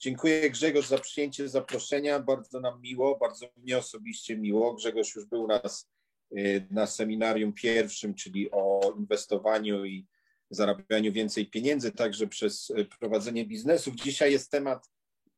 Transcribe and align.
Dziękuję 0.00 0.50
Grzegorz 0.50 0.88
za 0.88 0.98
przyjęcie 0.98 1.48
zaproszenia. 1.48 2.20
Bardzo 2.20 2.60
nam 2.60 2.80
miło, 2.80 3.18
bardzo 3.18 3.46
mnie 3.56 3.78
osobiście 3.78 4.36
miło. 4.36 4.74
Grzegorz 4.74 5.14
już 5.14 5.26
był 5.26 5.46
nas 5.46 5.90
y, 6.32 6.66
na 6.70 6.86
seminarium 6.86 7.52
pierwszym, 7.52 8.14
czyli 8.14 8.50
o 8.50 8.94
inwestowaniu 8.98 9.84
i 9.84 10.06
zarabianiu 10.50 11.12
więcej 11.12 11.50
pieniędzy, 11.50 11.92
także 11.92 12.26
przez 12.26 12.70
y, 12.70 12.84
prowadzenie 12.84 13.46
biznesów. 13.46 13.94
Dzisiaj 13.94 14.32
jest 14.32 14.50
temat 14.50 14.90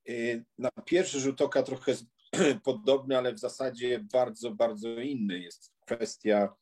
y, 0.08 0.44
na 0.58 0.70
pierwszy 0.84 1.20
rzut 1.20 1.40
oka 1.40 1.62
trochę 1.62 1.92
podobny, 2.64 3.18
ale 3.18 3.34
w 3.34 3.38
zasadzie 3.38 4.06
bardzo, 4.12 4.50
bardzo 4.50 4.88
inny. 5.00 5.38
Jest 5.40 5.72
kwestia 5.86 6.54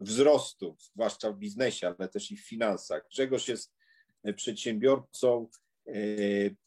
wzrostu, 0.00 0.76
zwłaszcza 0.78 1.32
w 1.32 1.38
biznesie, 1.38 1.94
ale 1.98 2.08
też 2.08 2.30
i 2.30 2.36
w 2.36 2.48
finansach. 2.48 3.06
Grzegorz 3.10 3.48
jest 3.48 3.72
przedsiębiorcą, 4.36 5.48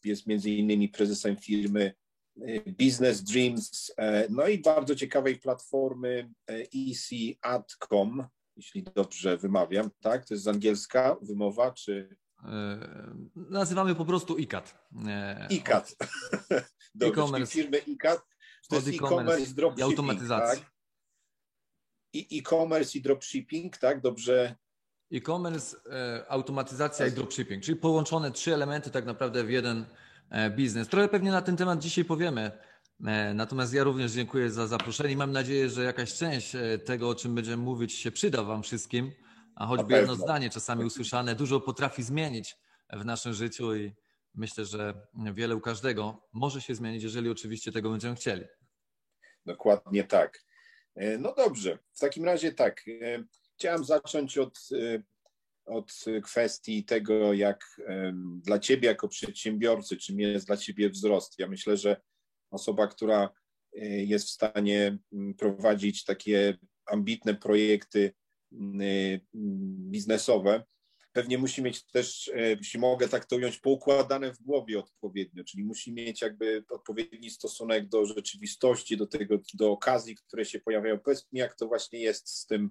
jest 0.04 0.26
między 0.26 0.50
innymi 0.50 0.88
prezesem 0.88 1.36
firmy 1.36 1.94
Business 2.78 3.22
Dreams, 3.22 3.94
no 4.30 4.48
i 4.48 4.58
bardzo 4.58 4.94
ciekawej 4.94 5.38
platformy 5.38 6.30
easyad.com, 6.74 8.26
jeśli 8.56 8.82
dobrze 8.82 9.36
wymawiam, 9.36 9.90
tak? 10.00 10.26
To 10.26 10.34
jest 10.34 10.44
z 10.44 10.48
angielska 10.48 11.16
wymowa, 11.22 11.70
czy... 11.70 12.16
Nazywamy 13.34 13.94
po 13.94 14.04
prostu 14.04 14.38
ICAT. 14.38 14.78
ICAT. 15.50 15.96
Dobrze, 16.94 17.46
firmy 17.46 17.78
ICAT. 17.78 18.20
To 18.68 18.76
jest 18.76 18.88
e-commerce, 18.88 19.54
dropshipping, 19.54 19.78
i 19.78 19.82
automatyzacja. 19.82 20.64
Tak? 20.64 20.72
I 22.12 22.38
e-commerce 22.38 22.98
i 22.98 23.02
dropshipping, 23.02 23.76
tak? 23.76 24.00
Dobrze 24.00 24.56
E-commerce, 25.12 25.76
e, 25.90 26.24
automatyzacja 26.28 27.06
i 27.06 27.12
dropshipping, 27.12 27.64
czyli 27.64 27.76
połączone 27.76 28.30
trzy 28.30 28.54
elementy 28.54 28.90
tak 28.90 29.04
naprawdę 29.04 29.44
w 29.44 29.50
jeden 29.50 29.86
e, 30.30 30.50
biznes. 30.50 30.88
Trochę 30.88 31.08
pewnie 31.08 31.30
na 31.30 31.42
ten 31.42 31.56
temat 31.56 31.78
dzisiaj 31.78 32.04
powiemy. 32.04 32.50
E, 33.06 33.34
natomiast 33.34 33.74
ja 33.74 33.84
również 33.84 34.12
dziękuję 34.12 34.50
za 34.50 34.66
zaproszenie 34.66 35.12
i 35.12 35.16
mam 35.16 35.32
nadzieję, 35.32 35.68
że 35.68 35.84
jakaś 35.84 36.14
część 36.14 36.52
tego, 36.84 37.08
o 37.08 37.14
czym 37.14 37.34
będziemy 37.34 37.62
mówić, 37.62 37.92
się 37.92 38.10
przyda 38.10 38.42
Wam 38.42 38.62
wszystkim, 38.62 39.12
a 39.54 39.66
choćby 39.66 39.94
jedno 39.94 40.14
zdanie 40.14 40.50
czasami 40.50 40.84
usłyszane 40.84 41.34
dużo 41.34 41.60
potrafi 41.60 42.02
zmienić 42.02 42.56
w 42.92 43.04
naszym 43.04 43.34
życiu 43.34 43.74
i 43.74 43.94
myślę, 44.34 44.64
że 44.64 44.94
wiele 45.34 45.56
u 45.56 45.60
każdego 45.60 46.28
może 46.32 46.60
się 46.60 46.74
zmienić, 46.74 47.02
jeżeli 47.02 47.30
oczywiście 47.30 47.72
tego 47.72 47.90
będziemy 47.90 48.14
chcieli. 48.14 48.44
Dokładnie 49.46 50.04
tak. 50.04 50.44
No 51.18 51.34
dobrze, 51.34 51.78
w 51.92 52.00
takim 52.00 52.24
razie 52.24 52.52
tak. 52.52 52.84
Chciałem 53.58 53.84
zacząć 53.84 54.38
od, 54.38 54.58
y, 54.72 55.02
od 55.66 55.92
kwestii 56.22 56.84
tego, 56.84 57.32
jak 57.32 57.80
dla 58.36 58.58
Ciebie 58.58 58.88
jako 58.88 59.08
przedsiębiorcy, 59.08 59.96
czym 59.96 60.20
jest 60.20 60.46
dla 60.46 60.56
Ciebie 60.56 60.90
wzrost. 60.90 61.38
Ja 61.38 61.48
myślę, 61.48 61.76
że 61.76 62.00
osoba, 62.50 62.86
która 62.86 63.30
y, 63.76 63.80
jest 63.84 64.26
w 64.26 64.30
stanie 64.30 64.98
mm, 65.12 65.34
prowadzić 65.34 66.04
takie 66.04 66.58
ambitne 66.86 67.34
projekty 67.34 68.12
mm, 68.52 68.80
y, 68.80 69.20
biznesowe, 69.90 70.64
pewnie 71.12 71.38
musi 71.38 71.62
mieć 71.62 71.86
też, 71.86 72.30
jeśli 72.34 72.80
mogę 72.80 73.08
tak 73.08 73.26
to 73.26 73.36
ująć, 73.36 73.58
poukładane 73.58 74.32
w 74.32 74.42
głowie 74.42 74.78
odpowiednio, 74.78 75.44
czyli 75.44 75.64
musi 75.64 75.92
mieć 75.92 76.22
jakby 76.22 76.64
odpowiedni 76.70 77.30
stosunek 77.30 77.88
do 77.88 78.06
rzeczywistości, 78.06 78.96
do 78.96 79.06
tego, 79.06 79.38
do 79.54 79.70
okazji, 79.72 80.16
które 80.16 80.44
się 80.44 80.60
pojawiają. 80.60 80.98
Powiedz 80.98 81.32
mi, 81.32 81.40
jak 81.40 81.56
to 81.56 81.66
właśnie 81.66 82.00
jest 82.00 82.28
z 82.28 82.46
tym 82.46 82.70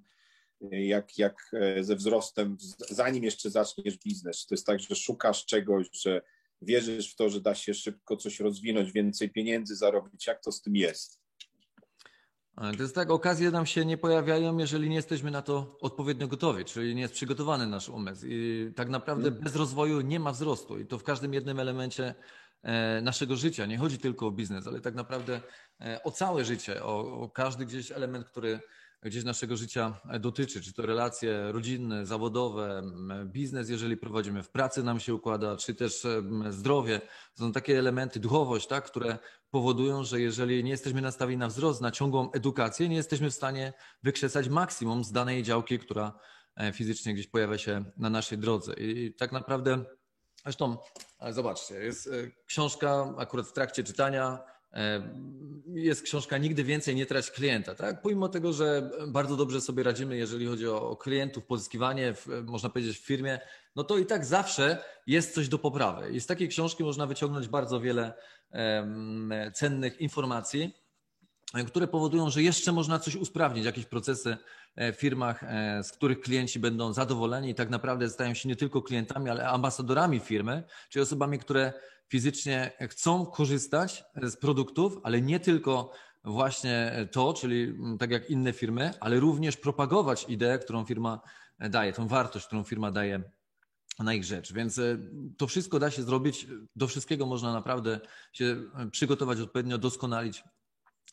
jak, 0.72 1.18
jak 1.18 1.52
e, 1.54 1.84
ze 1.84 1.96
wzrostem, 1.96 2.58
zanim 2.90 3.24
jeszcze 3.24 3.50
zaczniesz 3.50 3.98
biznes. 3.98 4.46
To 4.46 4.56
jest 4.56 4.66
tak, 4.66 4.80
że 4.80 4.96
szukasz 4.96 5.46
czegoś, 5.46 5.88
że 5.92 6.22
wierzysz 6.62 7.14
w 7.14 7.16
to, 7.16 7.30
że 7.30 7.42
da 7.42 7.56
się 7.56 7.74
szybko 7.74 8.18
coś 8.18 8.40
rozwinąć, 8.40 8.92
więcej 8.92 9.30
pieniędzy 9.30 9.76
zarobić. 9.76 10.28
Jak 10.28 10.42
to 10.42 10.52
z 10.52 10.62
tym 10.62 10.76
jest? 10.76 11.22
To 12.58 12.84
jest 12.84 12.96
tak, 12.96 13.12
okazje 13.12 13.52
nam 13.52 13.66
się 13.66 13.86
nie 13.86 13.98
pojawiają, 13.98 14.58
jeżeli 14.58 14.90
nie 14.90 14.96
jesteśmy 14.96 15.32
na 15.32 15.42
to 15.42 15.78
odpowiednio 15.82 16.28
gotowi, 16.28 16.66
czyli 16.66 16.96
nie 16.96 17.02
jest 17.02 17.14
przygotowany 17.14 17.68
nasz 17.68 17.90
umysł. 17.90 18.26
I 18.28 18.72
tak 18.76 18.90
naprawdę 18.90 19.32
bez 19.32 19.56
rozwoju 19.56 20.02
nie 20.02 20.20
ma 20.20 20.32
wzrostu 20.32 20.80
i 20.80 20.86
to 20.86 20.98
w 20.98 21.04
każdym 21.04 21.34
jednym 21.34 21.60
elemencie 21.60 22.16
e, 22.64 23.02
naszego 23.02 23.36
życia. 23.36 23.66
Nie 23.66 23.78
chodzi 23.78 23.98
tylko 23.98 24.28
o 24.28 24.32
biznes, 24.32 24.68
ale 24.68 24.82
tak 24.82 24.96
naprawdę 24.96 25.42
e, 25.82 26.04
o 26.04 26.12
całe 26.12 26.46
życie, 26.46 26.84
o, 26.84 27.22
o 27.22 27.30
każdy 27.30 27.66
gdzieś 27.66 27.92
element, 27.92 28.26
który 28.26 28.60
gdzieś 29.02 29.24
naszego 29.24 29.58
życia 29.58 30.02
dotyczy, 30.20 30.62
czy 30.62 30.74
to 30.74 30.86
relacje 30.86 31.52
rodzinne, 31.52 32.06
zawodowe, 32.06 32.84
biznes, 33.26 33.70
jeżeli 33.70 33.98
prowadzimy, 33.98 34.44
w 34.44 34.50
pracy 34.50 34.84
nam 34.84 35.00
się 35.00 35.16
układa, 35.16 35.58
czy 35.58 35.76
też 35.76 36.08
zdrowie. 36.50 37.02
Są 37.34 37.52
takie 37.52 37.80
elementy, 37.80 38.20
duchowość, 38.20 38.68
tak, 38.68 38.86
które 38.86 39.18
powodują, 39.52 40.04
że 40.04 40.22
jeżeli 40.22 40.64
nie 40.64 40.72
jesteśmy 40.72 41.02
nastawieni 41.02 41.40
na 41.40 41.48
wzrost, 41.48 41.82
na 41.82 41.92
ciągłą 41.92 42.32
edukację, 42.32 42.90
nie 42.90 42.96
jesteśmy 42.96 43.30
w 43.30 43.34
stanie 43.36 43.74
wykrzesać 44.04 44.50
maksimum 44.50 45.04
z 45.04 45.12
danej 45.12 45.44
działki, 45.44 45.80
która 45.80 46.20
e, 46.56 46.74
fizycznie 46.74 47.14
gdzieś 47.14 47.28
pojawia 47.28 47.58
się 47.58 47.86
na 47.98 48.10
naszej 48.10 48.38
drodze. 48.38 48.74
I 48.74 49.14
tak 49.14 49.32
naprawdę, 49.32 49.84
zresztą, 50.44 50.78
zobaczcie, 51.30 51.76
jest 51.76 52.08
e, 52.08 52.12
książka 52.46 53.14
akurat 53.18 53.48
w 53.48 53.54
trakcie 53.54 53.84
czytania, 53.84 54.40
E, 54.40 54.57
jest 55.74 56.02
książka 56.02 56.38
Nigdy 56.38 56.64
więcej 56.64 56.96
nie 56.96 57.06
trać 57.06 57.32
klienta. 57.32 57.76
Tak? 57.76 58.02
Pomimo 58.02 58.30
tego, 58.30 58.54
że 58.54 58.90
bardzo 59.08 59.36
dobrze 59.36 59.62
sobie 59.62 59.84
radzimy, 59.84 60.18
jeżeli 60.18 60.46
chodzi 60.46 60.68
o 60.68 60.96
klientów, 60.96 61.46
pozyskiwanie, 61.46 62.14
można 62.46 62.70
powiedzieć, 62.70 62.98
w 62.98 63.06
firmie, 63.06 63.40
no 63.76 63.84
to 63.84 63.98
i 63.98 64.06
tak 64.06 64.26
zawsze 64.26 64.84
jest 65.08 65.34
coś 65.34 65.50
do 65.50 65.60
poprawy. 65.60 66.12
I 66.12 66.20
z 66.20 66.26
takiej 66.26 66.48
książki 66.48 66.84
można 66.84 67.08
wyciągnąć 67.08 67.48
bardzo 67.48 67.80
wiele 67.80 68.14
cennych 69.54 70.02
informacji, 70.02 70.74
które 71.68 71.88
powodują, 71.88 72.30
że 72.30 72.44
jeszcze 72.44 72.72
można 72.72 73.00
coś 73.00 73.16
usprawnić, 73.16 73.66
jakieś 73.66 73.86
procesy 73.86 74.38
e, 74.76 74.94
w 74.94 74.96
firmach, 74.96 75.44
e, 75.44 75.84
z 75.84 75.92
których 75.92 76.22
klienci 76.22 76.60
będą 76.60 76.94
zadowoleni 76.94 77.50
i 77.50 77.56
tak 77.56 77.70
naprawdę 77.70 78.10
stają 78.10 78.34
się 78.34 78.50
nie 78.50 78.56
tylko 78.56 78.82
klientami, 78.82 79.30
ale 79.30 79.48
ambasadorami 79.48 80.20
firmy, 80.20 80.64
czyli 80.90 81.04
osobami, 81.04 81.40
które 81.40 81.74
fizycznie 82.10 82.72
chcą 82.90 83.26
korzystać 83.26 84.04
z 84.22 84.38
produktów, 84.38 85.00
ale 85.04 85.22
nie 85.22 85.40
tylko 85.40 85.92
właśnie 86.24 87.08
to, 87.12 87.34
czyli 87.34 87.74
tak 88.00 88.12
jak 88.12 88.30
inne 88.30 88.54
firmy, 88.54 88.94
ale 89.00 89.20
również 89.20 89.58
propagować 89.58 90.26
ideę, 90.30 90.60
którą 90.60 90.86
firma 90.86 91.22
daje, 91.60 91.94
tą 91.94 92.08
wartość, 92.08 92.46
którą 92.46 92.64
firma 92.64 92.92
daje 92.92 93.24
na 94.00 94.14
ich 94.14 94.24
rzecz. 94.24 94.54
Więc 94.54 94.80
e, 94.80 94.98
to 95.38 95.48
wszystko 95.48 95.80
da 95.80 95.92
się 95.92 96.04
zrobić, 96.04 96.48
do 96.76 96.88
wszystkiego 96.88 97.26
można 97.26 97.54
naprawdę 97.54 98.00
się 98.34 98.64
przygotować 98.92 99.40
odpowiednio, 99.40 99.78
doskonalić 99.78 100.44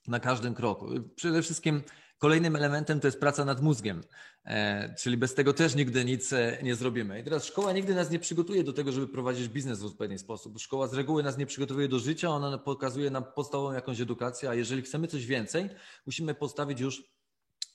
na 0.08 0.20
każdym 0.20 0.54
kroku. 0.54 0.88
Przede 1.16 1.42
wszystkim 1.42 1.82
Kolejnym 2.24 2.56
elementem 2.56 3.00
to 3.00 3.06
jest 3.06 3.20
praca 3.20 3.44
nad 3.44 3.62
mózgiem, 3.62 4.00
e, 4.44 4.94
czyli 4.94 5.16
bez 5.16 5.34
tego 5.34 5.52
też 5.52 5.74
nigdy 5.74 6.04
nic 6.04 6.32
e, 6.32 6.58
nie 6.62 6.74
zrobimy. 6.74 7.20
I 7.20 7.24
teraz 7.24 7.44
szkoła 7.44 7.72
nigdy 7.72 7.94
nas 7.94 8.10
nie 8.10 8.18
przygotuje 8.18 8.64
do 8.64 8.72
tego, 8.72 8.92
żeby 8.92 9.08
prowadzić 9.08 9.48
biznes 9.48 9.80
w 9.80 9.84
odpowiedni 9.84 10.18
sposób. 10.18 10.58
Szkoła 10.58 10.86
z 10.88 10.94
reguły 10.94 11.22
nas 11.22 11.38
nie 11.38 11.46
przygotowuje 11.46 11.88
do 11.88 11.98
życia, 11.98 12.28
ona 12.28 12.58
pokazuje 12.58 13.10
nam 13.10 13.24
podstawową 13.34 13.72
jakąś 13.72 14.00
edukację, 14.00 14.50
a 14.50 14.54
jeżeli 14.54 14.82
chcemy 14.82 15.08
coś 15.08 15.26
więcej, 15.26 15.70
musimy 16.06 16.34
postawić 16.34 16.80
już 16.80 17.02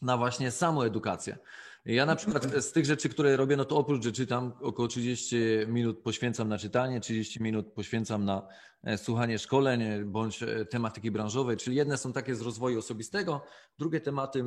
na 0.02 0.18
właśnie 0.18 0.52
samoedukację. 0.52 1.38
Ja 1.86 2.06
na 2.06 2.16
przykład 2.16 2.54
z 2.60 2.72
tych 2.72 2.86
rzeczy, 2.86 3.10
które 3.10 3.38
robię, 3.38 3.58
no 3.58 3.66
to 3.66 3.78
oprócz, 3.78 4.04
że 4.04 4.12
czytam, 4.12 4.54
około 4.62 4.88
30 4.88 5.36
minut 5.68 6.00
poświęcam 6.00 6.50
na 6.50 6.58
czytanie, 6.58 7.00
30 7.00 7.44
minut 7.44 7.74
poświęcam 7.74 8.26
na 8.26 8.48
e, 8.84 8.98
słuchanie 8.98 9.40
szkoleń 9.40 10.04
bądź 10.06 10.44
e, 10.44 10.66
tematyki 10.66 11.12
branżowej, 11.12 11.58
czyli 11.58 11.76
jedne 11.76 11.98
są 11.98 12.14
takie 12.14 12.36
z 12.36 12.42
rozwoju 12.42 12.80
osobistego, 12.80 13.42
drugie 13.78 14.02
tematy 14.02 14.46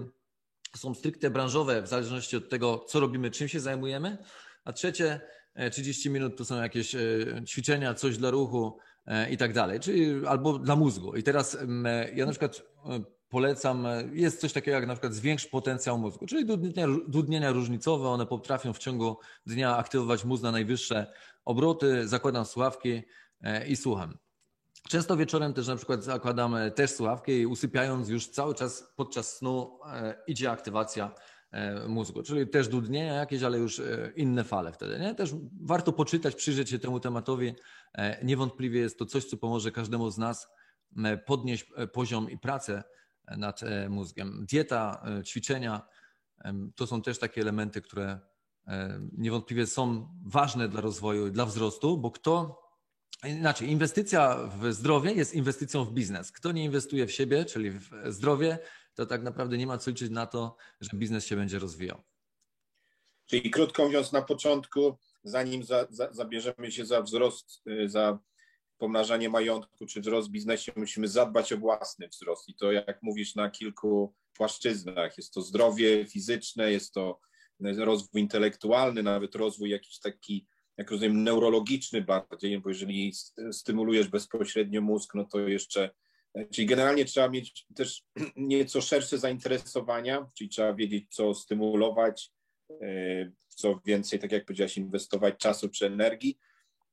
są 0.77 0.95
stricte 0.95 1.31
branżowe, 1.31 1.83
w 1.83 1.89
zależności 1.89 2.37
od 2.37 2.49
tego, 2.49 2.85
co 2.89 3.01
robimy, 3.01 3.31
czym 3.31 3.49
się 3.49 3.61
zajmujemy, 3.61 4.19
a 4.65 4.73
trzecie 4.73 5.21
30 5.73 6.09
e, 6.09 6.13
minut 6.13 6.37
to 6.37 6.45
są 6.45 6.63
jakieś 6.63 6.97
ćwiczenia, 7.47 7.95
coś 7.95 8.19
dla 8.19 8.31
ruchu 8.31 8.79
i 9.31 9.37
tak 9.37 9.53
dalej, 9.53 9.81
czyli 9.81 10.27
albo 10.27 10.59
dla 10.59 10.77
mózgu. 10.77 11.17
I 11.17 11.23
teraz 11.23 11.59
ja 12.15 12.27
na 12.27 12.33
przykład 12.33 12.63
polecam, 13.33 13.87
jest 14.13 14.41
coś 14.41 14.53
takiego 14.53 14.75
jak 14.75 14.87
na 14.87 14.95
przykład 14.95 15.15
zwiększ 15.15 15.47
potencjał 15.47 15.99
mózgu, 15.99 16.27
czyli 16.27 16.47
dudnienia, 16.47 16.87
dudnienia 17.09 17.53
różnicowe, 17.53 18.09
one 18.09 18.27
potrafią 18.27 18.73
w 18.73 18.79
ciągu 18.79 19.17
dnia 19.47 19.77
aktywować 19.77 20.25
mózg 20.25 20.43
na 20.43 20.51
najwyższe 20.51 21.13
obroty, 21.45 22.09
zakładam 22.09 22.45
słuchawki 22.45 23.03
e, 23.41 23.67
i 23.67 23.77
słucham. 23.77 24.19
Często 24.89 25.17
wieczorem 25.17 25.55
też 25.55 25.67
na 25.67 25.77
przykład 25.77 26.05
zakładam 26.05 26.55
e, 26.55 26.71
też 26.71 26.91
słuchawki 26.91 27.33
i 27.33 27.47
usypiając 27.47 28.09
już 28.09 28.29
cały 28.29 28.55
czas 28.55 28.93
podczas 28.97 29.37
snu 29.37 29.79
e, 29.87 30.15
idzie 30.27 30.51
aktywacja 30.51 31.15
mózgu, 31.89 32.23
czyli 32.23 32.49
też 32.49 32.69
dudnienia 32.69 33.15
jakieś, 33.15 33.43
ale 33.43 33.59
już 33.59 33.83
inne 34.17 34.45
fale 34.45 34.73
wtedy. 34.73 34.99
Nie? 34.99 35.15
Też 35.15 35.35
warto 35.63 35.93
poczytać, 35.93 36.35
przyjrzeć 36.35 36.71
się 36.71 36.79
temu 36.79 37.01
tematowi. 37.01 37.55
Niewątpliwie 38.23 38.81
jest 38.81 38.99
to 38.99 39.07
coś, 39.07 39.25
co 39.25 39.37
pomoże 39.37 39.73
każdemu 39.73 40.11
z 40.11 40.19
nas 40.19 40.49
podnieść 41.27 41.73
poziom 41.93 42.31
i 42.31 42.39
pracę 42.39 42.83
nad 43.37 43.63
e, 43.63 43.89
mózgiem. 43.89 44.47
Dieta, 44.47 45.03
e, 45.21 45.25
ćwiczenia 45.25 45.87
to 46.75 46.87
są 46.87 47.03
też 47.03 47.19
takie 47.19 47.41
elementy, 47.41 47.83
które 47.83 48.21
e, 48.67 49.01
niewątpliwie 49.19 49.67
są 49.67 50.09
ważne 50.27 50.69
dla 50.69 50.81
rozwoju, 50.81 51.31
dla 51.31 51.47
wzrostu, 51.47 51.99
bo 51.99 52.11
kto 52.11 52.63
Inaczej, 53.29 53.71
inwestycja 53.71 54.37
w 54.37 54.73
zdrowie 54.73 55.13
jest 55.13 55.35
inwestycją 55.35 55.85
w 55.85 55.93
biznes. 55.93 56.33
Kto 56.33 56.53
nie 56.53 56.65
inwestuje 56.65 57.07
w 57.07 57.13
siebie, 57.13 57.45
czyli 57.45 57.71
w 57.71 57.91
zdrowie, 58.07 58.59
to 58.95 59.07
tak 59.07 59.23
naprawdę 59.23 59.59
nie 59.59 59.67
ma 59.67 59.79
co 59.79 59.91
liczyć 59.91 60.11
na 60.11 60.27
to, 60.27 60.57
że 60.81 60.91
biznes 60.95 61.27
się 61.27 61.37
będzie 61.37 61.59
rozwijał. 61.59 62.03
Czyli 63.27 63.51
krótko 63.51 63.85
mówiąc, 63.85 64.13
na 64.13 64.23
początku, 64.23 64.99
zanim 65.25 65.65
za, 65.65 65.87
za, 65.91 66.13
zabierzemy 66.13 66.73
się 66.73 66.87
za 66.87 67.03
wzrost, 67.03 67.63
y, 67.67 67.89
za 67.89 68.19
pomnażanie 68.83 69.29
majątku 69.29 69.87
czy 69.87 70.01
wzrost 70.01 70.29
w 70.29 70.31
biznesie, 70.31 70.73
musimy 70.77 71.09
zadbać 71.09 71.53
o 71.53 71.57
własny 71.57 72.09
wzrost. 72.09 72.49
I 72.49 72.55
to, 72.55 72.73
jak 72.73 73.03
mówisz, 73.03 73.35
na 73.35 73.51
kilku 73.51 74.15
płaszczyznach. 74.35 75.17
Jest 75.17 75.35
to 75.35 75.43
zdrowie 75.43 76.07
fizyczne, 76.07 76.73
jest 76.73 76.95
to 76.95 77.21
rozwój 77.61 78.21
intelektualny, 78.21 79.03
nawet 79.03 79.35
rozwój 79.35 79.71
jakiś 79.71 79.99
taki, 79.99 80.47
jak 80.77 80.91
rozumiem, 80.91 81.25
neurologiczny 81.25 82.03
bardziej, 82.03 82.61
bo 82.61 82.69
jeżeli 82.69 83.13
stymulujesz 83.53 84.09
bezpośrednio 84.09 84.81
mózg, 84.81 85.15
no 85.15 85.25
to 85.25 85.49
jeszcze 85.49 85.91
Czyli 86.53 86.67
generalnie 86.67 87.05
trzeba 87.05 87.29
mieć 87.29 87.67
też 87.77 88.05
nieco 88.37 88.81
szersze 88.81 89.19
zainteresowania, 89.19 90.31
czyli 90.35 90.51
trzeba 90.51 90.75
wiedzieć, 90.75 91.05
co 91.11 91.35
stymulować, 91.35 92.31
e, 92.81 93.31
co 93.49 93.81
więcej, 93.85 94.19
tak 94.19 94.33
jak 94.33 94.45
powiedziałeś, 94.45 94.77
inwestować 94.77 95.35
czasu 95.39 95.69
czy 95.69 95.87
energii. 95.87 96.39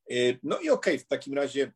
E, 0.09 0.15
no 0.43 0.59
i 0.59 0.69
okej, 0.69 0.93
okay, 0.93 0.99
w 0.99 1.07
takim 1.07 1.33
razie 1.33 1.71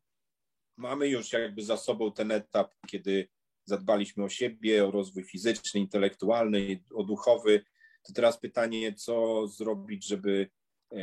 mamy 0.76 1.08
już 1.08 1.32
jakby 1.32 1.62
za 1.62 1.76
sobą 1.76 2.12
ten 2.12 2.32
etap, 2.32 2.74
kiedy 2.86 3.28
zadbaliśmy 3.64 4.24
o 4.24 4.28
siebie, 4.28 4.86
o 4.86 4.90
rozwój 4.90 5.24
fizyczny, 5.24 5.80
intelektualny, 5.80 6.84
o 6.94 7.02
duchowy. 7.02 7.64
To 8.02 8.12
teraz 8.12 8.38
pytanie, 8.38 8.94
co 8.94 9.46
zrobić, 9.48 10.06
żeby 10.06 10.50
e, 10.92 10.98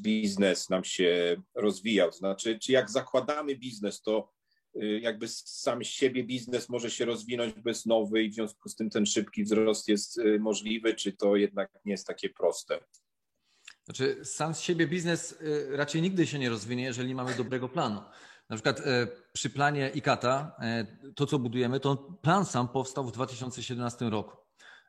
biznes 0.00 0.70
nam 0.70 0.84
się 0.84 1.36
rozwijał? 1.54 2.12
Znaczy, 2.12 2.58
czy 2.58 2.72
jak 2.72 2.90
zakładamy 2.90 3.56
biznes, 3.56 4.02
to 4.02 4.32
Y, 4.76 5.00
jakby 5.00 5.28
sam 5.28 5.84
siebie 5.84 6.24
biznes 6.24 6.68
może 6.68 6.90
się 6.90 7.04
rozwinąć 7.04 7.54
bez 7.54 7.86
nowy 7.86 8.22
i 8.22 8.30
w 8.30 8.34
związku 8.34 8.68
z 8.68 8.76
tym 8.76 8.90
ten 8.90 9.06
szybki 9.06 9.44
wzrost 9.44 9.88
jest 9.88 10.18
y, 10.18 10.38
możliwy, 10.40 10.94
czy 10.94 11.12
to 11.12 11.36
jednak 11.36 11.70
nie 11.84 11.92
jest 11.92 12.06
takie 12.06 12.30
proste? 12.30 12.80
Znaczy, 13.84 14.24
sam 14.24 14.54
z 14.54 14.60
siebie 14.60 14.86
biznes 14.86 15.38
raczej 15.70 16.02
nigdy 16.02 16.26
się 16.26 16.38
nie 16.38 16.50
rozwinie, 16.50 16.84
jeżeli 16.84 17.14
mamy 17.14 17.34
dobrego 17.34 17.68
planu. 17.68 18.00
Na 18.52 18.56
przykład 18.56 18.82
przy 19.32 19.50
planie 19.50 19.90
IKATA, 19.94 20.56
to 21.14 21.26
co 21.26 21.38
budujemy, 21.38 21.80
to 21.80 21.96
plan 21.96 22.44
sam 22.44 22.68
powstał 22.68 23.04
w 23.04 23.12
2017 23.12 24.10
roku. 24.10 24.36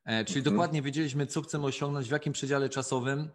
Czyli 0.06 0.40
mhm. 0.40 0.44
dokładnie 0.44 0.82
wiedzieliśmy, 0.82 1.28
co 1.28 1.42
chcemy 1.42 1.66
osiągnąć, 1.66 2.08
w 2.08 2.12
jakim 2.12 2.34
przedziale 2.34 2.70
czasowym, 2.70 3.30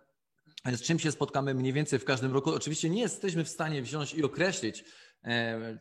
z 0.65 0.83
czym 0.83 0.99
się 0.99 1.13
spotkamy 1.13 1.55
mniej 1.55 1.73
więcej 1.73 1.99
w 1.99 2.05
każdym 2.05 2.33
roku. 2.33 2.51
Oczywiście 2.51 2.91
nie 2.91 3.01
jesteśmy 3.01 3.45
w 3.45 3.49
stanie 3.49 3.83
wziąć 3.83 4.15
i 4.15 4.25
określić, 4.25 4.85
E, 4.85 5.08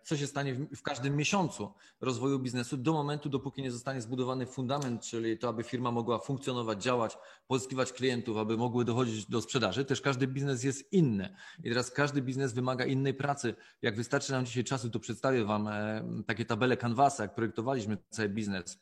co 0.03 0.17
się 0.17 0.27
stanie 0.27 0.55
w, 0.55 0.81
każdym 0.81 1.15
miesiącu 1.15 1.73
rozwoju 2.01 2.39
biznesu 2.39 2.77
do 2.77 2.93
momentu, 2.93 3.29
dopóki 3.29 3.61
nie 3.61 3.71
zostanie 3.71 4.01
zbudowany 4.01 4.45
fundament, 4.45 5.01
czyli 5.01 5.37
to, 5.37 5.49
aby 5.49 5.63
firma 5.63 5.91
mogła 5.91 6.19
funkcjonować, 6.19 6.83
działać, 6.83 7.17
pozyskiwać 7.47 7.93
klientów, 7.93 8.37
aby 8.37 8.57
mogły 8.57 8.85
dochodzić 8.85 9.25
do 9.25 9.41
sprzedaży. 9.41 9.85
Też 9.85 10.01
każdy 10.01 10.27
biznes 10.27 10.63
jest 10.63 10.93
inny 10.93 11.35
i 11.63 11.69
teraz 11.69 11.91
każdy 11.91 12.21
biznes 12.21 12.53
wymaga 12.53 12.85
innej 12.85 13.13
pracy. 13.13 13.55
Jak 13.81 13.95
wystarczy 13.95 14.31
nam 14.31 14.45
dzisiaj 14.45 14.63
czasu, 14.63 14.89
to 14.89 14.99
przedstawię 14.99 15.45
Wam 15.45 15.67
e, 15.67 16.03
takie 16.27 16.45
tabele 16.45 16.77
Canvasa, 16.77 17.23
jak 17.23 17.35
projektowaliśmy 17.35 17.97
cały 18.09 18.29
biznes 18.29 18.79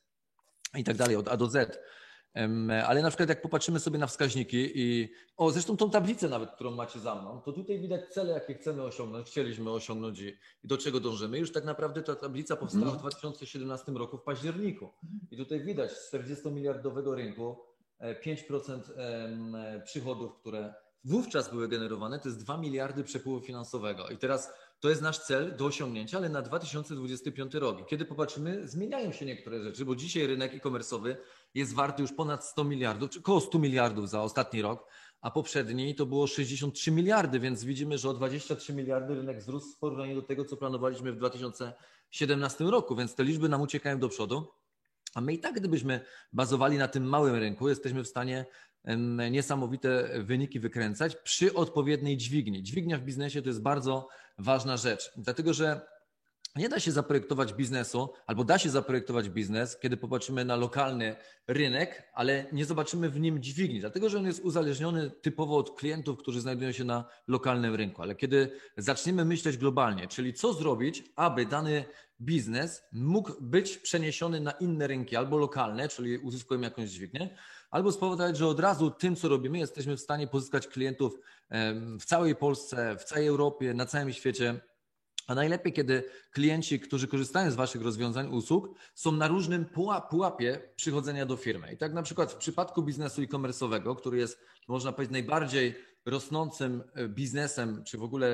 i 0.76 0.84
tak 0.84 0.98
dalej, 0.98 1.16
od 1.16 1.28
A 1.28 1.38
do 1.38 1.50
Z 1.50 1.80
ale 2.88 3.02
na 3.02 3.10
przykład 3.10 3.30
jak 3.30 3.42
popatrzymy 3.42 3.80
sobie 3.80 4.00
na 4.00 4.08
wskaźniki 4.08 4.72
i 4.76 5.10
o 5.38 5.52
zresztą 5.52 5.78
tą 5.78 5.90
tablicę 5.90 6.30
nawet, 6.30 6.52
którą 6.52 6.72
macie 6.72 7.00
za 7.00 7.16
mną, 7.16 7.42
to 7.42 7.52
tutaj 7.54 7.80
widać 7.80 8.10
cele, 8.14 8.34
jakie 8.34 8.54
chcemy 8.54 8.84
osiągnąć, 8.84 9.28
chcieliśmy 9.28 9.72
osiągnąć 9.72 10.20
i, 10.20 10.38
do 10.64 10.78
czego 10.78 11.00
dążymy. 11.00 11.40
Już 11.40 11.52
tak 11.52 11.66
naprawdę 11.66 12.04
ta 12.04 12.16
tablica 12.16 12.56
powstała 12.56 12.92
w 12.92 13.00
2017 13.00 13.82
mhm. 13.82 13.98
roku 13.98 14.18
w 14.18 14.24
październiku 14.24 14.90
i 15.32 15.38
tutaj 15.38 15.62
widać 15.62 15.92
z 15.92 16.14
40-miliardowego 16.14 17.16
rynku 17.16 17.58
5% 18.26 18.80
e, 18.98 19.82
przychodów, 19.86 20.36
które 20.36 20.74
wówczas 21.06 21.52
były 21.52 21.68
generowane, 21.68 22.20
to 22.20 22.30
jest 22.30 22.44
2 22.44 22.58
miliardy 22.58 23.04
przepływu 23.04 23.42
finansowego. 23.42 24.10
I 24.10 24.18
teraz 24.18 24.54
to 24.86 24.90
jest 24.90 25.02
nasz 25.02 25.20
cel 25.20 25.56
do 25.56 25.66
osiągnięcia, 25.66 26.18
ale 26.18 26.30
na 26.30 26.42
2025 26.42 27.54
rok. 27.54 27.88
Kiedy 27.88 28.06
popatrzymy, 28.06 28.68
zmieniają 28.68 29.12
się 29.12 29.26
niektóre 29.26 29.64
rzeczy, 29.64 29.86
bo 29.86 29.96
dzisiaj 29.96 30.28
rynek 30.28 30.54
e-commerce'owy 30.54 31.16
jest 31.54 31.74
warty 31.74 32.02
już 32.02 32.14
ponad 32.14 32.46
100 32.46 32.64
miliardów, 32.64 33.10
czy 33.10 33.20
około 33.20 33.42
100 33.42 33.60
miliardów 33.60 34.10
za 34.10 34.22
ostatni 34.22 34.62
rok, 34.62 34.88
a 35.22 35.32
poprzedni 35.32 35.96
to 35.96 36.06
było 36.06 36.28
63 36.28 36.92
miliardy, 36.92 37.40
więc 37.40 37.64
widzimy, 37.64 37.98
że 37.98 38.10
o 38.10 38.14
23 38.14 38.74
miliardy 38.74 39.16
rynek 39.16 39.40
wzrósł 39.40 39.72
w 39.76 39.78
porównaniu 39.78 40.16
do 40.16 40.22
tego, 40.22 40.46
co 40.46 40.58
planowaliśmy 40.58 41.12
w 41.12 41.18
2017 41.18 42.64
roku, 42.64 42.96
więc 42.96 43.16
te 43.16 43.24
liczby 43.24 43.50
nam 43.50 43.62
uciekają 43.62 44.00
do 44.00 44.10
przodu. 44.10 44.48
A 45.16 45.22
my 45.22 45.34
i 45.34 45.40
tak, 45.40 45.56
gdybyśmy 45.56 46.00
bazowali 46.34 46.78
na 46.78 46.88
tym 46.88 47.04
małym 47.04 47.36
rynku, 47.36 47.70
jesteśmy 47.70 48.04
w 48.04 48.08
stanie 48.08 48.46
niesamowite 49.32 50.10
wyniki 50.24 50.60
wykręcać 50.60 51.16
przy 51.16 51.54
odpowiedniej 51.54 52.18
dźwigni. 52.18 52.64
Dźwignia 52.64 52.98
w 52.98 53.02
biznesie 53.02 53.42
to 53.42 53.50
jest 53.50 53.62
bardzo 53.62 54.08
ważna 54.38 54.78
rzecz, 54.78 55.12
dlatego 55.18 55.54
że 55.54 55.82
nie 56.56 56.70
da 56.70 56.80
się 56.80 56.92
zaprojektować 56.92 57.54
biznesu, 57.54 58.10
albo 58.28 58.44
da 58.44 58.58
się 58.58 58.70
zaprojektować 58.70 59.30
biznes, 59.30 59.80
kiedy 59.80 59.98
popatrzymy 59.98 60.46
na 60.46 60.56
lokalny 60.56 61.16
rynek, 61.48 62.12
ale 62.14 62.46
nie 62.52 62.66
zobaczymy 62.66 63.10
w 63.10 63.20
nim 63.20 63.44
dźwigni, 63.44 63.80
dlatego 63.80 64.10
że 64.10 64.18
on 64.18 64.26
jest 64.26 64.40
uzależniony 64.40 65.12
typowo 65.12 65.58
od 65.58 65.76
klientów, 65.76 66.18
którzy 66.18 66.42
znajdują 66.42 66.72
się 66.72 66.84
na 66.84 67.06
lokalnym 67.28 67.76
rynku. 67.76 68.02
Ale 68.02 68.16
kiedy 68.16 68.52
zaczniemy 68.78 69.26
myśleć 69.26 69.58
globalnie, 69.58 70.08
czyli 70.08 70.34
co 70.34 70.54
zrobić, 70.54 71.04
aby 71.16 71.46
dany 71.46 71.86
biznes 72.22 72.84
mógł 72.92 73.32
być 73.42 73.78
przeniesiony 73.78 74.40
na 74.40 74.52
inne 74.52 74.88
rynki, 74.88 75.16
albo 75.16 75.38
lokalne, 75.38 75.90
czyli 75.90 76.18
uzyskujemy 76.18 76.66
jakąś 76.66 76.90
dźwignię, 76.90 77.38
albo 77.72 77.92
spowodować, 77.92 78.38
że 78.38 78.48
od 78.48 78.60
razu 78.60 78.92
tym, 78.92 79.16
co 79.16 79.30
robimy, 79.30 79.58
jesteśmy 79.58 79.98
w 79.98 80.02
stanie 80.02 80.28
pozyskać 80.28 80.68
klientów 80.68 81.20
w 82.00 82.06
całej 82.06 82.36
Polsce, 82.36 82.96
w 83.00 83.04
całej 83.04 83.28
Europie, 83.28 83.74
na 83.74 83.86
całym 83.86 84.14
świecie 84.14 84.62
a 85.28 85.36
najlepiej, 85.36 85.74
kiedy 85.74 86.04
klienci, 86.32 86.80
którzy 86.80 87.08
korzystają 87.08 87.52
z 87.52 87.56
Waszych 87.56 87.82
rozwiązań, 87.82 88.28
usług, 88.28 88.76
są 88.94 89.12
na 89.12 89.28
różnym 89.28 89.66
pułapie 90.10 90.62
przychodzenia 90.76 91.26
do 91.26 91.38
firmy. 91.38 91.74
I 91.74 91.78
tak 91.78 91.94
na 91.94 92.04
przykład 92.04 92.32
w 92.32 92.36
przypadku 92.36 92.84
biznesu 92.84 93.22
e-commerce'owego, 93.22 93.96
który 93.96 94.18
jest, 94.18 94.40
można 94.68 94.92
powiedzieć, 94.92 95.12
najbardziej 95.12 95.76
rosnącym 96.06 96.84
e, 96.94 97.08
biznesem, 97.08 97.84
czy 97.84 97.98
w 97.98 98.04
ogóle 98.04 98.28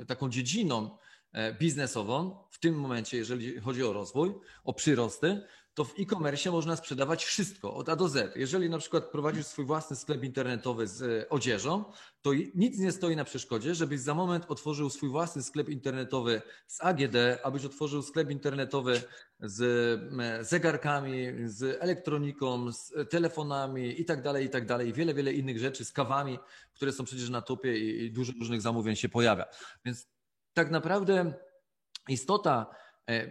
e, 0.00 0.06
taką 0.06 0.28
dziedziną 0.28 0.98
e, 1.32 1.54
biznesową 1.54 2.36
w 2.50 2.58
tym 2.58 2.74
momencie, 2.74 3.16
jeżeli 3.16 3.60
chodzi 3.60 3.84
o 3.84 3.92
rozwój, 3.92 4.34
o 4.64 4.74
przyrosty, 4.74 5.42
to 5.74 5.84
w 5.84 5.94
e-commerce 5.98 6.50
można 6.50 6.76
sprzedawać 6.76 7.24
wszystko 7.24 7.74
od 7.74 7.88
A 7.88 7.96
do 7.96 8.08
Z. 8.08 8.36
Jeżeli 8.36 8.70
na 8.70 8.78
przykład 8.78 9.04
prowadzisz 9.04 9.46
swój 9.46 9.64
własny 9.64 9.96
sklep 9.96 10.24
internetowy 10.24 10.86
z 10.86 11.02
e, 11.02 11.28
odzieżą, 11.28 11.84
to 12.22 12.30
nic 12.54 12.78
nie 12.78 12.92
stoi 12.92 13.16
na 13.16 13.24
przeszkodzie, 13.24 13.74
żebyś 13.74 14.00
za 14.00 14.14
moment 14.14 14.44
otworzył 14.48 14.90
swój 14.90 15.08
własny 15.08 15.42
sklep 15.42 15.68
internetowy 15.68 16.42
z 16.66 16.80
AGD, 16.80 17.16
abyś 17.42 17.64
otworzył 17.64 18.02
sklep 18.02 18.30
internetowy 18.30 19.02
z 19.40 19.58
zegarkami, 20.48 21.26
z 21.44 21.82
elektroniką, 21.82 22.72
z 22.72 22.92
telefonami 23.10 24.00
i 24.00 24.04
tak 24.04 24.22
dalej, 24.22 24.46
i 24.46 24.50
tak 24.50 24.66
dalej. 24.66 24.92
Wiele, 24.92 25.14
wiele 25.14 25.32
innych 25.32 25.58
rzeczy, 25.58 25.84
z 25.84 25.92
kawami, 25.92 26.38
które 26.72 26.92
są 26.92 27.04
przecież 27.04 27.30
na 27.30 27.42
topie 27.42 27.78
i 27.78 28.12
dużo 28.12 28.32
różnych 28.40 28.62
zamówień 28.62 28.96
się 28.96 29.08
pojawia. 29.08 29.44
Więc 29.84 30.08
tak 30.52 30.70
naprawdę 30.70 31.34
istota 32.08 32.66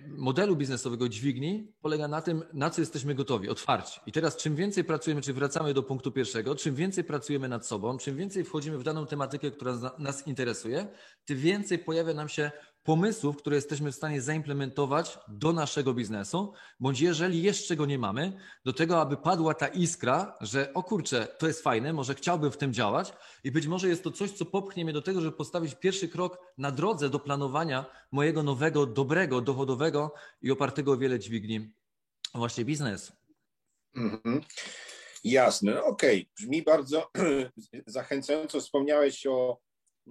modelu 0.07 0.55
biznesowego 0.55 1.09
dźwigni 1.09 1.74
polega 1.81 2.07
na 2.07 2.21
tym, 2.21 2.43
na 2.53 2.69
co 2.69 2.81
jesteśmy 2.81 3.15
gotowi, 3.15 3.50
otwarci. 3.50 4.00
I 4.05 4.12
teraz 4.12 4.38
czym 4.38 4.55
więcej 4.55 4.83
pracujemy, 4.83 5.21
czy 5.21 5.33
wracamy 5.33 5.74
do 5.74 5.83
punktu 5.83 6.12
pierwszego, 6.12 6.55
czym 6.55 6.75
więcej 6.75 7.03
pracujemy 7.03 7.50
nad 7.50 7.65
sobą, 7.65 7.98
czym 7.98 8.15
więcej 8.15 8.43
wchodzimy 8.43 8.77
w 8.77 8.83
daną 8.83 9.05
tematykę, 9.05 9.51
która 9.51 9.95
nas 10.00 10.27
interesuje, 10.27 10.88
tym 11.25 11.38
więcej 11.38 11.79
pojawia 11.79 12.13
nam 12.13 12.29
się 12.29 12.51
pomysłów, 12.83 13.38
które 13.38 13.55
jesteśmy 13.55 13.91
w 13.91 13.95
stanie 13.95 14.21
zaimplementować 14.21 15.19
do 15.27 15.53
naszego 15.53 15.93
biznesu, 15.93 16.53
bądź 16.79 17.00
jeżeli 17.00 17.43
jeszcze 17.43 17.75
go 17.75 17.86
nie 17.86 18.00
mamy, 18.00 18.33
do 18.65 18.74
tego, 18.74 19.01
aby 19.01 19.17
padła 19.17 19.53
ta 19.53 19.67
iskra, 19.67 20.38
że 20.41 20.74
o 20.74 20.83
kurczę, 20.83 21.27
to 21.39 21.48
jest 21.48 21.63
fajne, 21.63 21.93
może 21.93 22.15
chciałbym 22.15 22.51
w 22.51 22.57
tym 22.57 22.74
działać 22.74 23.13
i 23.43 23.51
być 23.51 23.67
może 23.67 23.88
jest 23.88 24.03
to 24.03 24.12
coś, 24.12 24.31
co 24.31 24.45
popchnie 24.45 24.83
mnie 24.83 24.93
do 24.93 25.01
tego, 25.01 25.21
żeby 25.21 25.38
postawić 25.38 25.75
pierwszy 25.75 26.09
krok 26.09 26.38
na 26.57 26.71
drodze 26.71 27.09
do 27.09 27.19
planowania 27.19 27.86
mojego 28.12 28.43
nowego, 28.43 28.86
dobrego, 28.86 29.41
dochodowego 29.41 30.13
i 30.41 30.51
opartego 30.51 30.91
o 30.91 30.98
wiele 30.98 31.19
dźwigni 31.19 31.74
właśnie 32.36 32.65
biznesu. 32.65 33.13
Mhm. 33.95 34.41
Jasne, 35.24 35.83
okej. 35.83 36.21
Okay. 36.21 36.31
Brzmi 36.36 36.63
bardzo 36.63 37.12
zachęcająco. 37.86 38.62
Wspomniałeś 38.62 39.27
o 39.27 39.59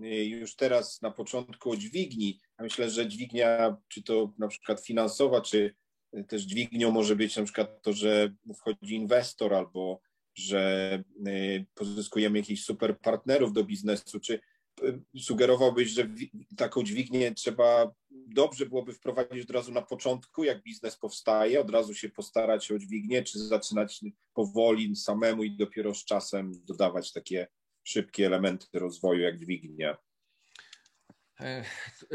Y, 0.04 0.25
już 0.25 0.56
teraz 0.56 1.02
na 1.02 1.10
początku 1.10 1.76
dźwigni. 1.76 2.40
Ja 2.58 2.64
myślę, 2.64 2.90
że 2.90 3.08
dźwignia, 3.08 3.76
czy 3.88 4.02
to 4.02 4.32
na 4.38 4.48
przykład 4.48 4.86
finansowa, 4.86 5.40
czy 5.40 5.74
też 6.28 6.42
dźwignią 6.42 6.90
może 6.90 7.16
być 7.16 7.36
na 7.36 7.44
przykład 7.44 7.82
to, 7.82 7.92
że 7.92 8.34
wchodzi 8.56 8.94
inwestor 8.94 9.54
albo 9.54 10.00
że 10.34 11.02
y, 11.26 11.66
pozyskujemy 11.74 12.38
jakichś 12.38 12.62
super 12.62 12.98
partnerów 12.98 13.52
do 13.52 13.64
biznesu. 13.64 14.20
Czy 14.20 14.40
sugerowałbyś, 15.20 15.88
że 15.90 16.08
taką 16.56 16.82
dźwignię 16.82 17.34
trzeba 17.34 17.94
dobrze 18.10 18.66
byłoby 18.66 18.92
wprowadzić 18.92 19.42
od 19.42 19.50
razu 19.50 19.72
na 19.72 19.82
początku, 19.82 20.44
jak 20.44 20.62
biznes 20.62 20.96
powstaje, 20.96 21.60
od 21.60 21.70
razu 21.70 21.94
się 21.94 22.08
postarać 22.08 22.70
o 22.70 22.78
dźwignię, 22.78 23.22
czy 23.22 23.38
zaczynać 23.38 24.00
powoli 24.34 24.96
samemu 24.96 25.44
i 25.44 25.56
dopiero 25.56 25.94
z 25.94 26.04
czasem 26.04 26.52
dodawać 26.64 27.12
takie 27.12 27.46
szybkie 27.84 28.26
elementy 28.26 28.78
rozwoju 28.78 29.20
jak 29.20 29.38
dźwignia? 29.38 29.98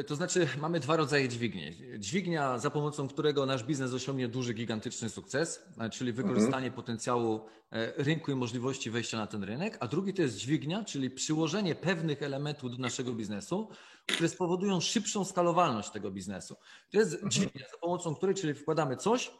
To 0.07 0.15
znaczy, 0.15 0.47
mamy 0.61 0.79
dwa 0.79 0.95
rodzaje 0.95 1.29
dźwigni. 1.29 1.71
Dźwignia, 1.99 2.59
za 2.59 2.69
pomocą 2.69 3.07
którego 3.07 3.45
nasz 3.45 3.63
biznes 3.63 3.93
osiągnie 3.93 4.27
duży, 4.27 4.53
gigantyczny 4.53 5.09
sukces, 5.09 5.65
czyli 5.91 6.13
wykorzystanie 6.13 6.67
mhm. 6.67 6.73
potencjału 6.73 7.45
e, 7.71 8.03
rynku 8.03 8.31
i 8.31 8.35
możliwości 8.35 8.91
wejścia 8.91 9.17
na 9.17 9.27
ten 9.27 9.43
rynek, 9.43 9.77
a 9.79 9.87
drugi 9.87 10.13
to 10.13 10.21
jest 10.21 10.37
dźwignia, 10.37 10.83
czyli 10.83 11.09
przyłożenie 11.09 11.75
pewnych 11.75 12.23
elementów 12.23 12.71
do 12.71 12.77
naszego 12.77 13.13
biznesu, 13.13 13.69
które 14.07 14.29
spowodują 14.29 14.81
szybszą 14.81 15.25
skalowalność 15.25 15.89
tego 15.89 16.11
biznesu. 16.11 16.55
To 16.91 16.97
jest 16.97 17.13
mhm. 17.13 17.31
dźwignia, 17.31 17.65
za 17.71 17.77
pomocą 17.77 18.15
której, 18.15 18.35
czyli 18.35 18.53
wkładamy 18.53 18.97
coś, 18.97 19.31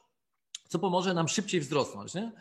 co 0.68 0.80
pomoże 0.80 1.13
nam 1.13 1.28
szybciej 1.28 1.62
wzrosnąć. 1.62 2.13
Nie? 2.13 2.32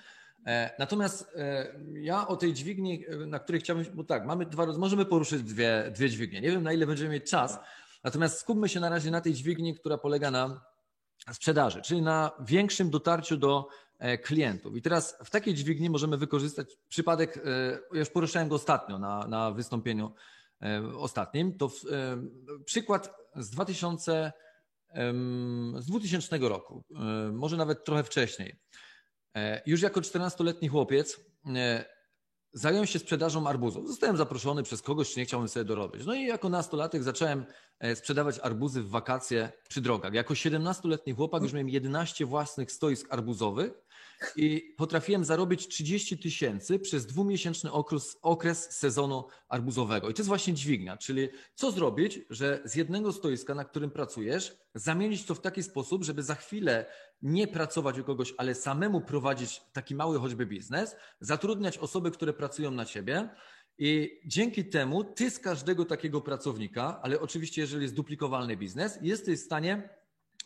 E, 0.47 0.75
natomiast 0.79 1.33
e, 1.37 1.75
ja 1.93 2.29
o 2.29 2.37
tej 2.37 2.53
dźwigni, 2.55 3.05
e, 3.09 3.17
na 3.17 3.39
której 3.39 3.61
chciałbym, 3.61 3.87
bo 3.95 4.05
tak, 4.05 4.27
mamy 4.27 4.47
dwa, 4.47 4.67
możemy 4.67 5.05
poruszyć 5.05 5.43
dwie, 5.43 5.91
dwie 5.95 6.11
dźwignie. 6.11 6.41
Nie 6.41 6.51
wiem, 6.51 6.63
na 6.63 6.73
ile 6.73 6.87
będziemy 6.87 7.11
mieć 7.11 7.31
czas, 7.31 7.59
natomiast 8.05 8.41
skupmy 8.41 8.69
się 8.69 8.81
na 8.81 8.89
razie 8.89 9.11
na 9.11 9.21
tej 9.21 9.35
dźwigni, 9.35 9.75
która 9.75 9.99
polega 9.99 10.31
na 10.31 10.61
sprzedaży, 11.33 11.83
czyli 11.83 12.03
na 12.03 12.31
większym 12.41 12.91
dotarciu 12.91 13.37
do 13.37 13.69
klientów. 14.23 14.77
I 14.77 14.83
teraz 14.83 15.19
w 15.25 15.31
takiej 15.31 15.55
dźwigni 15.55 15.91
możemy 15.91 16.17
wykorzystać 16.17 16.77
przypadek, 16.89 17.45
już 17.93 18.11
poruszałem 18.11 18.49
go 18.49 18.55
ostatnio 18.55 18.99
na, 18.99 19.27
na 19.27 19.51
wystąpieniu 19.51 20.15
ostatnim, 20.99 21.59
to 21.59 21.69
w, 21.69 21.75
przykład 22.65 23.15
z 23.37 23.51
2000, 23.51 24.33
z 25.79 25.87
2000 25.87 26.39
roku, 26.39 26.85
może 27.33 27.57
nawet 27.57 27.85
trochę 27.85 28.05
wcześniej. 28.05 28.57
E, 29.37 29.63
już 29.67 29.83
jako 29.83 30.01
14-letni 30.01 30.69
chłopiec 30.69 31.21
e, 31.47 31.85
zająłem 32.53 32.87
się 32.87 32.99
sprzedażą 32.99 33.47
arbuzów. 33.47 33.89
Zostałem 33.89 34.17
zaproszony 34.17 34.63
przez 34.63 34.83
kogoś, 34.83 35.13
czy 35.13 35.21
nie 35.21 35.25
chciałbym 35.27 35.49
sobie 35.49 35.65
dorobić. 35.65 36.07
No 36.07 36.15
i 36.15 36.27
jako 36.27 36.49
nastolatek 36.49 37.03
zacząłem 37.03 37.45
e, 37.79 37.97
sprzedawać 37.97 38.39
arbuzy 38.39 38.83
w 38.83 38.89
wakacje 38.89 39.53
przy 39.69 39.81
drogach. 39.81 40.15
Jako 40.15 40.35
17-letni 40.35 41.13
chłopak 41.13 41.43
już 41.43 41.53
miałem 41.53 41.69
11 41.69 42.27
własnych 42.27 42.73
stoisk 42.73 43.07
arbuzowych 43.11 43.73
i 44.37 44.75
potrafiłem 44.77 45.25
zarobić 45.25 45.69
30 45.69 46.19
tysięcy 46.19 46.79
przez 46.79 47.07
dwumiesięczny 47.07 47.73
okres, 47.73 48.17
okres 48.23 48.71
sezonu 48.71 49.25
arbuzowego. 49.49 50.11
I 50.11 50.15
to 50.15 50.21
jest 50.21 50.29
właśnie 50.29 50.55
dźwignia, 50.55 50.97
czyli 50.97 51.29
co 51.55 51.71
zrobić, 51.71 52.21
że 52.31 52.63
z 52.65 52.75
jednego 52.75 53.13
stoiska, 53.13 53.55
na 53.55 53.65
którym 53.65 53.91
pracujesz, 53.91 54.57
zamienić 54.75 55.25
to 55.25 55.35
w 55.35 55.41
taki 55.41 55.63
sposób, 55.63 56.05
żeby 56.05 56.23
za 56.23 56.35
chwilę 56.35 56.87
nie 57.23 57.49
pracować 57.49 57.99
u 57.99 58.05
kogoś, 58.05 58.35
ale 58.39 58.55
samemu 58.55 59.01
prowadzić 59.01 59.61
taki 59.73 59.95
mały 59.95 60.19
choćby 60.19 60.47
biznes, 60.47 60.97
zatrudniać 61.21 61.79
osoby, 61.79 62.11
które 62.11 62.33
pracują 62.33 62.71
na 62.71 62.85
ciebie. 62.85 63.29
I 63.79 64.21
dzięki 64.27 64.65
temu 64.65 65.05
ty 65.05 65.31
z 65.31 65.39
każdego 65.39 65.85
takiego 65.85 66.21
pracownika, 66.21 67.01
ale 67.03 67.21
oczywiście 67.21 67.61
jeżeli 67.61 67.83
jest 67.83 67.95
duplikowalny 67.95 68.57
biznes, 68.57 68.99
jesteś 69.03 69.41
w 69.41 69.45
stanie 69.45 69.89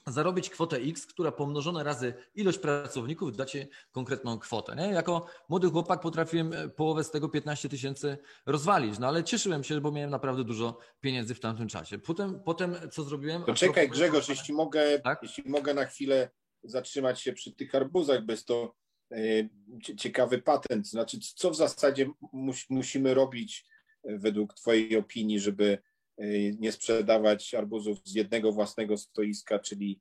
zarobić 0.06 0.50
kwotę 0.50 0.76
X, 0.76 1.06
która 1.06 1.32
pomnożona 1.32 1.82
razy 1.82 2.14
ilość 2.34 2.58
pracowników 2.58 3.36
da 3.36 3.46
ci 3.46 3.66
konkretną 3.92 4.38
kwotę. 4.38 4.76
Nie? 4.76 4.86
Jako 4.86 5.26
młody 5.48 5.70
chłopak 5.70 6.00
potrafiłem 6.00 6.52
e, 6.52 6.68
połowę 6.68 7.04
z 7.04 7.10
tego 7.10 7.28
15 7.28 7.68
tysięcy 7.68 8.18
rozwalić, 8.46 8.98
no 8.98 9.06
ale 9.06 9.24
cieszyłem 9.24 9.64
się, 9.64 9.80
bo 9.80 9.92
miałem 9.92 10.10
naprawdę 10.10 10.44
dużo 10.44 10.78
pieniędzy 11.00 11.34
w 11.34 11.40
tamtym 11.40 11.68
czasie. 11.68 11.98
Potem, 11.98 12.40
potem 12.44 12.76
co 12.92 13.02
zrobiłem? 13.02 13.44
To 13.44 13.54
czekaj 13.54 13.88
Grzegorz, 13.88 14.28
jeśli 14.28 14.54
mogę, 14.54 14.98
tak? 14.98 15.22
jeśli 15.22 15.50
mogę 15.50 15.74
na 15.74 15.84
chwilę 15.84 16.30
zatrzymać 16.64 17.20
się 17.20 17.32
przy 17.32 17.52
tych 17.52 17.74
arbuzach, 17.74 18.24
bez 18.24 18.44
to 18.44 18.74
e, 19.12 19.16
ciekawy 19.96 20.42
patent. 20.42 20.88
Znaczy, 20.88 21.18
co 21.34 21.50
w 21.50 21.56
zasadzie 21.56 22.10
musimy 22.70 23.14
robić 23.14 23.66
e, 24.04 24.18
według 24.18 24.54
Twojej 24.54 24.96
opinii, 24.96 25.40
żeby 25.40 25.78
nie 26.58 26.72
sprzedawać 26.72 27.54
arbuzów 27.54 27.98
z 28.04 28.14
jednego 28.14 28.52
własnego 28.52 28.96
stoiska, 28.96 29.58
czyli 29.58 30.00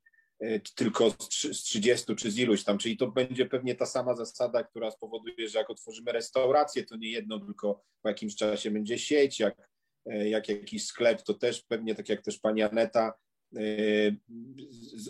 tylko 0.74 1.10
z 1.30 1.62
30 1.62 2.16
czy 2.16 2.30
z 2.30 2.38
iluś 2.38 2.64
tam, 2.64 2.78
czyli 2.78 2.96
to 2.96 3.06
będzie 3.06 3.46
pewnie 3.46 3.74
ta 3.74 3.86
sama 3.86 4.14
zasada, 4.14 4.64
która 4.64 4.90
spowoduje, 4.90 5.48
że 5.48 5.58
jak 5.58 5.70
otworzymy 5.70 6.12
restaurację, 6.12 6.84
to 6.84 6.96
nie 6.96 7.10
jedno, 7.10 7.40
tylko 7.40 7.84
po 8.02 8.08
jakimś 8.08 8.36
czasie 8.36 8.70
będzie 8.70 8.98
sieć, 8.98 9.40
jak, 9.40 9.68
jak 10.06 10.48
jakiś 10.48 10.86
sklep, 10.86 11.22
to 11.22 11.34
też 11.34 11.62
pewnie, 11.62 11.94
tak 11.94 12.08
jak 12.08 12.22
też 12.22 12.38
pani 12.38 12.62
Aneta 12.62 13.12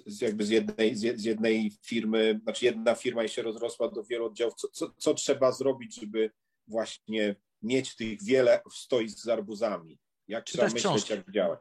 z, 0.07 0.21
jakby 0.21 0.45
z 0.45 0.51
jednej, 0.51 0.97
z 0.97 1.25
jednej 1.25 1.73
firmy, 1.83 2.41
znaczy 2.43 2.65
jedna 2.65 2.95
firma 2.95 3.25
i 3.25 3.29
się 3.29 3.43
rozrosła 3.43 3.91
do 3.91 4.05
wielu 4.05 4.27
oddziałów. 4.27 4.55
Co, 4.55 4.69
co, 4.69 4.95
co 4.99 5.15
trzeba 5.15 5.53
zrobić, 5.53 6.01
żeby 6.01 6.31
właśnie 6.69 7.37
mieć 7.63 7.97
tych 7.97 8.23
wiele 8.23 8.61
stoisk 8.73 9.19
z 9.19 9.29
arbuzami? 9.29 9.99
Jak 10.29 10.45
Czytać 10.45 10.73
trzeba 10.73 10.75
myśleć, 10.75 10.83
książki. 10.83 11.13
jak 11.15 11.31
działać? 11.31 11.61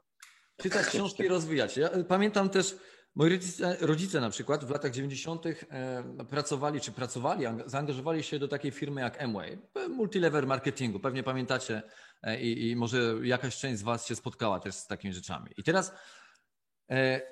Czytać 0.57 0.87
książki 0.95 1.23
i 1.23 1.27
rozwijać. 1.27 1.77
Ja 1.77 1.89
pamiętam 2.07 2.49
też, 2.49 2.75
moi 3.15 3.29
rodzice, 3.29 3.77
rodzice 3.81 4.21
na 4.21 4.29
przykład 4.29 4.65
w 4.65 4.69
latach 4.69 4.91
90. 4.91 5.45
E, 5.45 6.03
pracowali, 6.29 6.81
czy 6.81 6.91
pracowali, 6.91 7.45
zaangażowali 7.65 8.23
się 8.23 8.39
do 8.39 8.47
takiej 8.47 8.71
firmy 8.71 9.01
jak 9.01 9.23
Amway, 9.23 9.57
multilevel 9.89 10.47
marketingu. 10.47 10.99
Pewnie 10.99 11.23
pamiętacie 11.23 11.81
e, 12.23 12.41
i, 12.41 12.69
i 12.69 12.75
może 12.75 13.15
jakaś 13.23 13.57
część 13.57 13.79
z 13.79 13.83
Was 13.83 14.07
się 14.07 14.15
spotkała 14.15 14.59
też 14.59 14.75
z 14.75 14.87
takimi 14.87 15.13
rzeczami. 15.13 15.51
I 15.57 15.63
teraz 15.63 15.91
E, 15.91 16.24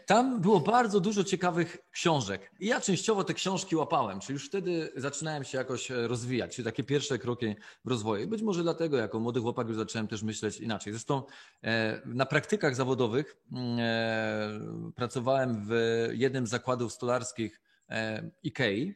tam 0.05 0.41
było 0.41 0.59
bardzo 0.59 0.99
dużo 0.99 1.23
ciekawych 1.23 1.77
książek. 1.91 2.51
I 2.59 2.67
ja 2.67 2.81
częściowo 2.81 3.23
te 3.23 3.33
książki 3.33 3.75
łapałem, 3.75 4.19
czyli 4.19 4.33
już 4.33 4.47
wtedy 4.47 4.91
zaczynałem 4.95 5.43
się 5.43 5.57
jakoś 5.57 5.91
e, 5.91 6.07
rozwijać, 6.07 6.55
czyli 6.55 6.65
takie 6.65 6.83
pierwsze 6.83 7.19
kroki 7.19 7.55
w 7.85 7.89
rozwoju. 7.89 8.27
Być 8.27 8.41
może 8.41 8.63
dlatego, 8.63 8.97
jako 8.97 9.19
młody 9.19 9.39
chłopak, 9.39 9.67
już 9.67 9.77
zacząłem 9.77 10.07
też 10.07 10.23
myśleć 10.23 10.59
inaczej. 10.59 10.93
Zresztą 10.93 11.23
e, 11.63 12.01
na 12.05 12.25
praktykach 12.25 12.75
zawodowych 12.75 13.37
mm, 13.51 14.93
pracowałem 14.95 15.65
w 15.67 15.73
jednym 16.13 16.47
z 16.47 16.49
zakładów 16.49 16.93
stolarskich 16.93 17.61
IKEA. 18.45 18.93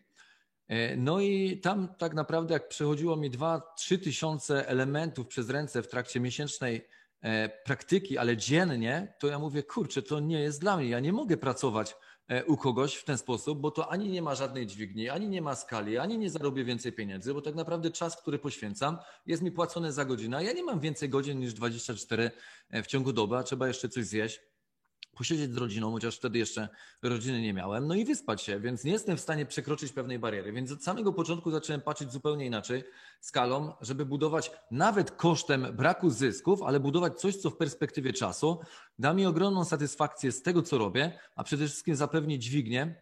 No 0.97 1.19
i 1.19 1.59
tam 1.59 1.87
tak 1.97 2.13
naprawdę, 2.13 2.53
jak 2.53 2.67
przechodziło 2.67 3.15
mi 3.15 3.31
2-3 3.31 4.03
tysiące 4.03 4.67
elementów 4.67 5.27
przez 5.27 5.49
ręce 5.49 5.81
w 5.81 5.87
trakcie 5.87 6.19
miesięcznej 6.19 6.81
E, 6.81 6.81
praktyki, 7.65 8.17
ale 8.17 8.37
dziennie, 8.37 9.13
to 9.19 9.27
ja 9.27 9.39
mówię, 9.39 9.63
kurczę, 9.63 10.01
to 10.01 10.19
nie 10.19 10.39
jest 10.39 10.61
dla 10.61 10.77
mnie. 10.77 10.89
Ja 10.89 10.99
nie 10.99 11.13
mogę 11.13 11.37
pracować 11.37 11.95
e, 12.27 12.45
u 12.45 12.57
kogoś 12.57 12.95
w 12.95 13.03
ten 13.03 13.17
sposób, 13.17 13.61
bo 13.61 13.71
to 13.71 13.91
ani 13.91 14.09
nie 14.09 14.21
ma 14.21 14.35
żadnej 14.35 14.67
dźwigni, 14.67 15.09
ani 15.09 15.29
nie 15.29 15.41
ma 15.41 15.55
skali, 15.55 15.97
ani 15.97 16.17
nie 16.17 16.29
zarobię 16.29 16.63
więcej 16.63 16.93
pieniędzy, 16.93 17.33
bo 17.33 17.41
tak 17.41 17.55
naprawdę 17.55 17.91
czas, 17.91 18.21
który 18.21 18.39
poświęcam, 18.39 18.97
jest 19.25 19.41
mi 19.41 19.51
płacony 19.51 19.91
za 19.91 20.05
godzinę. 20.05 20.43
Ja 20.43 20.53
nie 20.53 20.63
mam 20.63 20.79
więcej 20.79 21.09
godzin 21.09 21.39
niż 21.39 21.53
24 21.53 22.31
e, 22.69 22.83
w 22.83 22.87
ciągu 22.87 23.13
doby, 23.13 23.37
a 23.37 23.43
trzeba 23.43 23.67
jeszcze 23.67 23.89
coś 23.89 24.05
zjeść 24.05 24.39
posiedzieć 25.17 25.53
z 25.53 25.57
rodziną, 25.57 25.91
chociaż 25.91 26.15
wtedy 26.17 26.37
jeszcze 26.37 26.69
rodziny 27.03 27.41
nie 27.41 27.53
miałem, 27.53 27.87
no 27.87 27.95
i 27.95 28.05
wyspać 28.05 28.41
się, 28.41 28.59
więc 28.59 28.83
nie 28.83 28.91
jestem 28.91 29.17
w 29.17 29.21
stanie 29.21 29.45
przekroczyć 29.45 29.91
pewnej 29.91 30.19
bariery. 30.19 30.51
Więc 30.51 30.71
od 30.71 30.83
samego 30.83 31.13
początku 31.13 31.51
zacząłem 31.51 31.81
patrzeć 31.81 32.11
zupełnie 32.11 32.45
inaczej 32.45 32.83
skalą, 33.21 33.73
żeby 33.81 34.05
budować 34.05 34.51
nawet 34.71 35.11
kosztem 35.11 35.67
braku 35.75 36.09
zysków, 36.09 36.61
ale 36.61 36.79
budować 36.79 37.19
coś, 37.19 37.35
co 37.35 37.49
w 37.49 37.57
perspektywie 37.57 38.13
czasu 38.13 38.59
da 38.99 39.13
mi 39.13 39.25
ogromną 39.25 39.65
satysfakcję 39.65 40.31
z 40.31 40.41
tego, 40.41 40.61
co 40.61 40.77
robię, 40.77 41.19
a 41.35 41.43
przede 41.43 41.65
wszystkim 41.65 41.95
zapewni 41.95 42.39
dźwignię, 42.39 43.01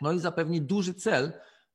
no 0.00 0.12
i 0.12 0.18
zapewni 0.18 0.62
duży 0.62 0.94
cel, 0.94 1.32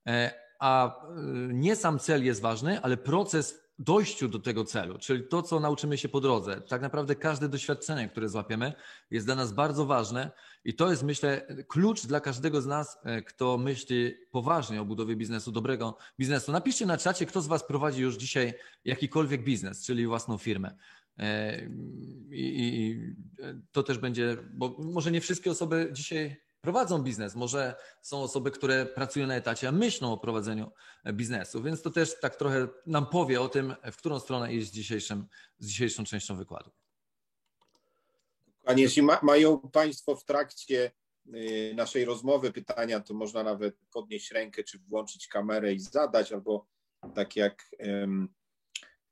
e, 0.08 0.34
a 0.60 0.88
e, 0.88 1.12
nie 1.54 1.76
sam 1.76 2.00
cel 2.00 2.26
jest 2.26 2.42
ważny, 2.42 2.82
ale 2.82 2.98
proces 2.98 3.69
dojściu 3.80 4.28
do 4.28 4.40
tego 4.40 4.66
celu, 4.66 4.98
czyli 4.98 5.24
to, 5.24 5.42
co 5.42 5.60
nauczymy 5.60 5.98
się 5.98 6.10
po 6.10 6.22
drodze. 6.22 6.62
Tak 6.62 6.82
naprawdę 6.82 7.16
każde 7.16 7.50
doświadczenie, 7.50 8.10
które 8.10 8.30
złapiemy, 8.30 8.74
jest 9.12 9.26
dla 9.26 9.36
nas 9.36 9.54
bardzo 9.54 9.86
ważne 9.86 10.32
i 10.64 10.74
to 10.74 10.90
jest, 10.90 11.04
myślę, 11.04 11.48
klucz 11.68 12.06
dla 12.06 12.20
każdego 12.20 12.62
z 12.62 12.66
nas, 12.66 12.98
e, 13.04 13.22
kto 13.22 13.58
myśli 13.58 14.14
poważnie 14.32 14.82
o 14.82 14.86
budowie 14.86 15.16
biznesu, 15.16 15.52
dobrego 15.52 15.98
biznesu. 16.20 16.52
Napiszcie 16.52 16.86
na 16.86 16.98
czacie, 16.98 17.26
kto 17.26 17.42
z 17.42 17.48
Was 17.48 17.68
prowadzi 17.68 18.02
już 18.02 18.16
dzisiaj 18.16 18.54
jakikolwiek 18.86 19.44
biznes, 19.44 19.86
czyli 19.86 20.08
własną 20.08 20.38
firmę. 20.38 20.76
E, 21.18 21.62
I, 22.32 22.58
i 22.58 23.00
to 23.72 23.84
też 23.84 23.98
będzie, 23.98 24.38
bo 24.54 24.76
może 24.80 25.12
nie 25.12 25.22
wszystkie 25.22 25.52
osoby 25.52 25.90
dzisiaj 25.92 26.49
prowadzą 26.62 27.04
biznes. 27.04 27.36
Może 27.36 27.76
są 28.02 28.22
osoby, 28.24 28.52
które 28.52 28.86
pracują 28.86 29.28
na 29.28 29.36
etacie, 29.36 29.68
a 29.68 29.72
myślą 29.72 30.14
o 30.14 30.18
prowadzeniu 30.18 30.72
biznesu, 31.14 31.64
więc 31.64 31.82
to 31.82 31.90
też 31.90 32.20
tak 32.20 32.36
trochę 32.36 32.68
nam 32.86 33.06
powie 33.06 33.42
o 33.42 33.50
tym, 33.50 33.76
w 33.92 33.98
którą 33.98 34.20
stronę 34.20 34.54
iść 34.54 34.68
z, 34.68 34.72
dzisiejszym, 34.72 35.28
z 35.60 35.68
dzisiejszą 35.68 36.04
częścią 36.04 36.36
wykładu. 36.36 36.72
A 38.66 38.74
jeśli 38.74 39.02
ma, 39.02 39.20
mają 39.24 39.60
Państwo 39.60 40.16
w 40.16 40.26
trakcie 40.26 40.92
y, 41.34 41.74
naszej 41.76 42.06
rozmowy 42.06 42.52
pytania, 42.52 43.00
to 43.00 43.14
można 43.14 43.44
nawet 43.44 43.76
podnieść 43.94 44.32
rękę, 44.32 44.64
czy 44.64 44.80
włączyć 44.80 45.28
kamerę 45.28 45.74
i 45.74 45.80
zadać, 45.80 46.32
albo 46.32 46.68
tak 47.16 47.36
jak 47.36 47.70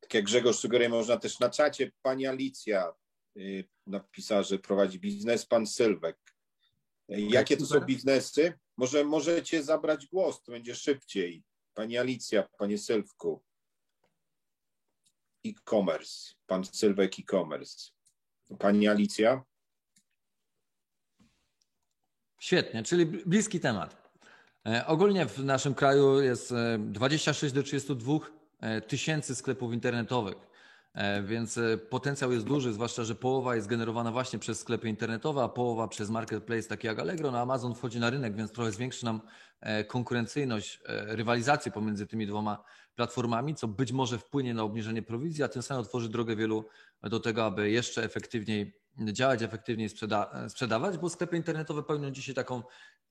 tak 0.07 0.13
jak 0.13 0.25
Grzegorz 0.25 0.55
sugeruje, 0.55 0.89
można 0.89 1.17
też 1.17 1.39
na 1.39 1.49
czacie. 1.49 1.91
Pani 2.01 2.27
Alicja 2.27 2.93
y, 3.37 3.67
napisała, 3.87 4.43
że 4.43 4.59
prowadzi 4.59 4.99
biznes, 4.99 5.45
pan 5.45 5.67
Sylwek. 5.67 6.17
Jakie 7.09 7.57
to 7.57 7.65
są 7.65 7.79
biznesy? 7.79 8.53
Może 8.77 9.03
możecie 9.03 9.63
zabrać 9.63 10.05
głos, 10.05 10.43
to 10.43 10.51
będzie 10.51 10.75
szybciej. 10.75 11.43
Pani 11.73 11.97
Alicja, 11.97 12.47
panie 12.57 12.77
Sylwku. 12.77 13.43
E-commerce, 15.45 16.33
pan 16.47 16.65
Sylwek 16.65 17.19
e-commerce. 17.19 17.91
Pani 18.59 18.87
Alicja? 18.87 19.43
Świetnie, 22.39 22.83
czyli 22.83 23.05
bliski 23.05 23.59
temat. 23.59 24.11
E, 24.65 24.87
ogólnie 24.87 25.25
w 25.25 25.45
naszym 25.45 25.73
kraju 25.73 26.21
jest 26.21 26.53
26 26.79 27.53
e, 27.53 27.55
do 27.55 27.63
32 27.63 28.13
e, 28.59 28.81
tysięcy 28.81 29.35
sklepów 29.35 29.73
internetowych, 29.73 30.35
więc 31.23 31.59
potencjał 31.89 32.31
jest 32.31 32.45
duży, 32.45 32.73
zwłaszcza, 32.73 33.03
że 33.03 33.15
połowa 33.15 33.55
jest 33.55 33.67
generowana 33.67 34.11
właśnie 34.11 34.39
przez 34.39 34.59
sklepy 34.59 34.89
internetowe, 34.89 35.43
a 35.43 35.49
połowa 35.49 35.87
przez 35.87 36.09
marketplace 36.09 36.67
taki 36.67 36.87
jak 36.87 36.99
Allegro. 36.99 37.31
No 37.31 37.39
Amazon 37.39 37.75
wchodzi 37.75 37.99
na 37.99 38.09
rynek, 38.09 38.35
więc 38.35 38.51
trochę 38.51 38.71
zwiększy 38.71 39.05
nam 39.05 39.21
konkurencyjność, 39.87 40.81
rywalizację 40.87 41.71
pomiędzy 41.71 42.07
tymi 42.07 42.27
dwoma 42.27 42.63
platformami, 42.95 43.55
co 43.55 43.67
być 43.67 43.91
może 43.91 44.17
wpłynie 44.17 44.53
na 44.53 44.63
obniżenie 44.63 45.01
prowizji, 45.01 45.43
a 45.43 45.47
tym 45.47 45.61
samym 45.61 45.81
otworzy 45.81 46.09
drogę 46.09 46.35
wielu 46.35 46.65
do 47.03 47.19
tego, 47.19 47.45
aby 47.45 47.69
jeszcze 47.69 48.03
efektywniej 48.03 48.73
działać, 48.97 49.41
efektywniej 49.41 49.89
sprzeda 49.89 50.49
sprzedawać, 50.49 50.97
bo 50.97 51.09
sklepy 51.09 51.37
internetowe 51.37 51.83
pełnią 51.83 52.11
dzisiaj 52.11 52.35
taką 52.35 52.63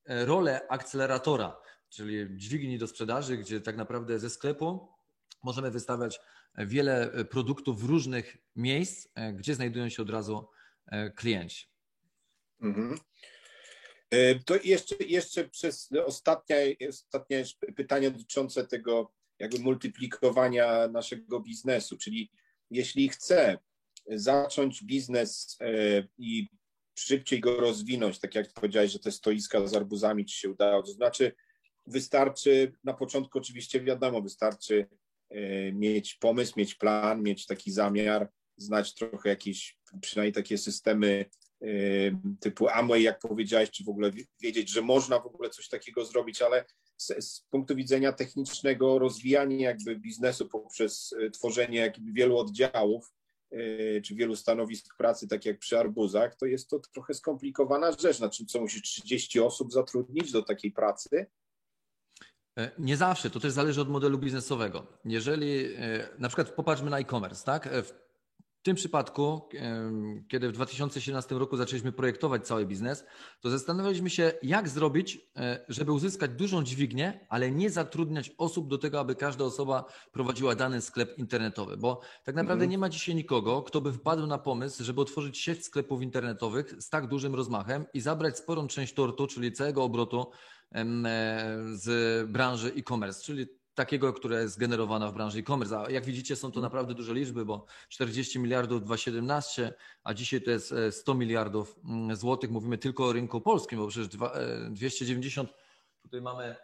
e, 0.05 0.25
rolę 0.25 0.69
akceleratora, 0.69 1.57
czyli 1.89 2.37
dźwigni 2.37 2.79
do 2.79 2.87
sprzedaży, 2.87 3.37
gdzie 3.37 3.61
tak 3.61 3.77
naprawdę 3.77 4.19
ze 4.19 4.31
sklepu 4.31 4.89
możemy 5.43 5.71
wystawiać 5.71 6.21
wiele 6.59 7.13
e, 7.13 7.25
produktów 7.25 7.81
w 7.81 7.85
różnych 7.85 8.37
miejsc, 8.57 9.09
e, 9.15 9.33
gdzie 9.33 9.55
znajdują 9.55 9.89
się 9.89 10.03
od 10.03 10.11
razu 10.11 10.49
klienci. 11.17 11.67
Mhm. 12.61 12.99
To 14.47 14.57
jeszcze, 14.65 14.95
jeszcze 15.01 15.49
przez 15.49 15.89
ostatnie, 16.05 16.77
ostatnie 16.89 17.45
pytanie 17.77 18.11
dotyczące 18.11 18.67
tego 18.67 19.13
jakby 19.39 19.59
multiplikowania 19.59 20.89
naszego 20.89 21.41
biznesu, 21.41 21.97
czyli 21.97 22.31
jeśli 22.71 23.09
chcę 23.09 23.59
zacząć 24.09 24.85
biznes 24.85 25.59
e, 25.61 25.67
i 26.19 26.49
szybciej 26.99 27.41
go 27.41 27.61
rozwinąć, 27.61 28.19
tak 28.19 28.35
jak 28.35 28.53
powiedziałeś, 28.53 28.93
że 28.93 28.99
te 28.99 29.13
stoiska 29.13 29.67
z 29.67 29.75
arbuzami 29.75 30.25
ci 30.25 30.39
się 30.39 30.51
udało, 30.51 30.83
to 30.83 30.93
znaczy 30.93 31.33
wystarczy, 31.87 32.73
na 32.85 32.95
początku 32.95 33.39
oczywiście 33.39 33.81
wiadomo, 33.81 34.23
wystarczy 34.23 34.87
e, 34.93 34.97
mieć 35.73 36.15
pomysł, 36.15 36.53
mieć 36.57 36.75
plan, 36.75 37.23
mieć 37.23 37.47
taki 37.47 37.73
zamiar, 37.73 38.29
znać 38.57 38.95
trochę 38.95 39.29
jakieś, 39.29 39.79
przynajmniej 40.01 40.33
takie 40.33 40.59
systemy 40.59 41.25
e, 41.63 41.67
typu 42.41 42.69
Amway, 42.69 43.03
jak 43.03 43.19
powiedziałeś, 43.19 43.71
czy 43.71 43.85
w 43.85 43.89
ogóle 43.89 44.11
wiedzieć, 44.41 44.71
że 44.71 44.83
można 44.83 45.19
w 45.19 45.27
ogóle 45.27 45.51
coś 45.51 45.69
takiego 45.69 46.05
zrobić, 46.05 46.43
ale 46.43 46.65
z, 46.97 47.25
z 47.25 47.41
punktu 47.51 47.77
widzenia 47.77 48.13
technicznego 48.13 48.99
rozwijanie 48.99 49.63
jakby 49.63 49.97
biznesu 49.97 50.49
poprzez 50.49 51.15
tworzenie 51.33 51.79
jakby 51.79 52.13
wielu 52.13 52.39
oddziałów, 52.39 53.13
E, 53.51 54.01
czy 54.01 54.15
wielu 54.15 54.37
stanowisk 54.37 54.97
pracy, 54.97 55.29
tak 55.29 55.45
jak 55.45 55.59
przy 55.59 55.79
arbuzach, 55.79 56.37
to 56.37 56.47
jest 56.47 56.71
to 56.71 56.81
trochę 56.95 57.15
skomplikowana 57.15 57.93
rzecz. 57.93 58.17
Znaczy, 58.17 58.47
co 58.47 58.61
musisz 58.61 58.83
30 58.83 59.41
osób 59.41 59.73
zatrudnić 59.73 60.33
do 60.33 60.43
takiej 60.43 60.73
pracy? 60.73 61.27
E, 62.59 62.71
nie 62.79 62.97
zawsze, 62.97 63.31
to 63.31 63.41
też 63.41 63.53
zależy 63.53 63.81
od 63.81 63.89
modelu 63.89 64.19
biznesowego. 64.19 64.87
Jeżeli 65.05 65.65
e, 65.65 66.09
na 66.19 66.29
przykład 66.29 66.51
popatrzmy 66.51 66.91
na 66.91 66.99
e-commerce, 66.99 67.45
tak? 67.45 67.69
tym 68.67 68.77
przypadku, 68.77 69.49
kiedy 70.29 70.49
w 70.49 70.53
2017 70.53 71.35
roku 71.35 71.57
zaczęliśmy 71.57 71.93
projektować 71.93 72.47
cały 72.47 72.67
biznes, 72.67 73.05
to 73.41 73.51
zastanawialiśmy 73.51 74.11
się, 74.11 74.33
jak 74.43 74.69
zrobić, 74.69 75.19
e, 75.37 75.65
żeby 75.69 75.93
uzyskać 75.93 76.31
dużą 76.31 76.65
dźwignię, 76.65 77.27
ale 77.29 77.51
nie 77.51 77.71
zatrudniać 77.71 78.31
osób 78.39 78.69
do 78.69 78.79
tego, 78.79 79.01
aby 79.01 79.15
każda 79.15 79.45
osoba 79.45 79.85
prowadziła 80.13 80.55
dany 80.55 80.81
sklep 80.81 81.19
internetowy, 81.19 81.77
bo 81.77 82.01
tak 82.25 82.35
naprawdę 82.35 82.65
mhm. 82.65 82.71
nie 82.71 82.79
ma 82.79 82.89
dzisiaj 82.89 83.15
nikogo, 83.15 83.63
kto 83.63 83.81
by 83.81 83.93
wpadł 83.93 84.27
na 84.27 84.39
pomysł, 84.39 84.85
żeby 84.85 85.01
otworzyć 85.01 85.39
sieć 85.39 85.65
sklepów 85.65 86.03
internetowych 86.03 86.75
z 86.83 86.89
tak 86.89 87.07
dużym 87.07 87.35
rozmachem 87.35 87.85
i 87.95 88.01
zabrać 88.01 88.39
sporą 88.39 88.67
część 88.67 88.95
tortu, 88.95 89.27
czyli 89.27 89.53
całego 89.53 89.85
obrotu 89.85 90.21
e, 90.21 90.27
z 91.73 92.31
branży 92.31 92.73
e-commerce, 92.77 93.23
czyli 93.23 93.47
takiego, 93.77 94.13
które 94.13 94.43
jest 94.43 94.59
generowana 94.59 95.09
w 95.09 95.15
branży 95.15 95.39
e-commerce. 95.39 95.79
A 95.79 95.91
jak 95.91 96.05
widzicie, 96.05 96.37
są 96.37 96.53
to 96.53 96.61
naprawdę 96.61 96.95
duże 96.95 97.15
liczby, 97.15 97.45
bo 97.45 97.67
40 97.89 98.39
miliardów 98.39 98.85
2017, 98.85 99.75
a 100.05 100.15
dzisiaj 100.15 100.43
to 100.43 100.51
jest 100.51 100.75
100 100.91 101.13
e, 101.13 101.15
miliardów 101.15 101.79
mm, 101.85 102.17
złotych. 102.17 102.51
Mówimy 102.51 102.79
tylko 102.79 103.07
o 103.07 103.13
rynku 103.13 103.41
polskim, 103.41 103.79
bo 103.79 103.89
przecież 103.89 104.09
290, 104.71 105.51
e, 105.51 105.53
tutaj 106.03 106.21
mamy 106.21 106.57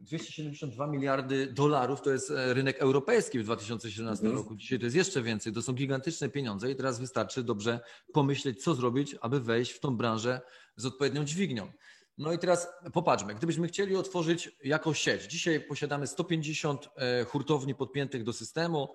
272 0.00 0.84
e, 0.84 0.88
miliardy 0.88 1.46
dolarów 1.46 2.02
to 2.02 2.10
jest 2.10 2.32
rynek 2.34 2.78
europejski 2.78 3.38
w 3.38 3.44
2017 3.44 4.26
mhm. 4.26 4.42
roku. 4.42 4.56
Dzisiaj 4.56 4.78
to 4.78 4.84
jest 4.84 4.96
jeszcze 4.96 5.22
więcej. 5.22 5.52
To 5.52 5.62
są 5.62 5.72
gigantyczne 5.72 6.28
pieniądze 6.28 6.70
i 6.70 6.76
teraz 6.76 7.00
wystarczy 7.00 7.42
dobrze 7.42 7.80
pomyśleć, 8.12 8.62
co 8.62 8.74
zrobić, 8.74 9.16
aby 9.20 9.40
wejść 9.40 9.72
w 9.72 9.80
tą 9.80 9.96
branżę 9.96 10.40
z 10.76 10.86
odpowiednią 10.86 11.24
dźwignią. 11.24 11.72
No 12.18 12.32
i 12.32 12.38
teraz 12.38 12.68
popatrzmy, 12.92 13.34
gdybyśmy 13.34 13.68
chcieli 13.68 13.96
otworzyć 13.96 14.50
jakąś 14.64 14.98
sieć, 14.98 15.22
dzisiaj 15.22 15.60
posiadamy 15.60 16.06
150 16.06 16.88
e, 16.96 17.24
hurtowni 17.24 17.74
podpiętych 17.74 18.24
do 18.24 18.32
systemu, 18.32 18.94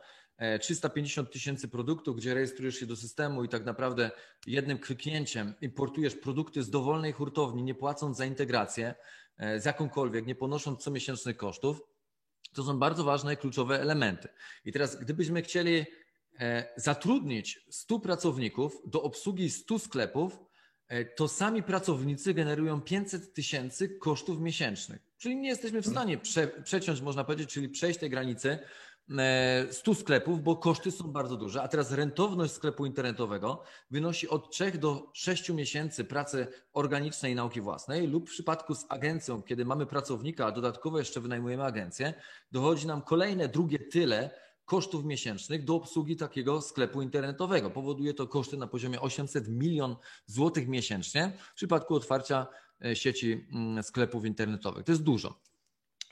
350 0.61 1.29
e, 1.29 1.31
tysięcy 1.31 1.67
produktów, 1.67 2.17
gdzie 2.17 2.33
rejestrujesz 2.33 2.75
się 2.75 2.85
do 2.85 2.95
systemu 2.95 3.43
i 3.43 3.49
tak 3.49 3.65
naprawdę 3.65 4.11
jednym 4.47 4.77
kliknięciem 4.77 5.53
importujesz 5.61 6.15
produkty 6.15 6.63
z 6.63 6.69
dowolnej 6.69 7.11
hurtowni, 7.11 7.63
nie 7.63 7.75
płacąc 7.75 8.17
za 8.17 8.25
integrację 8.25 8.95
e, 9.37 9.59
z 9.59 9.65
jakąkolwiek, 9.65 10.25
nie 10.25 10.35
ponosząc 10.35 10.83
comiesięcznych 10.83 11.37
kosztów. 11.37 11.81
To 12.53 12.63
są 12.63 12.79
bardzo 12.79 13.03
ważne 13.03 13.33
i 13.33 13.37
kluczowe 13.37 13.81
elementy. 13.81 14.27
I 14.65 14.71
teraz, 14.71 14.99
gdybyśmy 14.99 15.41
chcieli 15.41 15.85
zatrudnić 16.75 17.59
100 17.69 17.99
pracowników 17.99 18.81
do 18.85 19.03
obsługi 19.03 19.49
100 19.49 19.79
sklepów, 19.79 20.39
to 21.15 21.27
sami 21.27 21.63
pracownicy 21.63 22.33
generują 22.33 22.81
500 22.81 23.33
tysięcy 23.33 23.89
kosztów 23.89 24.39
miesięcznych. 24.39 25.01
Czyli 25.17 25.35
nie 25.35 25.49
jesteśmy 25.49 25.81
w 25.81 25.87
stanie 25.87 26.17
prze, 26.17 26.47
przeciąć, 26.47 27.01
można 27.01 27.23
powiedzieć, 27.23 27.49
czyli 27.49 27.69
przejść 27.69 27.99
tej 27.99 28.09
granicy 28.09 28.59
100 29.71 29.91
e, 29.91 29.95
sklepów, 29.95 30.43
bo 30.43 30.55
koszty 30.55 30.91
są 30.91 31.11
bardzo 31.11 31.37
duże. 31.37 31.61
A 31.61 31.67
teraz 31.67 31.91
rentowność 31.91 32.53
sklepu 32.53 32.85
internetowego 32.85 33.63
wynosi 33.91 34.29
od 34.29 34.51
3 34.51 34.71
do 34.71 35.11
6 35.13 35.49
miesięcy 35.49 36.03
pracy 36.03 36.47
organicznej 36.73 37.31
i 37.31 37.35
nauki 37.35 37.61
własnej, 37.61 38.07
lub 38.07 38.29
w 38.29 38.31
przypadku 38.31 38.75
z 38.75 38.85
agencją, 38.89 39.41
kiedy 39.41 39.65
mamy 39.65 39.85
pracownika, 39.85 40.45
a 40.45 40.51
dodatkowo 40.51 40.99
jeszcze 40.99 41.21
wynajmujemy 41.21 41.63
agencję, 41.63 42.13
dochodzi 42.51 42.87
nam 42.87 43.01
kolejne 43.01 43.47
drugie 43.47 43.79
tyle 43.79 44.29
kosztów 44.69 45.05
miesięcznych 45.05 45.63
do 45.65 45.75
obsługi 45.75 46.15
takiego 46.15 46.61
sklepu 46.61 47.01
internetowego. 47.01 47.69
Powoduje 47.69 48.13
to 48.13 48.27
koszty 48.27 48.57
na 48.57 48.67
poziomie 48.67 49.01
800 49.01 49.47
milion 49.47 49.95
złotych 50.25 50.67
miesięcznie 50.67 51.33
w 51.51 51.55
przypadku 51.55 51.95
otwarcia 51.95 52.47
e, 52.85 52.95
sieci 52.95 53.47
mm, 53.51 53.83
sklepów 53.83 54.25
internetowych. 54.25 54.83
To 54.83 54.91
jest 54.91 55.03
dużo. 55.03 55.39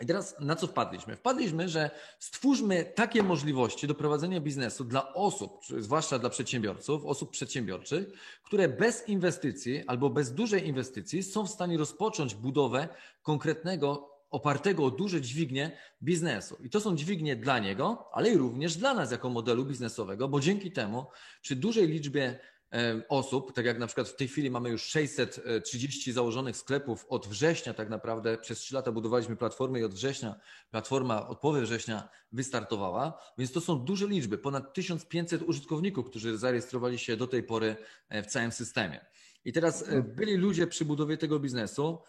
I 0.01 0.05
teraz 0.05 0.35
na 0.39 0.55
co 0.55 0.67
wpadliśmy? 0.67 1.15
Wpadliśmy, 1.15 1.69
że 1.69 1.91
stwórzmy 2.19 2.85
takie 2.95 3.23
możliwości 3.23 3.87
do 3.87 3.95
prowadzenia 3.95 4.41
biznesu 4.41 4.83
dla 4.83 5.13
osób, 5.13 5.61
zwłaszcza 5.79 6.19
dla 6.19 6.29
przedsiębiorców, 6.29 7.05
osób 7.05 7.31
przedsiębiorczych, 7.31 8.07
które 8.43 8.69
bez 8.69 9.07
inwestycji 9.09 9.87
albo 9.87 10.09
bez 10.09 10.33
dużej 10.33 10.67
inwestycji 10.67 11.23
są 11.23 11.45
w 11.45 11.49
stanie 11.49 11.77
rozpocząć 11.77 12.35
budowę 12.35 12.89
konkretnego 13.21 14.16
opartego 14.29 14.85
o 14.85 14.91
duże 14.91 15.21
dźwignie 15.21 15.77
biznesu. 16.01 16.57
I 16.63 16.69
to 16.69 16.81
są 16.81 16.95
dźwignie 16.95 17.35
dla 17.35 17.59
niego, 17.59 18.09
ale 18.13 18.29
i 18.29 18.37
również 18.37 18.77
dla 18.77 18.93
nas 18.93 19.11
jako 19.11 19.29
modelu 19.29 19.65
biznesowego, 19.65 20.27
bo 20.27 20.39
dzięki 20.39 20.71
temu 20.71 21.05
przy 21.41 21.55
dużej 21.55 21.87
liczbie 21.87 22.39
e, 22.73 23.01
osób, 23.09 23.53
tak 23.53 23.65
jak 23.65 23.79
na 23.79 23.87
przykład 23.87 24.09
w 24.09 24.15
tej 24.15 24.27
chwili 24.27 24.51
mamy 24.51 24.69
już 24.69 24.83
630 24.83 26.11
założonych 26.11 26.57
sklepów 26.57 27.05
od 27.09 27.27
września, 27.27 27.73
tak 27.73 27.89
naprawdę 27.89 28.37
przez 28.37 28.59
3 28.59 28.75
lata 28.75 28.91
budowaliśmy 28.91 29.35
platformę 29.35 29.79
i 29.79 29.83
od 29.83 29.93
września, 29.93 30.35
platforma 30.71 31.27
od 31.27 31.39
połowy 31.39 31.61
września 31.61 32.09
wystartowała, 32.31 33.19
więc 33.37 33.51
to 33.51 33.61
są 33.61 33.79
duże 33.79 34.07
liczby, 34.07 34.37
ponad 34.37 34.73
1500 34.73 35.41
użytkowników, 35.41 36.09
którzy 36.09 36.37
zarejestrowali 36.37 36.99
się 36.99 37.17
do 37.17 37.27
tej 37.27 37.43
pory 37.43 37.75
e, 38.09 38.23
w 38.23 38.27
całym 38.27 38.51
systemie. 38.51 39.05
I 39.45 39.53
teraz 39.53 39.89
e, 39.89 40.01
byli 40.01 40.35
ludzie 40.35 40.67
przy 40.67 40.85
budowie 40.85 41.17
tego 41.17 41.39
biznesu, 41.39 41.99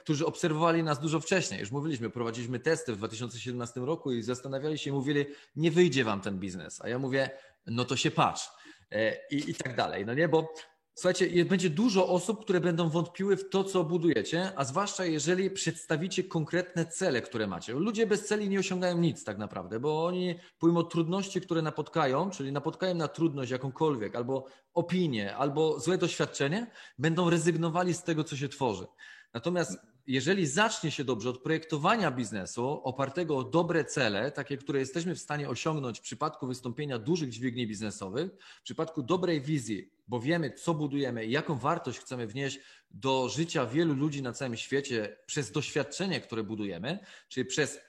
którzy 0.00 0.26
obserwowali 0.26 0.82
nas 0.82 1.00
dużo 1.00 1.20
wcześniej. 1.20 1.60
Już 1.60 1.70
mówiliśmy, 1.70 2.10
prowadziliśmy 2.10 2.60
testy 2.60 2.92
w 2.92 2.96
2017 2.96 3.80
roku 3.80 4.12
i 4.12 4.22
zastanawiali 4.22 4.78
się 4.78 4.90
i 4.90 4.92
mówili, 4.92 5.26
nie 5.56 5.70
wyjdzie 5.70 6.04
wam 6.04 6.20
ten 6.20 6.38
biznes. 6.38 6.80
A 6.80 6.88
ja 6.88 6.98
mówię, 6.98 7.30
no 7.66 7.84
to 7.84 7.96
się 7.96 8.10
patrz. 8.10 8.48
E, 8.90 9.16
I, 9.30 9.50
i 9.50 9.54
tak 9.54 9.76
dalej. 9.76 10.06
No 10.06 10.14
nie, 10.14 10.28
bo 10.28 10.54
Słuchajcie, 10.96 11.44
będzie 11.44 11.70
dużo 11.70 12.08
osób, 12.08 12.44
które 12.44 12.60
będą 12.60 12.88
wątpiły 12.88 13.36
w 13.36 13.48
to, 13.48 13.64
co 13.64 13.84
budujecie, 13.84 14.52
a 14.56 14.64
zwłaszcza 14.64 15.04
jeżeli 15.04 15.50
przedstawicie 15.50 16.24
konkretne 16.24 16.86
cele, 16.86 17.22
które 17.22 17.46
macie. 17.46 17.72
Ludzie 17.72 18.06
bez 18.06 18.26
celi 18.26 18.48
nie 18.48 18.58
osiągają 18.58 18.98
nic 18.98 19.24
tak 19.24 19.38
naprawdę, 19.38 19.80
bo 19.80 20.04
oni, 20.04 20.34
pomimo 20.58 20.82
trudności, 20.82 21.40
które 21.40 21.62
napotkają, 21.62 22.30
czyli 22.30 22.52
napotkają 22.52 22.94
na 22.94 23.08
trudność 23.08 23.50
jakąkolwiek, 23.50 24.16
albo 24.16 24.46
opinię, 24.74 25.36
albo 25.36 25.80
złe 25.80 25.98
doświadczenie, 25.98 26.70
będą 26.98 27.30
rezygnowali 27.30 27.94
z 27.94 28.02
tego, 28.02 28.24
co 28.24 28.36
się 28.36 28.48
tworzy. 28.48 28.86
Natomiast 29.34 29.78
jeżeli 30.06 30.46
zacznie 30.46 30.90
się 30.90 31.04
dobrze 31.04 31.30
od 31.30 31.42
projektowania 31.42 32.10
biznesu 32.10 32.80
opartego 32.84 33.36
o 33.36 33.44
dobre 33.44 33.84
cele, 33.84 34.30
takie, 34.30 34.56
które 34.56 34.78
jesteśmy 34.78 35.14
w 35.14 35.18
stanie 35.20 35.48
osiągnąć 35.48 35.98
w 35.98 36.02
przypadku 36.02 36.46
wystąpienia 36.46 36.98
dużych 36.98 37.30
dźwigni 37.30 37.66
biznesowych, 37.66 38.30
w 38.60 38.62
przypadku 38.62 39.02
dobrej 39.02 39.40
wizji, 39.40 39.90
bo 40.08 40.20
wiemy, 40.20 40.50
co 40.50 40.74
budujemy 40.74 41.26
i 41.26 41.30
jaką 41.30 41.58
wartość 41.58 41.98
chcemy 41.98 42.26
wnieść 42.26 42.60
do 42.90 43.28
życia 43.28 43.66
wielu 43.66 43.94
ludzi 43.94 44.22
na 44.22 44.32
całym 44.32 44.56
świecie 44.56 45.16
przez 45.26 45.52
doświadczenie, 45.52 46.20
które 46.20 46.42
budujemy, 46.42 46.98
czyli 47.28 47.46
przez 47.46 47.80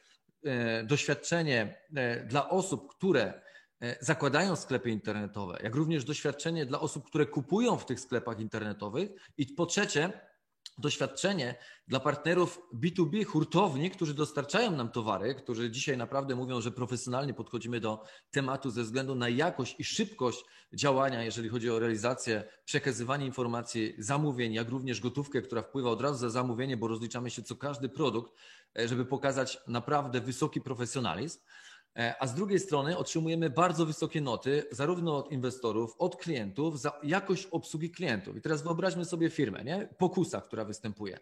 e, 0.46 0.84
doświadczenie 0.84 1.78
e, 1.96 2.26
dla 2.26 2.50
osób, 2.50 2.96
które 2.96 3.42
e, 3.82 4.06
zakładają 4.06 4.56
sklepy 4.56 4.90
internetowe, 4.90 5.60
jak 5.64 5.76
również 5.76 6.04
doświadczenie 6.04 6.66
dla 6.66 6.80
osób, 6.80 7.06
które 7.06 7.26
kupują 7.26 7.78
w 7.78 7.86
tych 7.86 8.00
sklepach 8.00 8.40
internetowych 8.40 9.10
i 9.38 9.46
po 9.46 9.66
trzecie, 9.66 10.14
doświadczenie 10.78 11.56
dla 11.88 12.00
partnerów 12.00 12.62
B2B, 12.74 13.26
hurtowni, 13.26 13.92
którzy 13.92 14.14
dostarczają 14.14 14.72
nam 14.72 14.92
towary, 14.92 15.36
którzy 15.36 15.72
dzisiaj 15.72 15.98
naprawdę 15.98 16.36
mówią, 16.36 16.62
że 16.62 16.72
profesjonalnie 16.72 17.34
podchodzimy 17.34 17.80
do 17.80 18.04
tematu 18.32 18.70
ze 18.70 18.84
względu 18.84 19.16
na 19.16 19.30
jakość 19.30 19.76
i 19.80 19.84
szybkość 19.84 20.44
działania, 20.74 21.24
jeżeli 21.24 21.50
chodzi 21.50 21.70
o 21.70 21.80
realizację, 21.80 22.44
przekazywanie 22.66 23.26
informacji, 23.26 23.96
zamówień, 23.98 24.54
jak 24.54 24.70
również 24.70 25.02
gotówkę, 25.02 25.42
która 25.42 25.62
wpływa 25.62 25.90
od 25.90 26.02
razu 26.02 26.18
za 26.18 26.30
zamówienie, 26.30 26.78
bo 26.78 26.88
rozliczamy 26.88 27.30
się 27.30 27.44
co 27.44 27.56
każdy 27.56 27.90
produkt, 27.90 28.34
e, 28.80 28.88
żeby 28.88 29.06
pokazać 29.06 29.58
naprawdę 29.68 30.22
wysoki 30.22 30.62
profesjonalizm. 30.62 31.40
E, 31.98 32.16
a 32.20 32.28
z 32.28 32.36
drugiej 32.36 32.60
strony 32.60 32.98
otrzymujemy 32.98 33.50
bardzo 33.50 33.86
wysokie 33.86 34.22
noty, 34.22 34.64
zarówno 34.72 35.18
od 35.18 35.32
inwestorów, 35.32 35.96
od 35.98 36.16
klientów, 36.16 36.80
za 36.80 37.00
jakość 37.04 37.46
obsługi 37.46 37.92
klientów. 37.92 38.38
I 38.38 38.42
teraz 38.42 38.64
wyobraźmy 38.64 39.06
sobie 39.06 39.30
firmę, 39.30 39.64
nie? 39.64 39.90
Pokusa, 39.98 40.42
która 40.42 40.66
występuje. 40.66 41.20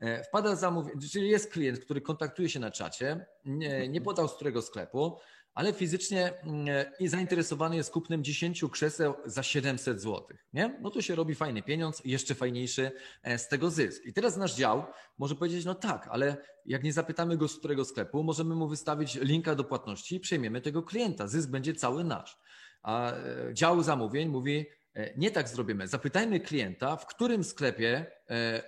E, 0.00 0.24
wpada 0.24 0.56
zamówienie, 0.56 1.00
czyli 1.12 1.28
jest 1.28 1.52
klient, 1.52 1.80
który 1.80 2.00
kontaktuje 2.00 2.48
się 2.48 2.60
na 2.60 2.70
czacie, 2.70 3.26
nie, 3.44 3.88
nie 3.88 4.00
podał 4.00 4.28
z 4.28 4.34
którego 4.34 4.62
sklepu, 4.62 5.16
ale 5.54 5.72
fizycznie 5.72 6.42
mm, 6.42 6.66
i 7.00 7.08
zainteresowany 7.08 7.76
jest 7.76 7.92
kupnem 7.92 8.24
10 8.24 8.64
krzeseł 8.70 9.14
za 9.24 9.42
700 9.42 10.00
zł. 10.00 10.26
Nie? 10.52 10.78
No 10.80 10.90
to 10.90 11.02
się 11.02 11.14
robi 11.14 11.34
fajny 11.34 11.62
pieniądz, 11.62 12.02
jeszcze 12.04 12.34
fajniejszy 12.34 12.92
e, 13.22 13.38
z 13.38 13.48
tego 13.48 13.70
zysk. 13.70 14.06
I 14.06 14.12
teraz 14.12 14.36
nasz 14.36 14.54
dział 14.54 14.84
może 15.18 15.34
powiedzieć, 15.34 15.64
no 15.64 15.74
tak, 15.74 16.08
ale 16.10 16.36
jak 16.66 16.82
nie 16.82 16.92
zapytamy 16.92 17.36
go 17.36 17.48
z 17.48 17.58
którego 17.58 17.84
sklepu, 17.84 18.22
możemy 18.22 18.54
mu 18.54 18.68
wystawić 18.68 19.14
linka 19.14 19.54
do 19.54 19.64
płatności 19.64 20.16
i 20.16 20.20
przejmiemy 20.20 20.60
tego 20.60 20.82
klienta. 20.82 21.28
Zysk 21.28 21.50
będzie 21.50 21.74
cały 21.74 22.04
nasz. 22.04 22.38
A 22.82 23.12
e, 23.12 23.16
dział 23.54 23.82
zamówień 23.82 24.28
mówi, 24.28 24.66
e, 24.94 25.14
nie 25.16 25.30
tak 25.30 25.48
zrobimy. 25.48 25.88
Zapytajmy 25.88 26.40
klienta, 26.40 26.96
w 26.96 27.06
którym 27.06 27.44
sklepie 27.44 28.06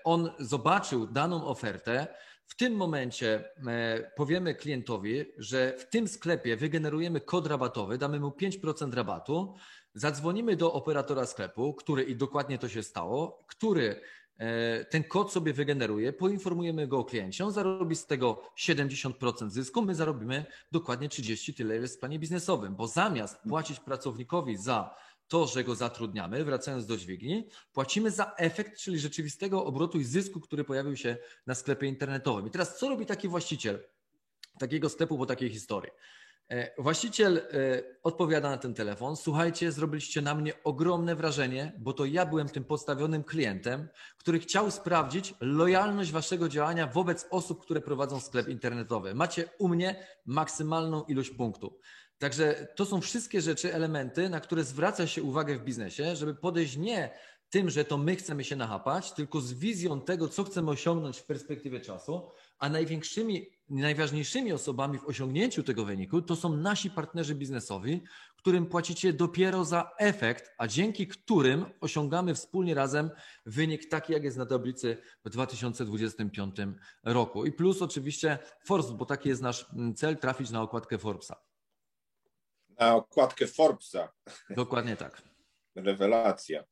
on 0.04 0.30
zobaczył 0.38 1.06
daną 1.06 1.46
ofertę, 1.46 2.06
w 2.52 2.54
tym 2.54 2.76
momencie 2.76 3.44
e, 3.66 4.10
powiemy 4.16 4.54
klientowi, 4.54 5.24
że 5.38 5.74
w 5.78 5.88
tym 5.88 6.08
sklepie 6.08 6.56
wygenerujemy 6.56 7.20
kod 7.20 7.46
rabatowy, 7.46 7.98
damy 7.98 8.20
mu 8.20 8.28
5% 8.28 8.94
rabatu, 8.94 9.54
zadzwonimy 9.94 10.56
do 10.56 10.72
operatora 10.72 11.26
sklepu, 11.26 11.74
który 11.74 12.02
i 12.02 12.16
dokładnie 12.16 12.58
to 12.58 12.68
się 12.68 12.82
stało, 12.82 13.44
który 13.46 14.00
e, 14.38 14.84
ten 14.84 15.04
kod 15.04 15.32
sobie 15.32 15.52
wygeneruje, 15.52 16.12
poinformujemy 16.12 16.86
go 16.86 16.98
o 16.98 17.04
kliencie, 17.04 17.44
on 17.44 17.52
zarobi 17.52 17.96
z 17.96 18.06
tego 18.06 18.42
70% 18.58 19.50
zysku, 19.50 19.82
my 19.82 19.94
zarobimy 19.94 20.44
dokładnie 20.72 21.08
30, 21.08 21.54
tyle 21.54 21.74
jest 21.74 21.96
w 21.96 22.00
planie 22.00 22.18
biznesowym, 22.18 22.76
bo 22.76 22.86
zamiast 22.86 23.38
płacić 23.48 23.80
pracownikowi 23.80 24.56
za 24.56 24.94
to, 25.32 25.46
że 25.46 25.64
go 25.64 25.74
zatrudniamy, 25.74 26.44
wracając 26.44 26.86
do 26.86 26.96
dźwigni, 26.96 27.48
płacimy 27.72 28.10
za 28.10 28.34
efekt, 28.36 28.78
czyli 28.78 28.98
rzeczywistego 28.98 29.64
obrotu 29.64 30.00
i 30.00 30.04
zysku, 30.04 30.40
który 30.40 30.64
pojawił 30.64 30.96
się 30.96 31.16
na 31.46 31.54
sklepie 31.54 31.86
internetowym. 31.86 32.46
I 32.46 32.50
teraz 32.50 32.78
co 32.78 32.88
robi 32.88 33.06
taki 33.06 33.28
właściciel 33.28 33.88
takiego 34.58 34.88
sklepu 34.88 35.18
po 35.18 35.26
takiej 35.26 35.50
historii? 35.50 35.90
E, 36.50 36.82
właściciel 36.82 37.36
e, 37.38 37.42
odpowiada 38.02 38.50
na 38.50 38.58
ten 38.58 38.74
telefon. 38.74 39.16
Słuchajcie, 39.16 39.72
zrobiliście 39.72 40.22
na 40.22 40.34
mnie 40.34 40.52
ogromne 40.64 41.16
wrażenie, 41.16 41.72
bo 41.78 41.92
to 41.92 42.04
ja 42.04 42.26
byłem 42.26 42.48
tym 42.48 42.64
podstawionym 42.64 43.24
klientem, 43.24 43.88
który 44.18 44.38
chciał 44.38 44.70
sprawdzić 44.70 45.34
lojalność 45.40 46.12
waszego 46.12 46.48
działania 46.48 46.86
wobec 46.86 47.26
osób, 47.30 47.62
które 47.62 47.80
prowadzą 47.80 48.20
sklep 48.20 48.48
internetowy. 48.48 49.14
Macie 49.14 49.48
u 49.58 49.68
mnie 49.68 50.06
maksymalną 50.26 51.04
ilość 51.04 51.30
punktów. 51.30 51.72
Także 52.22 52.68
to 52.76 52.86
są 52.86 53.00
wszystkie 53.00 53.40
rzeczy, 53.40 53.74
elementy, 53.74 54.28
na 54.28 54.40
które 54.40 54.64
zwraca 54.64 55.06
się 55.06 55.22
uwagę 55.22 55.58
w 55.58 55.64
biznesie, 55.64 56.16
żeby 56.16 56.34
podejść 56.34 56.76
nie 56.76 57.10
tym, 57.50 57.70
że 57.70 57.84
to 57.84 57.98
my 57.98 58.16
chcemy 58.16 58.44
się 58.44 58.56
nachapać, 58.56 59.12
tylko 59.12 59.40
z 59.40 59.52
wizją 59.52 60.00
tego, 60.00 60.28
co 60.28 60.44
chcemy 60.44 60.70
osiągnąć 60.70 61.18
w 61.18 61.24
perspektywie 61.24 61.80
czasu, 61.80 62.30
a 62.58 62.68
największymi, 62.68 63.46
najważniejszymi 63.68 64.52
osobami 64.52 64.98
w 64.98 65.04
osiągnięciu 65.04 65.62
tego 65.62 65.84
wyniku 65.84 66.22
to 66.22 66.36
są 66.36 66.56
nasi 66.56 66.90
partnerzy 66.90 67.34
biznesowi, 67.34 68.02
którym 68.36 68.66
płacicie 68.66 69.12
dopiero 69.12 69.64
za 69.64 69.90
efekt, 69.98 70.50
a 70.58 70.68
dzięki 70.68 71.06
którym 71.06 71.64
osiągamy 71.80 72.34
wspólnie 72.34 72.74
razem 72.74 73.10
wynik 73.46 73.88
taki, 73.88 74.12
jak 74.12 74.24
jest 74.24 74.36
na 74.36 74.46
tablicy 74.46 74.96
w 75.24 75.30
2025 75.30 76.56
roku. 77.04 77.44
I 77.44 77.52
plus 77.52 77.82
oczywiście 77.82 78.38
Forbes, 78.66 78.90
bo 78.90 79.06
taki 79.06 79.28
jest 79.28 79.42
nasz 79.42 79.66
cel, 79.96 80.16
trafić 80.16 80.50
na 80.50 80.62
okładkę 80.62 80.98
Forbesa 80.98 81.51
na 82.80 82.96
okładkę 82.96 83.46
Forbesa. 83.46 84.12
Dokładnie 84.50 84.96
tak. 84.96 85.22
Rewelacja. 85.74 86.64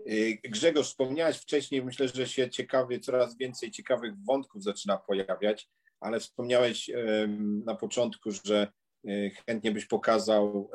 Y, 0.00 0.38
Grzegorz, 0.44 0.86
wspomniałeś 0.86 1.36
wcześniej, 1.36 1.84
myślę, 1.84 2.08
że 2.08 2.26
się 2.26 2.50
ciekawie, 2.50 3.00
coraz 3.00 3.36
więcej 3.36 3.70
ciekawych 3.70 4.14
wątków 4.24 4.62
zaczyna 4.62 4.96
pojawiać, 4.96 5.68
ale 6.00 6.20
wspomniałeś 6.20 6.90
na 7.64 7.74
początku, 7.74 8.30
że 8.44 8.72
y, 9.08 9.30
chętnie 9.46 9.72
byś 9.72 9.86
pokazał 9.86 10.70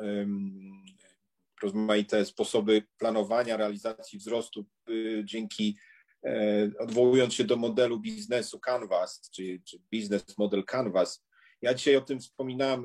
rozmaite 1.64 2.24
sposoby 2.24 2.82
planowania, 2.98 3.56
realizacji 3.56 4.18
wzrostu 4.18 4.64
y, 4.90 5.22
dzięki 5.24 5.76
e, 6.24 6.70
odwołując 6.78 7.34
się 7.34 7.44
do 7.44 7.56
modelu 7.56 8.00
biznesu 8.00 8.60
Canvas, 8.60 9.30
czy, 9.30 9.60
czy 9.64 9.78
biznes 9.90 10.38
model 10.38 10.64
Canvas. 10.64 11.24
Ja 11.64 11.74
dzisiaj 11.74 11.96
o 11.96 12.00
tym 12.00 12.20
wspominałem 12.20 12.84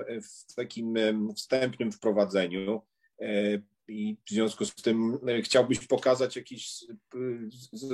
w 0.50 0.56
takim 0.56 0.96
wstępnym 1.36 1.92
wprowadzeniu 1.92 2.82
e, 3.22 3.62
i 3.88 4.18
w 4.26 4.30
związku 4.30 4.66
z 4.66 4.76
tym 4.76 5.20
e, 5.28 5.42
chciałbyś 5.42 5.88
pokazać 5.88 6.36
jakiś, 6.36 6.86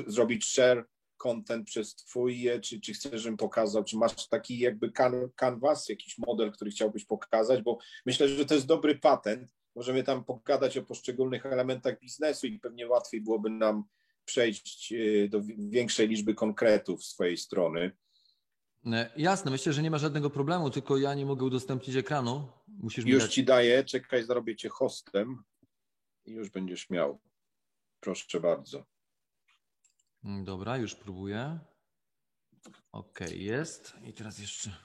zrobić 0.08 0.46
share 0.46 0.86
content 1.18 1.68
przez 1.68 1.96
twój, 1.96 2.48
e, 2.48 2.60
czy, 2.60 2.82
czy 2.82 2.94
chcesz, 2.94 3.22
żebym 3.22 3.38
pokazał, 3.38 3.84
czy 3.84 3.98
masz 3.98 4.28
taki 4.28 4.60
jakby 4.60 4.92
canvas, 5.36 5.90
jakiś 5.90 6.18
model, 6.18 6.52
który 6.52 6.72
chciałbyś 6.72 7.06
pokazać, 7.06 7.62
bo 7.62 7.78
myślę, 8.06 8.30
że 8.30 8.46
to 8.46 8.54
jest 8.54 8.68
dobry 8.68 9.00
patent. 9.00 9.52
Możemy 9.76 10.04
tam 10.04 10.24
pogadać 10.24 10.78
o 10.78 10.84
poszczególnych 10.84 11.46
elementach 11.46 12.00
biznesu 12.00 12.48
i 12.48 12.60
pewnie 12.60 12.88
łatwiej 12.88 13.22
byłoby 13.22 13.50
nam 13.50 13.84
przejść 14.26 14.94
do 15.30 15.42
większej 15.58 16.08
liczby 16.08 16.34
konkretów 16.34 17.06
swojej 17.06 17.38
strony. 17.38 17.92
E, 18.94 19.12
jasne, 19.18 19.52
myślę, 19.52 19.74
że 19.74 19.84
nie 19.84 19.92
ma 19.92 19.98
żadnego 19.98 20.30
problemu, 20.30 20.70
tylko 20.70 20.98
ja 20.98 21.14
nie 21.14 21.26
mogę 21.26 21.46
udostępnić 21.46 21.96
ekranu. 21.96 22.48
Musisz 22.68 23.06
już 23.06 23.24
dać... 23.24 23.34
ci 23.34 23.46
daję, 23.46 23.84
czekaj, 23.84 24.24
zrobię 24.24 24.56
cię 24.56 24.70
hostem 24.70 25.44
i 26.26 26.32
już 26.32 26.50
będziesz 26.50 26.90
miał. 26.90 27.20
Proszę 28.00 28.40
bardzo. 28.40 28.86
Mm, 30.24 30.46
dobra, 30.46 30.78
już 30.78 30.96
próbuję. 30.96 31.60
Ok, 32.92 33.20
jest. 33.32 33.94
I 34.04 34.14
teraz 34.14 34.40
jeszcze. 34.40 34.76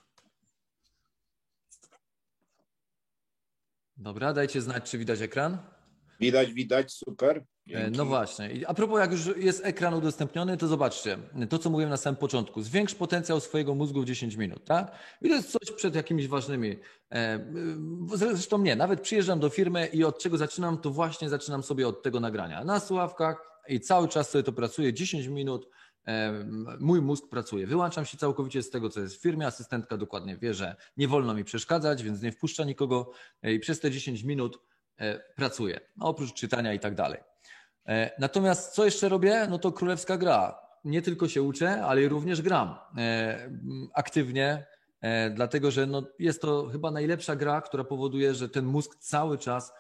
Dobra, 3.96 4.32
dajcie 4.32 4.60
znać, 4.60 4.90
czy 4.90 4.98
widać 4.98 5.20
ekran. 5.20 5.58
Widać, 6.20 6.52
widać, 6.52 6.92
super. 6.92 7.44
Dzięki. 7.66 7.98
No 7.98 8.04
właśnie. 8.04 8.50
A 8.66 8.74
propos, 8.74 9.00
jak 9.00 9.12
już 9.12 9.36
jest 9.36 9.64
ekran 9.64 9.94
udostępniony, 9.94 10.56
to 10.56 10.68
zobaczcie, 10.68 11.18
to 11.48 11.58
co 11.58 11.70
mówiłem 11.70 11.90
na 11.90 11.96
samym 11.96 12.16
początku. 12.16 12.62
Zwiększ 12.62 12.94
potencjał 12.94 13.40
swojego 13.40 13.74
mózgu 13.74 14.02
w 14.02 14.04
10 14.04 14.36
minut, 14.36 14.64
tak? 14.64 14.92
I 15.22 15.28
to 15.28 15.34
jest 15.34 15.50
coś 15.50 15.70
przed 15.76 15.94
jakimiś 15.94 16.28
ważnymi. 16.28 16.76
E, 17.12 17.52
zresztą 18.14 18.58
nie, 18.58 18.76
nawet 18.76 19.00
przyjeżdżam 19.00 19.40
do 19.40 19.48
firmy 19.48 19.86
i 19.86 20.04
od 20.04 20.18
czego 20.18 20.38
zaczynam, 20.38 20.78
to 20.78 20.90
właśnie 20.90 21.28
zaczynam 21.28 21.62
sobie 21.62 21.88
od 21.88 22.02
tego 22.02 22.20
nagrania. 22.20 22.64
Na 22.64 22.80
słuchawkach 22.80 23.50
i 23.68 23.80
cały 23.80 24.08
czas 24.08 24.30
sobie 24.30 24.44
to 24.44 24.52
pracuję 24.52 24.92
10 24.92 25.26
minut. 25.26 25.68
E, 26.06 26.44
mój 26.80 27.00
mózg 27.00 27.24
pracuje. 27.30 27.66
Wyłączam 27.66 28.04
się 28.04 28.18
całkowicie 28.18 28.62
z 28.62 28.70
tego, 28.70 28.90
co 28.90 29.00
jest 29.00 29.16
w 29.16 29.22
firmie. 29.22 29.46
Asystentka 29.46 29.96
dokładnie 29.96 30.36
wie, 30.36 30.54
że 30.54 30.76
nie 30.96 31.08
wolno 31.08 31.34
mi 31.34 31.44
przeszkadzać, 31.44 32.02
więc 32.02 32.22
nie 32.22 32.32
wpuszcza 32.32 32.64
nikogo 32.64 33.12
i 33.42 33.58
przez 33.58 33.80
te 33.80 33.90
10 33.90 34.22
minut 34.22 34.56
e, 34.56 34.69
pracuję. 35.36 35.80
No, 35.96 36.06
oprócz 36.06 36.32
czytania 36.32 36.72
i 36.72 36.80
tak 36.80 36.94
dalej. 36.94 37.20
E, 37.90 38.10
natomiast 38.18 38.74
co 38.74 38.84
jeszcze 38.84 39.08
robię? 39.08 39.46
No 39.50 39.58
to 39.58 39.72
królewska 39.72 40.16
gra. 40.16 40.60
Nie 40.84 41.02
tylko 41.02 41.28
się 41.28 41.42
uczę, 41.42 41.84
ale 41.84 42.08
również 42.08 42.42
gram 42.42 42.74
e, 42.98 43.50
aktywnie, 43.94 44.66
e, 45.00 45.30
dlatego 45.30 45.70
że 45.70 45.86
no 45.86 46.02
jest 46.18 46.42
to 46.42 46.68
chyba 46.72 46.90
najlepsza 46.90 47.36
gra, 47.36 47.60
która 47.60 47.84
powoduje, 47.84 48.34
że 48.34 48.48
ten 48.48 48.64
mózg 48.64 48.96
cały 48.98 49.38
czas 49.38 49.72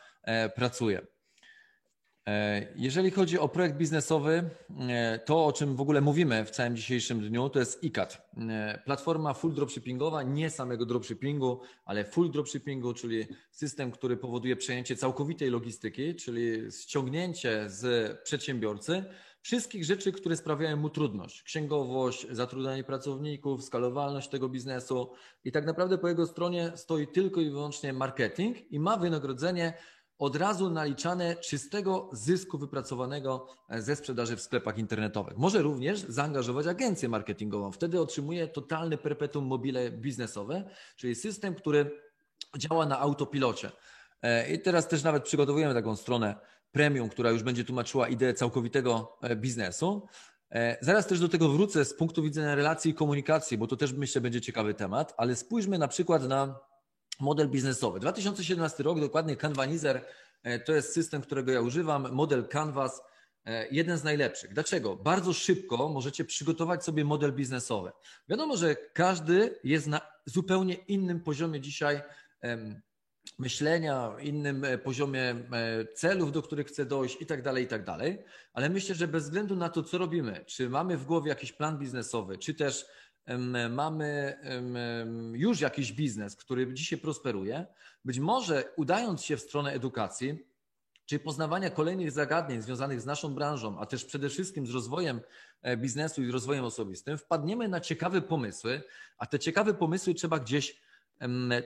pracuje. 0.54 1.06
Jeżeli 2.76 3.10
chodzi 3.10 3.38
o 3.38 3.48
projekt 3.48 3.76
biznesowy, 3.76 4.50
to 5.24 5.46
o 5.46 5.52
czym 5.52 5.76
w 5.76 5.80
ogóle 5.80 6.00
mówimy 6.00 6.44
w 6.44 6.50
całym 6.50 6.76
dzisiejszym 6.76 7.20
dniu, 7.20 7.48
to 7.48 7.58
jest 7.58 7.84
ICAT. 7.84 8.30
Platforma 8.84 9.34
full 9.34 9.54
dropshippingowa, 9.54 10.22
nie 10.22 10.50
samego 10.50 10.86
dropshippingu, 10.86 11.60
ale 11.84 12.04
full 12.04 12.30
dropshippingu, 12.30 12.94
czyli 12.94 13.26
system, 13.50 13.90
który 13.90 14.16
powoduje 14.16 14.56
przejęcie 14.56 14.96
całkowitej 14.96 15.50
logistyki, 15.50 16.14
czyli 16.14 16.72
ściągnięcie 16.82 17.64
z 17.68 18.12
przedsiębiorcy 18.22 19.04
wszystkich 19.42 19.84
rzeczy, 19.84 20.12
które 20.12 20.36
sprawiają 20.36 20.76
mu 20.76 20.90
trudność. 20.90 21.42
Księgowość, 21.42 22.26
zatrudnianie 22.30 22.84
pracowników, 22.84 23.64
skalowalność 23.64 24.28
tego 24.28 24.48
biznesu 24.48 25.12
i 25.44 25.52
tak 25.52 25.66
naprawdę 25.66 25.98
po 25.98 26.08
jego 26.08 26.26
stronie 26.26 26.72
stoi 26.74 27.06
tylko 27.06 27.40
i 27.40 27.50
wyłącznie 27.50 27.92
marketing 27.92 28.72
i 28.72 28.80
ma 28.80 28.96
wynagrodzenie 28.96 29.74
od 30.20 30.36
razu 30.36 30.70
naliczane 30.70 31.36
czystego 31.36 32.10
zysku 32.12 32.58
wypracowanego 32.58 33.46
ze 33.78 33.96
sprzedaży 33.96 34.36
w 34.36 34.40
sklepach 34.40 34.78
internetowych. 34.78 35.36
Może 35.36 35.62
również 35.62 36.00
zaangażować 36.08 36.66
agencję 36.66 37.08
marketingową. 37.08 37.72
Wtedy 37.72 38.00
otrzymuje 38.00 38.48
totalny 38.48 38.98
perpetuum 38.98 39.46
mobile 39.46 39.90
biznesowe, 39.90 40.64
czyli 40.96 41.14
system, 41.14 41.54
który 41.54 41.90
działa 42.58 42.86
na 42.86 42.98
autopilocie. 42.98 43.70
E, 44.22 44.52
I 44.52 44.60
teraz 44.60 44.88
też 44.88 45.02
nawet 45.02 45.24
przygotowujemy 45.24 45.74
taką 45.74 45.96
stronę 45.96 46.34
premium, 46.72 47.08
która 47.08 47.30
już 47.30 47.42
będzie 47.42 47.64
tłumaczyła 47.64 48.08
ideę 48.08 48.34
całkowitego 48.34 49.18
e, 49.22 49.36
biznesu. 49.36 50.08
E, 50.50 50.76
zaraz 50.80 51.06
też 51.06 51.20
do 51.20 51.28
tego 51.28 51.48
wrócę 51.48 51.84
z 51.84 51.94
punktu 51.94 52.22
widzenia 52.22 52.54
relacji 52.54 52.90
i 52.90 52.94
komunikacji, 52.94 53.58
bo 53.58 53.66
to 53.66 53.76
też 53.76 53.92
myślę 53.92 54.20
będzie 54.20 54.40
ciekawy 54.40 54.74
temat, 54.74 55.14
ale 55.16 55.36
spójrzmy 55.36 55.78
na 55.78 55.88
przykład 55.88 56.28
na 56.28 56.69
model 57.20 57.48
biznesowy. 57.48 58.00
2017 58.00 58.82
rok, 58.82 59.00
dokładnie 59.00 59.36
Canvanizer, 59.36 60.04
e, 60.42 60.58
to 60.58 60.72
jest 60.72 60.92
system, 60.92 61.22
którego 61.22 61.52
ja 61.52 61.60
używam, 61.60 62.12
model 62.12 62.48
Canvas, 62.48 63.02
jeden 63.70 63.98
z 63.98 64.04
najlepszych. 64.04 64.54
Dlaczego? 64.54 64.96
Bardzo 64.96 65.32
szybko 65.32 65.88
możecie 65.88 66.24
przygotować 66.24 66.84
sobie 66.84 67.04
model 67.04 67.32
biznesowy. 67.32 67.92
Wiadomo, 68.28 68.56
że 68.56 68.76
każdy 68.76 69.58
jest 69.64 69.86
na 69.86 70.00
zupełnie 70.26 70.74
innym 70.74 71.20
poziomie 71.20 71.60
dzisiaj 71.60 72.02
myślenia, 73.38 74.16
innym 74.20 74.64
e, 74.64 74.78
poziomie 74.78 75.22
e, 75.22 75.44
celów, 75.94 76.32
do 76.32 76.42
których 76.42 76.66
chcę 76.66 76.84
dojść 76.84 77.16
i 77.20 77.26
tak 77.26 77.42
dalej, 77.42 77.64
i 77.64 77.66
tak 77.66 77.84
dalej. 77.84 78.18
Ale 78.52 78.70
myślę, 78.70 78.94
że 78.94 79.08
bez 79.08 79.24
względu 79.24 79.56
na 79.56 79.68
to, 79.68 79.82
co 79.82 79.98
robimy, 79.98 80.44
czy 80.46 80.68
mamy 80.68 80.96
w 80.96 81.04
głowie 81.04 81.28
jakiś 81.28 81.52
plan 81.52 81.78
biznesowy, 81.78 82.38
czy 82.38 82.54
też 82.54 82.86
mamy 83.70 84.38
już 85.32 85.60
jakiś 85.60 85.92
biznes, 85.92 86.36
który 86.36 86.74
dzisiaj 86.74 86.98
prosperuje, 86.98 87.66
być 88.04 88.18
może 88.18 88.72
udając 88.76 89.22
się 89.22 89.36
w 89.36 89.40
stronę 89.40 89.72
edukacji, 89.72 90.50
czy 91.06 91.18
poznawania 91.18 91.70
kolejnych 91.70 92.10
zagadnień 92.10 92.62
związanych 92.62 93.00
z 93.00 93.06
naszą 93.06 93.34
branżą, 93.34 93.78
a 93.78 93.86
też 93.86 94.04
przede 94.04 94.28
wszystkim 94.28 94.66
z 94.66 94.70
rozwojem 94.70 95.20
e, 95.62 95.76
biznesu 95.76 96.22
i 96.22 96.30
rozwojem 96.30 96.64
osobistym, 96.64 97.18
wpadniemy 97.18 97.68
na 97.68 97.80
ciekawe 97.80 98.22
pomysły, 98.22 98.82
a 99.18 99.26
te 99.26 99.38
ciekawe 99.38 99.74
pomysły 99.74 100.14
trzeba 100.14 100.38
gdzieś 100.38 100.80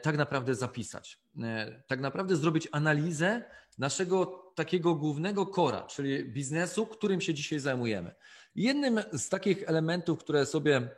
tak 0.03 0.17
naprawdę 0.17 0.55
zapisać. 0.55 1.19
E, 1.43 1.83
tak 1.87 2.01
naprawdę 2.01 2.37
zrobić 2.37 2.69
analizę 2.73 3.45
naszego 3.79 4.27
takiego 4.55 4.95
głównego 4.95 5.47
kora, 5.47 5.83
czyli 5.83 6.25
biznesu, 6.25 6.87
którym 6.87 7.21
się 7.21 7.35
dzisiaj 7.35 7.59
zajmujemy. 7.59 8.15
Jednym 8.55 9.01
z 9.13 9.29
takich 9.29 9.69
elementów, 9.69 10.19
które 10.19 10.47
sobie 10.47 10.89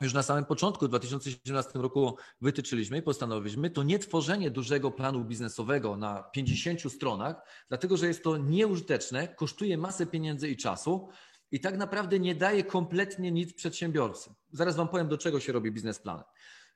już 0.00 0.14
na 0.14 0.22
samym 0.22 0.44
początku 0.44 0.86
w 0.86 0.88
2017 0.88 1.70
roku 1.74 2.16
wytyczyliśmy 2.40 2.98
i 2.98 3.02
postanowiliśmy, 3.02 3.70
to 3.70 3.82
nie 3.82 3.98
tworzenie 3.98 4.50
dużego 4.50 4.90
planu 4.90 5.24
biznesowego 5.24 5.96
na 5.96 6.22
50 6.22 6.92
stronach, 6.92 7.36
dlatego 7.68 7.96
że 7.96 8.06
jest 8.06 8.24
to 8.24 8.36
nieużyteczne, 8.36 9.28
kosztuje 9.28 9.78
masę 9.78 10.06
pieniędzy 10.06 10.48
i 10.48 10.56
czasu 10.56 11.08
i 11.50 11.60
tak 11.60 11.76
naprawdę 11.76 12.18
nie 12.18 12.34
daje 12.34 12.64
kompletnie 12.64 13.32
nic 13.32 13.54
przedsiębiorcy. 13.54 14.30
Zaraz 14.52 14.76
Wam 14.76 14.88
powiem, 14.88 15.08
do 15.08 15.18
czego 15.18 15.40
się 15.40 15.52
robi 15.52 15.72
biznesplan. 15.72 16.22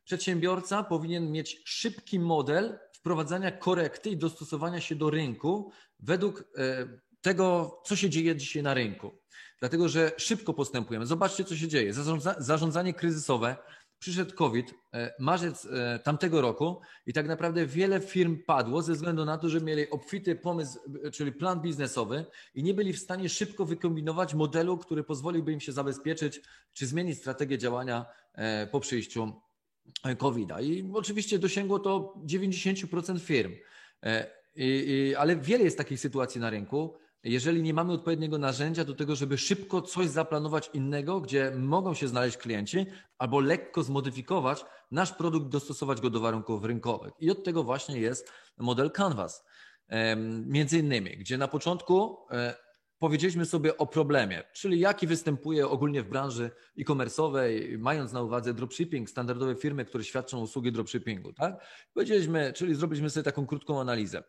Przedsiębiorca 0.04 0.85
powinien 0.85 1.32
mieć 1.32 1.62
szybki 1.64 2.18
model 2.18 2.78
wprowadzania 2.92 3.50
korekty 3.50 4.11
i 4.11 4.16
dostosowania 4.16 4.80
się 4.80 4.94
do 4.94 5.11
rynku 5.11 5.72
według 5.98 6.44
e, 6.56 6.87
tego, 7.20 7.76
co 7.85 7.96
się 7.96 8.11
dzieje 8.11 8.37
dzisiaj 8.37 8.62
na 8.62 8.74
rynku. 8.74 9.21
Dlatego, 9.62 9.88
że 9.88 10.12
szybko 10.16 10.55
postępujemy. 10.55 11.07
Zobaczcie, 11.07 11.44
co 11.44 11.57
się 11.57 11.68
dzieje. 11.68 11.92
Zarządzanie 12.38 12.94
kryzysowe. 12.94 13.57
Przyszedł 13.98 14.35
COVID, 14.35 14.75
e, 14.94 15.14
marzec 15.18 15.64
e, 15.66 15.98
tamtego 15.98 16.40
roku 16.40 16.81
i 17.07 17.12
tak 17.12 17.29
naprawdę 17.29 17.66
wiele 17.66 18.01
firm 18.01 18.38
padło 18.46 18.83
ze 18.83 18.92
względu 18.92 19.25
na 19.25 19.38
to, 19.38 19.48
że 19.48 19.61
mieli 19.61 19.90
obfity 19.90 20.37
pomysł, 20.37 20.79
czyli 21.12 21.33
plan 21.33 21.61
biznesowy 21.61 22.25
i 22.55 22.62
nie 22.62 22.75
byli 22.75 22.92
w 22.92 22.98
stanie 22.98 23.29
szybko 23.29 23.64
wykombinować 23.64 24.35
modelu, 24.35 24.79
który 24.79 25.05
pozwoliłby 25.05 25.53
im 25.53 25.61
się 25.61 25.72
zabezpieczyć 25.72 26.40
czy 26.72 26.87
zmienić 26.87 27.18
strategię 27.18 27.59
działania 27.59 28.07
po 28.70 28.81
przyjściu 28.81 29.33
COVID-a. 30.18 30.61
I 30.61 30.90
oczywiście 30.94 31.38
dosięgło 31.38 31.79
to 31.79 32.14
90% 32.27 33.20
firm. 33.20 33.53
E, 34.03 34.27
I, 34.55 34.64
i, 34.64 35.14
ale 35.14 35.37
wiele 35.37 35.64
jest 35.64 35.79
takich 35.79 36.01
sytuacji 36.01 36.40
na 36.40 36.51
rynku. 36.51 37.03
Jeżeli 37.24 37.62
nie 37.62 37.74
mamy 37.74 37.92
odpowiedniego 37.92 38.38
narzędzia 38.38 38.85
do 38.85 38.94
tego, 38.94 39.16
żeby 39.16 39.38
szybko 39.38 39.82
coś 39.82 40.08
zaplanować 40.08 40.70
innego, 40.74 41.20
gdzie 41.20 41.52
mogą 41.56 41.94
się 41.94 42.08
znaleźć 42.08 42.37
klienci, 42.37 42.87
albo 43.18 43.40
lekko 43.40 43.82
zmodyfikować 43.82 44.64
nasz 44.90 45.12
produkt, 45.12 45.48
dostosować 45.48 46.00
go 46.00 46.11
do 46.11 46.20
warunków 46.20 46.64
rynkowych. 46.64 47.12
I 47.18 47.30
od 47.30 47.44
tego 47.44 47.64
właśnie 47.64 48.00
jest 48.00 48.32
model 48.58 48.90
Canvas. 48.90 49.44
Między 50.46 50.78
innymi, 50.78 51.16
gdzie 51.16 51.38
na 51.38 51.48
początku 51.48 52.16
e, 52.30 52.54
powiedzieliśmy 52.98 53.46
sobie 53.46 53.76
o 53.76 53.87
problemie, 53.87 54.42
czyli 54.52 54.80
jaki 54.80 55.06
występuje 55.06 55.68
ogólnie 55.68 56.02
w 56.02 56.08
branży 56.08 56.50
e-commerce'owej, 56.78 57.78
mając 57.78 58.12
na 58.12 58.22
uwadze 58.22 58.54
dropshipping, 58.54 59.11
standardowe 59.11 59.54
firmy, 59.54 59.85
które 59.85 60.04
świadczą 60.04 60.40
usługi 60.40 60.72
dropshippingu. 60.72 61.32
Tak? 61.32 61.66
Powiedzieliśmy, 61.94 62.52
czyli 62.52 62.74
zrobiliśmy 62.74 63.11
sobie 63.11 63.24
taką 63.24 63.46
krótką 63.46 63.80
analizę. 63.80 64.22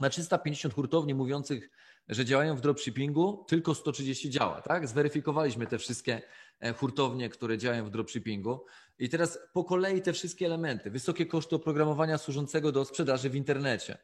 Na 0.00 0.10
350 0.10 0.74
hurtowni 0.74 1.14
mówiących, 1.14 1.70
że 2.08 2.24
działają 2.24 2.56
w 2.56 2.60
dropshippingu, 2.60 3.44
tylko 3.48 3.74
130 3.74 4.30
działa. 4.30 4.62
Tak? 4.62 4.88
Zweryfikowaliśmy 4.88 5.66
te 5.66 5.78
wszystkie 5.78 6.22
e, 6.60 6.72
hurtownie, 6.72 7.28
które 7.28 7.58
działają 7.58 7.84
w 7.84 7.90
dropshippingu. 7.90 8.64
I 8.98 9.08
teraz 9.08 9.38
po 9.52 9.64
kolei 9.64 10.02
te 10.02 10.12
wszystkie 10.12 10.46
elementy. 10.46 10.90
Wysokie 10.90 11.26
koszty 11.26 11.56
oprogramowania 11.56 12.18
służącego 12.18 12.72
do 12.72 12.84
sprzedaży 12.84 13.30
w 13.30 13.34
internecie 13.34 13.98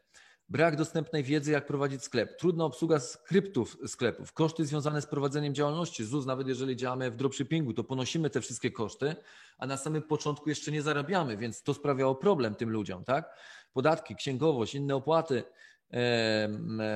brak 0.49 0.77
dostępnej 0.77 1.23
wiedzy, 1.23 1.53
jak 1.53 1.67
prowadzić 1.67 2.03
sklep, 2.05 2.39
trudna 2.39 2.65
obsługa 2.65 3.01
skryptów 3.01 3.79
sklepów, 3.87 4.33
koszty 4.33 4.67
związane 4.67 5.03
z 5.03 5.07
prowadzeniem 5.07 5.55
działalności. 5.55 6.05
ZUS, 6.05 6.27
nawet 6.27 6.49
jeżeli 6.49 6.77
działamy 6.77 7.11
w 7.11 7.17
dropshippingu, 7.17 7.73
to 7.73 7.85
ponosimy 7.85 8.31
te 8.31 8.41
wszystkie 8.41 8.71
koszty, 8.71 9.17
a 9.59 9.67
na 9.67 9.77
samym 9.77 10.03
początku 10.03 10.49
jeszcze 10.49 10.73
nie 10.73 10.83
zarabiamy, 10.83 11.37
więc 11.37 11.63
to 11.63 11.75
sprawiało 11.75 12.15
problem 12.15 12.55
tym 12.55 12.71
ludziom, 12.71 13.05
tak? 13.05 13.37
Podatki, 13.73 14.17
księgowość, 14.17 14.75
inne 14.75 14.97
opłaty 14.97 15.45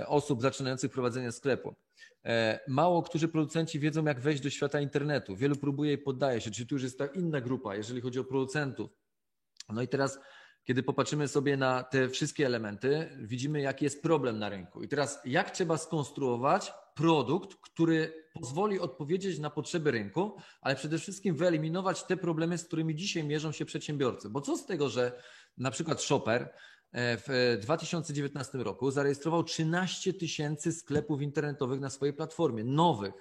osób 0.07 0.43
zaczynających 0.43 0.91
prowadzenie 0.91 1.33
sklepu. 1.33 1.75
E, 2.25 2.61
mało 2.69 3.03
którzy 3.03 3.29
producenci 3.29 3.81
wiedzą, 3.81 4.05
jak 4.05 4.21
wejść 4.21 4.43
do 4.43 4.51
świata 4.51 4.81
internetu. 4.81 5.37
Wielu 5.37 5.57
próbuje 5.57 5.93
i 5.93 5.99
poddaje 5.99 6.41
się, 6.41 6.51
czyli 6.51 6.67
tu 6.69 6.75
już 6.75 6.83
jest 6.83 6.99
ta 6.99 7.07
inna 7.07 7.41
grupa, 7.41 7.77
jeżeli 7.77 8.01
chodzi 8.01 8.19
o 8.19 8.25
producentów. 8.25 8.91
No 9.69 9.83
i 9.83 9.89
teraz 9.89 10.19
kiedy 10.65 10.83
popatrzymy 10.83 11.29
sobie 11.29 11.57
na 11.57 11.83
te 11.83 12.09
wszystkie 12.09 12.47
elementy, 12.47 13.09
widzimy, 13.21 13.61
jaki 13.61 13.85
jest 13.85 14.03
problem 14.03 14.39
na 14.39 14.49
rynku. 14.49 14.83
I 14.83 14.89
teraz, 14.89 15.21
jak 15.25 15.51
trzeba 15.51 15.79
skonstruować 15.79 16.73
produkt, 16.95 17.55
który 17.61 18.25
pozwoli 18.35 18.81
odpowiedzieć 18.81 19.39
na 19.39 19.51
potrzeby 19.51 19.91
rynku, 19.91 20.37
ale 20.61 20.77
przede 20.77 20.99
wszystkim 20.99 21.35
wyeliminować 21.35 22.05
te 22.05 22.17
problemy, 22.17 22.59
z 22.59 22.65
którymi 22.65 22.95
dzisiaj 22.97 23.25
mierzą 23.25 23.53
się 23.53 23.65
przedsiębiorcy. 23.65 24.31
Bo 24.31 24.41
co 24.41 24.57
z 24.57 24.67
tego, 24.67 24.89
że 24.89 25.23
na 25.59 25.71
przykład 25.71 26.03
Shopper 26.03 26.55
w 26.93 27.59
2019 27.63 28.59
roku 28.59 28.91
zarejestrował 28.91 29.45
13 29.45 30.15
tysięcy 30.15 30.73
sklepów 30.73 31.23
internetowych 31.23 31.81
na 31.81 31.91
swojej 31.91 32.15
platformie, 32.15 32.65
nowych 32.65 33.15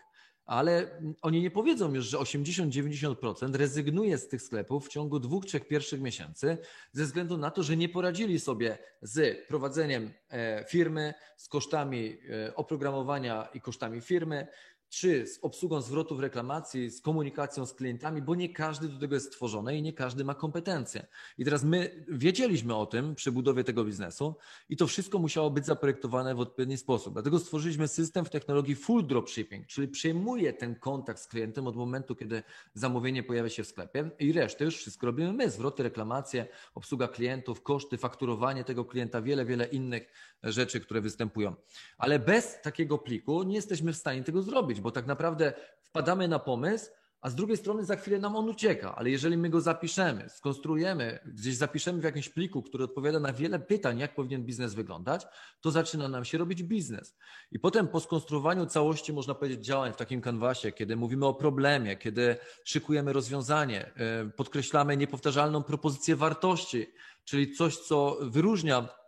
ale 0.50 1.02
oni 1.22 1.42
nie 1.42 1.52
powiedzą 1.52 1.94
już, 1.94 2.06
że 2.06 2.18
80-90% 2.18 3.56
rezygnuje 3.56 4.18
z 4.18 4.28
tych 4.28 4.42
sklepów 4.42 4.86
w 4.86 4.90
ciągu 4.90 5.20
dwóch, 5.20 5.46
trzech 5.46 5.68
pierwszych 5.68 6.02
miesięcy 6.02 6.58
ze 6.92 7.04
względu 7.04 7.38
na 7.38 7.52
to, 7.52 7.64
że 7.64 7.78
nie 7.78 7.90
poradzili 7.90 8.40
sobie 8.40 8.78
z 9.02 9.48
prowadzeniem 9.48 10.14
e, 10.30 10.66
firmy, 10.70 11.14
z 11.38 11.48
kosztami 11.48 12.18
e, 12.48 12.56
oprogramowania 12.56 13.50
i 13.54 13.62
kosztami 13.62 14.02
firmy, 14.02 14.48
czy 14.90 15.28
z 15.28 15.40
obsługą 15.42 15.82
zwrotów 15.82 16.20
reklamacji, 16.20 16.92
z 16.92 17.02
komunikacją 17.02 17.66
z 17.66 17.74
klientami, 17.74 18.22
bo 18.22 18.36
nie 18.36 18.54
każdy 18.54 18.88
do 18.88 19.00
tego 19.00 19.16
jest 19.16 19.28
stworzony 19.28 19.78
i 19.78 19.82
nie 19.82 19.94
każdy 19.94 20.24
ma 20.24 20.36
kompetencje. 20.36 21.08
I 21.38 21.46
teraz 21.46 21.64
my 21.64 22.06
wiedzieliśmy 22.08 22.76
o 22.76 22.86
tym 22.86 23.16
przy 23.16 23.32
budowie 23.32 23.64
tego 23.64 23.86
biznesu 23.86 24.36
i 24.70 24.78
to 24.78 24.88
wszystko 24.88 25.20
musiało 25.20 25.52
być 25.52 25.66
zaprojektowane 25.66 26.36
w 26.36 26.40
odpowiedni 26.40 26.78
sposób. 26.78 27.14
Dlatego 27.14 27.40
stworzyliśmy 27.40 27.88
system 27.88 28.26
w 28.26 28.30
technologii 28.30 28.76
full 28.76 29.08
dropshipping, 29.08 29.68
czyli 29.68 29.88
przejmuje 29.88 30.54
ten 30.54 30.76
kontakt 30.76 31.22
z 31.22 31.28
klientem 31.28 31.68
od 31.68 31.76
momentu, 31.76 32.16
kiedy 32.16 32.44
zamówienie 32.74 33.24
pojawia 33.24 33.50
się 33.50 33.64
w 33.64 33.68
sklepie 33.68 34.10
i 34.20 34.34
resztę 34.34 34.66
już 34.66 34.78
wszystko 34.78 35.06
robimy 35.06 35.34
my. 35.34 35.50
Zwroty, 35.50 35.84
reklamacje, 35.84 36.48
obsługa 36.76 37.08
klientów, 37.08 37.64
koszty, 37.64 37.98
fakturowanie 37.98 38.64
tego 38.64 38.86
klienta, 38.86 39.22
wiele, 39.22 39.46
wiele 39.46 39.66
innych 39.66 40.12
rzeczy, 40.44 40.80
które 40.80 41.02
występują. 41.02 41.56
Ale 41.98 42.20
bez 42.20 42.62
takiego 42.62 42.98
pliku 42.98 43.44
nie 43.44 43.56
jesteśmy 43.56 43.94
w 43.94 43.98
stanie 43.98 44.24
tego 44.24 44.42
zrobić, 44.42 44.79
bo 44.82 44.92
tak 44.92 45.08
naprawdę 45.08 45.54
wpadamy 45.84 46.28
na 46.28 46.40
pomysł, 46.40 46.92
a 47.22 47.30
z 47.30 47.36
drugiej 47.36 47.58
strony 47.58 47.86
za 47.86 47.96
chwilę 47.96 48.20
nam 48.20 48.36
on 48.36 48.50
ucieka, 48.50 48.96
ale 48.96 49.10
jeżeli 49.10 49.38
my 49.38 49.50
go 49.50 49.62
zapiszemy, 49.62 50.30
skonstruujemy, 50.30 51.20
gdzieś 51.26 51.56
zapiszemy 51.56 52.02
w 52.02 52.04
jakimś 52.04 52.30
pliku, 52.30 52.62
który 52.62 52.84
odpowiada 52.84 53.20
na 53.20 53.34
wiele 53.34 53.60
pytań, 53.60 54.00
jak 54.00 54.16
powinien 54.16 54.46
biznes 54.46 54.74
wyglądać, 54.74 55.28
to 55.62 55.72
zaczyna 55.72 56.08
nam 56.08 56.26
się 56.26 56.38
robić 56.38 56.64
biznes. 56.64 57.18
I 57.52 57.60
potem 57.60 57.88
po 57.88 58.00
skonstruowaniu 58.00 58.66
całości, 58.66 59.14
można 59.14 59.36
powiedzieć, 59.36 59.66
działań 59.66 59.94
w 59.94 59.96
takim 59.96 60.22
kanwasie, 60.22 60.72
kiedy 60.72 60.96
mówimy 60.96 61.26
o 61.26 61.34
problemie, 61.34 61.98
kiedy 61.98 62.38
szykujemy 62.64 63.14
rozwiązanie, 63.14 63.92
e, 63.96 64.30
podkreślamy 64.30 64.98
niepowtarzalną 64.98 65.64
propozycję 65.64 66.16
wartości, 66.16 66.88
czyli 67.24 67.54
coś, 67.56 67.78
co 67.78 68.18
wyróżnia 68.22 68.99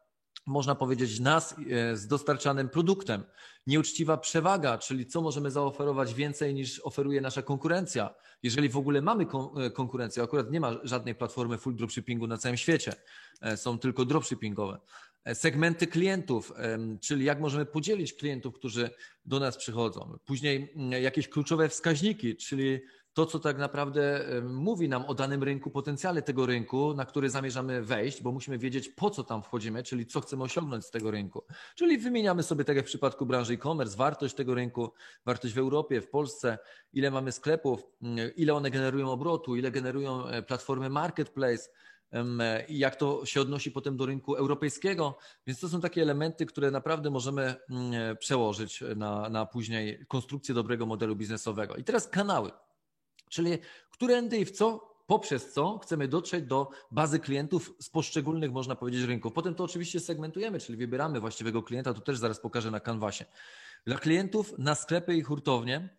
można 0.45 0.75
powiedzieć, 0.75 1.19
nas 1.19 1.55
e, 1.69 1.97
z 1.97 2.07
dostarczanym 2.07 2.69
produktem. 2.69 3.23
Nieuczciwa 3.67 4.17
przewaga, 4.17 4.77
czyli 4.77 5.05
co 5.05 5.21
możemy 5.21 5.51
zaoferować 5.51 6.13
więcej 6.13 6.53
niż 6.53 6.79
oferuje 6.79 7.21
nasza 7.21 7.41
konkurencja. 7.41 8.15
Jeżeli 8.43 8.69
w 8.69 8.77
ogóle 8.77 9.01
mamy 9.01 9.25
e, 9.57 9.69
konkurencję, 9.69 10.23
akurat 10.23 10.51
nie 10.51 10.59
ma 10.59 10.75
żadnej 10.83 11.15
platformy 11.15 11.57
full 11.57 11.75
dropshippingu 11.75 12.27
na 12.27 12.37
całym 12.37 12.57
świecie, 12.57 12.93
e, 13.41 13.57
są 13.57 13.79
tylko 13.79 14.05
dropshippingowe. 14.05 14.79
Segmenty 15.33 15.87
klientów, 15.87 16.53
czyli 17.01 17.25
jak 17.25 17.39
możemy 17.39 17.65
podzielić 17.65 18.13
klientów, 18.13 18.53
którzy 18.53 18.89
do 19.25 19.39
nas 19.39 19.57
przychodzą. 19.57 20.17
Później 20.25 20.73
jakieś 21.01 21.27
kluczowe 21.27 21.69
wskaźniki, 21.69 22.35
czyli 22.35 22.81
to, 23.13 23.25
co 23.25 23.39
tak 23.39 23.57
naprawdę 23.57 24.25
mówi 24.43 24.89
nam 24.89 25.05
o 25.05 25.13
danym 25.13 25.43
rynku, 25.43 25.71
potencjale 25.71 26.21
tego 26.21 26.45
rynku, 26.45 26.93
na 26.93 27.05
który 27.05 27.29
zamierzamy 27.29 27.81
wejść, 27.81 28.21
bo 28.21 28.31
musimy 28.31 28.57
wiedzieć, 28.57 28.89
po 28.89 29.09
co 29.09 29.23
tam 29.23 29.43
wchodzimy, 29.43 29.83
czyli 29.83 30.05
co 30.05 30.21
chcemy 30.21 30.43
osiągnąć 30.43 30.85
z 30.85 30.91
tego 30.91 31.11
rynku. 31.11 31.43
Czyli 31.75 31.97
wymieniamy 31.97 32.43
sobie, 32.43 32.65
tak 32.65 32.75
jak 32.75 32.85
w 32.85 32.87
przypadku 32.87 33.25
branży 33.25 33.53
e-commerce, 33.53 33.97
wartość 33.97 34.35
tego 34.35 34.55
rynku, 34.55 34.91
wartość 35.25 35.53
w 35.53 35.57
Europie, 35.57 36.01
w 36.01 36.09
Polsce, 36.09 36.57
ile 36.93 37.11
mamy 37.11 37.31
sklepów, 37.31 37.83
mm, 38.01 38.35
ile 38.35 38.53
one 38.53 38.71
generują 38.71 39.11
obrotu, 39.11 39.55
ile 39.55 39.71
generują 39.71 40.27
e, 40.27 40.41
platformy 40.41 40.89
marketplace 40.89 41.69
i 42.67 42.77
jak 42.77 42.95
to 42.95 43.25
się 43.25 43.41
odnosi 43.41 43.71
potem 43.71 43.97
do 43.97 44.05
rynku 44.05 44.35
europejskiego. 44.35 45.17
Więc 45.47 45.59
to 45.59 45.69
są 45.69 45.81
takie 45.81 46.01
elementy, 46.01 46.45
które 46.45 46.71
naprawdę 46.71 47.09
możemy 47.09 47.55
mm, 47.69 47.93
e, 47.93 48.15
przełożyć 48.15 48.83
na, 48.95 49.29
na 49.29 49.45
później 49.45 50.05
konstrukcję 50.07 50.55
dobrego 50.55 50.85
modelu 50.85 51.15
biznesowego. 51.15 51.75
I 51.75 51.83
teraz 51.83 52.07
kanały. 52.07 52.51
Czyli 53.31 53.57
którędy 53.91 54.37
i 54.37 54.45
w 54.45 54.51
co, 54.51 54.93
poprzez 55.07 55.53
co 55.53 55.77
chcemy 55.77 56.07
dotrzeć 56.07 56.45
do 56.45 56.69
bazy 56.91 57.19
klientów 57.19 57.73
z 57.79 57.89
poszczególnych, 57.89 58.51
można 58.51 58.75
powiedzieć, 58.75 59.03
rynków. 59.03 59.33
Potem 59.33 59.55
to 59.55 59.63
oczywiście 59.63 59.99
segmentujemy, 59.99 60.59
czyli 60.59 60.77
wybieramy 60.77 61.19
właściwego 61.19 61.63
klienta, 61.63 61.93
to 61.93 62.01
też 62.01 62.17
zaraz 62.17 62.39
pokażę 62.39 62.71
na 62.71 62.79
kanwasie. 62.79 63.25
Dla 63.85 63.97
klientów 63.97 64.53
na 64.57 64.75
sklepy 64.75 65.15
i 65.15 65.21
hurtownie 65.21 65.89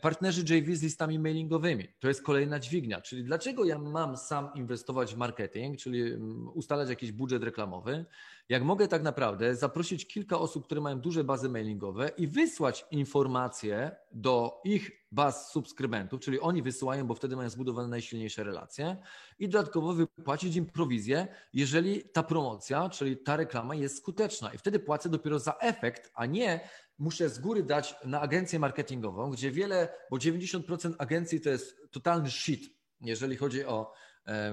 partnerzy 0.00 0.40
JV 0.40 0.76
z 0.76 0.82
listami 0.82 1.18
mailingowymi. 1.18 1.88
To 1.98 2.08
jest 2.08 2.22
kolejna 2.22 2.60
dźwignia, 2.60 3.00
czyli 3.00 3.24
dlaczego 3.24 3.64
ja 3.64 3.78
mam 3.78 4.16
sam 4.16 4.50
inwestować 4.54 5.14
w 5.14 5.16
marketing, 5.16 5.78
czyli 5.78 6.02
mm, 6.02 6.48
ustalać 6.48 6.88
jakiś 6.88 7.12
budżet 7.12 7.42
reklamowy, 7.42 8.04
jak 8.48 8.62
mogę 8.62 8.88
tak 8.88 9.02
naprawdę 9.02 9.56
zaprosić 9.56 10.06
kilka 10.06 10.38
osób, 10.38 10.64
które 10.64 10.80
mają 10.80 11.00
duże 11.00 11.24
bazy 11.24 11.48
mailingowe 11.48 12.10
i 12.16 12.26
wysłać 12.26 12.86
informacje 12.90 13.90
do 14.12 14.60
ich 14.64 14.90
baz 15.12 15.50
subskrybentów, 15.52 16.20
czyli 16.20 16.40
oni 16.40 16.62
wysyłają, 16.62 17.06
bo 17.06 17.14
wtedy 17.14 17.36
mają 17.36 17.50
zbudowane 17.50 17.88
najsilniejsze 17.88 18.44
relacje 18.44 18.96
i 19.38 19.48
dodatkowo 19.48 19.92
wypłacić 19.92 20.56
im 20.56 20.66
prowizję, 20.66 21.28
jeżeli 21.52 22.02
ta 22.02 22.22
promocja, 22.22 22.88
czyli 22.88 23.16
ta 23.16 23.36
reklama 23.36 23.74
jest 23.74 23.96
skuteczna 23.96 24.52
i 24.54 24.58
wtedy 24.58 24.78
płacę 24.78 25.08
dopiero 25.08 25.38
za 25.38 25.54
efekt, 25.60 26.10
a 26.14 26.26
nie 26.26 26.60
muszę 27.00 27.28
z 27.28 27.38
góry 27.38 27.62
dać 27.62 27.94
na 28.04 28.20
agencję 28.20 28.58
marketingową, 28.58 29.30
gdzie 29.30 29.50
wiele, 29.50 29.88
bo 30.10 30.16
90% 30.16 30.94
agencji 30.98 31.40
to 31.40 31.50
jest 31.50 31.76
totalny 31.90 32.30
shit, 32.30 32.74
jeżeli 33.00 33.36
chodzi 33.36 33.64
o 33.64 33.92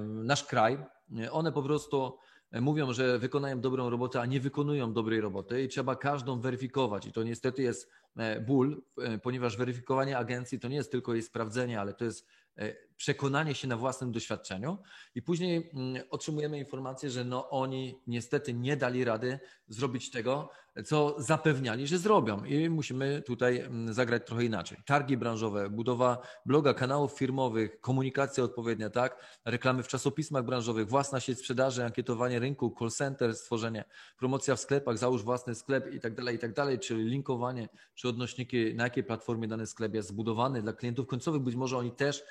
nasz 0.01 0.43
kraj. 0.43 0.77
One 1.31 1.51
po 1.51 1.63
prostu 1.63 2.17
mówią, 2.51 2.93
że 2.93 3.19
wykonają 3.19 3.61
dobrą 3.61 3.89
robotę, 3.89 4.21
a 4.21 4.25
nie 4.25 4.39
wykonują 4.39 4.93
dobrej 4.93 5.21
roboty 5.21 5.63
i 5.63 5.67
trzeba 5.67 5.95
każdą 5.95 6.39
weryfikować. 6.39 7.05
I 7.05 7.11
to 7.11 7.23
niestety 7.23 7.61
jest 7.61 7.91
e, 8.17 8.41
ból, 8.41 8.83
e, 9.01 9.17
ponieważ 9.17 9.57
weryfikowanie 9.57 10.17
agencji 10.17 10.59
to 10.59 10.67
nie 10.67 10.75
jest 10.75 10.91
tylko 10.91 11.13
jej 11.13 11.23
sprawdzenie, 11.23 11.79
ale 11.79 11.93
to 11.93 12.05
jest 12.05 12.27
e, 12.57 12.75
przekonanie 12.97 13.55
się 13.55 13.67
na 13.67 13.77
własnym 13.77 14.11
doświadczeniu 14.11 14.77
i 15.15 15.21
później 15.21 15.69
mm, 15.73 16.03
otrzymujemy 16.09 16.59
informację, 16.59 17.09
że 17.09 17.23
no 17.23 17.49
oni 17.49 18.01
niestety 18.07 18.53
nie 18.53 18.77
dali 18.77 19.03
rady 19.03 19.39
zrobić 19.67 20.11
tego, 20.11 20.49
co 20.85 21.15
zapewniali, 21.17 21.87
że 21.87 21.97
zrobią 21.97 22.43
i 22.45 22.69
musimy 22.69 23.21
tutaj 23.21 23.59
mm, 23.59 23.93
zagrać 23.93 24.25
trochę 24.25 24.43
inaczej. 24.43 24.77
Targi 24.85 25.17
branżowe, 25.17 25.69
budowa 25.69 26.21
bloga, 26.45 26.73
kanałów 26.73 27.11
firmowych, 27.11 27.81
komunikacja 27.81 28.43
odpowiednia, 28.43 28.89
tak? 28.89 29.39
Reklamy 29.45 29.83
w 29.83 29.87
czasopismach 29.87 30.45
branżowych, 30.45 30.87
własna 30.87 31.19
sieć 31.19 31.39
sprzedaży, 31.39 31.85
ankietowanie 31.85 32.39
rynku, 32.39 32.75
call 32.79 32.89
center, 32.89 33.35
stworzenie, 33.35 33.83
promocja 34.17 34.55
w 34.55 34.59
sklepach, 34.59 34.97
załóż 34.97 35.23
własny 35.23 35.55
sklep 35.55 35.93
i 35.93 35.99
tak 35.99 36.15
dalej, 36.15 36.35
i 36.35 36.39
tak 36.39 36.53
dalej, 36.53 36.79
czyli 36.79 37.03
linkowanie, 37.03 37.69
czy 37.95 38.09
odnośniki, 38.09 38.75
na 38.75 38.83
jakiej 38.83 39.03
platformie 39.03 39.47
dany 39.47 39.67
sklep 39.67 39.93
jest 39.93 40.09
zbudowany 40.09 40.61
dla 40.61 40.73
klientów 40.73 41.07
końcowych, 41.07 41.41
być 41.41 41.55
może 41.55 41.77
oni 41.77 41.91
też, 41.91 42.23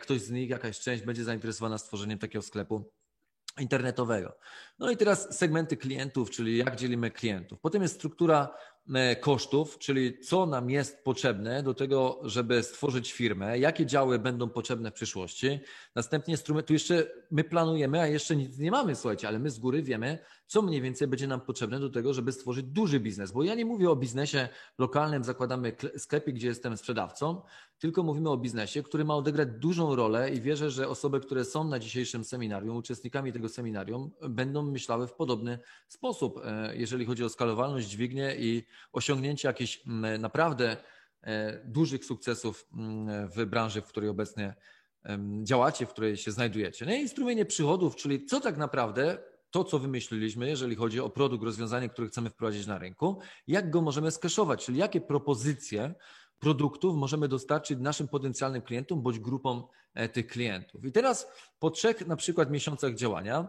ktoś 0.00 0.20
z 0.20 0.30
nich, 0.30 0.50
jakaś 0.50 0.80
część 0.80 1.04
będzie 1.04 1.24
zainteresowana 1.24 1.78
stworzeniem 1.78 2.18
takiego 2.18 2.42
sklepu 2.42 2.92
internetowego. 3.60 4.38
No 4.78 4.90
i 4.90 4.96
teraz 4.96 5.36
segmenty 5.38 5.76
klientów, 5.76 6.30
czyli 6.30 6.56
jak 6.56 6.76
dzielimy 6.76 7.10
klientów. 7.10 7.60
Potem 7.60 7.82
jest 7.82 7.94
struktura 7.94 8.54
e, 8.94 9.16
kosztów, 9.16 9.78
czyli 9.78 10.20
co 10.20 10.46
nam 10.46 10.70
jest 10.70 11.04
potrzebne 11.04 11.62
do 11.62 11.74
tego, 11.74 12.20
żeby 12.22 12.62
stworzyć 12.62 13.12
firmę, 13.12 13.58
jakie 13.58 13.86
działy 13.86 14.18
będą 14.18 14.48
potrzebne 14.48 14.90
w 14.90 14.94
przyszłości. 14.94 15.60
Następnie 15.94 16.38
tu 16.38 16.72
jeszcze 16.72 17.06
my 17.30 17.44
planujemy, 17.44 18.00
a 18.00 18.06
jeszcze 18.06 18.36
nic 18.36 18.58
nie 18.58 18.70
mamy, 18.70 18.94
słuchajcie, 18.94 19.28
ale 19.28 19.38
my 19.38 19.50
z 19.50 19.58
góry 19.58 19.82
wiemy, 19.82 20.18
co 20.46 20.62
mniej 20.62 20.82
więcej 20.82 21.08
będzie 21.08 21.26
nam 21.26 21.40
potrzebne 21.40 21.80
do 21.80 21.90
tego, 21.90 22.14
żeby 22.14 22.32
stworzyć 22.32 22.66
duży 22.66 23.00
biznes. 23.00 23.32
Bo 23.32 23.42
ja 23.42 23.54
nie 23.54 23.64
mówię 23.64 23.90
o 23.90 23.96
biznesie 23.96 24.48
lokalnym, 24.78 25.24
zakładamy 25.24 25.76
sklepie, 25.96 26.32
gdzie 26.32 26.48
jestem 26.48 26.76
sprzedawcą, 26.76 27.42
tylko 27.78 28.02
mówimy 28.02 28.30
o 28.30 28.36
biznesie, 28.36 28.82
który 28.82 29.04
ma 29.04 29.16
odegrać 29.16 29.48
dużą 29.58 29.96
rolę 29.96 30.30
i 30.30 30.40
wierzę, 30.40 30.70
że 30.70 30.88
osoby, 30.88 31.20
które 31.20 31.44
są 31.44 31.64
na 31.64 31.78
dzisiejszym 31.78 32.24
seminarium, 32.24 32.76
uczestnikami 32.76 33.32
tego 33.32 33.48
seminarium, 33.48 34.10
będą 34.28 34.65
myślały 34.70 35.06
w 35.06 35.12
podobny 35.12 35.58
sposób, 35.88 36.40
e, 36.44 36.76
jeżeli 36.76 37.06
chodzi 37.06 37.24
o 37.24 37.28
skalowalność, 37.28 37.88
dźwignię 37.88 38.36
i 38.38 38.66
osiągnięcie 38.92 39.48
jakichś 39.48 39.82
naprawdę 40.18 40.76
e, 41.22 41.62
dużych 41.64 42.04
sukcesów 42.04 42.66
w 43.36 43.46
branży, 43.46 43.82
w 43.82 43.86
której 43.86 44.08
obecnie 44.08 44.54
działacie, 45.42 45.86
w 45.86 45.90
której 45.90 46.16
się 46.16 46.32
znajdujecie. 46.32 46.86
No 46.86 46.94
i 46.94 47.08
strumienie 47.08 47.44
przychodów, 47.44 47.96
czyli 47.96 48.26
co 48.26 48.40
tak 48.40 48.56
naprawdę 48.56 49.18
to, 49.50 49.64
co 49.64 49.78
wymyśliliśmy, 49.78 50.48
jeżeli 50.48 50.76
chodzi 50.76 51.00
o 51.00 51.10
produkt, 51.10 51.44
rozwiązanie, 51.44 51.88
które 51.88 52.08
chcemy 52.08 52.30
wprowadzić 52.30 52.66
na 52.66 52.78
rynku, 52.78 53.18
jak 53.46 53.70
go 53.70 53.82
możemy 53.82 54.10
skeszować, 54.10 54.64
czyli 54.64 54.78
jakie 54.78 55.00
propozycje 55.00 55.94
produktów 56.38 56.96
możemy 56.96 57.28
dostarczyć 57.28 57.78
naszym 57.78 58.08
potencjalnym 58.08 58.62
klientom 58.62 59.02
bądź 59.02 59.18
grupom 59.18 59.64
e, 59.94 60.08
tych 60.08 60.26
klientów. 60.26 60.84
I 60.84 60.92
teraz 60.92 61.28
po 61.58 61.70
trzech 61.70 62.06
na 62.06 62.16
przykład 62.16 62.50
miesiącach 62.50 62.94
działania 62.94 63.48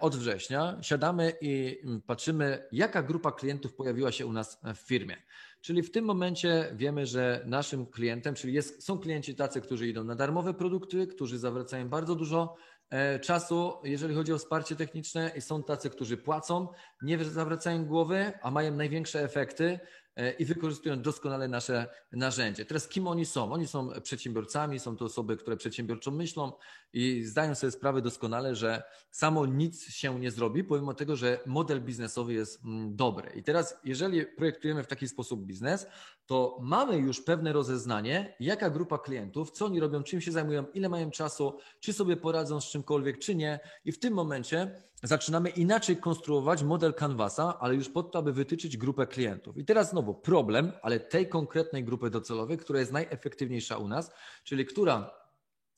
od 0.00 0.16
września 0.16 0.78
siadamy 0.82 1.32
i 1.40 1.80
mm, 1.84 2.02
patrzymy, 2.02 2.68
jaka 2.72 3.02
grupa 3.02 3.32
klientów 3.32 3.74
pojawiła 3.74 4.12
się 4.12 4.26
u 4.26 4.32
nas 4.32 4.60
w 4.74 4.78
firmie. 4.78 5.16
Czyli 5.60 5.82
w 5.82 5.90
tym 5.90 6.04
momencie 6.04 6.70
wiemy, 6.74 7.06
że 7.06 7.42
naszym 7.46 7.86
klientem, 7.86 8.34
czyli 8.34 8.52
jest, 8.52 8.84
są 8.84 8.98
klienci 8.98 9.34
tacy, 9.34 9.60
którzy 9.60 9.88
idą 9.88 10.04
na 10.04 10.14
darmowe 10.14 10.54
produkty, 10.54 11.06
którzy 11.06 11.38
zawracają 11.38 11.88
bardzo 11.88 12.14
dużo 12.14 12.56
E, 12.90 13.18
czasu, 13.20 13.72
jeżeli 13.84 14.14
chodzi 14.14 14.32
o 14.32 14.38
wsparcie 14.38 14.76
techniczne 14.76 15.32
i 15.36 15.40
są 15.40 15.62
tacy, 15.62 15.90
którzy 15.90 16.16
płacą, 16.16 16.68
nie 17.02 17.24
zawracają 17.24 17.84
głowy, 17.84 18.32
a 18.42 18.50
mają 18.50 18.76
największe 18.76 19.22
efekty 19.22 19.80
e, 20.16 20.32
i 20.32 20.44
wykorzystują 20.44 21.02
doskonale 21.02 21.48
nasze 21.48 21.86
narzędzie. 22.12 22.64
Teraz 22.64 22.88
kim 22.88 23.06
oni 23.06 23.26
są? 23.26 23.52
Oni 23.52 23.66
są 23.66 23.90
przedsiębiorcami, 24.02 24.80
są 24.80 24.96
to 24.96 25.04
osoby, 25.04 25.36
które 25.36 25.56
przedsiębiorczo 25.56 26.10
myślą 26.10 26.52
i 26.96 27.24
zdają 27.24 27.54
sobie 27.54 27.70
sprawę 27.70 28.02
doskonale, 28.02 28.54
że 28.54 28.82
samo 29.10 29.46
nic 29.46 29.88
się 29.88 30.20
nie 30.20 30.30
zrobi, 30.30 30.64
pomimo 30.64 30.94
tego, 30.94 31.16
że 31.16 31.40
model 31.46 31.80
biznesowy 31.80 32.34
jest 32.34 32.64
mm, 32.64 32.96
dobry. 32.96 33.32
I 33.34 33.42
teraz, 33.42 33.76
jeżeli 33.84 34.26
projektujemy 34.26 34.84
w 34.84 34.86
taki 34.86 35.08
sposób 35.08 35.46
biznes, 35.46 35.86
to 36.26 36.58
mamy 36.62 36.96
już 36.96 37.20
pewne 37.20 37.52
rozeznanie, 37.52 38.36
jaka 38.40 38.70
grupa 38.70 38.98
klientów, 38.98 39.50
co 39.50 39.66
oni 39.66 39.80
robią, 39.80 40.02
czym 40.02 40.20
się 40.20 40.32
zajmują, 40.32 40.64
ile 40.74 40.88
mają 40.88 41.10
czasu, 41.10 41.58
czy 41.80 41.92
sobie 41.92 42.16
poradzą 42.16 42.60
z 42.60 42.64
czymkolwiek, 42.64 43.18
czy 43.18 43.34
nie. 43.34 43.60
I 43.84 43.92
w 43.92 43.98
tym 43.98 44.14
momencie 44.14 44.82
zaczynamy 45.02 45.48
inaczej 45.48 45.96
konstruować 45.96 46.62
model 46.62 46.94
Canvasa, 46.94 47.58
ale 47.60 47.74
już 47.74 47.88
po 47.88 48.02
to, 48.02 48.18
aby 48.18 48.32
wytyczyć 48.32 48.76
grupę 48.76 49.06
klientów. 49.06 49.58
I 49.58 49.64
teraz 49.64 49.90
znowu 49.90 50.14
problem, 50.14 50.72
ale 50.82 51.00
tej 51.00 51.28
konkretnej 51.28 51.84
grupy 51.84 52.10
docelowej, 52.10 52.58
która 52.58 52.80
jest 52.80 52.92
najefektywniejsza 52.92 53.76
u 53.76 53.88
nas, 53.88 54.10
czyli 54.44 54.66
która 54.66 55.25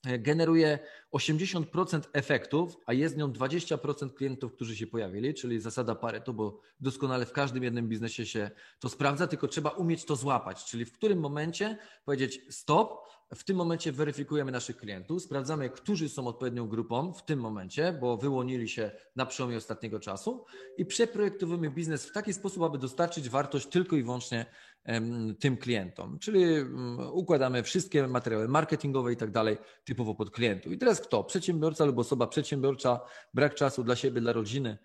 generuje 0.03 0.79
80% 1.13 2.01
efektów, 2.13 2.77
a 2.85 2.93
jest 2.93 3.17
nią 3.17 3.31
20% 3.31 4.13
klientów, 4.13 4.53
którzy 4.53 4.75
się 4.75 4.87
pojawili, 4.87 5.33
czyli 5.33 5.59
zasada 5.59 5.95
Pareto, 5.95 6.33
bo 6.33 6.59
doskonale 6.79 7.25
w 7.25 7.31
każdym 7.31 7.63
jednym 7.63 7.89
biznesie 7.89 8.25
się 8.25 8.51
to 8.79 8.89
sprawdza, 8.89 9.27
tylko 9.27 9.47
trzeba 9.47 9.69
umieć 9.69 10.05
to 10.05 10.15
złapać, 10.15 10.65
czyli 10.65 10.85
w 10.85 10.93
którym 10.93 11.19
momencie 11.19 11.77
powiedzieć 12.05 12.41
stop, 12.49 13.09
w 13.35 13.43
tym 13.43 13.57
momencie 13.57 13.91
weryfikujemy 13.91 14.51
naszych 14.51 14.77
klientów, 14.77 15.21
sprawdzamy, 15.23 15.69
którzy 15.69 16.09
są 16.09 16.27
odpowiednią 16.27 16.67
grupą 16.67 17.13
w 17.13 17.25
tym 17.25 17.39
momencie, 17.39 17.97
bo 18.01 18.17
wyłonili 18.17 18.69
się 18.69 18.91
na 19.15 19.25
przełomie 19.25 19.57
ostatniego 19.57 19.99
czasu 19.99 20.45
i 20.77 20.85
przeprojektowujemy 20.85 21.69
biznes 21.69 22.05
w 22.05 22.11
taki 22.11 22.33
sposób, 22.33 22.63
aby 22.63 22.77
dostarczyć 22.77 23.29
wartość 23.29 23.67
tylko 23.67 23.95
i 23.95 24.03
wyłącznie 24.03 24.45
tym 25.39 25.57
klientom. 25.57 26.19
Czyli 26.19 26.43
mm, 26.43 26.99
układamy 27.11 27.63
wszystkie 27.63 28.07
materiały 28.07 28.47
marketingowe 28.47 29.13
i 29.13 29.17
tak 29.17 29.31
dalej 29.31 29.57
typowo 29.83 30.15
pod 30.15 30.31
klientów. 30.31 30.73
I 30.73 30.77
teraz 30.77 31.01
kto? 31.01 31.23
Przedsiębiorca 31.23 31.85
lub 31.85 31.97
osoba 31.97 32.27
przedsiębiorcza, 32.27 32.99
brak 33.33 33.55
czasu 33.55 33.83
dla 33.83 33.95
siebie, 33.95 34.21
dla 34.21 34.33
rodziny, 34.33 34.77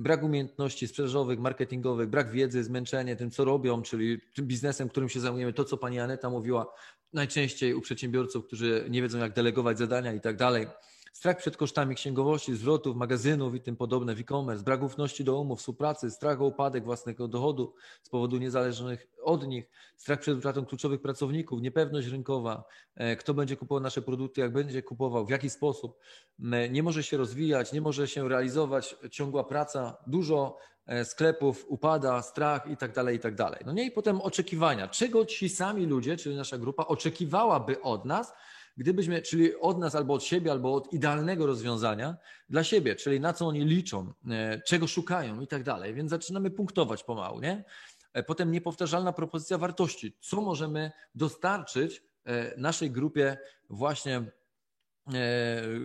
brak 0.00 0.22
umiejętności 0.22 0.88
sprzedażowych, 0.88 1.38
marketingowych, 1.38 2.08
brak 2.08 2.30
wiedzy, 2.30 2.64
zmęczenie 2.64 3.16
tym, 3.16 3.30
co 3.30 3.44
robią, 3.44 3.82
czyli 3.82 4.20
tym 4.34 4.46
biznesem, 4.46 4.88
którym 4.88 5.08
się 5.08 5.20
zajmujemy, 5.20 5.52
to, 5.52 5.64
co 5.64 5.76
pani 5.76 6.00
Aneta 6.00 6.30
mówiła, 6.30 6.74
najczęściej 7.12 7.74
u 7.74 7.80
przedsiębiorców, 7.80 8.46
którzy 8.46 8.86
nie 8.90 9.02
wiedzą, 9.02 9.18
jak 9.18 9.32
delegować 9.32 9.78
zadania 9.78 10.12
i 10.12 10.20
tak 10.20 10.36
dalej. 10.36 10.66
Strach 11.12 11.36
przed 11.36 11.56
kosztami 11.56 11.94
księgowości, 11.94 12.56
zwrotów, 12.56 12.96
magazynów 12.96 13.54
i 13.54 13.60
tym 13.60 13.76
podobne 13.76 14.12
e-commerce, 14.12 14.64
brak 14.64 14.82
ufności 14.82 15.24
do 15.24 15.40
umów, 15.40 15.58
współpracy, 15.58 16.10
strach 16.10 16.40
o 16.40 16.44
upadek 16.44 16.84
własnego 16.84 17.28
dochodu 17.28 17.74
z 18.02 18.08
powodu 18.08 18.38
niezależnych 18.38 19.06
od 19.22 19.46
nich, 19.46 19.70
strach 19.96 20.20
przed 20.20 20.38
utratą 20.38 20.66
kluczowych 20.66 21.00
pracowników, 21.00 21.60
niepewność 21.60 22.08
rynkowa, 22.08 22.64
e, 22.94 23.16
kto 23.16 23.34
będzie 23.34 23.56
kupował 23.56 23.82
nasze 23.82 24.02
produkty, 24.02 24.40
jak 24.40 24.52
będzie 24.52 24.82
kupował, 24.82 25.26
w 25.26 25.30
jaki 25.30 25.50
sposób, 25.50 25.98
nie 26.70 26.82
może 26.82 27.02
się 27.02 27.16
rozwijać, 27.16 27.72
nie 27.72 27.80
może 27.80 28.08
się 28.08 28.28
realizować, 28.28 28.96
ciągła 29.10 29.44
praca, 29.44 29.96
dużo 30.06 30.56
e, 30.86 31.04
sklepów 31.04 31.64
upada, 31.68 32.22
strach 32.22 32.70
i 32.70 32.76
tak 32.76 32.92
dalej, 32.92 33.16
i 33.16 33.20
tak 33.20 33.34
dalej. 33.34 33.60
No 33.66 33.72
nie 33.72 33.86
i 33.86 33.90
potem 33.90 34.20
oczekiwania, 34.20 34.88
czego 34.88 35.26
ci 35.26 35.48
sami 35.48 35.86
ludzie, 35.86 36.16
czyli 36.16 36.36
nasza 36.36 36.58
grupa 36.58 36.84
oczekiwałaby 36.84 37.82
od 37.82 38.04
nas, 38.04 38.32
gdybyśmy, 38.76 39.22
czyli 39.22 39.56
od 39.56 39.78
nas 39.78 39.94
albo 39.94 40.14
od 40.14 40.24
siebie, 40.24 40.50
albo 40.50 40.74
od 40.74 40.92
idealnego 40.92 41.46
rozwiązania 41.46 42.16
dla 42.48 42.64
siebie, 42.64 42.96
czyli 42.96 43.20
na 43.20 43.32
co 43.32 43.46
oni 43.46 43.64
liczą, 43.64 44.12
e, 44.30 44.60
czego 44.66 44.86
szukają 44.86 45.40
i 45.40 45.46
tak 45.46 45.62
dalej. 45.62 45.94
Więc 45.94 46.10
zaczynamy 46.10 46.50
punktować 46.50 47.04
pomału, 47.04 47.40
nie? 47.40 47.64
E, 48.12 48.22
potem 48.22 48.52
niepowtarzalna 48.52 49.12
propozycja 49.12 49.58
wartości. 49.58 50.16
Co 50.20 50.40
możemy 50.40 50.92
dostarczyć 51.14 52.02
e, 52.24 52.60
naszej 52.60 52.90
grupie 52.90 53.38
właśnie 53.70 54.22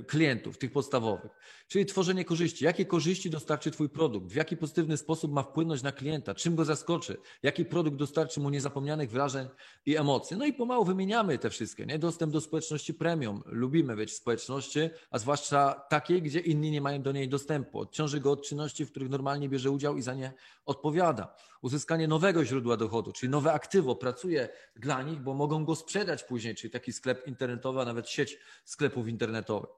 klientów, 0.08 0.58
tych 0.58 0.72
podstawowych. 0.72 1.32
Czyli 1.68 1.86
tworzenie 1.86 2.26
korzyści. 2.26 2.66
Jakie 2.66 2.86
korzyści 2.86 3.30
dostarczy 3.30 3.72
Twój 3.72 3.90
produkt? 3.90 4.32
W 4.32 4.36
jaki 4.36 4.58
pozytywny 4.58 4.98
sposób 4.98 5.32
ma 5.32 5.44
wpłynąć 5.44 5.84
na 5.84 5.92
klienta? 5.92 6.36
Czym 6.36 6.56
go 6.56 6.66
zaskoczy? 6.66 7.18
Jaki 7.44 7.66
produkt 7.66 7.98
dostarczy 7.98 8.40
mu 8.40 8.50
niezapomnianych 8.50 9.12
wrażeń 9.12 9.48
i 9.86 9.98
emocji? 9.98 10.38
No 10.38 10.46
i 10.46 10.54
pomału 10.54 10.86
wymieniamy 10.86 11.38
te 11.38 11.50
wszystkie. 11.50 11.86
Nie? 11.86 12.00
Dostęp 12.00 12.34
do 12.34 12.42
społeczności 12.42 12.94
premium. 12.94 13.44
Lubimy 13.46 13.96
być 13.96 14.12
w 14.12 14.16
społeczności, 14.16 14.80
a 15.12 15.20
zwłaszcza 15.20 15.86
takiej, 15.90 16.22
gdzie 16.22 16.40
inni 16.40 16.72
nie 16.72 16.82
mają 16.82 17.02
do 17.02 17.12
niej 17.12 17.30
dostępu. 17.30 17.80
Odciąży 17.80 18.20
go 18.20 18.32
od 18.32 18.48
czynności, 18.48 18.86
w 18.86 18.92
których 18.92 19.10
normalnie 19.10 19.50
bierze 19.50 19.72
udział 19.72 19.98
i 19.98 20.02
za 20.02 20.14
nie 20.14 20.34
odpowiada. 20.66 21.36
Uzyskanie 21.66 22.08
nowego 22.08 22.46
źródła 22.46 22.78
dochodu, 22.78 23.12
czyli 23.12 23.30
nowe 23.30 23.54
aktywo. 23.54 23.96
Pracuje 23.96 24.50
dla 24.76 25.04
nich, 25.04 25.20
bo 25.20 25.34
mogą 25.34 25.66
go 25.66 25.76
sprzedać 25.76 26.24
później, 26.24 26.56
czyli 26.56 26.72
taki 26.72 26.94
sklep 26.94 27.28
internetowy, 27.28 27.82
a 27.82 27.86
nawet 27.86 28.10
sieć 28.10 28.38
sklepów 28.66 29.08
internetowych. 29.08 29.70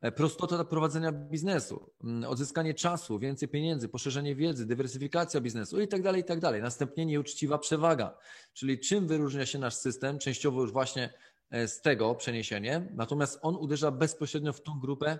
E, 0.00 0.12
prostota 0.12 0.64
prowadzenia 0.64 1.12
biznesu, 1.12 1.90
mm, 2.04 2.30
odzyskanie 2.30 2.74
czasu, 2.74 3.18
więcej 3.18 3.48
pieniędzy, 3.48 3.88
poszerzenie 3.88 4.34
wiedzy, 4.34 4.66
dywersyfikacja 4.66 5.40
biznesu 5.40 5.80
i 5.80 5.88
tak 5.88 6.02
dalej, 6.02 6.20
i 6.20 6.24
tak 6.24 6.40
dalej. 6.40 6.62
Następnie 6.62 7.06
nieuczciwa 7.06 7.58
przewaga, 7.58 8.18
czyli 8.52 8.80
czym 8.80 9.06
wyróżnia 9.06 9.46
się 9.46 9.58
nasz 9.58 9.74
system, 9.74 10.18
częściowo 10.18 10.60
już 10.60 10.72
właśnie 10.72 11.14
e, 11.50 11.68
z 11.68 11.80
tego 11.80 12.14
przeniesienie, 12.14 12.88
natomiast 12.94 13.38
on 13.42 13.56
uderza 13.56 13.90
bezpośrednio 13.90 14.52
w 14.52 14.62
tą 14.62 14.80
grupę 14.80 15.18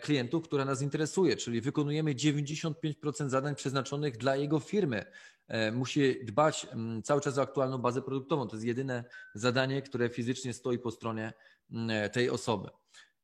klientów, 0.00 0.44
która 0.44 0.64
nas 0.64 0.82
interesuje, 0.82 1.36
czyli 1.36 1.60
wykonujemy 1.60 2.14
95% 2.14 3.28
zadań 3.28 3.54
przeznaczonych 3.54 4.16
dla 4.16 4.36
jego 4.36 4.60
firmy. 4.60 5.04
Musi 5.72 6.24
dbać 6.24 6.66
mm, 6.70 7.02
cały 7.02 7.20
czas 7.20 7.38
o 7.38 7.42
aktualną 7.42 7.78
bazę 7.78 8.02
produktową. 8.02 8.48
To 8.48 8.56
jest 8.56 8.66
jedyne 8.66 9.04
zadanie, 9.34 9.82
które 9.82 10.08
fizycznie 10.08 10.52
stoi 10.52 10.78
po 10.78 10.90
stronie 10.90 11.32
mm, 11.72 12.10
tej 12.10 12.30
osoby. 12.30 12.68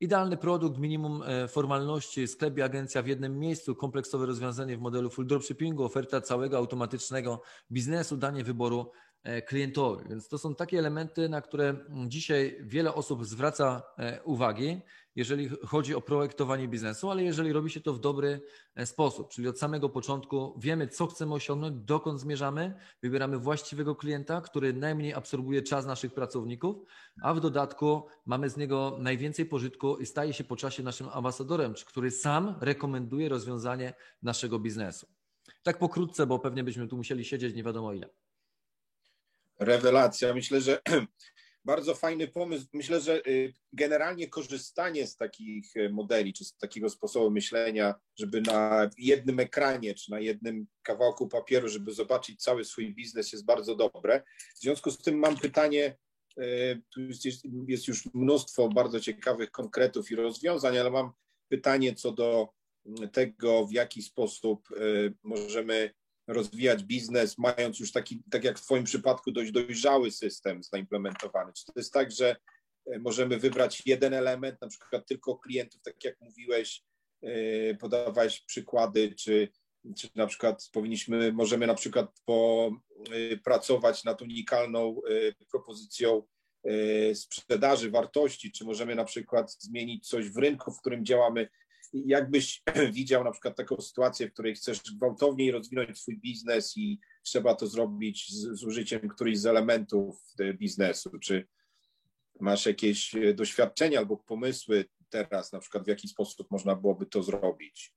Idealny 0.01 0.37
produkt, 0.37 0.79
minimum 0.79 1.23
e, 1.23 1.49
formalności, 1.49 2.29
sklep 2.29 2.59
i 2.59 2.63
agencja 2.63 3.03
w 3.03 3.07
jednym 3.07 3.39
miejscu, 3.39 3.75
kompleksowe 3.75 4.27
rozwiązanie 4.27 4.77
w 4.77 4.81
modelu 4.81 5.11
full 5.11 5.27
dropshippingu, 5.27 5.85
oferta 5.85 6.21
całego 6.21 6.57
automatycznego 6.57 7.43
biznesu, 7.71 8.17
danie 8.17 8.45
wyboru 8.45 8.91
E, 9.27 9.43
klientowi. 9.43 10.09
Więc 10.09 10.29
to 10.29 10.39
są 10.39 10.55
takie 10.55 10.79
elementy, 10.79 11.29
na 11.29 11.41
które 11.41 11.77
dzisiaj 12.07 12.59
wiele 12.61 12.95
osób 12.95 13.25
zwraca 13.25 13.83
e, 13.99 14.23
uwagi, 14.23 14.81
jeżeli 15.17 15.49
chodzi 15.49 15.95
o 15.95 16.01
projektowanie 16.01 16.69
biznesu, 16.69 17.11
ale 17.11 17.25
jeżeli 17.25 17.53
robi 17.53 17.71
się 17.71 17.81
to 17.81 17.93
w 17.93 18.01
dobry 18.01 18.41
e, 18.75 18.87
sposób, 18.87 19.31
czyli 19.31 19.49
od 19.49 19.59
samego 19.59 19.89
początku 19.89 20.55
wiemy, 20.59 20.89
co 20.89 21.07
chcemy 21.07 21.35
osiągnąć, 21.35 21.85
dokąd 21.85 22.21
zmierzamy, 22.21 22.75
wybieramy 23.03 23.39
właściwego 23.39 23.95
klienta, 23.95 24.41
który 24.41 24.73
najmniej 24.73 25.15
absorbuje 25.15 25.63
czas 25.63 25.87
naszych 25.87 26.15
pracowników, 26.15 26.77
a 27.23 27.35
w 27.35 27.41
dodatku 27.41 28.07
mamy 28.27 28.51
z 28.51 28.57
niego 28.57 28.97
najwięcej 29.01 29.47
pożytku 29.47 29.97
i 29.97 30.07
staje 30.07 30.33
się 30.33 30.45
po 30.45 30.57
czasie 30.57 30.83
naszym 30.83 31.09
ambasadorem, 31.09 31.75
który 31.87 32.11
sam 32.11 32.55
rekomenduje 32.61 33.29
rozwiązanie 33.29 33.95
naszego 34.23 34.59
biznesu. 34.59 35.07
Tak 35.63 35.79
pokrótce, 35.79 36.27
bo 36.27 36.39
pewnie 36.39 36.65
byśmy 36.65 36.89
tu 36.89 36.97
musieli 36.97 37.25
siedzieć 37.25 37.55
nie 37.55 37.63
wiadomo 37.63 37.93
ile. 37.93 38.09
Rewelacja. 39.59 40.35
Myślę, 40.35 40.61
że 40.61 40.81
bardzo 41.67 41.95
fajny 41.95 42.29
pomysł. 42.29 42.67
Myślę, 42.73 43.01
że 43.01 43.27
y, 43.27 43.53
generalnie 43.73 44.29
korzystanie 44.29 45.07
z 45.07 45.17
takich 45.17 45.77
y, 45.77 45.91
modeli, 45.91 46.33
czy 46.33 46.45
z 46.45 46.57
takiego 46.57 46.91
sposobu 46.91 47.31
myślenia, 47.31 47.95
żeby 48.19 48.41
na 48.41 48.91
jednym 48.99 49.41
ekranie, 49.41 49.95
czy 49.95 50.11
na 50.11 50.21
jednym 50.21 50.67
kawałku 50.83 51.29
papieru, 51.29 51.69
żeby 51.69 51.93
zobaczyć 51.93 52.43
cały 52.43 52.65
swój 52.65 52.95
biznes, 52.95 53.33
jest 53.33 53.45
bardzo 53.45 53.75
dobre. 53.75 54.23
W 54.57 54.59
związku 54.59 54.91
z 54.91 54.99
tym 54.99 55.19
mam 55.19 55.37
pytanie. 55.37 55.97
Y, 56.41 56.83
jest 57.69 57.89
już 57.89 58.15
mnóstwo 58.15 58.69
bardzo 58.69 59.01
ciekawych 59.01 59.51
konkretów 59.51 60.11
i 60.11 60.17
rozwiązań, 60.17 60.79
ale 60.79 60.91
mam 60.91 61.13
pytanie 61.49 61.95
co 61.95 62.13
do 62.13 62.49
tego, 63.13 63.67
w 63.67 63.73
jaki 63.73 64.03
sposób 64.03 64.69
możemy 65.23 65.95
rozwijać 66.27 66.85
biznes, 66.85 67.39
mając 67.39 67.81
już 67.81 67.93
taki, 67.93 68.23
tak 68.31 68.45
jak 68.45 68.59
w 68.59 68.63
Twoim 68.63 68.85
przypadku, 68.85 69.33
dość 69.33 69.53
dojrzały 69.53 70.11
system 70.11 70.63
zaimplementowany? 70.63 71.53
Czy 71.53 71.65
to 71.65 71.73
jest 71.77 71.93
tak, 71.93 72.13
że 72.13 72.37
e, 72.87 72.99
możemy 72.99 73.39
wybrać 73.39 73.83
jeden 73.87 74.15
element, 74.15 74.61
na 74.61 74.69
przykład 74.69 75.07
tylko 75.07 75.39
klientów, 75.39 75.83
tak 75.83 76.05
jak 76.05 76.21
mówiłeś, 76.21 76.83
e, 77.23 77.75
podawałeś 77.75 78.41
przykłady, 78.41 79.15
czy, 79.15 79.49
czy 79.97 80.09
na 80.15 80.27
przykład 80.27 80.69
powinniśmy, 80.73 81.33
możemy 81.33 81.67
na 81.67 81.75
przykład 81.75 82.23
pracować 83.45 84.05
nad 84.05 84.23
unikalną 84.23 85.01
e, 85.11 85.45
propozycją 85.51 86.23
sprzedaży, 87.15 87.91
wartości, 87.91 88.53
czy 88.53 88.65
możemy 88.65 88.95
na 88.95 89.05
przykład 89.05 89.57
zmienić 89.59 90.09
coś 90.09 90.31
w 90.31 90.37
rynku, 90.37 90.73
w 90.73 90.81
którym 90.81 91.05
działamy, 91.05 91.49
jakbyś 92.07 92.63
widział 92.93 93.25
na 93.25 93.31
przykład 93.31 93.57
taką 93.57 93.81
sytuację, 93.81 94.29
w 94.29 94.33
której 94.33 94.55
chcesz 94.55 94.81
gwałtowniej 94.97 95.51
rozwinąć 95.51 95.99
swój 95.99 96.19
biznes 96.19 96.77
i 96.77 97.01
trzeba 97.23 97.55
to 97.55 97.67
zrobić 97.67 98.33
z, 98.33 98.61
z 98.61 98.65
użyciem 98.65 99.09
którychś 99.09 99.39
z 99.39 99.47
elementów 99.47 100.17
biznesu? 100.59 101.19
Czy 101.19 101.47
masz 102.41 102.67
jakieś 102.67 103.15
doświadczenia 103.35 103.99
albo 103.99 104.17
pomysły 104.17 104.85
teraz, 105.11 105.53
na 105.53 105.59
przykład 105.59 105.85
w 105.85 105.89
jaki 105.89 106.09
sposób 106.09 106.51
można 106.51 106.77
byłoby 106.77 107.07
to 107.07 107.23
zrobić? 107.23 107.95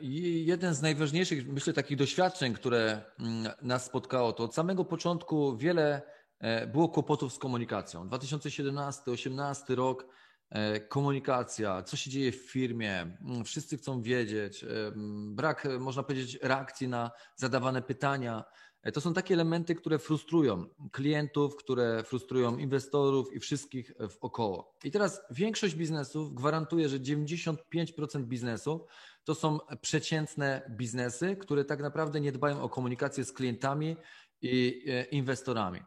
I 0.00 0.44
jeden 0.46 0.74
z 0.74 0.82
najważniejszych, 0.82 1.48
myślę, 1.48 1.72
takich 1.72 1.96
doświadczeń, 1.96 2.54
które 2.54 3.02
mm, 3.18 3.52
nas 3.62 3.84
spotkało, 3.84 4.32
to 4.32 4.44
od 4.44 4.54
samego 4.54 4.84
początku 4.84 5.56
wiele 5.56 6.02
e, 6.38 6.66
było 6.66 6.88
kłopotów 6.88 7.32
z 7.32 7.38
komunikacją. 7.38 8.08
2017-2018 8.08 9.74
rok, 9.74 10.02
e, 10.02 10.06
komunikacja, 10.88 11.82
co 11.82 11.96
się 11.96 12.10
dzieje 12.10 12.32
w 12.32 12.50
firmie, 12.50 13.16
wszyscy 13.44 13.76
chcą 13.76 14.02
wiedzieć, 14.02 14.64
brak, 15.26 15.68
można 15.80 16.02
powiedzieć, 16.02 16.38
reakcji 16.42 16.88
na 16.88 17.10
zadawane 17.36 17.82
pytania. 17.82 18.44
E, 18.82 18.92
to 18.92 19.00
są 19.00 19.14
takie 19.14 19.34
elementy, 19.34 19.74
które 19.74 19.98
frustrują 19.98 20.64
klientów, 20.92 21.56
które 21.56 22.02
frustrują 22.04 22.58
inwestorów 22.58 23.32
i 23.32 23.40
wszystkich 23.40 23.92
wokoło. 24.22 24.76
I 24.84 24.90
teraz 24.90 25.20
większość 25.30 25.74
biznesów 25.74 26.34
gwarantuje, 26.34 26.88
że 26.88 27.00
95% 27.00 28.24
biznesu 28.24 28.86
to 29.24 29.34
są 29.34 29.58
przeciętne 29.80 30.70
biznesy, 30.70 31.36
które 31.36 31.64
tak 31.64 31.80
naprawdę 31.80 32.20
nie 32.20 32.32
dbają 32.32 32.62
o 32.62 32.68
komunikację 32.68 33.24
z 33.24 33.32
klientami 33.32 33.96
i 34.42 34.84
e, 34.88 35.04
inwestorami. 35.04 35.80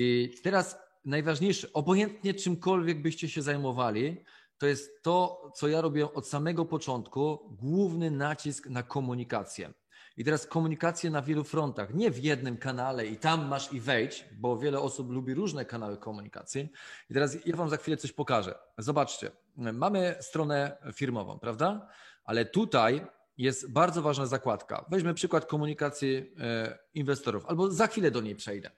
I 0.00 0.34
teraz 0.42 0.76
najważniejsze, 1.06 1.72
obojętnie 1.72 2.34
czymkolwiek 2.34 3.02
byście 3.02 3.28
się 3.28 3.42
zajmowali, 3.42 4.24
to 4.58 4.66
jest 4.66 5.02
to, 5.02 5.50
co 5.54 5.68
ja 5.68 5.80
robię 5.80 6.12
od 6.12 6.28
samego 6.28 6.64
początku, 6.64 7.56
główny 7.62 8.10
nacisk 8.10 8.66
na 8.66 8.82
komunikację. 8.82 9.72
I 10.16 10.24
teraz 10.24 10.46
komunikację 10.46 11.10
na 11.10 11.22
wielu 11.22 11.44
frontach, 11.44 11.94
nie 11.94 12.10
w 12.10 12.24
jednym 12.24 12.56
kanale 12.56 13.06
i 13.06 13.16
tam 13.16 13.48
masz 13.48 13.72
i 13.72 13.80
wejdź, 13.80 14.24
bo 14.38 14.58
wiele 14.58 14.80
osób 14.80 15.10
lubi 15.10 15.34
różne 15.34 15.64
kanały 15.64 15.96
komunikacji. 15.96 16.68
I 17.10 17.14
teraz 17.14 17.46
ja 17.46 17.56
Wam 17.56 17.70
za 17.70 17.76
chwilę 17.76 17.96
coś 17.96 18.12
pokażę. 18.12 18.58
Zobaczcie, 18.78 19.30
mamy 19.56 20.16
stronę 20.20 20.76
firmową, 20.94 21.38
prawda? 21.38 21.88
Ale 22.24 22.44
tutaj 22.44 23.06
jest 23.38 23.72
bardzo 23.72 24.02
ważna 24.02 24.26
zakładka. 24.26 24.84
Weźmy 24.90 25.14
przykład 25.14 25.46
komunikacji 25.46 26.32
e, 26.40 26.78
inwestorów, 26.94 27.46
albo 27.46 27.70
za 27.70 27.86
chwilę 27.86 28.10
do 28.10 28.20
niej 28.20 28.36
przejdę. 28.36 28.70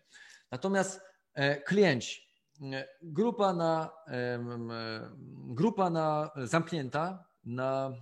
Natomiast 0.50 1.07
klienci, 1.66 2.20
e, 2.62 2.88
grupa 3.02 3.52
na, 3.52 3.90
grupa 5.54 5.90
na 5.90 6.30
zamknięta 6.36 7.24
na 7.44 7.92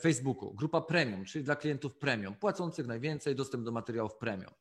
Facebooku, 0.00 0.54
grupa 0.54 0.80
premium, 0.80 1.24
czyli 1.24 1.44
dla 1.44 1.56
klientów 1.56 1.96
premium, 1.96 2.34
płacących 2.34 2.86
najwięcej, 2.86 3.34
dostęp 3.34 3.64
do 3.64 3.72
materiałów 3.72 4.16
premium. 4.16 4.52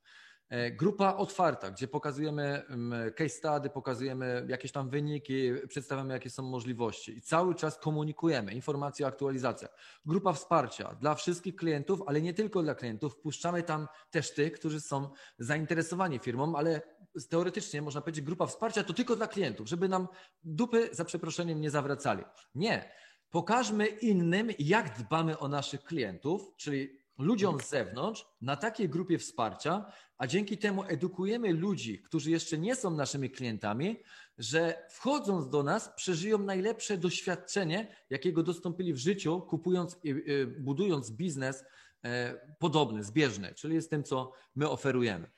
E, 0.50 0.72
grupa 0.72 1.16
otwarta, 1.16 1.72
gdzie 1.72 1.88
pokazujemy 1.88 2.66
mm, 2.70 3.14
case 3.14 3.30
study, 3.30 3.70
pokazujemy 3.70 4.45
jakieś 4.50 4.72
tam 4.72 4.89
wyniki, 4.89 5.52
przedstawiamy 5.68 6.14
jakie 6.14 6.30
są 6.30 6.43
możliwości 6.43 7.18
i 7.18 7.22
cały 7.22 7.56
czas 7.56 7.78
komunikujemy 7.78 8.54
informacje 8.54 9.06
o 9.06 9.10
aktualizacjach. 9.10 9.72
Grupa 10.06 10.34
wsparcia 10.34 10.95
dla 11.02 11.16
wszystkich 11.16 11.56
klientów, 11.56 12.02
ale 12.08 12.22
nie 12.22 12.34
tylko 12.34 12.64
dla 12.64 12.76
klientów. 12.76 13.14
Wpuszczamy 13.14 13.64
tam 13.64 13.88
też 14.12 14.34
tych, 14.34 14.54
którzy 14.54 14.82
są 14.82 15.10
zainteresowani 15.39 16.20
firmą, 16.20 16.56
ale 16.56 16.82
teoretycznie 17.30 17.82
można 17.82 18.02
powiedzieć, 18.02 18.26
grupa 18.26 18.45
wsparcia 18.45 18.84
to 18.84 18.93
tylko 18.93 19.16
dla 19.16 19.28
klientów, 19.28 19.68
żeby 19.68 19.89
nam 19.89 20.08
dupy 20.43 20.89
za 20.91 21.06
przeproszeniem 21.06 21.62
nie 21.62 21.72
zawracali. 21.72 22.24
Nie. 22.56 22.91
Pokażmy 23.30 23.88
innym, 23.88 24.50
jak 24.60 24.98
dbamy 25.00 25.39
o 25.39 25.48
naszych 25.48 25.84
klientów, 25.84 26.52
czyli 26.58 26.97
ludziom 27.18 27.61
z 27.61 27.70
zewnątrz 27.70 28.26
na 28.41 28.55
takiej 28.55 28.89
grupie 28.89 29.18
wsparcia, 29.18 29.91
a 30.18 30.28
dzięki 30.28 30.57
temu 30.57 30.84
edukujemy 30.84 31.53
ludzi, 31.53 32.01
którzy 32.01 32.32
jeszcze 32.32 32.57
nie 32.57 32.76
są 32.76 32.91
naszymi 32.91 33.30
klientami, 33.30 34.03
że 34.38 34.88
wchodząc 34.89 35.49
do 35.49 35.63
nas 35.63 35.89
przeżyją 35.95 36.38
najlepsze 36.38 36.97
doświadczenie, 36.97 37.95
jakiego 38.09 38.43
dostąpili 38.43 38.93
w 38.93 38.97
życiu, 38.97 39.41
kupując 39.41 39.97
i 40.03 40.15
budując 40.59 41.11
biznes 41.11 41.63
e, 42.03 42.34
podobny, 42.59 43.03
zbieżny, 43.03 43.53
czyli 43.53 43.76
jest 43.76 43.89
tym, 43.89 44.03
co 44.03 44.32
my 44.55 44.70
oferujemy. 44.70 45.32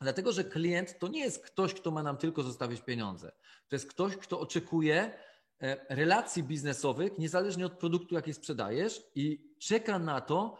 Dlatego, 0.00 0.32
że 0.32 0.44
klient 0.44 0.98
to 0.98 1.08
nie 1.08 1.20
jest 1.20 1.44
ktoś, 1.44 1.74
kto 1.74 1.90
ma 1.90 2.02
nam 2.02 2.16
tylko 2.16 2.42
zostawić 2.42 2.80
pieniądze. 2.80 3.32
To 3.68 3.76
jest 3.76 3.86
ktoś, 3.86 4.16
kto 4.16 4.40
oczekuje 4.40 5.18
e, 5.60 5.94
relacji 5.94 6.42
biznesowych, 6.42 7.18
niezależnie 7.18 7.66
od 7.66 7.78
produktu, 7.78 8.14
jaki 8.14 8.34
sprzedajesz, 8.34 9.02
i 9.14 9.54
czeka 9.58 9.98
na 9.98 10.20
to, 10.20 10.56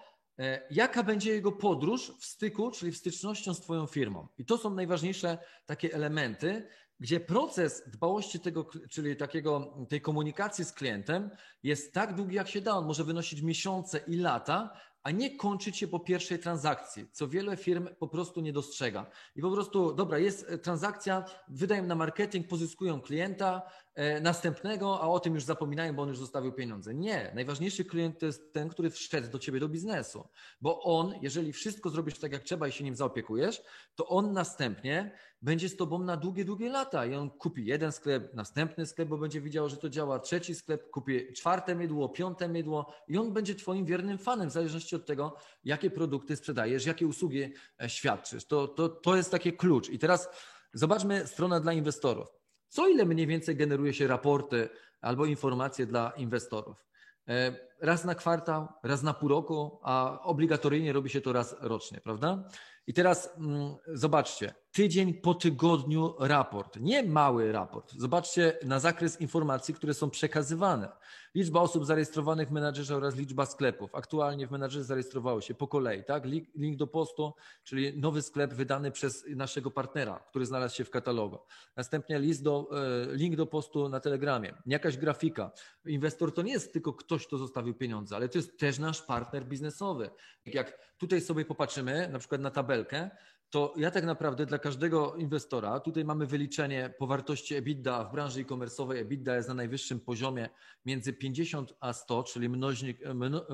jaka 0.71 1.03
będzie 1.03 1.33
jego 1.33 1.53
podróż 1.53 2.13
w 2.21 2.25
styku, 2.25 2.71
czyli 2.71 2.93
w 2.93 2.97
stycznością 2.97 3.55
z 3.55 3.61
Twoją 3.61 3.87
firmą. 3.87 4.29
I 4.39 4.45
to 4.45 4.59
są 4.59 4.75
najważniejsze 4.75 5.39
takie 5.67 5.95
elementy, 5.95 6.69
gdzie 7.01 7.21
proces 7.21 7.83
dbałości 7.87 8.41
tego, 8.41 8.67
czyli 8.91 9.17
takiego, 9.17 9.77
tej 9.89 10.01
komunikacji 10.01 10.65
z 10.65 10.73
klientem 10.73 11.31
jest 11.63 11.95
tak 11.95 12.15
długi, 12.15 12.37
jak 12.37 12.49
się 12.49 12.61
da. 12.61 12.75
On 12.75 12.87
może 12.87 13.05
wynosić 13.05 13.43
miesiące 13.43 14.01
i 14.07 14.17
lata, 14.17 14.81
a 15.03 15.11
nie 15.11 15.37
kończyć 15.37 15.77
się 15.77 15.89
po 15.89 16.01
pierwszej 16.01 16.39
transakcji, 16.39 17.07
co 17.13 17.29
wiele 17.29 17.57
firm 17.57 17.89
po 17.99 18.09
prostu 18.09 18.41
nie 18.41 18.53
dostrzega. 18.53 19.07
I 19.37 19.43
po 19.43 19.51
prostu, 19.51 19.93
dobra, 19.95 20.19
jest 20.19 20.47
e, 20.49 20.59
transakcja, 20.59 21.25
wydają 21.49 21.87
na 21.87 21.95
marketing, 21.95 22.49
pozyskują 22.49 23.01
klienta, 23.01 23.63
e, 23.95 24.21
następnego, 24.21 25.01
a 25.01 25.09
o 25.09 25.21
tym 25.21 25.35
już 25.35 25.45
zapominają, 25.45 25.95
bo 25.95 26.03
on 26.03 26.09
już 26.09 26.19
zostawił 26.19 26.53
pieniądze. 26.53 26.95
Nie, 26.95 27.33
najważniejszy 27.35 27.85
klient 27.85 28.19
to 28.19 28.27
jest 28.27 28.53
ten, 28.53 28.69
który 28.69 28.91
wszedł 28.91 29.31
do 29.31 29.39
ciebie 29.39 29.61
do 29.61 29.69
biznesu, 29.69 30.29
bo 30.61 30.83
on, 30.83 31.15
jeżeli 31.23 31.53
wszystko 31.53 31.91
zrobisz 31.91 32.19
tak 32.19 32.33
jak 32.33 32.43
trzeba 32.43 32.69
i 32.69 32.73
się 32.73 32.85
nim 32.85 32.97
zaopiekujesz, 32.97 33.63
to 33.95 34.07
on 34.07 34.33
następnie 34.33 35.13
będzie 35.43 35.69
z 35.69 35.77
tobą 35.77 35.99
na 35.99 36.17
długie, 36.17 36.45
długie 36.45 36.71
lata 36.71 37.07
i 37.07 37.15
on 37.15 37.31
kupi 37.31 37.67
jeden 37.67 37.93
sklep, 37.93 38.35
następny 38.35 38.87
sklep, 38.87 39.09
bo 39.09 39.19
będzie 39.19 39.41
widział, 39.41 39.69
że 39.69 39.77
to 39.77 39.89
działa, 39.89 40.19
trzeci 40.19 40.55
sklep, 40.55 40.91
kupi 40.91 41.33
czwarte 41.33 41.75
mydło, 41.75 42.09
piąte 42.09 42.49
mydło 42.49 42.95
i 43.09 43.19
on 43.19 43.33
będzie 43.33 43.55
twoim 43.55 43.87
wiernym 43.87 44.19
fanem, 44.19 44.51
w 44.51 44.53
zależności 44.53 44.92
od 44.95 45.07
tego, 45.07 45.37
jakie 45.65 45.91
produkty 45.91 46.37
sprzedajesz, 46.37 46.87
jakie 46.87 47.07
usługi 47.07 47.53
e, 47.83 47.89
świadczysz. 47.89 48.45
To, 48.45 48.69
to, 48.69 48.89
to 48.89 49.17
jest 49.17 49.31
taki 49.31 49.53
klucz. 49.53 49.89
I 49.89 49.99
teraz 49.99 50.29
zobaczmy 50.73 51.27
stronę 51.27 51.61
dla 51.61 51.73
inwestorów. 51.73 52.29
Co 52.69 52.89
ile 52.89 53.05
mniej 53.05 53.27
więcej 53.27 53.57
generuje 53.57 53.95
się 53.95 54.07
raporty 54.07 54.69
albo 55.01 55.27
informacje 55.27 55.87
dla 55.87 56.13
inwestorów? 56.17 56.87
E, 57.29 57.57
raz 57.81 58.05
na 58.05 58.15
kwartał, 58.15 58.69
raz 58.83 59.03
na 59.03 59.15
pół 59.15 59.29
roku, 59.29 59.81
a 59.83 60.19
obligatoryjnie 60.23 60.93
robi 60.93 61.11
się 61.11 61.21
to 61.21 61.33
raz 61.33 61.57
rocznie, 61.61 62.01
prawda? 62.01 62.49
I 62.87 62.95
teraz 62.95 63.31
mm, 63.39 63.75
zobaczcie, 63.87 64.55
tydzień 64.73 65.15
po 65.15 65.35
tygodniu 65.35 66.15
raport, 66.19 66.81
nie 66.81 67.03
mały 67.03 67.53
raport. 67.53 67.93
Zobaczcie 67.99 68.59
na 68.63 68.81
zakres 68.81 69.21
informacji, 69.21 69.75
które 69.75 69.95
są 69.95 70.11
przekazywane. 70.11 70.89
Liczba 71.35 71.61
osób 71.61 71.87
zarejestrowanych 71.87 72.49
w 72.49 72.53
menadżerze 72.53 72.97
oraz 72.97 73.17
liczba 73.17 73.47
sklepów. 73.47 73.95
Aktualnie 73.95 74.47
w 74.47 74.51
menadżerze 74.51 74.85
zarejestrowało 74.85 75.41
się 75.41 75.55
po 75.55 75.69
kolei, 75.69 76.05
tak? 76.05 76.25
Link, 76.25 76.49
link 76.55 76.77
do 76.77 76.87
postu, 76.87 77.35
czyli 77.65 78.01
nowy 78.01 78.23
sklep 78.23 78.55
wydany 78.55 78.91
przez 78.91 79.25
naszego 79.37 79.71
partnera, 79.71 80.25
który 80.29 80.47
znalazł 80.47 80.77
się 80.77 80.85
w 80.85 80.91
katalogu. 80.91 81.39
Następnie 81.77 82.19
list 82.19 82.43
do, 82.43 82.69
e, 83.11 83.17
link 83.17 83.37
do 83.37 83.47
postu 83.47 83.89
na 83.89 84.01
Telegramie, 84.01 84.55
jakaś 84.67 84.97
grafika. 84.97 85.51
Inwestor 85.87 86.35
to 86.35 86.43
nie 86.43 86.53
jest 86.53 86.73
tylko 86.73 86.93
ktoś, 86.93 87.27
kto 87.27 87.39
zostawił 87.39 87.75
pieniądze, 87.75 88.17
ale 88.17 88.29
to 88.29 88.39
jest 88.39 88.59
też 88.59 88.79
nasz 88.79 89.03
partner 89.03 89.45
biznesowy. 89.45 90.11
Jak 90.47 90.79
tutaj 90.99 91.21
sobie 91.21 91.45
popatrzymy, 91.45 92.09
na 92.13 92.19
przykład 92.19 92.41
na 92.41 92.51
tabelkę, 92.51 93.11
to 93.53 93.75
ja 93.77 93.91
tak 93.91 94.05
naprawdę 94.05 94.47
dla 94.47 94.59
każdego 94.59 95.15
inwestora, 95.17 95.81
tutaj 95.81 96.05
mamy 96.05 96.27
wyliczenie 96.27 96.95
po 96.99 97.07
wartości 97.07 97.55
EBITDA 97.55 98.05
w 98.05 98.13
branży 98.13 98.41
e-commerce'owej, 98.41 98.97
EBITDA 98.97 99.37
jest 99.37 99.49
na 99.49 99.55
najwyższym 99.55 100.01
poziomie 100.01 100.49
między 100.87 101.13
50 101.13 101.75
a 101.81 101.93
100, 101.93 102.23
czyli 102.23 102.49
mnożnik, 102.49 102.99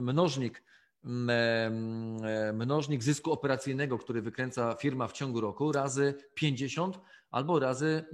mnożnik, 0.01 0.62
mnożnik 2.55 3.03
zysku 3.03 3.32
operacyjnego, 3.32 3.99
który 3.99 4.22
wykręca 4.22 4.74
firma 4.74 5.09
w 5.09 5.12
ciągu 5.12 5.40
roku, 5.40 5.72
razy 5.72 6.14
50 6.34 7.01
albo 7.30 7.59
razy 7.59 8.05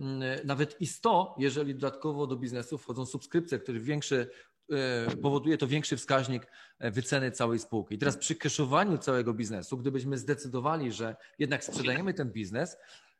nawet 0.44 0.80
i 0.80 0.86
100, 0.86 1.34
jeżeli 1.38 1.74
dodatkowo 1.74 2.26
do 2.26 2.36
biznesu 2.36 2.78
wchodzą 2.78 3.06
subskrypcje, 3.06 3.58
które 3.58 3.80
większy 3.80 4.30
E, 4.53 4.53
powoduje 5.22 5.58
to 5.58 5.66
większy 5.66 5.96
wskaźnik 5.96 6.46
e, 6.78 6.90
wyceny 6.90 7.30
całej 7.30 7.58
spółki. 7.58 7.94
I 7.94 7.98
teraz 7.98 8.16
przy 8.16 8.34
keszowaniu 8.34 8.98
całego 8.98 9.34
biznesu, 9.34 9.78
gdybyśmy 9.78 10.18
zdecydowali, 10.18 10.92
że 10.92 11.16
jednak 11.38 11.64
sprzedajemy 11.64 12.14
ten 12.14 12.32
biznes, 12.32 12.76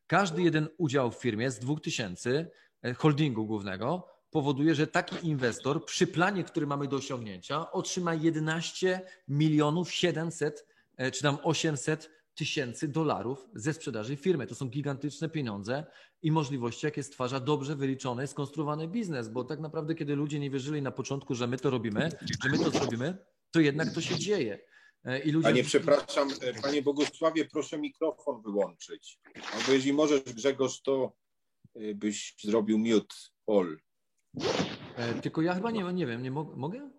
każdy 0.07 0.43
jeden 0.43 0.69
udział 0.79 1.11
w 1.11 1.17
firmie 1.17 1.51
z 1.51 1.59
2000 1.59 2.51
e, 2.83 2.95
holdingu 2.95 3.47
głównego 3.47 4.09
powoduje, 4.31 4.75
że 4.75 4.87
taki 4.87 5.27
inwestor 5.27 5.85
przy 5.85 6.07
planie, 6.07 6.45
który 6.45 6.67
mamy 6.67 6.89
do 6.89 6.97
osiągnięcia, 6.97 7.73
otrzyma 7.73 8.15
11 8.15 9.01
milionów 9.29 9.93
700 9.93 10.67
czy 11.13 11.23
tam 11.23 11.39
800 11.43 12.11
tysięcy 12.35 12.89
dolarów 12.89 13.49
ze 13.55 13.73
sprzedaży 13.73 14.17
firmy. 14.17 14.47
To 14.47 14.55
są 14.55 14.69
gigantyczne 14.69 15.29
pieniądze 15.29 15.85
i 16.25 16.33
możliwości, 16.33 16.87
jakie 16.87 17.03
stwarza 17.03 17.41
dobrze 17.41 17.77
wyliczony, 17.77 18.27
skonstruowany 18.27 18.89
biznes, 18.89 19.29
bo 19.29 19.45
tak 19.45 19.61
naprawdę, 19.61 19.95
kiedy 19.95 20.17
ludzie 20.17 20.41
nie 20.41 20.51
wierzyli 20.51 20.83
na 20.83 20.91
początku, 20.91 21.35
że 21.35 21.47
my 21.47 21.57
to 21.57 21.71
robimy, 21.71 22.11
że 22.45 22.51
my 22.51 22.59
to 22.59 22.71
zrobimy, 22.71 23.17
to 23.51 23.61
jednak 23.61 23.95
to 23.95 24.01
się 24.01 24.19
dzieje. 24.19 24.59
E, 25.05 25.19
I 25.19 25.31
ludzie... 25.31 25.49
Panie, 25.49 25.65
przepraszam, 25.65 26.29
e, 26.41 26.63
panie 26.63 26.83
Bogusławie, 26.83 27.45
proszę 27.45 27.79
mikrofon 27.79 28.43
wyłączyć. 28.43 29.19
Albo 29.53 29.73
jeśli 29.73 29.93
możesz, 29.93 30.23
Grzegorz, 30.23 30.83
to 30.83 31.13
e, 31.75 31.95
byś 31.95 32.35
zrobił 32.43 32.79
mute 32.79 33.17
all. 33.47 33.79
Tylko 35.23 35.43
ja 35.43 35.55
chyba 35.55 35.71
nie, 35.71 35.93
nie 35.93 36.07
wiem, 36.07 36.23
nie 36.23 36.31
mo 36.31 36.45
mogę? 36.45 36.91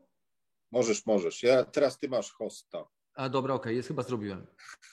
Możesz, 0.72 1.06
możesz. 1.06 1.44
Ja, 1.44 1.64
teraz 1.64 2.00
ty 2.00 2.10
masz 2.10 2.32
hosta. 2.32 2.88
A 3.16 3.30
dobra, 3.30 3.54
okej, 3.54 3.62
okay. 3.62 3.74
jest 3.74 3.88
chyba 3.88 4.04
zrobiłem. 4.04 4.48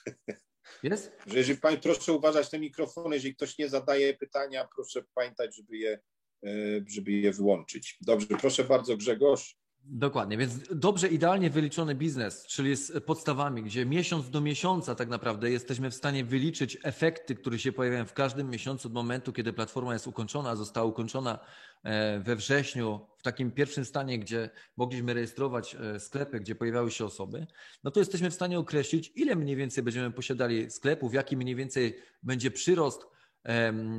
Jest? 0.83 1.11
Że 1.25 1.37
jeżeli 1.37 1.59
pani, 1.59 1.77
proszę 1.77 2.13
uważać 2.13 2.49
te 2.49 2.59
mikrofony, 2.59 3.15
jeżeli 3.15 3.35
ktoś 3.35 3.57
nie 3.57 3.69
zadaje 3.69 4.13
pytania, 4.13 4.67
proszę 4.75 5.03
pamiętać, 5.13 5.55
żeby 5.55 5.77
je, 5.77 5.99
e, 6.45 6.49
żeby 6.87 7.11
je 7.11 7.31
wyłączyć. 7.31 7.97
Dobrze, 8.01 8.27
proszę 8.27 8.63
bardzo 8.63 8.97
Grzegorz. 8.97 9.62
Dokładnie, 9.85 10.37
więc 10.37 10.53
dobrze, 10.75 11.07
idealnie 11.07 11.49
wyliczony 11.49 11.95
biznes, 11.95 12.47
czyli 12.47 12.75
z 12.75 13.03
podstawami, 13.05 13.63
gdzie 13.63 13.85
miesiąc 13.85 14.29
do 14.29 14.41
miesiąca 14.41 14.95
tak 14.95 15.09
naprawdę 15.09 15.51
jesteśmy 15.51 15.91
w 15.91 15.95
stanie 15.95 16.25
wyliczyć 16.25 16.77
efekty, 16.83 17.35
które 17.35 17.59
się 17.59 17.71
pojawiają 17.71 18.05
w 18.05 18.13
każdym 18.13 18.49
miesiącu 18.49 18.87
od 18.87 18.93
momentu, 18.93 19.33
kiedy 19.33 19.53
platforma 19.53 19.93
jest 19.93 20.07
ukończona, 20.07 20.55
została 20.55 20.85
ukończona 20.87 21.39
e, 21.83 22.19
we 22.19 22.35
wrześniu, 22.35 23.07
w 23.17 23.23
takim 23.23 23.51
pierwszym 23.51 23.85
stanie, 23.85 24.19
gdzie 24.19 24.49
mogliśmy 24.77 25.13
rejestrować 25.13 25.75
e, 25.75 25.99
sklepy, 25.99 26.39
gdzie 26.39 26.55
pojawiały 26.55 26.91
się 26.91 27.05
osoby, 27.05 27.47
no 27.83 27.91
to 27.91 27.99
jesteśmy 27.99 28.29
w 28.29 28.33
stanie 28.33 28.59
określić, 28.59 29.11
ile 29.15 29.35
mniej 29.35 29.55
więcej 29.55 29.83
będziemy 29.83 30.11
posiadali 30.11 30.71
sklepów, 30.71 31.13
jaki 31.13 31.37
mniej 31.37 31.55
więcej 31.55 31.99
będzie 32.23 32.51
przyrost, 32.51 33.01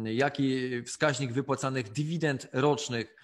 jaki 0.05 0.83
wskaźnik 0.83 1.33
wypłacanych 1.33 1.93
dywidend 1.93 2.49
rocznych, 2.53 3.17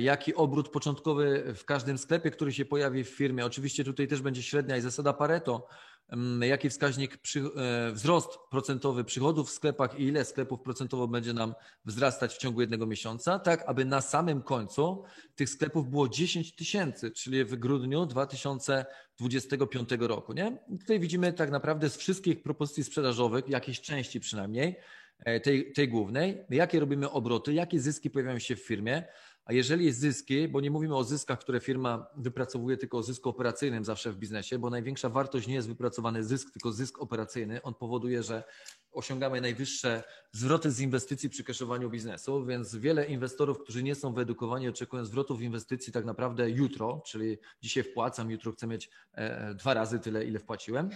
jaki 0.00 0.34
obrót 0.34 0.68
początkowy 0.68 1.54
w 1.54 1.64
każdym 1.64 1.98
sklepie, 1.98 2.30
który 2.30 2.52
się 2.52 2.64
pojawi 2.64 3.04
w 3.04 3.08
firmie. 3.08 3.46
Oczywiście 3.46 3.84
tutaj 3.84 4.08
też 4.08 4.22
będzie 4.22 4.42
średnia 4.42 4.76
i 4.76 4.80
zasada 4.80 5.12
Pareto, 5.12 5.68
mm, 6.08 6.42
jaki 6.42 6.70
wskaźnik 6.70 7.16
przy, 7.16 7.40
e, 7.40 7.92
wzrost 7.92 8.38
procentowy 8.50 9.04
przychodów 9.04 9.48
w 9.48 9.52
sklepach 9.52 10.00
i 10.00 10.02
ile 10.02 10.24
sklepów 10.24 10.60
procentowo 10.60 11.08
będzie 11.08 11.32
nam 11.32 11.54
wzrastać 11.84 12.34
w 12.34 12.38
ciągu 12.38 12.60
jednego 12.60 12.86
miesiąca, 12.86 13.38
tak 13.38 13.64
aby 13.66 13.84
na 13.84 14.00
samym 14.00 14.42
końcu 14.42 15.04
tych 15.34 15.50
sklepów 15.50 15.90
było 15.90 16.08
10 16.08 16.56
tysięcy, 16.56 17.10
czyli 17.10 17.44
w 17.44 17.56
grudniu 17.56 18.06
2025 18.06 19.88
roku. 20.00 20.32
Nie? 20.32 20.58
tutaj 20.80 21.00
widzimy 21.00 21.32
tak 21.32 21.50
naprawdę 21.50 21.90
z 21.90 21.96
wszystkich 21.96 22.42
propozycji 22.42 22.84
sprzedażowych, 22.84 23.48
jakiejś 23.48 23.80
części 23.80 24.20
przynajmniej, 24.20 24.76
e, 25.24 25.40
tej, 25.40 25.72
tej 25.72 25.88
głównej, 25.88 26.44
jakie 26.50 26.80
robimy 26.80 27.10
obroty, 27.10 27.54
jakie 27.54 27.80
zyski 27.80 28.10
pojawiają 28.10 28.38
się 28.38 28.56
w 28.56 28.66
firmie, 28.66 29.04
a 29.48 29.52
jeżeli 29.52 29.92
zyski, 29.92 30.48
bo 30.48 30.60
nie 30.60 30.70
mówimy 30.70 30.96
o 30.96 31.04
zyskach, 31.04 31.38
które 31.38 31.60
firma 31.60 32.06
wypracowuje, 32.16 32.76
tylko 32.76 32.98
o 32.98 33.02
zysku 33.02 33.28
operacyjnym 33.28 33.84
zawsze 33.84 34.12
w 34.12 34.16
biznesie, 34.16 34.58
bo 34.58 34.70
największa 34.70 35.08
wartość 35.08 35.46
nie 35.46 35.54
jest 35.54 35.68
wypracowany 35.68 36.24
zysk, 36.24 36.52
tylko 36.52 36.72
zysk 36.72 36.98
operacyjny. 36.98 37.62
On 37.62 37.74
powoduje, 37.74 38.22
że 38.22 38.44
osiągamy 38.92 39.40
najwyższe 39.40 40.02
zwroty 40.32 40.70
z 40.70 40.80
inwestycji 40.80 41.30
przy 41.30 41.44
kaszowaniu 41.44 41.90
biznesu, 41.90 42.44
więc 42.44 42.76
wiele 42.76 43.06
inwestorów, 43.06 43.58
którzy 43.58 43.82
nie 43.82 43.94
są 43.94 44.12
wyedukowani, 44.12 44.68
oczekują 44.68 45.04
zwrotów 45.04 45.42
inwestycji 45.42 45.92
tak 45.92 46.04
naprawdę 46.04 46.50
jutro, 46.50 47.02
czyli 47.06 47.38
dzisiaj 47.62 47.84
wpłacam, 47.84 48.30
jutro 48.30 48.52
chcę 48.52 48.66
mieć 48.66 48.90
e, 49.12 49.54
dwa 49.54 49.74
razy 49.74 49.98
tyle, 49.98 50.24
ile 50.24 50.38
wpłaciłem. 50.38 50.90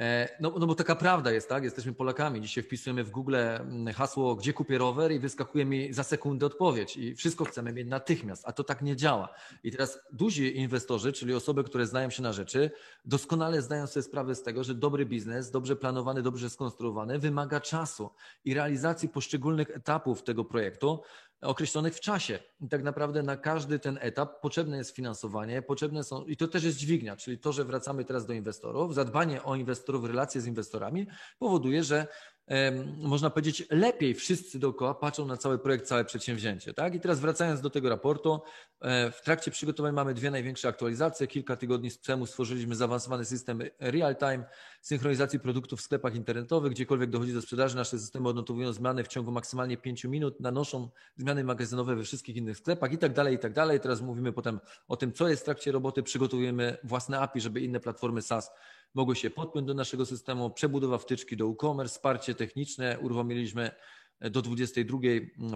E, 0.00 0.28
no, 0.40 0.54
no 0.58 0.66
bo 0.66 0.74
taka 0.74 0.96
prawda 0.96 1.32
jest, 1.32 1.48
tak? 1.48 1.64
Jesteśmy 1.64 1.92
Polakami. 1.92 2.40
Dzisiaj 2.40 2.64
wpisujemy 2.64 3.04
w 3.04 3.10
Google 3.10 3.36
mm, 3.36 3.94
hasło, 3.94 4.34
gdzie 4.36 4.52
kupię 4.52 4.78
rower 4.78 5.12
i 5.12 5.18
wyskakuje 5.18 5.64
mi 5.64 5.92
za 5.92 6.04
sekundę 6.04 6.46
odpowiedź 6.46 6.96
i 6.96 7.14
wszystko 7.14 7.44
chcemy 7.44 7.72
mieć 7.72 7.88
natychmiast, 7.88 8.42
a 8.46 8.52
to 8.52 8.64
tak 8.64 8.82
nie 8.82 8.96
działa. 8.96 9.28
I 9.64 9.70
teraz 9.70 9.98
duzi 10.12 10.58
inwestorzy, 10.58 11.12
czyli 11.12 11.34
osoby, 11.34 11.64
które 11.64 11.86
znają 11.86 12.10
się 12.10 12.22
na 12.22 12.32
rzeczy, 12.32 12.70
doskonale 13.04 13.62
zdają 13.62 13.86
sobie 13.86 14.02
sprawę 14.02 14.34
z 14.34 14.42
tego, 14.42 14.64
że 14.64 14.74
dobry 14.74 15.06
biznes, 15.06 15.50
dobrze 15.50 15.76
planowany, 15.76 16.22
dobrze 16.22 16.50
skonstruowany, 16.50 17.18
wymaga 17.18 17.60
czasu 17.60 18.10
i 18.44 18.54
realizacji 18.54 19.08
poszczególnych 19.08 19.70
etapów 19.70 20.22
tego 20.22 20.44
projektu, 20.44 21.02
określonych 21.40 21.94
w 21.94 22.00
czasie. 22.00 22.38
I 22.60 22.68
tak 22.68 22.82
naprawdę 22.82 23.22
na 23.22 23.36
każdy 23.36 23.78
ten 23.78 23.98
etap 24.00 24.40
potrzebne 24.40 24.76
jest 24.76 24.96
finansowanie, 24.96 25.62
potrzebne 25.62 26.04
są, 26.04 26.24
i 26.24 26.36
to 26.36 26.48
też 26.48 26.64
jest 26.64 26.78
dźwignia, 26.78 27.16
czyli 27.16 27.38
to, 27.38 27.52
że 27.52 27.64
wracamy 27.64 28.04
teraz 28.04 28.26
do 28.26 28.32
inwestorów, 28.32 28.94
zadbanie 28.94 29.42
o 29.42 29.56
inwestorów, 29.56 30.04
relacje 30.04 30.40
z 30.40 30.46
inwestorami 30.46 31.06
powoduje, 31.38 31.84
że 31.84 32.06
można 32.98 33.30
powiedzieć, 33.30 33.66
lepiej 33.70 34.14
wszyscy 34.14 34.58
dookoła 34.58 34.94
patrzą 34.94 35.26
na 35.26 35.36
cały 35.36 35.58
projekt, 35.58 35.86
całe 35.86 36.04
przedsięwzięcie. 36.04 36.74
Tak? 36.74 36.94
I 36.94 37.00
teraz 37.00 37.20
wracając 37.20 37.60
do 37.60 37.70
tego 37.70 37.88
raportu, 37.88 38.40
e, 38.80 39.10
w 39.10 39.20
trakcie 39.22 39.50
przygotowań 39.50 39.92
mamy 39.92 40.14
dwie 40.14 40.30
największe 40.30 40.68
aktualizacje. 40.68 41.26
Kilka 41.26 41.56
tygodni 41.56 41.90
temu 41.90 42.26
stworzyliśmy 42.26 42.74
zaawansowany 42.74 43.24
system 43.24 43.62
real-time 43.80 44.44
synchronizacji 44.80 45.40
produktów 45.40 45.80
w 45.80 45.82
sklepach 45.82 46.14
internetowych. 46.14 46.72
Gdziekolwiek 46.72 47.10
dochodzi 47.10 47.32
do 47.32 47.42
sprzedaży, 47.42 47.76
nasze 47.76 47.98
systemy 47.98 48.28
odnotowują 48.28 48.72
zmiany 48.72 49.04
w 49.04 49.08
ciągu 49.08 49.32
maksymalnie 49.32 49.76
5 49.76 50.04
minut, 50.04 50.40
nanoszą 50.40 50.88
zmiany 51.16 51.44
magazynowe 51.44 51.96
we 51.96 52.04
wszystkich 52.04 52.36
innych 52.36 52.56
sklepach 52.56 52.92
i 52.92 52.98
tak 52.98 53.12
dalej, 53.12 53.34
i 53.34 53.38
tak 53.38 53.52
dalej. 53.52 53.80
Teraz 53.80 54.00
mówimy 54.00 54.32
potem 54.32 54.60
o 54.88 54.96
tym, 54.96 55.12
co 55.12 55.28
jest 55.28 55.42
w 55.42 55.44
trakcie 55.44 55.72
roboty, 55.72 56.02
przygotowujemy 56.02 56.76
własne 56.84 57.18
API, 57.18 57.40
żeby 57.40 57.60
inne 57.60 57.80
platformy 57.80 58.22
SaaS 58.22 58.50
mogły 58.94 59.16
się 59.16 59.30
podpiąć 59.30 59.66
do 59.66 59.74
naszego 59.74 60.06
systemu, 60.06 60.50
przebudowa 60.50 60.98
wtyczki 60.98 61.36
do 61.36 61.46
e-commerce, 61.46 61.94
wsparcie 61.94 62.34
techniczne 62.34 62.98
uruchomiliśmy 62.98 63.70
do 64.20 64.42
22 64.42 64.98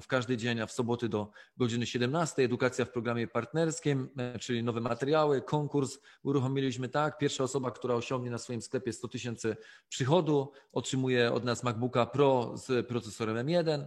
w 0.03 0.07
każdy 0.07 0.37
dzień, 0.37 0.61
a 0.61 0.67
w 0.67 0.73
soboty 0.73 1.09
do 1.09 1.31
godziny 1.57 1.87
17. 1.87 2.43
Edukacja 2.43 2.85
w 2.85 2.91
programie 2.91 3.29
partnerskim, 3.29 4.09
czyli 4.41 4.63
nowe 4.63 4.81
materiały, 4.81 5.43
konkurs 5.43 5.99
uruchomiliśmy 6.23 6.89
tak. 6.89 7.19
Pierwsza 7.19 7.45
osoba, 7.45 7.71
która 7.71 7.95
osiągnie 7.95 8.31
na 8.31 8.39
swoim 8.39 8.63
sklepie 8.63 8.93
100 8.93 9.09
tysięcy 9.09 9.57
przychodu, 9.89 10.53
otrzymuje 10.73 11.33
od 11.33 11.45
nas 11.45 11.63
MacBooka 11.63 12.07
Pro 12.07 12.53
z 12.57 12.87
procesorem 12.87 13.47
M1 13.47 13.87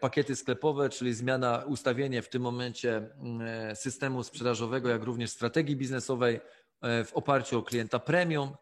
pakiety 0.00 0.36
sklepowe, 0.36 0.88
czyli 0.88 1.14
zmiana, 1.14 1.64
ustawienie 1.66 2.22
w 2.22 2.28
tym 2.28 2.42
momencie 2.42 3.10
systemu 3.74 4.22
sprzedażowego, 4.22 4.88
jak 4.88 5.02
również 5.02 5.30
strategii 5.30 5.76
biznesowej, 5.76 6.40
E, 6.40 6.40
w 6.82 7.10
oparciu 7.14 7.58
o 7.58 7.62
klienta 7.62 7.98
premium. 7.98 8.56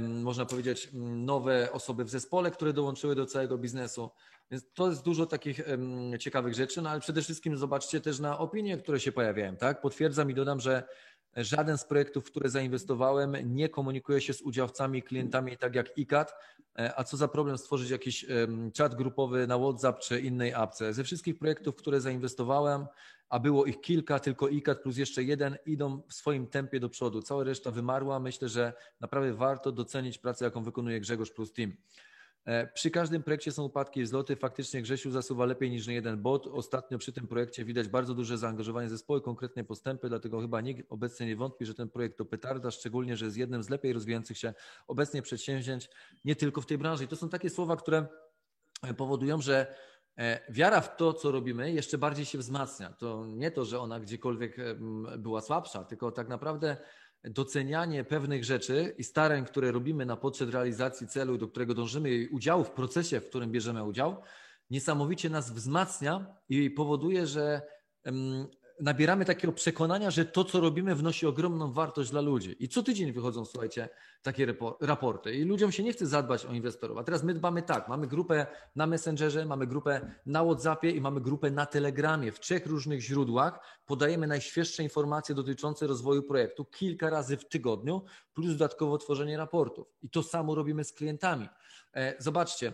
Można 0.00 0.46
powiedzieć, 0.46 0.88
nowe 0.92 1.72
osoby 1.72 2.04
w 2.04 2.10
zespole, 2.10 2.50
które 2.50 2.72
dołączyły 2.72 3.14
do 3.14 3.26
całego 3.26 3.58
biznesu. 3.58 4.10
Więc 4.50 4.72
to 4.74 4.88
jest 4.88 5.04
dużo 5.04 5.26
takich 5.26 5.60
ciekawych 6.18 6.54
rzeczy, 6.54 6.82
no 6.82 6.90
ale 6.90 7.00
przede 7.00 7.22
wszystkim 7.22 7.56
zobaczcie 7.56 8.00
też 8.00 8.18
na 8.18 8.38
opinie, 8.38 8.78
które 8.78 9.00
się 9.00 9.12
pojawiają. 9.12 9.56
Tak? 9.56 9.80
Potwierdzam 9.80 10.30
i 10.30 10.34
dodam, 10.34 10.60
że 10.60 10.88
żaden 11.36 11.78
z 11.78 11.84
projektów, 11.84 12.24
w 12.24 12.30
które 12.30 12.50
zainwestowałem, 12.50 13.36
nie 13.44 13.68
komunikuje 13.68 14.20
się 14.20 14.32
z 14.32 14.42
udziałowcami, 14.42 15.02
klientami 15.02 15.56
tak 15.56 15.74
jak 15.74 15.98
ICAT. 15.98 16.34
E, 16.78 16.98
a 16.98 17.04
co 17.04 17.16
za 17.16 17.28
problem 17.28 17.58
stworzyć 17.58 17.90
jakiś 17.90 18.26
czat 18.74 18.94
grupowy 18.94 19.46
na 19.46 19.58
WhatsApp 19.58 19.98
czy 19.98 20.20
innej 20.20 20.54
apce? 20.54 20.94
Ze 20.94 21.04
wszystkich 21.04 21.38
projektów, 21.38 21.74
w 21.74 21.78
które 21.78 22.00
zainwestowałem, 22.00 22.86
a 23.28 23.38
było 23.38 23.64
ich 23.64 23.80
kilka, 23.80 24.20
tylko 24.20 24.48
ICAT 24.48 24.82
plus 24.82 24.96
jeszcze 24.96 25.22
jeden 25.22 25.56
idą 25.66 26.02
w 26.08 26.14
swoim 26.14 26.46
tempie 26.46 26.80
do 26.80 26.88
przodu. 26.88 27.22
Cała 27.22 27.44
reszta 27.44 27.70
wymarła. 27.70 28.20
Myślę, 28.20 28.48
że 28.48 28.72
naprawdę 29.00 29.34
warto 29.34 29.72
docenić 29.72 30.18
pracę, 30.18 30.44
jaką 30.44 30.62
wykonuje 30.62 31.00
Grzegorz 31.00 31.30
plus 31.30 31.52
team. 31.52 31.72
E, 32.48 32.66
przy 32.66 32.90
każdym 32.90 33.22
projekcie 33.22 33.52
są 33.52 33.64
upadki 33.64 34.00
i 34.00 34.06
zloty. 34.06 34.36
Faktycznie 34.36 34.82
Grzesiu 34.82 35.10
zasuwa 35.10 35.44
lepiej 35.44 35.70
niż 35.70 35.86
jeden 35.86 36.22
bot. 36.22 36.46
Ostatnio 36.46 36.98
przy 36.98 37.12
tym 37.12 37.26
projekcie 37.26 37.64
widać 37.64 37.88
bardzo 37.88 38.14
duże 38.14 38.38
zaangażowanie 38.38 38.88
zespołu, 38.88 39.20
konkretnie 39.20 39.64
postępy, 39.64 40.08
dlatego 40.08 40.40
chyba 40.40 40.60
nikt 40.60 40.92
obecnie 40.92 41.26
nie 41.26 41.36
wątpi, 41.36 41.66
że 41.66 41.74
ten 41.74 41.88
projekt 41.88 42.18
to 42.18 42.24
petarda, 42.24 42.70
szczególnie, 42.70 43.16
że 43.16 43.24
jest 43.24 43.36
jednym 43.36 43.62
z 43.62 43.68
lepiej 43.68 43.92
rozwijających 43.92 44.38
się 44.38 44.54
obecnie 44.86 45.22
przedsięwzięć, 45.22 45.90
nie 46.24 46.36
tylko 46.36 46.60
w 46.60 46.66
tej 46.66 46.78
branży. 46.78 47.04
I 47.04 47.08
to 47.08 47.16
są 47.16 47.28
takie 47.28 47.50
słowa, 47.50 47.76
które 47.76 48.06
powodują, 48.96 49.40
że 49.40 49.74
E, 50.18 50.40
wiara 50.48 50.80
w 50.80 50.96
to, 50.96 51.12
co 51.12 51.30
robimy, 51.30 51.72
jeszcze 51.72 51.98
bardziej 51.98 52.24
się 52.24 52.38
wzmacnia. 52.38 52.92
To 52.92 53.26
nie 53.26 53.50
to, 53.50 53.64
że 53.64 53.80
ona 53.80 54.00
gdziekolwiek 54.00 54.56
była 55.18 55.40
słabsza, 55.40 55.84
tylko 55.84 56.12
tak 56.12 56.28
naprawdę 56.28 56.76
docenianie 57.24 58.04
pewnych 58.04 58.44
rzeczy 58.44 58.94
i 58.98 59.04
starań, 59.04 59.44
które 59.44 59.72
robimy 59.72 60.06
na 60.06 60.16
potrzeb 60.16 60.50
realizacji 60.50 61.08
celu, 61.08 61.38
do 61.38 61.48
którego 61.48 61.74
dążymy, 61.74 62.10
i 62.10 62.28
udziału 62.28 62.64
w 62.64 62.70
procesie, 62.70 63.20
w 63.20 63.28
którym 63.28 63.52
bierzemy 63.52 63.84
udział, 63.84 64.22
niesamowicie 64.70 65.30
nas 65.30 65.52
wzmacnia 65.52 66.36
i 66.48 66.70
powoduje, 66.70 67.26
że 67.26 67.62
nabieramy 68.80 69.24
takiego 69.24 69.52
przekonania, 69.52 70.10
że 70.10 70.24
to, 70.24 70.44
co 70.44 70.60
robimy, 70.60 70.94
wnosi 70.94 71.26
ogromną 71.26 71.72
wartość 71.72 72.10
dla 72.10 72.20
ludzi. 72.20 72.56
I 72.60 72.68
co 72.68 72.82
tydzień 72.82 73.12
wychodzą, 73.12 73.44
słuchajcie, 73.44 73.88
takie 74.22 74.54
raporty. 74.80 75.34
I 75.34 75.44
ludziom 75.44 75.72
się 75.72 75.82
nie 75.82 75.92
chce 75.92 76.06
zadbać 76.06 76.46
o 76.46 76.52
inwestorów. 76.52 76.98
A 76.98 77.04
teraz 77.04 77.22
my 77.22 77.34
dbamy 77.34 77.62
tak, 77.62 77.88
mamy 77.88 78.06
grupę 78.06 78.46
na 78.76 78.86
Messengerze, 78.86 79.46
mamy 79.46 79.66
grupę 79.66 80.14
na 80.26 80.44
WhatsAppie 80.44 80.90
i 80.90 81.00
mamy 81.00 81.20
grupę 81.20 81.50
na 81.50 81.66
Telegramie. 81.66 82.32
W 82.32 82.40
trzech 82.40 82.66
różnych 82.66 83.00
źródłach 83.00 83.60
podajemy 83.86 84.26
najświeższe 84.26 84.82
informacje 84.82 85.34
dotyczące 85.34 85.86
rozwoju 85.86 86.22
projektu 86.22 86.64
kilka 86.64 87.10
razy 87.10 87.36
w 87.36 87.48
tygodniu, 87.48 88.04
plus 88.34 88.48
dodatkowo 88.48 88.98
tworzenie 88.98 89.36
raportów. 89.36 89.86
I 90.02 90.10
to 90.10 90.22
samo 90.22 90.54
robimy 90.54 90.84
z 90.84 90.92
klientami. 90.92 91.48
E, 91.94 92.14
zobaczcie, 92.18 92.72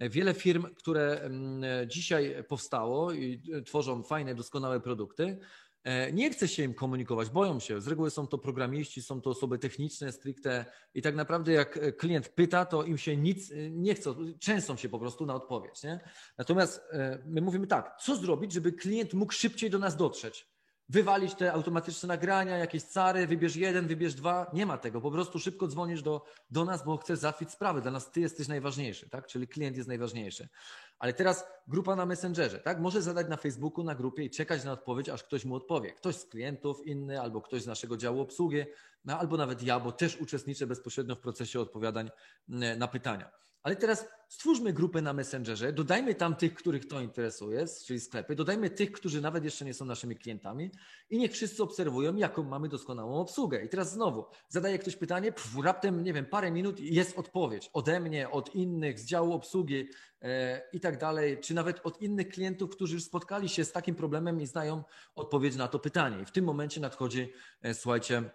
Wiele 0.00 0.34
firm, 0.34 0.74
które 0.74 1.20
mm, 1.20 1.90
dzisiaj 1.90 2.44
powstało 2.48 3.12
i 3.12 3.42
tworzą 3.66 4.02
fajne, 4.02 4.34
doskonałe 4.34 4.80
produkty, 4.80 5.38
e, 5.84 6.12
nie 6.12 6.30
chce 6.30 6.48
się 6.48 6.62
im 6.62 6.74
komunikować, 6.74 7.30
boją 7.30 7.60
się. 7.60 7.80
Z 7.80 7.86
reguły 7.86 8.10
są 8.10 8.26
to 8.26 8.38
programiści, 8.38 9.02
są 9.02 9.20
to 9.20 9.30
osoby 9.30 9.58
techniczne, 9.58 10.12
stricte 10.12 10.64
i 10.94 11.02
tak 11.02 11.14
naprawdę 11.14 11.52
jak 11.52 11.96
klient 11.96 12.28
pyta, 12.28 12.64
to 12.64 12.84
im 12.84 12.98
się 12.98 13.16
nic 13.16 13.52
e, 13.52 13.70
nie 13.70 13.94
chce, 13.94 14.14
często 14.40 14.76
się 14.76 14.88
po 14.88 14.98
prostu 14.98 15.26
na 15.26 15.34
odpowiedź. 15.34 15.82
Nie? 15.82 16.00
Natomiast 16.38 16.80
e, 16.92 17.22
my 17.26 17.40
mówimy 17.40 17.66
tak, 17.66 17.96
co 18.00 18.16
zrobić, 18.16 18.52
żeby 18.52 18.72
klient 18.72 19.14
mógł 19.14 19.32
szybciej 19.32 19.70
do 19.70 19.78
nas 19.78 19.96
dotrzeć? 19.96 20.57
Wywalić 20.88 21.34
te 21.34 21.52
automatyczne 21.52 22.06
nagrania, 22.06 22.56
jakieś 22.56 22.82
cary, 22.82 23.26
wybierz 23.26 23.56
jeden, 23.56 23.86
wybierz 23.86 24.14
dwa. 24.14 24.50
Nie 24.52 24.66
ma 24.66 24.78
tego. 24.78 25.00
Po 25.00 25.10
prostu 25.10 25.38
szybko 25.38 25.66
dzwonisz 25.66 26.02
do, 26.02 26.24
do 26.50 26.64
nas, 26.64 26.84
bo 26.84 26.96
chcesz 26.96 27.18
załatwić 27.18 27.50
sprawę. 27.50 27.80
Dla 27.80 27.90
nas 27.90 28.10
ty 28.10 28.20
jesteś 28.20 28.48
najważniejszy, 28.48 29.08
tak? 29.10 29.26
Czyli 29.26 29.48
klient 29.48 29.76
jest 29.76 29.88
najważniejszy. 29.88 30.48
Ale 30.98 31.12
teraz 31.12 31.44
grupa 31.68 31.96
na 31.96 32.06
Messengerze, 32.06 32.58
tak? 32.58 32.80
Może 32.80 33.02
zadać 33.02 33.28
na 33.28 33.36
Facebooku, 33.36 33.84
na 33.84 33.94
grupie 33.94 34.24
i 34.24 34.30
czekać 34.30 34.64
na 34.64 34.72
odpowiedź, 34.72 35.08
aż 35.08 35.22
ktoś 35.22 35.44
mu 35.44 35.54
odpowie. 35.54 35.92
Ktoś 35.92 36.16
z 36.16 36.24
klientów, 36.24 36.86
inny, 36.86 37.20
albo 37.20 37.40
ktoś 37.40 37.62
z 37.62 37.66
naszego 37.66 37.96
działu 37.96 38.20
obsługi, 38.20 38.64
no, 39.04 39.18
albo 39.18 39.36
nawet 39.36 39.62
ja, 39.62 39.80
bo 39.80 39.92
też 39.92 40.16
uczestniczę 40.16 40.66
bezpośrednio 40.66 41.14
w 41.14 41.20
procesie 41.20 41.60
odpowiadań 41.60 42.10
na 42.76 42.88
pytania. 42.88 43.30
Ale 43.62 43.76
teraz 43.76 44.06
stwórzmy 44.28 44.72
grupę 44.72 45.02
na 45.02 45.12
Messengerze, 45.12 45.72
dodajmy 45.72 46.14
tam 46.14 46.36
tych, 46.36 46.54
których 46.54 46.88
to 46.88 47.00
interesuje, 47.00 47.64
czyli 47.86 48.00
sklepy, 48.00 48.34
dodajmy 48.34 48.70
tych, 48.70 48.92
którzy 48.92 49.20
nawet 49.20 49.44
jeszcze 49.44 49.64
nie 49.64 49.74
są 49.74 49.84
naszymi 49.84 50.16
klientami 50.16 50.70
i 51.10 51.18
niech 51.18 51.32
wszyscy 51.32 51.62
obserwują, 51.62 52.16
jaką 52.16 52.42
mamy 52.42 52.68
doskonałą 52.68 53.20
obsługę. 53.20 53.64
I 53.64 53.68
teraz 53.68 53.92
znowu 53.92 54.26
zadaje 54.48 54.78
ktoś 54.78 54.96
pytanie, 54.96 55.32
pff, 55.32 55.64
raptem, 55.64 56.04
nie 56.04 56.12
wiem, 56.12 56.26
parę 56.26 56.50
minut 56.50 56.80
i 56.80 56.94
jest 56.94 57.18
odpowiedź 57.18 57.70
ode 57.72 58.00
mnie, 58.00 58.30
od 58.30 58.54
innych 58.54 58.98
z 59.00 59.04
działu 59.04 59.32
obsługi 59.32 59.88
e, 60.22 60.62
i 60.72 60.80
tak 60.80 60.98
dalej, 60.98 61.40
czy 61.40 61.54
nawet 61.54 61.80
od 61.84 62.02
innych 62.02 62.28
klientów, 62.28 62.70
którzy 62.70 62.94
już 62.94 63.04
spotkali 63.04 63.48
się 63.48 63.64
z 63.64 63.72
takim 63.72 63.94
problemem 63.94 64.40
i 64.40 64.46
znają 64.46 64.84
odpowiedź 65.14 65.56
na 65.56 65.68
to 65.68 65.78
pytanie. 65.78 66.22
I 66.22 66.24
w 66.24 66.30
tym 66.30 66.44
momencie 66.44 66.80
nadchodzi, 66.80 67.32
e, 67.62 67.74
słuchajcie, 67.74 68.30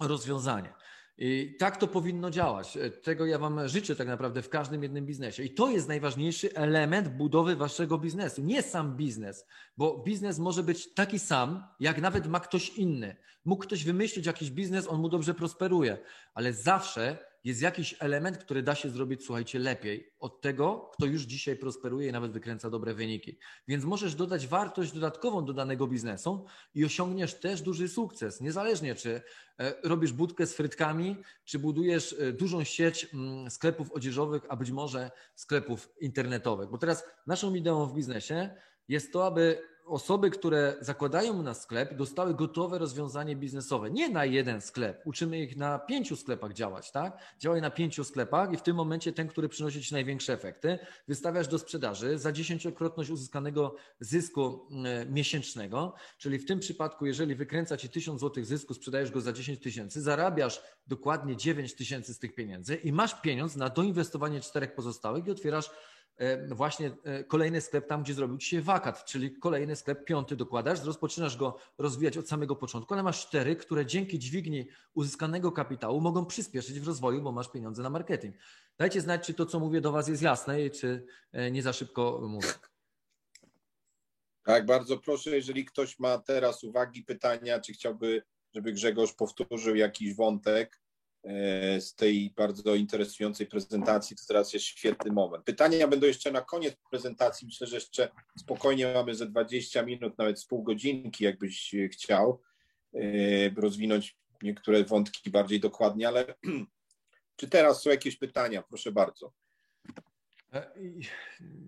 rozwiązanie. 0.00 0.74
I 1.18 1.56
tak 1.58 1.76
to 1.76 1.88
powinno 1.88 2.30
działać. 2.30 2.76
E, 2.76 2.90
tego 2.90 3.26
ja 3.26 3.38
Wam 3.38 3.68
życzę 3.68 3.96
tak 3.96 4.08
naprawdę 4.08 4.42
w 4.42 4.48
każdym 4.48 4.82
jednym 4.82 5.06
biznesie. 5.06 5.42
I 5.42 5.50
to 5.50 5.70
jest 5.70 5.88
najważniejszy 5.88 6.54
element 6.54 7.08
budowy 7.08 7.56
Waszego 7.56 7.98
biznesu. 7.98 8.42
Nie 8.42 8.62
sam 8.62 8.96
biznes, 8.96 9.46
bo 9.76 9.98
biznes 9.98 10.38
może 10.38 10.62
być 10.62 10.94
taki 10.94 11.18
sam, 11.18 11.64
jak 11.80 12.00
nawet 12.00 12.26
ma 12.26 12.40
ktoś 12.40 12.68
inny. 12.68 13.16
Mógł 13.44 13.62
ktoś 13.62 13.84
wymyślić 13.84 14.26
jakiś 14.26 14.50
biznes, 14.50 14.88
on 14.88 15.00
mu 15.00 15.08
dobrze 15.08 15.34
prosperuje, 15.34 15.98
ale 16.34 16.52
zawsze 16.52 17.18
jest 17.48 17.62
jakiś 17.62 17.94
element, 17.98 18.38
który 18.38 18.62
da 18.62 18.74
się 18.74 18.90
zrobić, 18.90 19.24
słuchajcie, 19.24 19.58
lepiej 19.58 20.12
od 20.18 20.40
tego, 20.40 20.90
kto 20.94 21.06
już 21.06 21.22
dzisiaj 21.22 21.56
prosperuje 21.56 22.08
i 22.08 22.12
nawet 22.12 22.32
wykręca 22.32 22.70
dobre 22.70 22.94
wyniki. 22.94 23.38
Więc 23.68 23.84
możesz 23.84 24.14
dodać 24.14 24.46
wartość 24.46 24.92
dodatkową 24.92 25.44
do 25.44 25.52
danego 25.52 25.86
biznesu 25.86 26.44
i 26.74 26.84
osiągniesz 26.84 27.34
też 27.34 27.62
duży 27.62 27.88
sukces. 27.88 28.40
Niezależnie, 28.40 28.94
czy 28.94 29.22
e, 29.58 29.74
robisz 29.84 30.12
budkę 30.12 30.46
z 30.46 30.54
frytkami, 30.54 31.16
czy 31.44 31.58
budujesz 31.58 32.16
e, 32.18 32.32
dużą 32.32 32.64
sieć 32.64 33.08
mm, 33.14 33.50
sklepów 33.50 33.92
odzieżowych, 33.92 34.42
a 34.48 34.56
być 34.56 34.70
może 34.70 35.10
sklepów 35.34 35.88
internetowych. 36.00 36.70
Bo 36.70 36.78
teraz 36.78 37.04
naszą 37.26 37.54
ideą 37.54 37.86
w 37.86 37.94
biznesie 37.94 38.50
jest 38.88 39.12
to, 39.12 39.26
aby 39.26 39.62
osoby, 39.88 40.30
które 40.30 40.76
zakładają 40.80 41.42
na 41.42 41.54
sklep, 41.54 41.94
dostały 41.94 42.34
gotowe 42.34 42.78
rozwiązanie 42.78 43.36
biznesowe. 43.36 43.90
Nie 43.90 44.08
na 44.08 44.24
jeden 44.24 44.60
sklep. 44.60 45.02
Uczymy 45.06 45.40
ich 45.40 45.56
na 45.56 45.78
pięciu 45.78 46.16
sklepach 46.16 46.52
działać, 46.52 46.90
tak? 46.90 47.18
Działaj 47.38 47.60
na 47.60 47.70
pięciu 47.70 48.04
sklepach 48.04 48.52
i 48.52 48.56
w 48.56 48.62
tym 48.62 48.76
momencie 48.76 49.12
ten, 49.12 49.28
który 49.28 49.48
przynosi 49.48 49.82
Ci 49.82 49.94
największe 49.94 50.32
efekty, 50.32 50.78
wystawiasz 51.08 51.48
do 51.48 51.58
sprzedaży 51.58 52.18
za 52.18 52.32
dziesięciokrotność 52.32 53.10
uzyskanego 53.10 53.74
zysku 54.00 54.68
e, 54.84 55.06
miesięcznego. 55.06 55.94
Czyli 56.18 56.38
w 56.38 56.46
tym 56.46 56.58
przypadku, 56.58 57.06
jeżeli 57.06 57.34
wykręca 57.34 57.76
Ci 57.76 57.88
tysiąc 57.88 58.20
złotych 58.20 58.46
zysku, 58.46 58.74
sprzedajesz 58.74 59.10
go 59.10 59.20
za 59.20 59.32
10 59.32 59.60
tysięcy, 59.60 60.02
zarabiasz 60.02 60.62
dokładnie 60.86 61.36
9 61.36 61.74
tysięcy 61.74 62.14
z 62.14 62.18
tych 62.18 62.34
pieniędzy 62.34 62.74
i 62.74 62.92
masz 62.92 63.20
pieniądz 63.20 63.56
na 63.56 63.68
doinwestowanie 63.68 64.40
czterech 64.40 64.74
pozostałych 64.74 65.26
i 65.26 65.30
otwierasz 65.30 65.70
właśnie 66.48 66.90
e, 67.04 67.24
kolejny 67.24 67.60
sklep 67.60 67.86
tam, 67.86 68.02
gdzie 68.02 68.14
zrobił 68.14 68.38
ci 68.38 68.48
się 68.48 68.62
wakat, 68.62 69.04
czyli 69.04 69.36
kolejny 69.36 69.76
sklep, 69.76 70.04
piąty 70.04 70.36
dokładasz, 70.36 70.84
rozpoczynasz 70.84 71.36
go 71.36 71.58
rozwijać 71.78 72.16
od 72.16 72.28
samego 72.28 72.56
początku, 72.56 72.94
ale 72.94 73.02
masz 73.02 73.26
cztery, 73.26 73.56
które 73.56 73.86
dzięki 73.86 74.18
dźwigni 74.18 74.68
uzyskanego 74.94 75.52
kapitału 75.52 76.00
mogą 76.00 76.26
przyspieszyć 76.26 76.80
w 76.80 76.86
rozwoju, 76.86 77.22
bo 77.22 77.32
masz 77.32 77.50
pieniądze 77.50 77.82
na 77.82 77.90
marketing. 77.90 78.36
Dajcie 78.78 79.00
znać, 79.00 79.26
czy 79.26 79.34
to, 79.34 79.46
co 79.46 79.60
mówię 79.60 79.80
do 79.80 79.92
Was 79.92 80.08
jest 80.08 80.22
jasne 80.22 80.64
i 80.64 80.70
czy 80.70 81.06
e, 81.32 81.50
nie 81.50 81.62
za 81.62 81.72
szybko 81.72 82.20
mówię. 82.28 82.48
Tak, 84.42 84.66
bardzo 84.66 84.98
proszę, 84.98 85.30
jeżeli 85.30 85.64
ktoś 85.64 85.98
ma 85.98 86.18
teraz 86.18 86.64
uwagi, 86.64 87.02
pytania, 87.02 87.60
czy 87.60 87.72
chciałby, 87.72 88.22
żeby 88.54 88.72
Grzegorz 88.72 89.12
powtórzył 89.12 89.76
jakiś 89.76 90.14
wątek, 90.14 90.80
E, 90.80 90.87
z 91.80 91.94
tej 91.94 92.32
bardzo 92.36 92.74
interesującej 92.74 93.46
prezentacji, 93.46 94.16
to 94.16 94.22
teraz 94.28 94.52
jest 94.52 94.66
świetny 94.66 95.12
moment. 95.12 95.44
Pytania 95.44 95.88
będą 95.88 96.06
jeszcze 96.06 96.32
na 96.32 96.40
koniec 96.40 96.74
prezentacji. 96.90 97.46
Myślę, 97.46 97.66
że 97.66 97.76
jeszcze 97.76 98.08
spokojnie 98.38 98.92
mamy 98.94 99.14
ze 99.14 99.26
20 99.26 99.82
minut, 99.82 100.18
nawet 100.18 100.40
z 100.40 100.46
pół 100.46 100.62
godzinki, 100.62 101.24
jakbyś 101.24 101.74
chciał 101.92 102.42
e, 102.94 103.00
rozwinąć 103.60 104.16
niektóre 104.42 104.84
wątki 104.84 105.30
bardziej 105.30 105.60
dokładnie, 105.60 106.08
ale 106.08 106.34
czy 107.36 107.48
teraz 107.48 107.82
są 107.82 107.90
jakieś 107.90 108.16
pytania? 108.16 108.62
Proszę 108.62 108.92
bardzo. 108.92 109.32
E, 110.52 110.70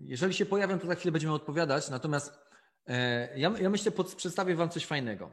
jeżeli 0.05 0.33
się 0.33 0.45
pojawią, 0.45 0.79
to 0.79 0.87
za 0.87 0.95
chwilę 0.95 1.11
będziemy 1.11 1.33
odpowiadać, 1.33 1.89
natomiast 1.89 2.39
ja, 3.35 3.53
ja 3.61 3.69
myślę, 3.69 3.91
przedstawię 4.17 4.55
Wam 4.55 4.69
coś 4.69 4.85
fajnego. 4.85 5.31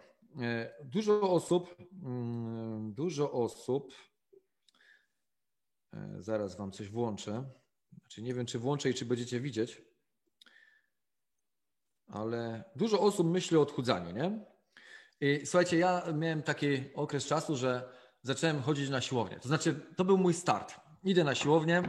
Dużo 0.84 1.20
osób, 1.20 1.76
mm, 2.04 2.94
dużo 2.94 3.32
osób 3.32 3.92
E, 3.92 4.07
zaraz 6.18 6.56
Wam 6.56 6.72
coś 6.72 6.88
włączę. 6.88 7.44
Znaczy 8.00 8.22
nie 8.22 8.34
wiem, 8.34 8.46
czy 8.46 8.58
włączę 8.58 8.90
i 8.90 8.94
czy 8.94 9.04
będziecie 9.04 9.40
widzieć, 9.40 9.82
ale 12.06 12.64
dużo 12.76 13.00
osób 13.00 13.26
myśli 13.26 13.56
o 13.56 13.62
odchudzaniu, 13.62 14.10
nie? 14.10 14.46
I 15.20 15.46
słuchajcie, 15.46 15.78
ja 15.78 16.02
miałem 16.14 16.42
taki 16.42 16.94
okres 16.94 17.26
czasu, 17.26 17.56
że 17.56 17.92
zacząłem 18.22 18.62
chodzić 18.62 18.90
na 18.90 19.00
siłownię. 19.00 19.40
To 19.40 19.48
znaczy, 19.48 19.80
to 19.96 20.04
był 20.04 20.18
mój 20.18 20.34
start. 20.34 20.74
Idę 21.04 21.24
na 21.24 21.34
siłownię. 21.34 21.82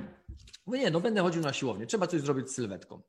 Mówię, 0.65 0.79
nie, 0.79 0.91
no 0.91 1.01
będę 1.01 1.21
chodził 1.21 1.41
na 1.41 1.53
siłownię. 1.53 1.87
Trzeba 1.87 2.07
coś 2.07 2.21
zrobić 2.21 2.49
z 2.49 2.53
sylwetką. 2.53 3.01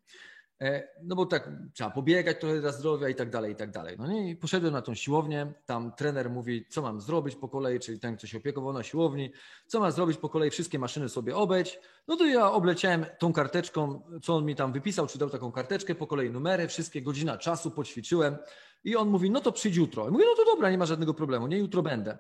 E, 0.60 0.88
no 1.02 1.16
bo 1.16 1.26
tak 1.26 1.50
trzeba 1.74 1.90
pobiegać 1.90 2.40
trochę 2.40 2.60
dla 2.60 2.72
zdrowia 2.72 3.08
i 3.08 3.14
tak 3.14 3.30
dalej, 3.30 3.52
i 3.52 3.56
tak 3.56 3.70
dalej. 3.70 3.96
No 3.98 4.06
nie? 4.06 4.30
i 4.30 4.36
poszedłem 4.36 4.72
na 4.72 4.82
tą 4.82 4.94
siłownię, 4.94 5.52
tam 5.66 5.92
trener 5.92 6.30
mówi, 6.30 6.66
co 6.68 6.82
mam 6.82 7.00
zrobić 7.00 7.36
po 7.36 7.48
kolei, 7.48 7.80
czyli 7.80 8.00
ten, 8.00 8.16
kto 8.16 8.26
się 8.26 8.38
opiekował 8.38 8.72
na 8.72 8.82
siłowni, 8.82 9.32
co 9.66 9.80
mam 9.80 9.92
zrobić 9.92 10.18
po 10.18 10.28
kolei, 10.28 10.50
wszystkie 10.50 10.78
maszyny 10.78 11.08
sobie 11.08 11.36
obejść. 11.36 11.80
No 12.08 12.16
to 12.16 12.26
ja 12.26 12.52
obleciałem 12.52 13.06
tą 13.18 13.32
karteczką, 13.32 14.02
co 14.22 14.36
on 14.36 14.44
mi 14.44 14.56
tam 14.56 14.72
wypisał, 14.72 15.06
czy 15.06 15.18
dał 15.18 15.30
taką 15.30 15.52
karteczkę, 15.52 15.94
po 15.94 16.06
kolei 16.06 16.30
numery, 16.30 16.68
wszystkie 16.68 17.02
godzina 17.02 17.38
czasu 17.38 17.70
poćwiczyłem 17.70 18.36
i 18.84 18.96
on 18.96 19.08
mówi, 19.08 19.30
no 19.30 19.40
to 19.40 19.52
przyjdź 19.52 19.76
jutro. 19.76 20.08
I 20.08 20.10
mówię, 20.10 20.24
no 20.24 20.44
to 20.44 20.44
dobra, 20.44 20.70
nie 20.70 20.78
ma 20.78 20.86
żadnego 20.86 21.14
problemu, 21.14 21.46
nie, 21.46 21.58
jutro 21.58 21.82
będę. 21.82 22.18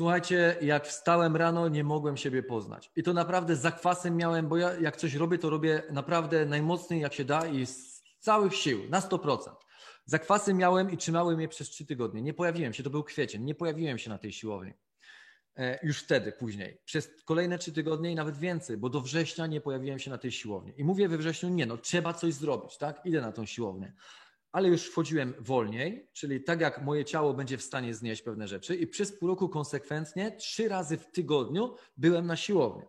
Słuchajcie, 0.00 0.56
jak 0.62 0.86
wstałem 0.86 1.36
rano, 1.36 1.68
nie 1.68 1.84
mogłem 1.84 2.16
siebie 2.16 2.42
poznać. 2.42 2.90
I 2.96 3.02
to 3.02 3.12
naprawdę 3.12 3.56
zakwasem 3.56 4.16
miałem, 4.16 4.48
bo 4.48 4.56
ja 4.56 4.74
jak 4.74 4.96
coś 4.96 5.14
robię, 5.14 5.38
to 5.38 5.50
robię 5.50 5.82
naprawdę 5.90 6.46
najmocniej 6.46 7.00
jak 7.00 7.14
się 7.14 7.24
da 7.24 7.46
i 7.46 7.66
z 7.66 8.02
całych 8.18 8.54
sił, 8.54 8.88
na 8.88 9.00
100%. 9.00 9.38
Zakwasy 10.04 10.54
miałem 10.54 10.90
i 10.90 10.96
trzymałem 10.96 11.40
je 11.40 11.48
przez 11.48 11.70
trzy 11.70 11.86
tygodnie. 11.86 12.22
Nie 12.22 12.34
pojawiłem 12.34 12.72
się, 12.72 12.82
to 12.82 12.90
był 12.90 13.04
kwiecień, 13.04 13.44
nie 13.44 13.54
pojawiłem 13.54 13.98
się 13.98 14.10
na 14.10 14.18
tej 14.18 14.32
siłowni. 14.32 14.72
E, 15.56 15.86
już 15.86 16.02
wtedy, 16.02 16.32
później. 16.32 16.80
Przez 16.84 17.10
kolejne 17.24 17.58
trzy 17.58 17.72
tygodnie 17.72 18.12
i 18.12 18.14
nawet 18.14 18.36
więcej, 18.36 18.76
bo 18.76 18.88
do 18.88 19.00
września 19.00 19.46
nie 19.46 19.60
pojawiłem 19.60 19.98
się 19.98 20.10
na 20.10 20.18
tej 20.18 20.32
siłowni. 20.32 20.74
I 20.76 20.84
mówię 20.84 21.08
we 21.08 21.18
wrześniu, 21.18 21.48
nie 21.48 21.66
no, 21.66 21.76
trzeba 21.76 22.14
coś 22.14 22.34
zrobić, 22.34 22.78
tak? 22.78 23.00
Idę 23.04 23.20
na 23.20 23.32
tą 23.32 23.46
siłownię 23.46 23.92
ale 24.52 24.68
już 24.68 24.90
wchodziłem 24.90 25.34
wolniej, 25.38 26.08
czyli 26.12 26.44
tak 26.44 26.60
jak 26.60 26.82
moje 26.82 27.04
ciało 27.04 27.34
będzie 27.34 27.58
w 27.58 27.62
stanie 27.62 27.94
znieść 27.94 28.22
pewne 28.22 28.48
rzeczy 28.48 28.76
i 28.76 28.86
przez 28.86 29.18
pół 29.18 29.28
roku 29.28 29.48
konsekwentnie 29.48 30.32
trzy 30.32 30.68
razy 30.68 30.96
w 30.96 31.10
tygodniu 31.10 31.74
byłem 31.96 32.26
na 32.26 32.36
siłowni. 32.36 32.82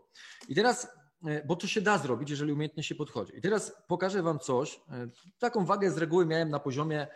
I 0.48 0.56
teraz, 0.56 0.88
e, 1.26 1.46
bo 1.46 1.56
to 1.56 1.68
się 1.68 1.82
da 1.82 1.98
zrobić, 1.98 2.30
jeżeli 2.30 2.54
umiejętnie 2.54 2.84
się 2.84 2.96
podchodzi. 2.96 3.38
I 3.38 3.42
teraz 3.42 3.76
pokażę 3.88 4.24
Wam 4.24 4.40
coś. 4.40 4.82
E, 4.90 5.08
taką 5.40 5.66
wagę 5.66 5.92
z 5.92 5.98
reguły 5.98 6.26
miałem 6.26 6.50
na 6.50 6.60
poziomie 6.60 7.08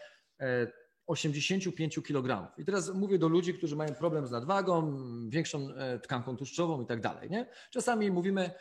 85 1.07 1.97
e, 1.97 2.01
kg. 2.01 2.53
I 2.57 2.65
teraz 2.65 2.93
mówię 2.93 3.17
do 3.17 3.27
ludzi, 3.27 3.53
którzy 3.53 3.75
mają 3.75 3.95
problem 3.95 4.27
z 4.27 4.31
nadwagą, 4.31 4.97
większą 5.29 5.67
tkanką 6.03 6.37
tłuszczową 6.37 6.81
i 6.81 6.85
tak 6.85 7.01
dalej. 7.01 7.29
Nie? 7.29 7.49
Czasami 7.71 8.11
mówimy, 8.11 8.51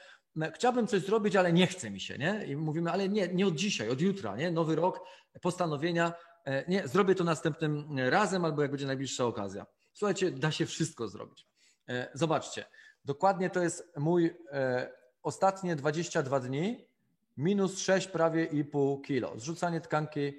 chciałbym 0.55 0.87
coś 0.87 1.03
zrobić, 1.03 1.37
ale 1.37 1.53
nie 1.53 1.66
chce 1.66 1.91
mi 1.91 2.01
się, 2.01 2.18
nie? 2.18 2.47
I 2.47 2.57
mówimy, 2.57 2.91
ale 2.91 3.09
nie, 3.09 3.28
nie 3.28 3.47
od 3.47 3.55
dzisiaj, 3.55 3.91
od 3.91 4.01
jutra, 4.01 4.37
nie? 4.37 4.51
Nowy 4.51 4.74
rok, 4.76 5.01
postanowienia, 5.43 6.12
e, 6.45 6.64
nie, 6.68 6.89
zrobię 6.89 7.14
to 7.14 7.24
następnym 7.24 7.99
razem 7.99 8.45
albo 8.45 8.62
jak 8.62 8.70
będzie 8.70 8.87
najbliższa 8.87 9.24
okazja. 9.24 9.66
Słuchajcie, 9.93 10.30
da 10.30 10.51
się 10.51 10.66
wszystko 10.66 11.09
zrobić. 11.09 11.47
E, 11.89 12.11
zobaczcie, 12.14 12.64
dokładnie 13.05 13.51
to 13.51 13.62
jest 13.62 13.93
mój 13.97 14.37
e, 14.53 14.93
ostatnie 15.22 15.76
22 15.76 16.41
dni, 16.41 16.89
minus 17.37 17.78
6 17.78 18.07
prawie 18.07 18.45
i 18.45 18.64
pół 18.64 19.01
kilo. 19.01 19.32
Zrzucanie 19.37 19.80
tkanki 19.80 20.32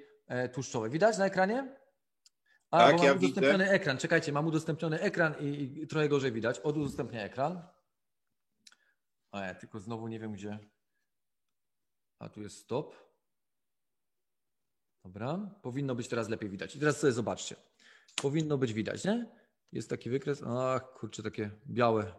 tłuszczowej. 0.52 0.90
Widać 0.90 1.18
na 1.18 1.26
ekranie? 1.26 1.76
A, 2.70 2.78
tak, 2.78 2.96
mam 2.96 3.04
ja 3.04 3.12
udostępniony 3.12 3.64
widzę. 3.64 3.70
ekran. 3.70 3.98
Czekajcie, 3.98 4.32
mam 4.32 4.46
udostępniony 4.46 5.00
ekran 5.00 5.34
i, 5.40 5.80
i 5.82 5.86
trochę 5.86 6.08
gorzej 6.08 6.32
widać. 6.32 6.60
Udostępnię 6.64 7.22
ekran. 7.22 7.62
A 9.36 9.46
ja 9.46 9.54
tylko 9.54 9.80
znowu 9.80 10.08
nie 10.08 10.20
wiem 10.20 10.32
gdzie. 10.32 10.58
A 12.18 12.28
tu 12.28 12.42
jest 12.42 12.58
stop. 12.58 12.96
Dobra, 15.04 15.50
powinno 15.62 15.94
być 15.94 16.08
teraz 16.08 16.28
lepiej 16.28 16.50
widać. 16.50 16.76
I 16.76 16.80
teraz 16.80 17.00
sobie 17.00 17.12
zobaczcie. 17.12 17.56
Powinno 18.22 18.58
być 18.58 18.72
widać, 18.72 19.04
nie? 19.04 19.26
Jest 19.72 19.90
taki 19.90 20.10
wykres. 20.10 20.42
Ach, 20.46 20.92
kurczę, 20.92 21.22
takie 21.22 21.50
białe. 21.66 22.14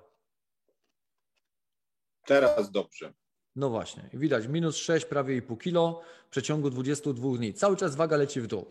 Teraz 2.25 2.71
dobrze. 2.71 3.13
No 3.55 3.69
właśnie, 3.69 4.09
widać 4.13 4.47
minus 4.47 4.75
6, 4.75 5.05
prawie 5.05 5.35
i 5.35 5.41
pół 5.41 5.57
kilo 5.57 6.01
w 6.27 6.29
przeciągu 6.29 6.69
22 6.69 7.37
dni. 7.37 7.53
Cały 7.53 7.77
czas 7.77 7.95
waga 7.95 8.17
leci 8.17 8.41
w 8.41 8.47
dół. 8.47 8.69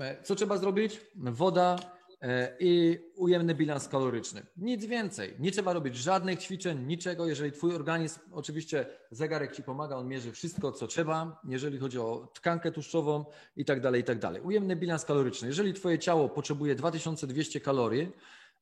E, 0.00 0.22
co 0.22 0.34
trzeba 0.34 0.58
zrobić? 0.58 1.00
Woda 1.14 1.76
e, 1.76 1.99
i 2.60 2.98
ujemny 3.16 3.54
bilans 3.54 3.88
kaloryczny. 3.88 4.42
Nic 4.56 4.84
więcej. 4.84 5.34
Nie 5.38 5.52
trzeba 5.52 5.72
robić 5.72 5.96
żadnych 5.96 6.38
ćwiczeń, 6.38 6.86
niczego. 6.86 7.26
Jeżeli 7.26 7.52
Twój 7.52 7.74
organizm, 7.74 8.20
oczywiście 8.32 8.86
zegarek 9.10 9.56
Ci 9.56 9.62
pomaga, 9.62 9.96
on 9.96 10.08
mierzy 10.08 10.32
wszystko, 10.32 10.72
co 10.72 10.86
trzeba, 10.86 11.40
jeżeli 11.48 11.78
chodzi 11.78 11.98
o 11.98 12.32
tkankę 12.34 12.72
tłuszczową 12.72 13.24
i 13.56 13.64
tak 13.64 13.80
dalej, 13.80 14.00
i 14.00 14.04
tak 14.04 14.18
dalej. 14.18 14.42
Ujemny 14.42 14.76
bilans 14.76 15.04
kaloryczny. 15.04 15.48
Jeżeli 15.48 15.74
Twoje 15.74 15.98
ciało 15.98 16.28
potrzebuje 16.28 16.74
2200 16.74 17.60
kalorii, 17.60 18.12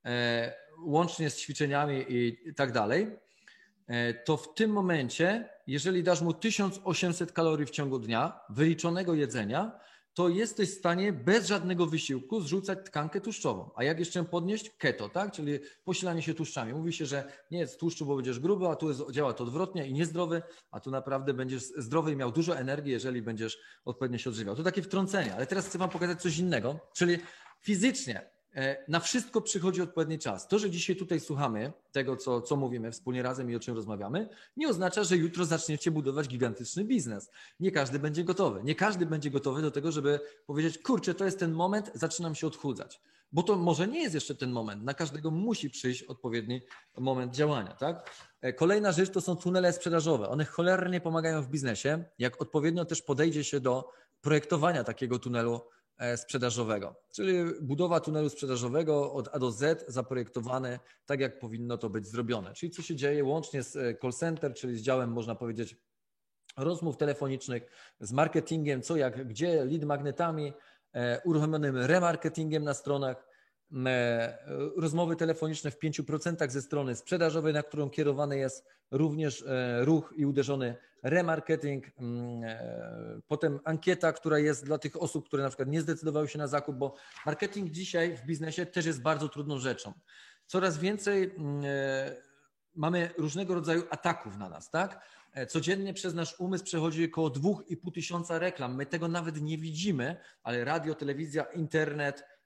e, 0.05 0.55
łącznie 0.85 1.31
z 1.31 1.37
ćwiczeniami 1.37 2.05
i 2.09 2.55
tak 2.55 2.73
dalej, 2.73 3.17
to 4.25 4.37
w 4.37 4.55
tym 4.55 4.71
momencie, 4.71 5.49
jeżeli 5.67 6.03
dasz 6.03 6.23
mu 6.23 6.33
1800 6.33 7.33
kalorii 7.33 7.67
w 7.67 7.71
ciągu 7.71 7.99
dnia, 7.99 8.41
wyliczonego 8.51 9.15
jedzenia, 9.15 9.81
to 10.19 10.29
jesteś 10.29 10.71
w 10.71 10.79
stanie 10.79 11.13
bez 11.13 11.47
żadnego 11.47 11.87
wysiłku 11.87 12.41
zrzucać 12.41 12.79
tkankę 12.85 13.21
tłuszczową. 13.21 13.71
A 13.75 13.85
jak 13.85 13.99
jeszcze 13.99 14.25
podnieść? 14.25 14.71
Keto, 14.79 15.09
tak? 15.09 15.33
Czyli 15.33 15.59
posilanie 15.85 16.23
się 16.23 16.35
tłuszczami. 16.35 16.73
Mówi 16.73 16.93
się, 16.93 17.07
że 17.07 17.33
nie 17.51 17.59
jest 17.59 17.81
tłuszczu, 17.81 18.07
bo 18.07 18.17
będziesz 18.17 18.41
gruby, 18.41 18.69
a 18.69 18.77
tu 18.77 18.89
jest, 18.89 19.11
działa 19.11 19.33
to 19.33 19.45
odwrotnie 19.45 19.87
i 19.87 19.93
niezdrowy, 19.93 20.43
a 20.71 20.81
tu 20.81 20.91
naprawdę 20.91 21.35
będziesz 21.35 21.63
zdrowy 21.63 22.13
i 22.13 22.17
miał 22.17 22.33
dużo 22.33 22.59
energii, 22.59 22.93
jeżeli 22.93 23.23
będziesz 23.23 23.59
odpowiednio 23.85 24.19
się 24.19 24.31
odżywiał. 24.31 24.57
To 24.57 24.63
takie 24.63 24.83
wtrącenie, 24.83 25.35
ale 25.35 25.47
teraz 25.47 25.67
chcę 25.67 25.79
Wam 25.79 25.91
pokazać 25.91 26.23
coś 26.23 26.39
innego, 26.39 26.81
czyli 26.95 27.19
fizycznie 27.61 28.31
na 28.89 29.01
wszystko 29.01 29.41
przychodzi 29.41 29.83
odpowiedni 29.83 30.19
czas. 30.19 30.49
To, 30.49 30.59
że 30.59 30.71
dzisiaj 30.71 30.97
tutaj 30.97 31.21
słuchamy 31.21 31.73
tego, 31.93 32.17
co, 32.17 32.41
co 32.41 32.57
mówimy 32.57 32.93
wspólnie 32.93 33.23
razem 33.23 33.51
i 33.51 33.57
o 33.57 33.61
czym 33.61 33.75
rozmawiamy, 33.75 34.29
nie 34.57 34.69
oznacza, 34.69 35.05
że 35.05 35.17
jutro 35.17 35.45
zaczniecie 35.45 35.91
budować 35.91 36.29
gigantyczny 36.29 36.85
biznes. 36.85 37.31
Nie 37.61 37.73
każdy 37.73 37.99
będzie 37.99 38.25
gotowy. 38.25 38.61
Nie 38.65 38.75
każdy 38.75 39.07
będzie 39.07 39.31
gotowy 39.31 39.63
do 39.63 39.71
tego, 39.71 39.93
żeby 39.93 40.21
powiedzieć, 40.47 40.79
kurczę, 40.79 41.15
to 41.15 41.25
jest 41.25 41.39
ten 41.39 41.53
moment, 41.53 41.91
zaczynam 41.95 42.35
się 42.35 42.47
odchudzać. 42.47 43.01
Bo 43.33 43.43
to 43.43 43.57
może 43.57 43.89
nie 43.89 44.03
jest 44.03 44.15
jeszcze 44.15 44.35
ten 44.35 44.51
moment. 44.51 44.85
Na 44.85 44.95
każdego 44.95 45.31
musi 45.31 45.71
przyjść 45.71 46.03
odpowiedni 46.03 46.63
moment 46.99 47.35
działania. 47.35 47.73
Tak? 47.73 48.11
E, 48.41 48.53
kolejna 48.53 48.93
rzecz 48.93 49.11
to 49.11 49.21
są 49.21 49.37
tunele 49.37 49.73
sprzedażowe. 49.73 50.29
One 50.29 50.45
cholernie 50.45 51.01
pomagają 51.01 51.43
w 51.43 51.49
biznesie, 51.49 52.05
jak 52.19 52.43
odpowiednio 52.43 52.85
też 52.85 53.03
podejdzie 53.03 53.45
się 53.45 53.61
do 53.61 53.91
projektowania 54.21 54.85
takiego 54.85 55.19
tunelu 55.19 55.61
E, 55.61 55.78
sprzedażowego, 56.17 56.95
czyli 57.13 57.39
budowa 57.61 58.01
tunelu 58.01 58.29
sprzedażowego 58.29 59.13
od 59.13 59.29
A 59.33 59.39
do 59.39 59.51
Z 59.51 59.85
zaprojektowane 59.89 60.79
tak, 61.07 61.21
jak 61.21 61.39
powinno 61.39 61.79
to 61.79 61.91
być 61.91 62.07
zrobione. 62.07 62.55
Czyli 62.55 62.73
co 62.73 62.83
się 62.83 62.97
dzieje 62.97 63.25
łącznie 63.25 63.63
z 63.63 63.77
e, 63.77 63.95
call 64.03 64.13
center, 64.13 64.55
czyli 64.55 64.79
z 64.79 64.83
działem, 64.83 65.13
można 65.13 65.35
powiedzieć, 65.35 65.77
rozmów 66.57 66.97
telefonicznych, 66.97 67.63
z 68.01 68.13
marketingiem, 68.13 68.83
co 68.83 68.97
jak, 68.97 69.29
gdzie, 69.29 69.65
lead 69.65 69.85
magnetami, 69.85 70.53
e, 70.93 71.21
uruchomionym 71.25 71.77
remarketingiem 71.77 72.65
na 72.65 72.75
stronach, 72.75 73.28
E, 73.28 73.28
rozmowy 74.77 75.17
telefoniczne 75.17 75.71
w 75.71 75.79
5% 75.79 76.51
ze 76.51 76.63
strony 76.63 76.97
sprzedażowej, 76.97 77.53
na 77.55 77.63
którą 77.63 77.91
kierowany 77.91 78.39
jest 78.39 78.65
również 78.91 79.43
e, 79.43 79.85
ruch 79.85 80.15
i 80.17 80.27
uderzony 80.27 80.77
remarketing. 81.03 81.85
Mm, 81.99 82.45
e, 82.45 83.21
potem 83.27 83.61
ankieta, 83.65 84.13
która 84.13 84.39
jest 84.39 84.65
dla 84.65 84.79
tych 84.79 85.03
osób, 85.03 85.27
które 85.27 85.43
na 85.43 85.49
przykład 85.49 85.69
nie 85.69 85.81
zdecydowały 85.81 86.29
się 86.29 86.39
na 86.39 86.47
zakup, 86.47 86.77
bo 86.77 86.95
marketing 87.27 87.71
dzisiaj 87.71 88.17
w 88.17 88.27
biznesie 88.27 88.67
też 88.67 88.87
jest 88.87 89.03
bardzo 89.03 89.29
trudną 89.29 89.59
rzeczą. 89.59 89.93
Coraz 90.47 90.79
więcej 90.79 91.23
mm, 91.23 91.63
mamy 92.75 93.11
różnego 93.19 93.55
rodzaju 93.55 93.83
ataków 93.91 94.37
na 94.37 94.49
nas, 94.49 94.71
tak? 94.71 95.19
Codziennie 95.49 95.95
przez 95.95 96.15
nasz 96.15 96.41
umysł 96.41 96.65
przechodzi 96.65 97.05
około 97.05 97.29
2,5 97.29 97.93
tysiąca 97.95 98.39
reklam. 98.39 98.77
My 98.77 98.87
tego 98.87 99.09
nawet 99.09 99.41
nie 99.41 99.59
widzimy, 99.59 100.17
ale 100.43 100.65
radio, 100.65 100.95
telewizja, 100.95 101.43
internet, 101.43 102.25
E, 102.25 102.38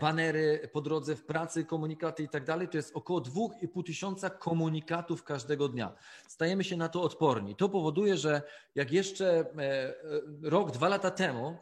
banery 0.00 0.68
po 0.72 0.80
drodze 0.80 1.16
w 1.16 1.24
pracy, 1.24 1.64
komunikaty 1.64 2.22
i 2.22 2.28
tak 2.28 2.44
dalej, 2.44 2.68
to 2.68 2.76
jest 2.76 2.96
około 2.96 3.20
2,5 3.20 3.84
tysiąca 3.84 4.30
komunikatów 4.30 5.24
każdego 5.24 5.68
dnia. 5.68 5.94
Stajemy 6.28 6.64
się 6.64 6.76
na 6.76 6.88
to 6.88 7.02
odporni. 7.02 7.56
To 7.56 7.68
powoduje, 7.68 8.16
że 8.16 8.42
jak 8.74 8.92
jeszcze 8.92 9.28
e, 9.28 9.62
e, 9.62 9.94
rok, 10.42 10.70
dwa 10.70 10.88
lata 10.88 11.10
temu 11.10 11.56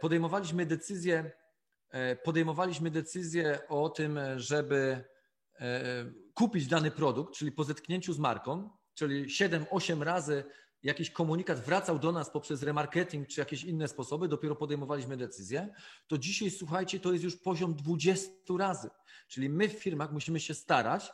podejmowaliśmy 0.00 0.66
decyzję, 0.66 1.32
podejmowaliśmy 2.24 2.90
decyzję 2.90 3.58
o 3.68 3.88
tym, 3.88 4.18
żeby 4.36 5.04
kupić 6.34 6.66
dany 6.66 6.90
produkt, 6.90 7.34
czyli 7.34 7.52
po 7.52 7.64
zetknięciu 7.64 8.12
z 8.12 8.18
marką, 8.18 8.70
czyli 8.94 9.24
7-8 9.24 10.02
razy 10.02 10.44
jakiś 10.82 11.10
komunikat 11.10 11.60
wracał 11.60 11.98
do 11.98 12.12
nas 12.12 12.30
poprzez 12.30 12.62
remarketing 12.62 13.28
czy 13.28 13.40
jakieś 13.40 13.64
inne 13.64 13.88
sposoby, 13.88 14.28
dopiero 14.28 14.56
podejmowaliśmy 14.56 15.16
decyzję, 15.16 15.68
to 16.06 16.18
dzisiaj, 16.18 16.50
słuchajcie, 16.50 17.00
to 17.00 17.12
jest 17.12 17.24
już 17.24 17.36
poziom 17.36 17.74
20 17.74 18.32
razy. 18.58 18.90
Czyli 19.28 19.48
my 19.48 19.68
w 19.68 19.72
firmach 19.72 20.12
musimy 20.12 20.40
się 20.40 20.54
starać 20.54 21.12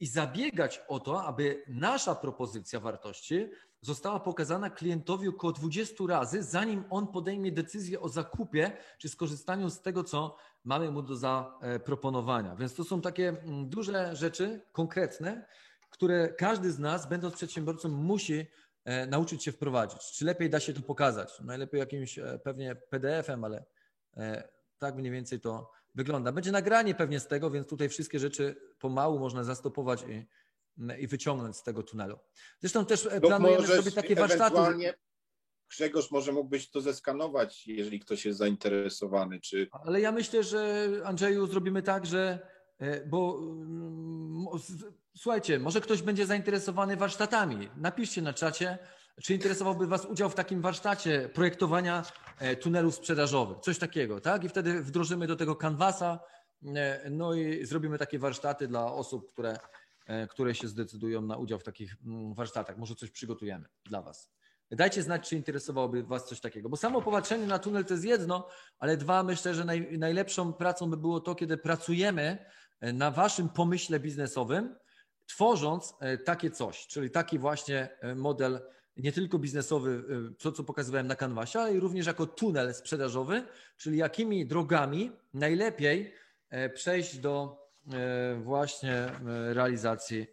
i 0.00 0.06
zabiegać 0.06 0.80
o 0.88 1.00
to, 1.00 1.24
aby 1.24 1.64
nasza 1.68 2.14
propozycja 2.14 2.80
wartości 2.80 3.48
została 3.82 4.20
pokazana 4.20 4.70
klientowi 4.70 5.28
około 5.28 5.52
20 5.52 6.04
razy, 6.08 6.42
zanim 6.42 6.84
on 6.90 7.06
podejmie 7.06 7.52
decyzję 7.52 8.00
o 8.00 8.08
zakupie 8.08 8.72
czy 8.98 9.08
skorzystaniu 9.08 9.70
z 9.70 9.80
tego, 9.80 10.04
co 10.04 10.36
mamy 10.64 10.90
mu 10.90 11.02
do 11.02 11.16
zaproponowania. 11.16 12.56
Więc 12.56 12.74
to 12.74 12.84
są 12.84 13.00
takie 13.00 13.28
mm, 13.28 13.68
duże 13.68 14.16
rzeczy, 14.16 14.60
konkretne, 14.72 15.46
które 15.90 16.28
każdy 16.28 16.72
z 16.72 16.78
nas, 16.78 17.08
będąc 17.08 17.34
przedsiębiorcą, 17.34 17.88
musi 17.88 18.46
nauczyć 18.84 19.44
się 19.44 19.52
wprowadzić. 19.52 20.12
Czy 20.12 20.24
lepiej 20.24 20.50
da 20.50 20.60
się 20.60 20.72
to 20.72 20.82
pokazać? 20.82 21.40
Najlepiej 21.40 21.80
jakimś 21.80 22.18
e, 22.18 22.40
pewnie 22.44 22.74
PDF-em, 22.74 23.44
ale 23.44 23.64
e, 24.16 24.48
tak 24.78 24.96
mniej 24.96 25.12
więcej 25.12 25.40
to 25.40 25.70
wygląda. 25.94 26.32
Będzie 26.32 26.52
nagranie 26.52 26.94
pewnie 26.94 27.20
z 27.20 27.26
tego, 27.26 27.50
więc 27.50 27.66
tutaj 27.68 27.88
wszystkie 27.88 28.18
rzeczy 28.18 28.56
pomału 28.78 29.18
można 29.18 29.44
zastopować 29.44 30.04
i, 30.08 30.26
i 31.02 31.06
wyciągnąć 31.06 31.56
z 31.56 31.62
tego 31.62 31.82
tunelu. 31.82 32.18
Zresztą 32.60 32.86
też 32.86 33.08
planujemy 33.20 33.66
sobie 33.66 33.92
takie 33.92 34.14
warsztaty. 34.14 34.56
Grzegorz, 35.70 36.10
może 36.10 36.32
mógłbyś 36.32 36.70
to 36.70 36.80
zeskanować, 36.80 37.66
jeżeli 37.66 38.00
ktoś 38.00 38.26
jest 38.26 38.38
zainteresowany. 38.38 39.40
Czy... 39.40 39.68
Ale 39.84 40.00
ja 40.00 40.12
myślę, 40.12 40.42
że 40.42 40.86
Andrzeju 41.04 41.46
zrobimy 41.46 41.82
tak, 41.82 42.06
że 42.06 42.46
bo 43.06 43.38
mm, 43.38 44.46
Słuchajcie, 45.16 45.58
może 45.58 45.80
ktoś 45.80 46.02
będzie 46.02 46.26
zainteresowany 46.26 46.96
warsztatami. 46.96 47.68
Napiszcie 47.76 48.22
na 48.22 48.32
czacie, 48.32 48.78
czy 49.22 49.34
interesowałby 49.34 49.86
Was 49.86 50.04
udział 50.04 50.30
w 50.30 50.34
takim 50.34 50.60
warsztacie 50.60 51.30
projektowania 51.34 52.02
e, 52.38 52.56
tunelów 52.56 52.94
sprzedażowych, 52.94 53.58
coś 53.58 53.78
takiego, 53.78 54.20
tak? 54.20 54.44
I 54.44 54.48
wtedy 54.48 54.82
wdrożymy 54.82 55.26
do 55.26 55.36
tego 55.36 55.56
kanwasa, 55.56 56.20
e, 56.76 57.10
no 57.10 57.34
i 57.34 57.66
zrobimy 57.66 57.98
takie 57.98 58.18
warsztaty 58.18 58.68
dla 58.68 58.92
osób, 58.92 59.32
które, 59.32 59.58
e, 60.06 60.26
które 60.26 60.54
się 60.54 60.68
zdecydują 60.68 61.22
na 61.22 61.36
udział 61.36 61.58
w 61.58 61.64
takich 61.64 61.96
mm, 62.06 62.34
warsztatach. 62.34 62.78
Może 62.78 62.94
coś 62.94 63.10
przygotujemy 63.10 63.64
dla 63.84 64.02
Was. 64.02 64.30
Dajcie 64.70 65.02
znać, 65.02 65.28
czy 65.28 65.36
interesowałoby 65.36 66.02
Was 66.02 66.28
coś 66.28 66.40
takiego, 66.40 66.68
bo 66.68 66.76
samo 66.76 67.02
popatrzenie 67.02 67.46
na 67.46 67.58
tunel 67.58 67.84
to 67.84 67.94
jest 67.94 68.04
jedno, 68.04 68.48
ale 68.78 68.96
dwa, 68.96 69.22
myślę, 69.22 69.54
że 69.54 69.64
naj, 69.64 69.98
najlepszą 69.98 70.52
pracą 70.52 70.90
by 70.90 70.96
było 70.96 71.20
to, 71.20 71.34
kiedy 71.34 71.56
pracujemy 71.56 72.38
na 72.80 73.10
Waszym 73.10 73.48
pomyśle 73.48 74.00
biznesowym, 74.00 74.74
tworząc 75.30 75.94
e, 76.00 76.18
takie 76.18 76.50
coś, 76.50 76.86
czyli 76.86 77.10
taki 77.10 77.38
właśnie 77.38 77.88
e, 78.00 78.14
model 78.14 78.60
nie 78.96 79.12
tylko 79.12 79.38
biznesowy, 79.38 80.04
to 80.38 80.48
e, 80.48 80.52
co 80.52 80.64
pokazywałem 80.64 81.06
na 81.06 81.16
kanwasie, 81.16 81.60
ale 81.60 81.80
również 81.80 82.06
jako 82.06 82.26
tunel 82.26 82.74
sprzedażowy, 82.74 83.44
czyli 83.76 83.98
jakimi 83.98 84.46
drogami 84.46 85.12
najlepiej 85.34 86.14
przejść 86.74 87.18
do 87.18 87.60
właśnie 88.42 89.12
realizacji 89.52 90.26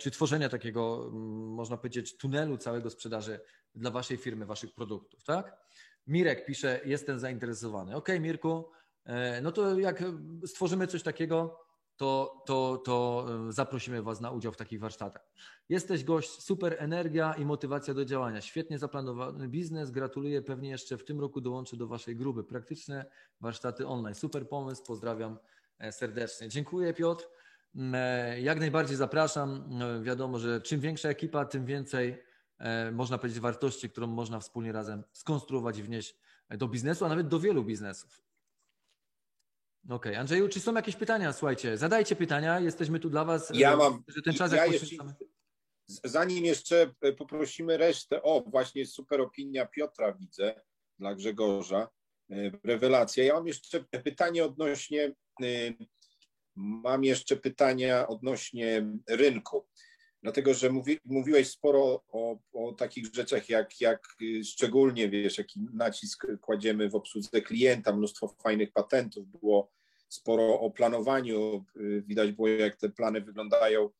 czy 0.00 0.10
tworzenia 0.10 0.48
takiego, 0.48 1.10
można 1.12 1.76
powiedzieć, 1.76 2.16
tunelu 2.16 2.58
całego 2.58 2.90
sprzedaży 2.90 3.40
dla 3.74 3.90
waszej 3.90 4.16
firmy, 4.16 4.46
waszych 4.46 4.74
produktów, 4.74 5.24
tak? 5.24 5.56
Mirek 6.06 6.46
pisze, 6.46 6.80
jestem 6.84 7.18
zainteresowany. 7.18 7.96
Ok, 7.96 8.08
Mirku, 8.20 8.70
no 9.42 9.52
to 9.52 9.78
jak 9.78 10.02
stworzymy 10.46 10.86
coś 10.86 11.02
takiego, 11.02 11.65
to, 11.96 12.42
to, 12.46 12.82
to 12.84 13.26
e, 13.48 13.52
zaprosimy 13.52 14.02
Was 14.02 14.20
na 14.20 14.30
udział 14.30 14.52
w 14.52 14.56
takich 14.56 14.80
warsztatach. 14.80 15.26
Jesteś 15.68 16.04
gość, 16.04 16.42
super 16.42 16.76
energia 16.78 17.34
i 17.34 17.44
motywacja 17.44 17.94
do 17.94 18.04
działania. 18.04 18.40
Świetnie 18.40 18.78
zaplanowany 18.78 19.48
biznes. 19.48 19.90
Gratuluję. 19.90 20.42
Pewnie 20.42 20.70
jeszcze 20.70 20.96
w 20.96 21.04
tym 21.04 21.20
roku 21.20 21.40
dołączę 21.40 21.76
do 21.76 21.86
Waszej 21.86 22.16
grupy. 22.16 22.44
Praktyczne 22.44 23.06
warsztaty 23.40 23.86
online. 23.86 24.14
Super 24.14 24.48
pomysł. 24.48 24.84
Pozdrawiam 24.84 25.38
e, 25.78 25.92
serdecznie. 25.92 26.48
Dziękuję, 26.48 26.94
Piotr. 26.94 27.24
Mm, 27.74 27.94
e, 27.94 28.40
jak 28.40 28.60
najbardziej 28.60 28.96
zapraszam. 28.96 29.70
Wiadomo, 30.02 30.38
że 30.38 30.60
czym 30.60 30.80
większa 30.80 31.08
ekipa, 31.08 31.44
tym 31.44 31.64
więcej 31.64 32.26
można 32.92 33.18
powiedzieć 33.18 33.40
wartości, 33.40 33.90
którą 33.90 34.06
można 34.06 34.40
wspólnie 34.40 34.72
razem 34.72 35.04
skonstruować 35.12 35.78
i 35.78 35.82
wnieść 35.82 36.16
do 36.50 36.68
biznesu, 36.68 37.04
a 37.04 37.08
nawet 37.08 37.28
do 37.28 37.40
wielu 37.40 37.64
biznesów. 37.64 38.25
Okej, 39.86 39.96
okay. 39.96 40.18
Andrzeju, 40.18 40.48
czy 40.48 40.60
są 40.60 40.74
jakieś 40.74 40.96
pytania? 40.96 41.32
Słuchajcie, 41.32 41.76
zadajcie 41.76 42.16
pytania, 42.16 42.60
jesteśmy 42.60 43.00
tu 43.00 43.10
dla 43.10 43.24
Was. 43.24 43.50
Ja 43.54 43.76
mam. 43.76 44.02
Że 44.08 44.22
ten 44.22 44.34
czas 44.34 44.52
ja 44.52 44.66
jak 44.66 44.72
jeszcze, 44.72 44.96
Zanim 46.04 46.44
jeszcze 46.44 46.94
poprosimy 47.18 47.76
resztę, 47.76 48.22
o 48.22 48.40
właśnie 48.40 48.86
super 48.86 49.20
opinia 49.20 49.66
Piotra 49.66 50.12
widzę 50.12 50.60
dla 50.98 51.14
Grzegorza, 51.14 51.88
e, 52.30 52.50
rewelacja. 52.64 53.24
Ja 53.24 53.34
mam 53.34 53.46
jeszcze 53.46 53.84
pytanie 54.04 54.44
odnośnie, 54.44 55.14
e, 55.42 55.46
mam 56.56 57.04
jeszcze 57.04 57.36
pytania 57.36 58.08
odnośnie 58.08 58.86
rynku, 59.08 59.66
dlatego 60.26 60.54
że 60.54 60.70
mówi, 60.70 60.98
mówiłeś 61.04 61.50
sporo 61.50 62.04
o, 62.08 62.38
o 62.52 62.72
takich 62.72 63.14
rzeczach, 63.14 63.48
jak, 63.48 63.80
jak 63.80 64.06
szczególnie, 64.44 65.08
wiesz, 65.08 65.38
jaki 65.38 65.60
nacisk 65.74 66.26
kładziemy 66.40 66.90
w 66.90 66.94
obsłudze 66.94 67.42
klienta, 67.42 67.96
mnóstwo 67.96 68.28
fajnych 68.28 68.72
patentów 68.72 69.28
było, 69.28 69.70
sporo 70.08 70.60
o 70.60 70.70
planowaniu, 70.70 71.64
widać 72.06 72.32
było, 72.32 72.48
jak 72.48 72.76
te 72.76 72.88
plany 72.88 73.20
wyglądają 73.20 73.90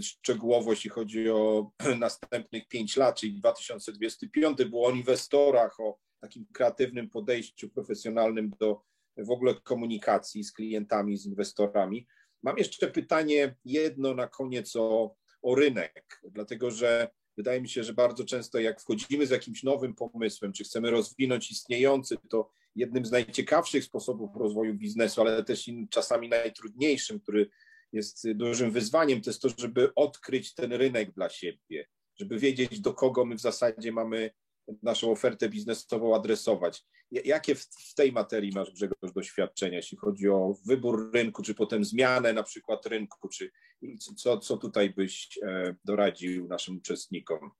szczegółowo, 0.00 0.70
jeśli 0.70 0.90
chodzi 0.90 1.30
o 1.30 1.70
następnych 1.98 2.68
pięć 2.68 2.96
lat, 2.96 3.20
czyli 3.20 3.34
2025, 3.34 4.64
było 4.64 4.88
o 4.88 4.90
inwestorach, 4.90 5.80
o 5.80 5.98
takim 6.20 6.46
kreatywnym 6.52 7.10
podejściu 7.10 7.68
profesjonalnym 7.68 8.50
do 8.60 8.80
w 9.16 9.30
ogóle 9.30 9.54
komunikacji 9.54 10.44
z 10.44 10.52
klientami, 10.52 11.16
z 11.16 11.26
inwestorami. 11.26 12.06
Mam 12.42 12.58
jeszcze 12.58 12.88
pytanie 12.88 13.56
jedno 13.64 14.14
na 14.14 14.26
koniec 14.26 14.76
o, 14.76 15.16
o 15.42 15.54
rynek, 15.54 16.20
dlatego 16.24 16.70
że 16.70 17.10
wydaje 17.36 17.60
mi 17.60 17.68
się, 17.68 17.84
że 17.84 17.94
bardzo 17.94 18.24
często 18.24 18.58
jak 18.58 18.80
wchodzimy 18.80 19.26
z 19.26 19.30
jakimś 19.30 19.62
nowym 19.62 19.94
pomysłem, 19.94 20.52
czy 20.52 20.64
chcemy 20.64 20.90
rozwinąć 20.90 21.50
istniejący, 21.50 22.16
to 22.28 22.50
jednym 22.74 23.06
z 23.06 23.10
najciekawszych 23.10 23.84
sposobów 23.84 24.36
rozwoju 24.36 24.74
biznesu, 24.74 25.20
ale 25.20 25.44
też 25.44 25.70
czasami 25.90 26.28
najtrudniejszym, 26.28 27.20
który 27.20 27.50
jest 27.92 28.32
dużym 28.32 28.70
wyzwaniem, 28.70 29.20
to 29.20 29.30
jest 29.30 29.42
to, 29.42 29.48
żeby 29.58 29.94
odkryć 29.94 30.54
ten 30.54 30.72
rynek 30.72 31.12
dla 31.12 31.28
siebie, 31.28 31.88
żeby 32.16 32.38
wiedzieć, 32.38 32.80
do 32.80 32.94
kogo 32.94 33.24
my 33.24 33.34
w 33.34 33.40
zasadzie 33.40 33.92
mamy 33.92 34.30
naszą 34.82 35.10
ofertę 35.10 35.48
biznesową 35.48 36.16
adresować. 36.16 36.84
Jakie 37.10 37.54
w 37.54 37.94
tej 37.96 38.12
materii 38.12 38.52
masz, 38.54 38.70
Grzegorz, 38.70 39.12
doświadczenia, 39.14 39.76
jeśli 39.76 39.98
chodzi 39.98 40.28
o 40.28 40.54
wybór 40.66 41.10
rynku, 41.14 41.42
czy 41.42 41.54
potem 41.54 41.84
zmianę 41.84 42.32
na 42.32 42.42
przykład 42.42 42.86
rynku, 42.86 43.28
czy 43.28 43.50
co, 44.16 44.38
co 44.38 44.56
tutaj 44.56 44.90
byś 44.90 45.38
e, 45.42 45.74
doradził 45.84 46.48
naszym 46.48 46.76
uczestnikom? 46.76 47.50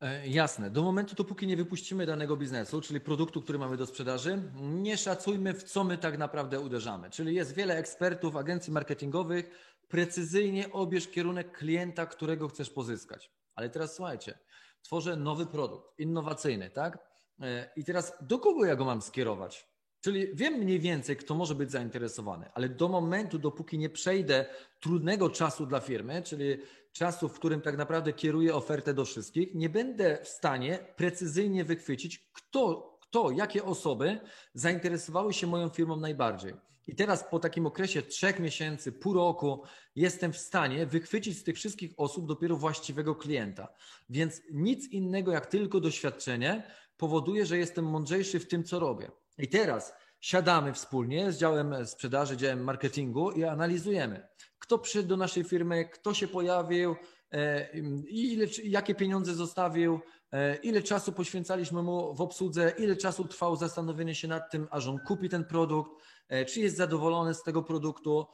E, 0.00 0.28
jasne. 0.28 0.70
Do 0.70 0.82
momentu, 0.82 1.14
dopóki 1.14 1.46
nie 1.46 1.56
wypuścimy 1.56 2.06
danego 2.06 2.36
biznesu, 2.36 2.80
czyli 2.80 3.00
produktu, 3.00 3.42
który 3.42 3.58
mamy 3.58 3.76
do 3.76 3.86
sprzedaży, 3.86 4.42
nie 4.60 4.96
szacujmy, 4.96 5.54
w 5.54 5.62
co 5.62 5.84
my 5.84 5.98
tak 5.98 6.18
naprawdę 6.18 6.60
uderzamy. 6.60 7.10
Czyli 7.10 7.34
jest 7.34 7.54
wiele 7.54 7.76
ekspertów, 7.76 8.36
agencji 8.36 8.72
marketingowych. 8.72 9.50
Precyzyjnie 9.88 10.72
obierz 10.72 11.08
kierunek 11.08 11.58
klienta, 11.58 12.06
którego 12.06 12.48
chcesz 12.48 12.70
pozyskać. 12.70 13.30
Ale 13.54 13.70
teraz 13.70 13.94
słuchajcie, 13.94 14.38
tworzę 14.82 15.16
nowy 15.16 15.46
produkt, 15.46 15.98
innowacyjny, 15.98 16.70
tak? 16.70 16.98
E, 17.40 17.70
I 17.76 17.84
teraz 17.84 18.12
do 18.20 18.38
kogo 18.38 18.64
ja 18.64 18.76
go 18.76 18.84
mam 18.84 19.02
skierować? 19.02 19.72
Czyli 20.00 20.26
wiem 20.34 20.54
mniej 20.54 20.80
więcej, 20.80 21.16
kto 21.16 21.34
może 21.34 21.54
być 21.54 21.70
zainteresowany, 21.70 22.50
ale 22.54 22.68
do 22.68 22.88
momentu, 22.88 23.38
dopóki 23.38 23.78
nie 23.78 23.90
przejdę 23.90 24.46
trudnego 24.80 25.30
czasu 25.30 25.66
dla 25.66 25.80
firmy, 25.80 26.22
czyli 26.22 26.58
czasu, 26.92 27.28
w 27.28 27.34
którym 27.34 27.60
tak 27.60 27.76
naprawdę 27.76 28.12
kieruję 28.12 28.54
ofertę 28.54 28.94
do 28.94 29.04
wszystkich, 29.04 29.54
nie 29.54 29.68
będę 29.68 30.18
w 30.24 30.28
stanie 30.28 30.78
precyzyjnie 30.96 31.64
wychwycić, 31.64 32.30
kto, 32.32 32.92
kto 33.02 33.30
jakie 33.30 33.64
osoby 33.64 34.20
zainteresowały 34.54 35.32
się 35.32 35.46
moją 35.46 35.68
firmą 35.68 35.96
najbardziej. 35.96 36.54
I 36.86 36.94
teraz 36.94 37.24
po 37.30 37.38
takim 37.38 37.66
okresie 37.66 38.02
trzech 38.02 38.40
miesięcy, 38.40 38.92
pół 38.92 39.14
roku 39.14 39.62
jestem 39.96 40.32
w 40.32 40.38
stanie 40.38 40.86
wychwycić 40.86 41.38
z 41.38 41.44
tych 41.44 41.56
wszystkich 41.56 41.92
osób 41.96 42.26
dopiero 42.26 42.56
właściwego 42.56 43.14
klienta. 43.14 43.68
Więc 44.10 44.42
nic 44.52 44.88
innego 44.88 45.32
jak 45.32 45.46
tylko 45.46 45.80
doświadczenie 45.80 46.62
powoduje, 46.96 47.46
że 47.46 47.58
jestem 47.58 47.84
mądrzejszy 47.84 48.40
w 48.40 48.48
tym, 48.48 48.64
co 48.64 48.78
robię. 48.78 49.10
I 49.38 49.48
teraz 49.48 49.94
siadamy 50.20 50.72
wspólnie 50.72 51.32
z 51.32 51.38
działem 51.38 51.86
sprzedaży, 51.86 52.36
działem 52.36 52.64
marketingu 52.64 53.30
i 53.30 53.44
analizujemy, 53.44 54.28
kto 54.58 54.78
przyszedł 54.78 55.08
do 55.08 55.16
naszej 55.16 55.44
firmy, 55.44 55.84
kto 55.84 56.14
się 56.14 56.28
pojawił, 56.28 56.96
e, 57.32 57.68
ile, 58.08 58.46
jakie 58.64 58.94
pieniądze 58.94 59.34
zostawił, 59.34 59.94
e, 59.94 60.21
ile 60.62 60.82
czasu 60.82 61.12
poświęcaliśmy 61.12 61.82
mu 61.82 62.14
w 62.14 62.20
obsłudze, 62.20 62.72
ile 62.78 62.96
czasu 62.96 63.24
trwało 63.24 63.56
zastanowienie 63.56 64.14
się 64.14 64.28
nad 64.28 64.50
tym, 64.50 64.68
aż 64.70 64.86
on 64.86 64.98
kupi 64.98 65.28
ten 65.28 65.44
produkt, 65.44 65.90
e, 66.28 66.44
czy 66.44 66.60
jest 66.60 66.76
zadowolony 66.76 67.34
z 67.34 67.42
tego 67.42 67.62
produktu? 67.62 68.26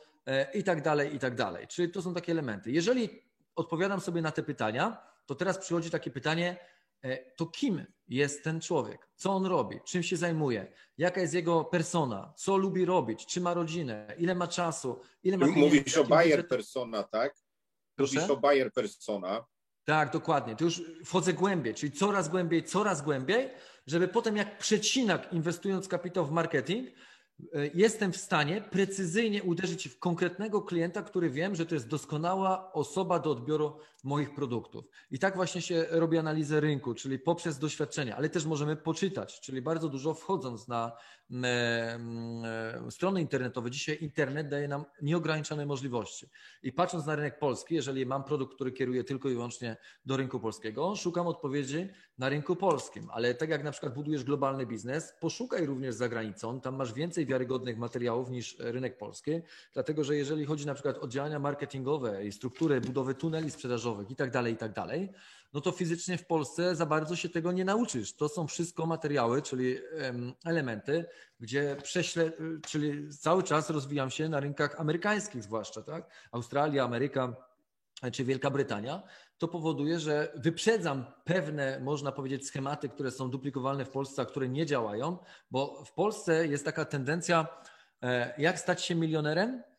I 0.55 0.64
tak 0.64 0.82
dalej, 0.82 1.14
i 1.14 1.18
tak 1.18 1.34
dalej. 1.34 1.66
Czyli 1.66 1.92
to 1.92 2.03
są 2.03 2.14
takie 2.14 2.32
elementy. 2.32 2.70
Jeżeli 2.70 3.22
odpowiadam 3.57 4.01
sobie 4.01 4.22
na 4.22 4.32
te 4.32 4.42
pytania, 4.42 5.03
to 5.26 5.34
teraz 5.34 5.59
przychodzi 5.59 5.90
takie 5.90 6.11
pytanie, 6.11 6.57
to 7.36 7.46
kim 7.46 7.86
jest 8.09 8.44
ten 8.44 8.61
człowiek, 8.61 9.09
co 9.16 9.30
on 9.30 9.46
robi, 9.46 9.80
czym 9.86 10.03
się 10.03 10.16
zajmuje, 10.16 10.72
jaka 10.99 11.20
jest 11.20 11.34
jego 11.34 11.64
persona, 11.64 12.32
co 12.36 12.57
lubi 12.57 12.84
robić, 12.84 13.26
czy 13.26 13.40
ma 13.40 13.55
rodzinę, 13.55 14.14
ile 14.18 14.34
ma 14.34 14.49
czasu, 14.49 15.01
ile 15.22 15.38
ma 15.38 15.46
Mówisz 15.46 15.96
o 15.96 16.05
Bayer 16.05 16.49
persona, 16.49 17.03
tak? 17.03 17.34
Proszę? 17.94 18.14
Mówisz 18.14 18.30
o 18.30 18.36
Bayer 18.36 18.72
persona. 18.72 19.44
Tak, 19.89 20.12
dokładnie. 20.12 20.57
To 20.57 20.64
już 20.64 20.82
wchodzę 21.05 21.32
głębiej, 21.32 21.74
czyli 21.74 21.93
coraz 21.93 22.28
głębiej, 22.28 22.64
coraz 22.64 23.03
głębiej, 23.03 23.51
żeby 23.86 24.09
potem 24.09 24.36
jak 24.36 24.59
przecinak 24.59 25.32
inwestując 25.32 25.89
kapitał 25.89 26.26
w 26.26 26.30
marketing, 26.30 26.89
E, 27.55 27.66
jestem 27.74 28.12
w 28.12 28.16
stanie 28.16 28.61
precyzyjnie 28.61 29.43
uderzyć 29.43 29.89
w 29.89 29.99
konkretnego 29.99 30.62
klienta, 30.62 31.03
który 31.03 31.30
wiem, 31.30 31.55
że 31.55 31.66
to 31.66 31.74
jest 31.74 31.89
doskonała 31.89 32.72
osoba 32.72 33.18
do 33.18 33.30
odbioru 33.30 33.78
moich 34.05 34.34
produktów. 34.34 34.84
I 35.11 35.18
tak 35.18 35.36
właśnie 35.36 35.62
się 35.62 35.86
robi 35.91 36.18
analizę 36.18 36.61
rynku, 36.61 36.95
czyli 36.95 37.18
poprzez 37.18 37.59
doświadczenia, 37.59 38.16
ale 38.16 38.28
też 38.28 38.45
możemy 38.45 38.76
poczytać, 38.76 39.41
czyli 39.41 39.62
bardzo 39.62 39.89
dużo 39.89 40.14
wchodząc 40.14 40.68
na 40.68 40.93
strony 42.91 43.20
internetowe. 43.20 43.70
Dzisiaj 43.70 43.99
internet 44.01 44.49
daje 44.49 44.68
nam 44.68 44.85
nieograniczone 45.03 45.66
możliwości. 45.66 46.29
I 46.62 46.72
patrząc 46.72 47.07
na 47.07 47.16
rynek 47.16 47.39
polski, 47.39 47.74
jeżeli 47.74 48.07
mam 48.07 48.24
produkt, 48.24 48.55
który 48.55 48.72
kieruje 48.72 49.05
tylko 49.05 49.29
i 49.29 49.33
wyłącznie 49.33 49.76
do 50.07 50.16
rynku 50.16 50.41
polskiego, 50.41 50.97
szukam 50.97 51.26
odpowiedzi 51.26 51.89
na 52.18 52.29
rynku 52.29 52.57
polskim, 52.57 53.09
ale 53.11 53.35
tak 53.35 53.51
jak 53.51 53.64
na 53.64 53.70
przykład 53.70 53.95
budujesz 53.95 54.24
globalny 54.24 54.66
biznes, 54.66 55.14
poszukaj 55.20 55.66
również 55.66 55.95
za 55.95 56.09
granicą, 56.09 56.61
tam 56.61 56.76
masz 56.76 56.93
więcej 56.93 57.26
wiarygodnych 57.26 57.79
materiałów 57.79 58.31
niż 58.31 58.57
rynek 58.59 58.99
polski, 58.99 59.31
dlatego 59.74 60.05
że 60.05 60.16
jeżeli 60.16 60.45
chodzi 60.45 60.66
na 60.66 60.74
przykład 60.74 60.99
o 60.99 61.09
działania 61.09 61.39
marketingowe 61.39 62.26
i 62.26 62.33
strukturę 62.33 62.81
budowy 62.81 63.14
tuneli 63.14 63.51
sprzedażowych 63.51 64.11
i 64.11 64.16
tak 64.16 64.31
dalej, 64.31 64.55
i 64.55 64.57
tak 64.57 64.72
dalej, 64.72 65.09
no 65.53 65.61
to 65.61 65.72
fizycznie 65.72 66.18
w 66.18 66.26
Polsce 66.26 66.76
za 66.76 66.86
bardzo 66.86 67.16
się 67.16 67.28
tego 67.28 67.53
nie 67.53 67.64
nauczysz. 67.64 68.16
To 68.16 68.28
są 68.28 68.46
wszystko 68.46 68.86
materiały, 68.86 69.42
czyli 69.42 69.78
elementy, 70.44 71.05
gdzie 71.40 71.76
prześle, 71.82 72.32
czyli 72.66 73.09
cały 73.14 73.42
czas 73.42 73.70
rozwijam 73.70 74.11
się 74.11 74.28
na 74.28 74.40
rynkach 74.40 74.80
amerykańskich 74.80 75.42
zwłaszcza, 75.42 75.82
tak? 75.82 76.11
Australia, 76.32 76.84
Ameryka 76.84 77.49
czy 78.12 78.24
Wielka 78.24 78.51
Brytania, 78.51 79.03
to 79.38 79.49
powoduje, 79.49 79.99
że 79.99 80.32
wyprzedzam 80.34 81.05
pewne, 81.24 81.80
można 81.80 82.12
powiedzieć, 82.12 82.46
schematy, 82.46 82.88
które 82.88 83.11
są 83.11 83.30
duplikowalne 83.30 83.84
w 83.84 83.90
Polsce, 83.90 84.22
a 84.22 84.24
które 84.24 84.49
nie 84.49 84.66
działają, 84.66 85.18
bo 85.51 85.84
w 85.84 85.92
Polsce 85.92 86.46
jest 86.46 86.64
taka 86.64 86.84
tendencja, 86.84 87.46
e, 88.03 88.34
jak 88.38 88.59
stać 88.59 88.84
się 88.84 88.94
milionerem, 88.94 89.51
e, 89.51 89.78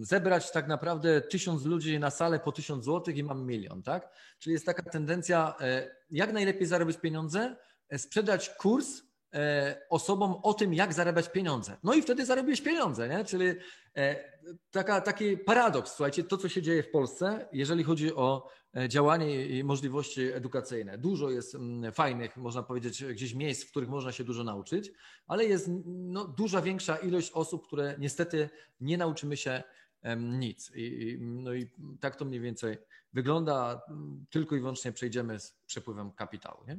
zebrać 0.00 0.50
tak 0.50 0.68
naprawdę 0.68 1.20
tysiąc 1.20 1.64
ludzi 1.64 1.98
na 1.98 2.10
salę 2.10 2.40
po 2.40 2.52
tysiąc 2.52 2.84
złotych 2.84 3.16
i 3.16 3.24
mam 3.24 3.46
milion, 3.46 3.82
tak? 3.82 4.10
Czyli 4.38 4.52
jest 4.52 4.66
taka 4.66 4.82
tendencja, 4.82 5.54
e, 5.60 5.94
jak 6.10 6.32
najlepiej 6.32 6.66
zarobić 6.66 6.96
pieniądze, 6.98 7.56
sprzedać 7.96 8.50
kurs 8.50 9.02
osobom 9.90 10.34
o 10.42 10.54
tym, 10.54 10.74
jak 10.74 10.92
zarabiać 10.92 11.28
pieniądze. 11.28 11.76
No 11.82 11.94
i 11.94 12.02
wtedy 12.02 12.26
zarobisz 12.26 12.60
pieniądze, 12.60 13.08
nie? 13.08 13.24
Czyli 13.24 13.54
E, 13.96 14.16
taka, 14.70 15.00
taki 15.00 15.38
paradoks, 15.38 15.92
słuchajcie, 15.92 16.24
to 16.24 16.36
co 16.36 16.48
się 16.48 16.62
dzieje 16.62 16.82
w 16.82 16.90
Polsce, 16.90 17.48
jeżeli 17.52 17.84
chodzi 17.84 18.14
o 18.14 18.48
e, 18.48 18.59
działanie 18.88 19.46
i 19.46 19.64
możliwości 19.64 20.22
edukacyjne. 20.22 20.98
Dużo 20.98 21.30
jest 21.30 21.54
mm, 21.54 21.92
fajnych, 21.92 22.36
można 22.36 22.62
powiedzieć, 22.62 23.04
gdzieś 23.04 23.34
miejsc, 23.34 23.64
w 23.64 23.70
których 23.70 23.88
można 23.88 24.12
się 24.12 24.24
dużo 24.24 24.44
nauczyć, 24.44 24.92
ale 25.26 25.44
jest 25.44 25.70
no, 25.86 26.24
duża 26.24 26.62
większa 26.62 26.96
ilość 26.96 27.30
osób, 27.30 27.66
które 27.66 27.96
niestety 27.98 28.50
nie 28.80 28.98
nauczymy 28.98 29.36
się 29.36 29.62
nic. 30.18 30.72
I, 30.74 31.18
no 31.20 31.54
i 31.54 31.70
tak 32.00 32.16
to 32.16 32.24
mniej 32.24 32.40
więcej 32.40 32.78
wygląda. 33.12 33.82
Tylko 34.30 34.56
i 34.56 34.60
wyłącznie 34.60 34.92
przejdziemy 34.92 35.40
z 35.40 35.56
przepływem 35.66 36.12
kapitału. 36.12 36.64
Nie? 36.66 36.76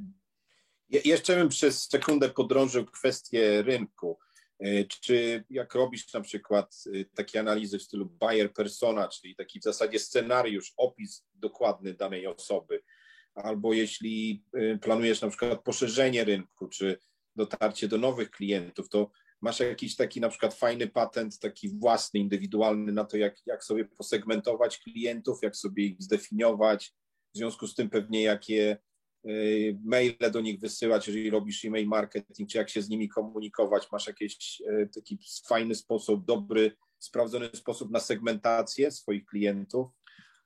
Jeszcze 1.05 1.35
bym 1.35 1.49
przez 1.49 1.89
sekundę 1.89 2.29
podrążył 2.29 2.85
kwestię 2.85 3.61
rynku. 3.61 4.17
E, 4.62 4.86
czy 4.86 5.43
jak 5.49 5.76
robisz 5.76 6.14
na 6.14 6.22
przykład 6.22 6.76
e, 6.93 7.05
takie 7.05 7.39
analizy 7.39 7.80
w 7.80 7.84
stylu 7.84 8.05
buyer 8.05 8.53
persona, 8.53 9.07
czyli 9.07 9.36
taki 9.36 9.59
w 9.59 9.64
zasadzie 9.64 9.99
scenariusz, 9.99 10.74
opis 10.78 11.26
dokładny 11.34 11.93
danej 11.93 12.28
osoby, 12.28 12.84
albo 13.36 13.74
jeśli 13.74 14.43
planujesz 14.82 15.22
na 15.22 15.30
przykład 15.30 15.64
poszerzenie 15.64 16.24
rynku, 16.24 16.68
czy 16.68 16.99
dotarcie 17.36 17.88
do 17.88 17.97
nowych 17.97 18.32
klientów, 18.32 18.89
to 18.89 19.12
masz 19.41 19.59
jakiś 19.59 19.95
taki 19.95 20.22
na 20.22 20.30
przykład 20.30 20.53
fajny 20.53 20.88
patent, 20.88 21.39
taki 21.39 21.70
własny, 21.70 22.20
indywidualny 22.20 22.91
na 22.91 23.05
to, 23.05 23.18
jak, 23.18 23.36
jak 23.45 23.64
sobie 23.64 23.86
posegmentować 23.86 24.78
klientów, 24.78 25.39
jak 25.41 25.55
sobie 25.55 25.86
ich 25.86 26.01
zdefiniować, 26.01 26.93
w 27.34 27.38
związku 27.38 27.68
z 27.68 27.76
tym 27.76 27.89
pewnie 27.89 28.24
jakie 28.24 28.78
maile 29.84 30.32
do 30.32 30.41
nich 30.41 30.59
wysyłać, 30.59 31.07
jeżeli 31.07 31.30
robisz 31.30 31.65
e-mail 31.65 31.88
marketing, 31.88 32.49
czy 32.49 32.57
jak 32.57 32.69
się 32.69 32.82
z 32.82 32.89
nimi 32.89 33.09
komunikować, 33.09 33.91
masz 33.91 34.07
jakiś 34.07 34.61
y, 34.61 34.89
taki 34.95 35.19
fajny 35.47 35.76
sposób, 35.76 36.26
dobry, 36.26 36.78
sprawdzony 36.99 37.49
sposób 37.53 37.91
na 37.91 37.99
segmentację 37.99 38.91
swoich 38.91 39.26
klientów? 39.26 39.88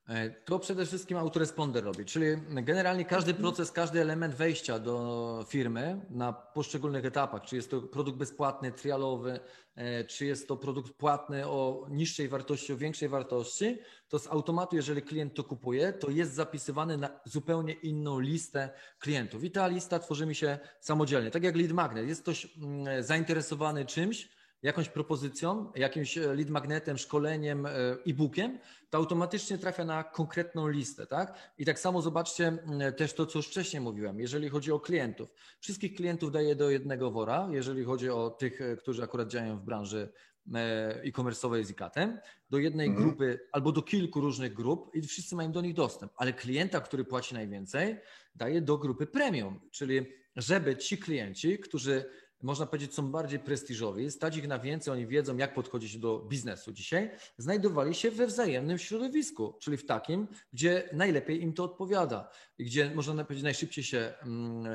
E, 0.10 0.30
to 0.30 0.60
przede 0.60 0.86
wszystkim 0.86 1.18
autoresponder 1.18 1.84
robi, 1.84 2.06
czyli 2.06 2.26
generalnie 2.50 3.06
każdy 3.06 3.32
mhm. 3.32 3.42
proces, 3.42 3.72
każdy 3.72 4.02
element 4.02 4.36
wejścia 4.36 4.80
do 4.80 5.46
firmy 5.50 6.02
na 6.10 6.34
poszczególnych 6.34 7.06
etapach, 7.06 7.42
czy 7.42 7.56
jest 7.56 7.72
to 7.72 7.82
produkt 7.82 8.18
bezpłatny, 8.18 8.72
trialowy, 8.72 9.40
e, 9.76 10.04
czy 10.04 10.26
jest 10.26 10.48
to 10.48 10.58
produkt 10.58 10.94
płatny 10.94 11.48
o 11.48 11.88
niższej 11.90 12.28
wartości, 12.28 12.74
o 12.74 12.78
większej 12.78 13.10
wartości, 13.10 13.78
to 14.10 14.20
z 14.20 14.28
automatu, 14.28 14.76
jeżeli 14.76 15.02
klient 15.02 15.34
to 15.34 15.44
kupuje, 15.44 15.94
to 15.94 16.10
jest 16.10 16.34
zapisywany 16.34 16.98
na 16.98 17.10
zupełnie 17.26 17.74
inną 17.74 18.20
listę 18.20 18.70
klientów. 19.00 19.44
I 19.44 19.52
ta 19.52 19.68
lista 19.68 20.00
tworzy 20.00 20.26
mi 20.26 20.36
się 20.36 20.60
samodzielnie. 20.80 21.32
Tak 21.32 21.44
jak 21.44 21.56
lead 21.56 21.72
magnet. 21.72 22.08
Jest 22.08 22.22
ktoś 22.22 22.48
mm, 22.58 23.04
zainteresowany 23.04 23.86
czymś, 23.86 24.30
jakąś 24.66 24.90
propozycją, 24.90 25.72
jakimś 25.76 26.18
e, 26.18 26.34
lead 26.34 26.50
magnetem, 26.50 26.98
szkoleniem, 26.98 27.66
e-bookiem, 28.08 28.60
to 28.90 28.98
automatycznie 28.98 29.58
trafia 29.58 29.86
na 29.86 30.04
konkretną 30.04 30.68
listę, 30.68 31.08
tak? 31.08 31.54
I 31.58 31.66
tak 31.66 31.80
samo 31.80 32.02
zobaczcie 32.02 32.58
też 32.98 33.14
to, 33.14 33.26
co 33.26 33.40
już 33.40 33.48
wcześniej 33.48 33.82
mówiłem, 33.82 34.20
jeżeli 34.20 34.50
chodzi 34.50 34.72
o 34.72 34.80
klientów. 34.80 35.34
Wszystkich 35.60 35.96
klientów 35.96 36.32
daję 36.32 36.56
do 36.56 36.70
jednego 36.70 37.12
wora, 37.12 37.48
jeżeli 37.52 37.84
chodzi 37.84 38.10
o 38.10 38.30
tych, 38.30 38.62
e, 38.62 38.76
którzy 38.76 39.04
akurat 39.04 39.28
działają 39.28 39.58
w 39.58 39.64
branży 39.64 40.14
e, 40.54 40.58
e-commerce'owej 41.04 41.64
z 41.64 41.70
IKAT-em, 41.70 42.20
do 42.50 42.58
jednej 42.58 42.88
mhm. 42.88 43.06
grupy 43.06 43.40
albo 43.52 43.72
do 43.72 43.82
kilku 43.82 44.22
różnych 44.22 44.54
grup 44.54 44.96
i 44.96 45.02
wszyscy 45.02 45.36
mają 45.36 45.52
do 45.52 45.62
nich 45.62 45.74
dostęp, 45.74 46.12
ale 46.16 46.34
klienta, 46.34 46.82
który 46.82 47.06
płaci 47.06 47.34
najwięcej, 47.34 47.98
daje 48.36 48.62
do 48.62 48.78
grupy 48.78 49.08
premium, 49.08 49.60
czyli 49.72 50.06
żeby 50.36 50.78
ci 50.78 50.98
klienci, 50.98 51.60
którzy 51.60 52.06
można 52.46 52.66
powiedzieć, 52.66 52.94
są 52.94 53.12
bardziej 53.12 53.40
prestiżowi, 53.40 54.12
stać 54.12 54.38
ich 54.38 54.48
na 54.48 54.60
więcej, 54.60 54.94
oni 54.94 55.08
wiedzą, 55.08 55.38
jak 55.38 55.54
podchodzić 55.54 55.98
do 55.98 56.20
biznesu. 56.20 56.72
Dzisiaj, 56.72 57.12
znajdowali 57.38 57.96
się 57.96 58.12
we 58.12 58.28
wzajemnym 58.28 58.78
środowisku, 58.78 59.58
czyli 59.62 59.78
w 59.78 59.86
takim, 59.86 60.28
gdzie 60.54 60.90
najlepiej 60.94 61.42
im 61.42 61.54
to 61.54 61.64
odpowiada 61.64 62.30
gdzie 62.60 62.92
można 62.96 63.24
powiedzieć, 63.24 63.44
najszybciej 63.44 63.84
się, 63.84 64.14
mm, 64.24 64.66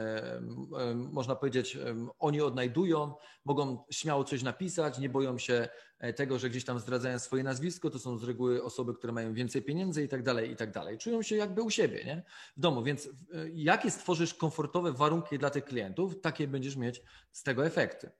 e, 0.78 0.94
można 0.94 1.36
powiedzieć, 1.36 1.78
oni 2.18 2.40
odnajdują, 2.40 3.14
mogą 3.44 3.84
śmiało 3.90 4.24
coś 4.24 4.42
napisać, 4.42 4.98
nie 4.98 5.08
boją 5.08 5.38
się 5.38 5.54
E, 5.62 5.68
tego, 6.16 6.38
że 6.38 6.50
gdzieś 6.50 6.64
tam 6.64 6.78
zdradzają 6.78 7.18
swoje 7.18 7.42
nazwisko, 7.42 7.90
to 7.90 7.98
są 7.98 8.18
z 8.18 8.24
reguły 8.24 8.62
osoby, 8.62 8.94
które 8.94 9.12
mają 9.12 9.34
więcej 9.34 9.62
pieniędzy 9.62 10.04
i 10.04 10.08
tak 10.08 10.22
dalej, 10.22 10.50
i 10.50 10.56
tak 10.56 10.70
dalej. 10.70 10.98
Czują 10.98 11.22
się 11.22 11.36
jakby 11.36 11.62
u 11.62 11.70
siebie, 11.70 12.04
nie? 12.04 12.22
W 12.56 12.60
domu, 12.60 12.82
więc 12.82 13.06
e, 13.06 13.10
jakie 13.54 13.90
stworzysz 13.90 14.34
komfortowe 14.34 14.92
warunki 14.92 15.38
dla 15.38 15.50
tych 15.50 15.64
klientów, 15.64 16.20
takie 16.20 16.48
będziesz 16.48 16.76
mieć 16.76 17.02
z 17.32 17.42
tego 17.42 17.66
efekty. 17.66 18.10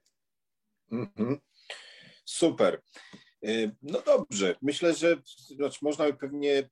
Mm-hmm. 0.93 1.39
Super. 2.25 2.83
E, 3.45 3.49
no 3.83 4.03
dobrze, 4.07 4.57
myślę, 4.63 4.95
że 4.95 5.17
znaczy 5.57 5.79
można 5.83 6.05
by 6.05 6.15
pewnie 6.15 6.71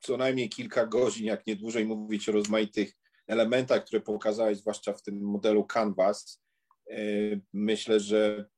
co 0.00 0.16
najmniej 0.16 0.48
kilka 0.48 0.86
godzin, 0.86 1.26
jak 1.26 1.46
nie 1.46 1.56
dłużej, 1.56 1.86
mówić 1.86 2.28
o 2.28 2.32
rozmaitych 2.32 2.92
elementach, 3.26 3.84
które 3.84 4.00
pokazałeś, 4.00 4.58
zwłaszcza 4.58 4.92
w 4.92 5.02
tym 5.02 5.20
modelu 5.20 5.66
Canvas. 5.74 6.42
Myślę, 7.52 8.00
że 8.00 8.48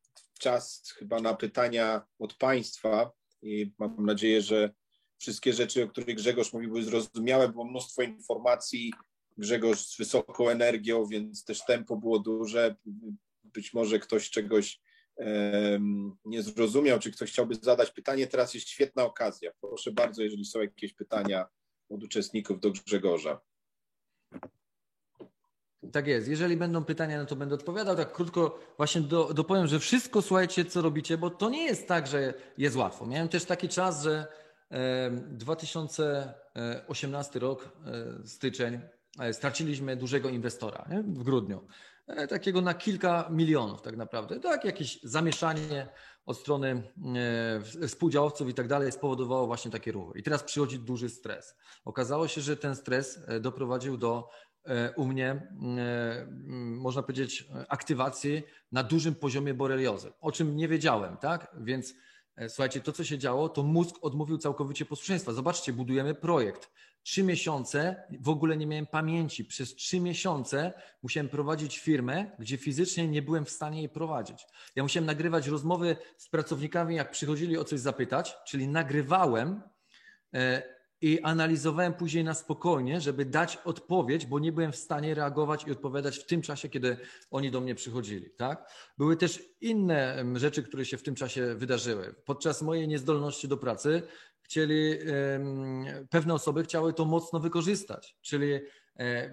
czas 0.40 0.92
chyba 0.98 1.20
na 1.20 1.34
pytania 1.34 2.06
od 2.18 2.34
Państwa 2.34 3.12
i 3.42 3.72
mam 3.78 4.06
nadzieję, 4.06 4.42
że 4.42 4.70
wszystkie 5.18 5.52
rzeczy, 5.52 5.84
o 5.84 5.88
których 5.88 6.16
Grzegorz 6.16 6.52
mówił, 6.52 6.70
były 6.70 6.82
zrozumiałe. 6.82 7.48
Było 7.48 7.64
mnóstwo 7.64 8.02
informacji. 8.02 8.92
Grzegorz 9.36 9.86
z 9.86 9.98
wysoką 9.98 10.48
energią, 10.48 11.06
więc 11.06 11.44
też 11.44 11.64
tempo 11.64 11.96
było 11.96 12.18
duże. 12.18 12.76
Być 13.44 13.72
może 13.72 13.98
ktoś 13.98 14.30
czegoś 14.30 14.80
um, 15.16 16.16
nie 16.24 16.42
zrozumiał, 16.42 16.98
czy 16.98 17.12
ktoś 17.12 17.32
chciałby 17.32 17.54
zadać 17.54 17.90
pytanie. 17.90 18.26
Teraz 18.26 18.54
jest 18.54 18.68
świetna 18.68 19.04
okazja. 19.04 19.50
Proszę 19.60 19.92
bardzo, 19.92 20.22
jeżeli 20.22 20.44
są 20.44 20.60
jakieś 20.60 20.94
pytania 20.94 21.46
od 21.88 22.04
uczestników 22.04 22.60
do 22.60 22.70
Grzegorza. 22.70 23.40
Tak 25.92 26.06
jest. 26.06 26.28
Jeżeli 26.28 26.56
będą 26.56 26.84
pytania, 26.84 27.18
no 27.18 27.26
to 27.26 27.36
będę 27.36 27.54
odpowiadał. 27.54 27.96
Tak 27.96 28.12
krótko 28.12 28.58
właśnie 28.76 29.00
do, 29.00 29.34
dopowiem, 29.34 29.66
że 29.66 29.78
wszystko 29.78 30.22
słuchajcie, 30.22 30.64
co 30.64 30.82
robicie, 30.82 31.18
bo 31.18 31.30
to 31.30 31.50
nie 31.50 31.64
jest 31.64 31.88
tak, 31.88 32.06
że 32.06 32.34
jest 32.58 32.76
łatwo. 32.76 33.06
Miałem 33.06 33.28
też 33.28 33.44
taki 33.44 33.68
czas, 33.68 34.02
że 34.02 34.26
2018 35.16 37.38
rok, 37.38 37.72
e, 37.86 38.26
styczeń, 38.26 38.80
e, 39.20 39.34
straciliśmy 39.34 39.96
dużego 39.96 40.28
inwestora 40.28 40.86
nie? 40.90 41.02
w 41.02 41.22
grudniu. 41.22 41.66
E, 42.06 42.26
takiego 42.26 42.60
na 42.60 42.74
kilka 42.74 43.28
milionów 43.30 43.82
tak 43.82 43.96
naprawdę. 43.96 44.40
Tak, 44.40 44.64
jakieś 44.64 45.02
zamieszanie 45.02 45.88
od 46.26 46.38
strony 46.38 46.82
współdziałowców 47.88 48.48
i 48.48 48.54
tak 48.54 48.68
dalej 48.68 48.92
spowodowało 48.92 49.46
właśnie 49.46 49.70
takie 49.70 49.92
ruchy. 49.92 50.18
I 50.18 50.22
teraz 50.22 50.42
przychodzi 50.42 50.78
duży 50.78 51.08
stres. 51.08 51.56
Okazało 51.84 52.28
się, 52.28 52.40
że 52.40 52.56
ten 52.56 52.76
stres 52.76 53.20
doprowadził 53.40 53.96
do 53.96 54.28
u 54.96 55.06
mnie, 55.06 55.48
e, 55.78 56.26
można 56.56 57.02
powiedzieć, 57.02 57.48
aktywacji 57.68 58.42
na 58.72 58.82
dużym 58.82 59.14
poziomie 59.14 59.54
boreliozy, 59.54 60.12
o 60.20 60.32
czym 60.32 60.56
nie 60.56 60.68
wiedziałem, 60.68 61.16
tak? 61.16 61.56
Więc 61.60 61.94
e, 62.36 62.48
słuchajcie, 62.48 62.80
to 62.80 62.92
co 62.92 63.04
się 63.04 63.18
działo, 63.18 63.48
to 63.48 63.62
mózg 63.62 63.96
odmówił 64.02 64.38
całkowicie 64.38 64.84
posłuszeństwa. 64.84 65.32
Zobaczcie, 65.32 65.72
budujemy 65.72 66.14
projekt. 66.14 66.70
Trzy 67.02 67.22
miesiące 67.22 68.02
w 68.20 68.28
ogóle 68.28 68.56
nie 68.56 68.66
miałem 68.66 68.86
pamięci. 68.86 69.44
Przez 69.44 69.74
trzy 69.74 70.00
miesiące 70.00 70.72
musiałem 71.02 71.28
prowadzić 71.28 71.78
firmę, 71.78 72.30
gdzie 72.38 72.56
fizycznie 72.56 73.08
nie 73.08 73.22
byłem 73.22 73.44
w 73.44 73.50
stanie 73.50 73.78
jej 73.78 73.88
prowadzić. 73.88 74.46
Ja 74.76 74.82
musiałem 74.82 75.06
nagrywać 75.06 75.46
rozmowy 75.46 75.96
z 76.16 76.28
pracownikami, 76.28 76.96
jak 76.96 77.10
przychodzili 77.10 77.58
o 77.58 77.64
coś 77.64 77.80
zapytać, 77.80 78.36
czyli 78.46 78.68
nagrywałem 78.68 79.62
i 81.02 81.20
analizowałem 81.20 81.94
później 81.94 82.24
na 82.24 82.34
spokojnie, 82.34 83.00
żeby 83.00 83.24
dać 83.24 83.58
odpowiedź, 83.64 84.26
bo 84.26 84.38
nie 84.38 84.52
byłem 84.52 84.72
w 84.72 84.76
stanie 84.76 85.14
reagować 85.14 85.66
i 85.66 85.70
odpowiadać 85.70 86.18
w 86.18 86.26
tym 86.26 86.42
czasie, 86.42 86.68
kiedy 86.68 86.96
oni 87.30 87.50
do 87.50 87.60
mnie 87.60 87.74
przychodzili. 87.74 88.30
Tak? 88.30 88.70
Były 88.98 89.16
też 89.16 89.42
inne 89.60 90.24
rzeczy, 90.34 90.62
które 90.62 90.84
się 90.84 90.96
w 90.98 91.02
tym 91.02 91.14
czasie 91.14 91.54
wydarzyły. 91.54 92.14
Podczas 92.24 92.62
mojej 92.62 92.88
niezdolności 92.88 93.48
do 93.48 93.56
pracy 93.56 94.02
chcieli, 94.42 94.98
pewne 96.10 96.34
osoby 96.34 96.62
chciały 96.62 96.92
to 96.92 97.04
mocno 97.04 97.40
wykorzystać, 97.40 98.16
czyli 98.20 98.60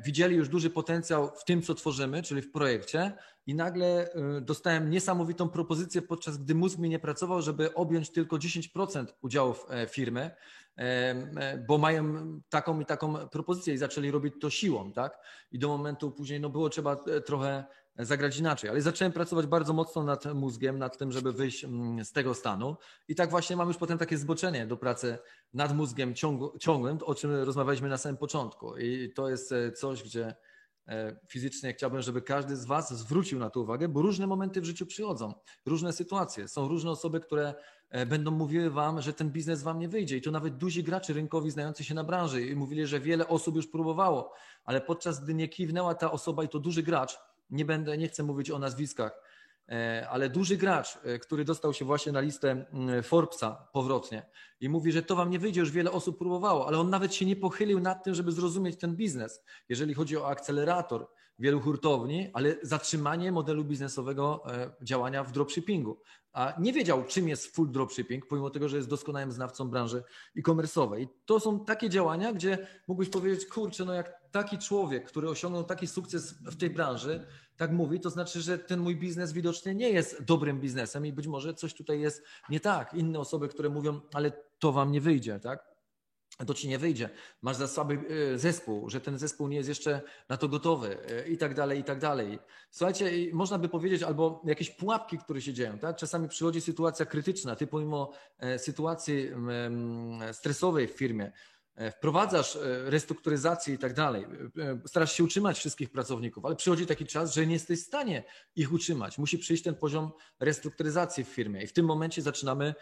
widzieli 0.05 0.35
już 0.35 0.49
duży 0.49 0.69
potencjał 0.69 1.31
w 1.35 1.43
tym, 1.43 1.61
co 1.61 1.75
tworzymy, 1.75 2.23
czyli 2.23 2.41
w 2.41 2.51
projekcie 2.51 3.11
i 3.45 3.55
nagle 3.55 4.11
e, 4.11 4.41
dostałem 4.41 4.89
niesamowitą 4.89 5.49
propozycję, 5.49 6.01
podczas 6.01 6.37
gdy 6.37 6.55
mózg 6.55 6.79
mi 6.79 6.89
nie 6.89 6.99
pracował, 6.99 7.41
żeby 7.41 7.73
objąć 7.73 8.09
tylko 8.09 8.35
10% 8.35 9.05
udziałów 9.21 9.65
e, 9.69 9.87
firmy, 9.87 10.31
E, 10.77 11.57
bo 11.67 11.77
mają 11.77 12.03
taką 12.49 12.79
i 12.79 12.85
taką 12.85 13.27
propozycję 13.27 13.73
i 13.73 13.77
zaczęli 13.77 14.11
robić 14.11 14.33
to 14.41 14.49
siłą, 14.49 14.91
tak? 14.91 15.19
I 15.51 15.59
do 15.59 15.67
momentu 15.67 16.11
później 16.11 16.39
no 16.39 16.49
było 16.49 16.69
trzeba 16.69 16.93
e, 16.93 17.21
trochę 17.21 17.65
zagrać 17.99 18.37
inaczej, 18.37 18.69
ale 18.69 18.81
zacząłem 18.81 19.11
pracować 19.11 19.45
bardzo 19.45 19.73
mocno 19.73 20.03
nad 20.03 20.25
mózgiem, 20.33 20.79
nad 20.79 20.97
tym, 20.97 21.11
żeby 21.11 21.33
wyjść 21.33 21.63
mm, 21.63 22.05
z 22.05 22.11
tego 22.11 22.33
stanu 22.33 22.75
i 23.07 23.15
tak 23.15 23.29
właśnie 23.29 23.55
mam 23.55 23.67
już 23.67 23.77
potem 23.77 23.97
takie 23.97 24.17
zboczenie 24.17 24.67
do 24.67 24.77
pracy 24.77 25.17
nad 25.53 25.75
mózgiem 25.75 26.13
ciągłym, 26.59 26.97
o 27.05 27.15
czym 27.15 27.31
rozmawialiśmy 27.31 27.89
na 27.89 27.97
samym 27.97 28.17
początku 28.17 28.77
i 28.77 29.13
to 29.15 29.29
jest 29.29 29.51
e, 29.51 29.71
coś, 29.71 30.03
gdzie 30.03 30.35
fizycznie 31.27 31.73
chciałbym, 31.73 32.01
żeby 32.01 32.21
każdy 32.21 32.55
z 32.55 32.65
Was 32.65 32.93
zwrócił 32.93 33.39
na 33.39 33.49
to 33.49 33.59
uwagę, 33.59 33.87
bo 33.87 34.01
różne 34.01 34.27
momenty 34.27 34.61
w 34.61 34.65
życiu 34.65 34.85
przychodzą, 34.85 35.33
różne 35.65 35.93
sytuacje. 35.93 36.47
Są 36.47 36.67
różne 36.67 36.91
osoby, 36.91 37.19
które 37.19 37.53
E, 37.89 38.05
będą 38.05 38.31
mówiły 38.31 38.69
wam, 38.69 39.01
że 39.01 39.13
ten 39.13 39.31
biznes 39.31 39.63
wam 39.63 39.79
nie 39.79 39.89
wyjdzie. 39.89 40.17
I 40.17 40.21
to 40.21 40.31
nawet 40.31 40.57
duzi 40.57 40.83
gracze 40.83 41.13
rynkowi 41.13 41.51
znający 41.51 41.83
się 41.83 41.93
na 41.93 42.03
branży 42.03 42.47
i 42.47 42.55
mówili, 42.55 42.87
że 42.87 42.99
wiele 42.99 43.27
osób 43.27 43.55
już 43.55 43.67
próbowało, 43.67 44.33
ale 44.63 44.81
podczas 44.81 45.23
gdy 45.23 45.33
nie 45.33 45.47
kiwnęła 45.47 45.95
ta 45.95 46.11
osoba 46.11 46.43
i 46.43 46.49
to 46.49 46.59
duży 46.59 46.83
gracz, 46.83 47.19
nie 47.49 47.65
będę, 47.65 47.97
nie 47.97 48.07
chcę 48.07 48.23
mówić 48.23 48.51
o 48.51 48.59
nazwiskach, 48.59 49.21
e, 49.69 50.07
ale 50.09 50.29
duży 50.29 50.57
gracz, 50.57 50.97
e, 51.03 51.19
który 51.19 51.45
dostał 51.45 51.73
się 51.73 51.85
właśnie 51.85 52.11
na 52.11 52.19
listę 52.19 52.65
mm, 52.73 53.03
Forbesa 53.03 53.67
powrotnie 53.73 54.25
i 54.59 54.69
mówi, 54.69 54.91
że 54.91 55.03
to 55.03 55.15
wam 55.15 55.29
nie 55.29 55.39
wyjdzie, 55.39 55.59
już 55.59 55.71
wiele 55.71 55.91
osób 55.91 56.17
próbowało, 56.17 56.67
ale 56.67 56.77
on 56.79 56.89
nawet 56.89 57.15
się 57.15 57.25
nie 57.25 57.35
pochylił 57.35 57.79
nad 57.79 58.03
tym, 58.03 58.15
żeby 58.15 58.31
zrozumieć 58.31 58.79
ten 58.79 58.95
biznes. 58.95 59.43
Jeżeli 59.69 59.93
chodzi 59.93 60.17
o 60.17 60.27
akcelerator, 60.27 61.07
wielu 61.39 61.59
hurtowni, 61.59 62.29
ale 62.33 62.55
zatrzymanie 62.61 63.31
modelu 63.31 63.65
biznesowego 63.65 64.43
działania 64.81 65.23
w 65.23 65.31
dropshippingu. 65.31 65.97
A 66.37 66.53
nie 66.59 66.73
wiedział, 66.73 67.03
czym 67.03 67.27
jest 67.27 67.55
full 67.55 67.71
dropshipping, 67.71 68.27
pomimo 68.27 68.49
tego, 68.49 68.69
że 68.69 68.77
jest 68.77 68.89
doskonałym 68.89 69.31
znawcą 69.31 69.69
branży 69.69 70.03
e-commerce'owej. 70.37 71.07
To 71.25 71.39
są 71.39 71.65
takie 71.65 71.89
działania, 71.89 72.33
gdzie 72.33 72.67
mógłbyś 72.87 73.09
powiedzieć, 73.09 73.45
kurczę, 73.45 73.85
no 73.85 73.93
jak 73.93 74.16
taki 74.31 74.57
człowiek, 74.57 75.05
który 75.05 75.29
osiągnął 75.29 75.63
taki 75.63 75.87
sukces 75.87 76.33
w 76.33 76.57
tej 76.57 76.69
branży, 76.69 77.27
tak 77.57 77.71
mówi, 77.71 77.99
to 77.99 78.09
znaczy, 78.09 78.41
że 78.41 78.59
ten 78.59 78.79
mój 78.79 78.95
biznes 78.95 79.33
widocznie 79.33 79.75
nie 79.75 79.89
jest 79.89 80.23
dobrym 80.23 80.59
biznesem 80.59 81.05
i 81.05 81.13
być 81.13 81.27
może 81.27 81.53
coś 81.53 81.73
tutaj 81.73 81.99
jest 81.99 82.23
nie 82.49 82.59
tak. 82.59 82.93
Inne 82.93 83.19
osoby, 83.19 83.47
które 83.47 83.69
mówią, 83.69 84.01
ale 84.13 84.31
to 84.59 84.71
wam 84.71 84.91
nie 84.91 85.01
wyjdzie, 85.01 85.39
tak? 85.39 85.77
to 86.45 86.53
ci 86.53 86.67
nie 86.67 86.77
wyjdzie. 86.77 87.09
Masz 87.41 87.55
za 87.55 87.67
słaby 87.67 87.99
e, 88.33 88.37
zespół, 88.37 88.89
że 88.89 89.01
ten 89.01 89.17
zespół 89.17 89.47
nie 89.47 89.57
jest 89.57 89.69
jeszcze 89.69 90.01
na 90.29 90.37
to 90.37 90.47
gotowy 90.47 90.97
e, 91.09 91.27
i 91.27 91.37
tak 91.37 91.53
dalej, 91.53 91.79
i 91.79 91.83
tak 91.83 91.99
dalej. 91.99 92.39
Słuchajcie, 92.71 93.11
można 93.33 93.57
by 93.59 93.69
powiedzieć, 93.69 94.03
albo 94.03 94.41
jakieś 94.45 94.69
pułapki, 94.69 95.17
które 95.17 95.41
się 95.41 95.53
dzieją, 95.53 95.79
tak? 95.79 95.95
Czasami 95.95 96.27
przychodzi 96.27 96.61
sytuacja 96.61 97.05
krytyczna, 97.05 97.55
ty 97.55 97.67
pomimo 97.67 98.11
e, 98.39 98.59
sytuacji 98.59 99.29
stresowej 100.31 100.87
w 100.87 100.91
firmie, 100.91 101.31
wprowadzasz 101.91 102.55
e, 102.55 102.59
restrukturyzację 102.89 103.73
i 103.73 103.77
tak 103.77 103.93
dalej, 103.93 104.25
e, 104.57 104.79
starasz 104.87 105.13
się 105.13 105.23
utrzymać 105.23 105.57
wszystkich 105.59 105.89
pracowników, 105.89 106.45
ale 106.45 106.55
przychodzi 106.55 106.85
taki 106.85 107.05
czas, 107.05 107.33
że 107.33 107.47
nie 107.47 107.53
jesteś 107.53 107.79
w 107.79 107.85
stanie 107.85 108.23
ich 108.55 108.73
utrzymać. 108.73 109.17
Musi 109.17 109.37
przyjść 109.37 109.63
ten 109.63 109.75
poziom 109.75 110.11
restrukturyzacji 110.39 111.23
w 111.23 111.27
firmie 111.27 111.63
i 111.63 111.67
w 111.67 111.73
tym 111.73 111.85
momencie 111.85 112.21
zaczynamy 112.21 112.73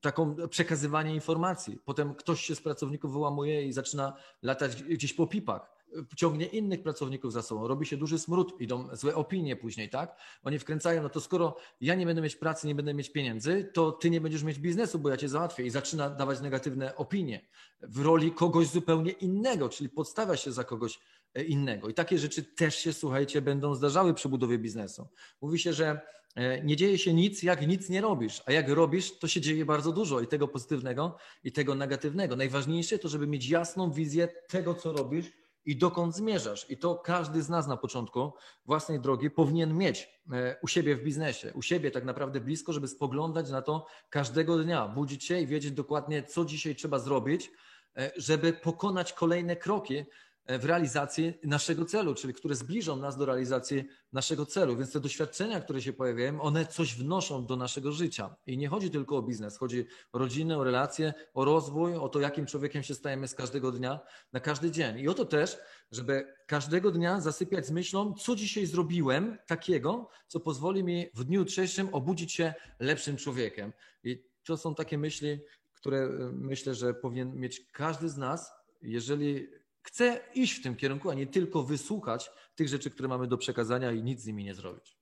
taką 0.00 0.36
przekazywanie 0.50 1.14
informacji. 1.14 1.78
Potem 1.84 2.14
ktoś 2.14 2.40
się 2.40 2.54
z 2.54 2.60
pracowników 2.60 3.12
wyłamuje 3.12 3.66
i 3.66 3.72
zaczyna 3.72 4.16
latać 4.42 4.82
gdzieś 4.82 5.12
po 5.12 5.26
pipach 5.26 5.73
ciągnie 6.16 6.46
innych 6.46 6.82
pracowników 6.82 7.32
za 7.32 7.42
sobą, 7.42 7.68
robi 7.68 7.86
się 7.86 7.96
duży 7.96 8.18
smród, 8.18 8.60
idą 8.60 8.88
złe 8.92 9.14
opinie 9.14 9.56
później, 9.56 9.90
tak? 9.90 10.16
Oni 10.42 10.58
wkręcają, 10.58 11.02
no 11.02 11.08
to 11.08 11.20
skoro 11.20 11.56
ja 11.80 11.94
nie 11.94 12.06
będę 12.06 12.22
mieć 12.22 12.36
pracy, 12.36 12.66
nie 12.66 12.74
będę 12.74 12.94
mieć 12.94 13.12
pieniędzy, 13.12 13.70
to 13.74 13.92
ty 13.92 14.10
nie 14.10 14.20
będziesz 14.20 14.42
mieć 14.42 14.58
biznesu, 14.58 14.98
bo 14.98 15.08
ja 15.08 15.16
cię 15.16 15.28
załatwię 15.28 15.64
i 15.64 15.70
zaczyna 15.70 16.10
dawać 16.10 16.40
negatywne 16.40 16.96
opinie 16.96 17.46
w 17.82 17.98
roli 17.98 18.32
kogoś 18.32 18.66
zupełnie 18.66 19.10
innego, 19.10 19.68
czyli 19.68 19.88
podstawia 19.90 20.36
się 20.36 20.52
za 20.52 20.64
kogoś 20.64 21.00
e, 21.34 21.44
innego. 21.44 21.88
I 21.88 21.94
takie 21.94 22.18
rzeczy 22.18 22.42
też 22.42 22.78
się, 22.78 22.92
słuchajcie, 22.92 23.42
będą 23.42 23.74
zdarzały 23.74 24.14
przy 24.14 24.28
budowie 24.28 24.58
biznesu. 24.58 25.08
Mówi 25.40 25.58
się, 25.58 25.72
że 25.72 26.00
e, 26.34 26.64
nie 26.64 26.76
dzieje 26.76 26.98
się 26.98 27.14
nic, 27.14 27.42
jak 27.42 27.66
nic 27.66 27.88
nie 27.88 28.00
robisz, 28.00 28.42
a 28.46 28.52
jak 28.52 28.68
robisz, 28.68 29.18
to 29.18 29.28
się 29.28 29.40
dzieje 29.40 29.64
bardzo 29.64 29.92
dużo 29.92 30.20
i 30.20 30.26
tego 30.26 30.48
pozytywnego, 30.48 31.16
i 31.44 31.52
tego 31.52 31.74
negatywnego. 31.74 32.36
Najważniejsze 32.36 32.98
to, 32.98 33.08
żeby 33.08 33.26
mieć 33.26 33.48
jasną 33.48 33.92
wizję 33.92 34.28
tego, 34.48 34.74
co 34.74 34.92
robisz, 34.92 35.32
i 35.66 35.76
dokąd 35.76 36.16
zmierzasz. 36.16 36.70
I 36.70 36.76
to 36.76 36.94
każdy 36.94 37.42
z 37.42 37.48
nas 37.48 37.66
na 37.66 37.76
początku 37.76 38.32
własnej 38.66 39.00
drogi 39.00 39.30
powinien 39.30 39.76
mieć 39.76 40.08
e, 40.32 40.56
u 40.62 40.68
siebie 40.68 40.96
w 40.96 41.02
biznesie, 41.02 41.52
u 41.54 41.62
siebie 41.62 41.90
tak 41.90 42.04
naprawdę 42.04 42.40
blisko, 42.40 42.72
żeby 42.72 42.88
spoglądać 42.88 43.50
na 43.50 43.62
to 43.62 43.86
każdego 44.10 44.58
dnia, 44.58 44.88
budzić 44.88 45.24
się 45.24 45.40
i 45.40 45.46
wiedzieć 45.46 45.72
dokładnie, 45.72 46.22
co 46.22 46.44
dzisiaj 46.44 46.74
trzeba 46.74 46.98
zrobić, 46.98 47.50
e, 47.96 48.12
żeby 48.16 48.52
pokonać 48.52 49.12
kolejne 49.12 49.56
kroki, 49.56 50.04
w 50.48 50.64
realizacji 50.64 51.34
naszego 51.44 51.84
celu, 51.84 52.14
czyli 52.14 52.34
które 52.34 52.54
zbliżą 52.54 52.96
nas 52.96 53.16
do 53.16 53.26
realizacji 53.26 53.84
naszego 54.12 54.46
celu. 54.46 54.76
Więc 54.76 54.92
te 54.92 55.00
doświadczenia, 55.00 55.60
które 55.60 55.82
się 55.82 55.92
pojawiają, 55.92 56.40
one 56.40 56.66
coś 56.66 56.94
wnoszą 56.94 57.46
do 57.46 57.56
naszego 57.56 57.92
życia. 57.92 58.36
I 58.46 58.58
nie 58.58 58.68
chodzi 58.68 58.90
tylko 58.90 59.16
o 59.16 59.22
biznes, 59.22 59.58
chodzi 59.58 59.86
o 60.12 60.18
rodzinę, 60.18 60.58
o 60.58 60.64
relacje, 60.64 61.14
o 61.34 61.44
rozwój, 61.44 61.94
o 61.94 62.08
to, 62.08 62.20
jakim 62.20 62.46
człowiekiem 62.46 62.82
się 62.82 62.94
stajemy 62.94 63.28
z 63.28 63.34
każdego 63.34 63.72
dnia 63.72 64.00
na 64.32 64.40
każdy 64.40 64.70
dzień. 64.70 64.98
I 64.98 65.08
o 65.08 65.14
to 65.14 65.24
też, 65.24 65.58
żeby 65.90 66.34
każdego 66.46 66.90
dnia 66.90 67.20
zasypiać 67.20 67.66
z 67.66 67.70
myślą, 67.70 68.14
co 68.14 68.36
dzisiaj 68.36 68.66
zrobiłem 68.66 69.38
takiego, 69.46 70.08
co 70.28 70.40
pozwoli 70.40 70.84
mi 70.84 71.06
w 71.14 71.24
dniu 71.24 71.40
jutrzejszym 71.40 71.88
obudzić 71.92 72.32
się 72.32 72.54
lepszym 72.78 73.16
człowiekiem. 73.16 73.72
I 74.04 74.24
to 74.44 74.56
są 74.56 74.74
takie 74.74 74.98
myśli, 74.98 75.40
które 75.72 75.98
e, 75.98 76.08
myślę, 76.32 76.74
że 76.74 76.94
powinien 76.94 77.40
mieć 77.40 77.66
każdy 77.72 78.08
z 78.08 78.16
nas, 78.16 78.52
jeżeli 78.82 79.48
Chcę 79.86 80.20
iść 80.34 80.54
w 80.54 80.62
tym 80.62 80.76
kierunku, 80.76 81.10
a 81.10 81.14
nie 81.14 81.26
tylko 81.26 81.62
wysłuchać 81.62 82.30
tych 82.54 82.68
rzeczy, 82.68 82.90
które 82.90 83.08
mamy 83.08 83.26
do 83.26 83.38
przekazania 83.38 83.92
i 83.92 84.02
nic 84.02 84.20
z 84.20 84.26
nimi 84.26 84.44
nie 84.44 84.54
zrobić. 84.54 84.98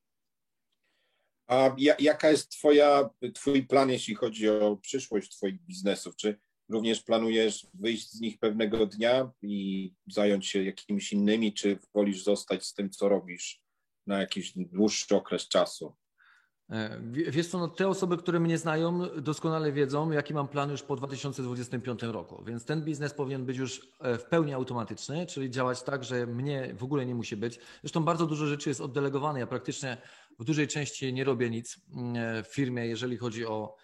A 1.46 1.76
jaka 1.98 2.30
jest 2.30 2.50
twoja, 2.50 3.10
Twój 3.34 3.66
plan, 3.66 3.90
jeśli 3.90 4.14
chodzi 4.14 4.48
o 4.48 4.76
przyszłość 4.76 5.36
Twoich 5.36 5.60
biznesów? 5.60 6.16
Czy 6.16 6.40
również 6.68 7.02
planujesz 7.02 7.66
wyjść 7.74 8.10
z 8.10 8.20
nich 8.20 8.38
pewnego 8.38 8.86
dnia 8.86 9.30
i 9.42 9.92
zająć 10.06 10.46
się 10.46 10.62
jakimiś 10.62 11.12
innymi, 11.12 11.52
czy 11.52 11.78
wolisz 11.94 12.24
zostać 12.24 12.64
z 12.66 12.74
tym, 12.74 12.90
co 12.90 13.08
robisz 13.08 13.62
na 14.06 14.20
jakiś 14.20 14.52
dłuższy 14.56 15.16
okres 15.16 15.48
czasu? 15.48 15.96
E, 16.70 17.00
wiesz 17.12 17.48
co, 17.48 17.58
no 17.58 17.68
te 17.68 17.88
osoby, 17.88 18.16
które 18.16 18.40
mnie 18.40 18.58
znają, 18.58 19.00
doskonale 19.20 19.72
wiedzą, 19.72 20.10
jaki 20.10 20.34
mam 20.34 20.48
plan 20.48 20.70
już 20.70 20.82
po 20.82 20.96
2025 20.96 22.02
roku, 22.02 22.44
więc 22.44 22.64
ten 22.64 22.84
biznes 22.84 23.14
powinien 23.14 23.44
być 23.44 23.56
już 23.56 23.88
e, 24.00 24.18
w 24.18 24.24
pełni 24.24 24.54
automatyczny, 24.54 25.26
czyli 25.26 25.50
działać 25.50 25.82
tak, 25.82 26.04
że 26.04 26.26
mnie 26.26 26.74
w 26.78 26.84
ogóle 26.84 27.06
nie 27.06 27.14
musi 27.14 27.36
być. 27.36 27.58
Zresztą 27.82 28.04
bardzo 28.04 28.26
dużo 28.26 28.46
rzeczy 28.46 28.68
jest 28.68 28.80
oddelegowane. 28.80 29.40
Ja 29.40 29.46
praktycznie 29.46 29.96
w 30.38 30.44
dużej 30.44 30.68
części 30.68 31.12
nie 31.12 31.24
robię 31.24 31.50
nic 31.50 31.80
mm, 31.94 32.16
e, 32.16 32.42
w 32.42 32.46
firmie, 32.46 32.86
jeżeli 32.86 33.16
chodzi 33.16 33.46
o 33.46 33.76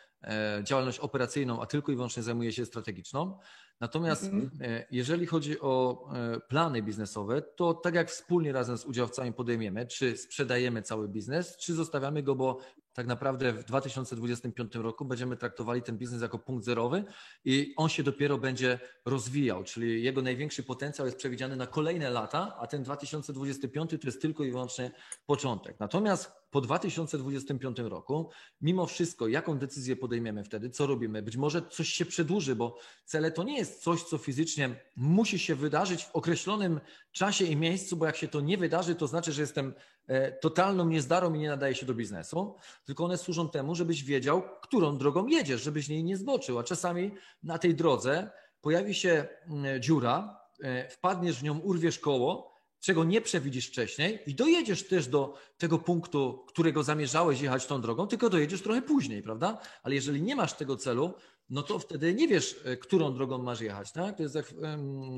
działalność 0.63 0.99
operacyjną, 0.99 1.63
a 1.63 1.67
tylko 1.67 1.93
i 1.93 1.95
wyłącznie 1.95 2.23
zajmuję 2.23 2.53
się 2.53 2.67
strategiczną. 2.67 3.39
Natomiast 3.81 4.25
mhm. 4.25 4.51
jeżeli 4.91 5.27
chodzi 5.27 5.61
o 5.61 6.05
plany 6.49 6.83
biznesowe, 6.83 7.43
to 7.43 7.75
tak 7.75 7.95
jak 7.95 8.11
wspólnie 8.11 8.53
razem 8.53 8.79
z 8.79 8.85
udziałowcami 8.85 9.33
podejmiemy, 9.33 9.87
czy 9.87 10.17
sprzedajemy 10.17 10.83
cały 10.83 11.09
biznes, 11.09 11.57
czy 11.57 11.75
zostawiamy 11.75 12.23
go, 12.23 12.35
bo 12.35 12.59
tak 12.99 13.07
naprawdę 13.07 13.53
w 13.53 13.65
2025 13.65 14.75
roku 14.75 15.05
będziemy 15.05 15.37
traktowali 15.37 15.83
ten 15.83 15.99
biznes 15.99 16.23
jako 16.23 16.39
punkt 16.39 16.65
zerowy 16.65 17.05
i 17.45 17.75
on 17.77 17.89
się 17.89 18.03
dopiero 18.03 18.39
będzie 18.39 18.79
rozwijał, 19.05 19.65
czyli 19.65 20.03
jego 20.03 20.23
największy 20.23 20.63
potencjał 20.63 21.07
jest 21.07 21.19
przewidziany 21.19 21.57
na 21.57 21.67
kolejne 21.67 22.11
lata, 22.11 22.57
a 22.61 22.67
ten 22.67 22.83
2025 22.83 23.91
to 23.91 23.97
jest 24.05 24.23
tylko 24.23 24.45
i 24.45 24.51
wyłącznie 24.51 24.91
początek. 25.27 25.81
Natomiast 25.81 26.33
po 26.51 26.61
2025 26.61 27.79
roku, 27.79 28.31
mimo 28.61 28.87
wszystko, 28.87 29.29
jaką 29.29 29.59
decyzję 29.59 29.97
podejmiemy 29.97 30.45
wtedy, 30.45 30.71
co 30.71 30.87
robimy? 30.87 31.23
Być 31.23 31.37
może 31.37 31.63
coś 31.63 31.89
się 31.89 32.05
przedłuży, 32.05 32.57
bo 32.57 32.79
cele 33.05 33.31
to 33.31 33.43
nie 33.43 33.59
jest 33.59 33.83
coś, 33.83 34.03
co 34.03 34.19
fizycznie 34.19 34.81
musi 34.97 35.39
się 35.39 35.55
wydarzyć 35.55 36.05
w 36.05 36.11
określonym 36.11 36.81
czasie 37.13 37.45
i 37.45 37.57
miejscu, 37.57 37.97
bo 37.97 38.07
jak 38.07 38.17
się 38.17 38.29
to 38.29 38.41
nie 38.41 38.59
wydarzy, 38.59 38.95
to 38.95 39.07
znaczy, 39.07 39.33
że 39.33 39.41
jestem 39.41 39.75
E, 40.09 40.33
totalną 40.33 40.89
niezdarą 40.89 41.35
i 41.35 41.39
nie 41.39 41.49
nadaje 41.49 41.75
się 41.75 41.87
do 41.87 41.95
biznesu, 41.95 42.55
tylko 42.89 43.05
one 43.05 43.19
służą 43.19 43.49
temu, 43.49 43.75
żebyś 43.75 44.05
wiedział, 44.05 44.43
którą 44.63 44.99
drogą 44.99 45.27
jedziesz, 45.27 45.63
żebyś 45.63 45.89
niej 45.89 46.05
nie 46.05 46.17
zboczył. 46.17 46.59
A 46.59 46.65
czasami 46.65 47.11
na 47.43 47.59
tej 47.59 47.75
drodze 47.75 48.31
pojawi 48.61 48.95
się 48.95 49.29
mm, 49.47 49.83
dziura, 49.83 50.41
e, 50.63 50.89
wpadniesz 50.89 51.41
w 51.41 51.43
nią, 51.43 51.59
urwiesz 51.59 51.99
koło, 51.99 52.55
czego 52.81 53.05
nie 53.05 53.21
przewidzisz 53.21 53.69
wcześniej 53.69 54.23
i 54.27 54.35
dojedziesz 54.35 54.89
też 54.89 55.09
do 55.09 55.35
tego 55.59 55.79
punktu, 55.79 56.45
którego 56.49 56.83
zamierzałeś 56.83 57.41
jechać 57.41 57.67
tą 57.67 57.81
drogą, 57.81 58.07
tylko 58.07 58.31
dojedziesz 58.31 58.63
trochę 58.63 58.83
później, 58.83 59.23
prawda? 59.23 59.61
Ale 59.83 59.95
jeżeli 59.95 60.23
nie 60.23 60.37
masz 60.37 60.53
tego 60.53 60.77
celu, 60.77 61.15
no 61.51 61.63
to 61.63 61.79
wtedy 61.79 62.15
nie 62.15 62.29
wiesz, 62.29 62.61
e, 62.65 62.77
którą 62.77 63.15
drogą 63.15 63.39
masz 63.39 63.61
jechać, 63.61 63.93
tak? 63.93 64.17
To 64.17 64.23
jest 64.23 64.35
jak 64.35 64.55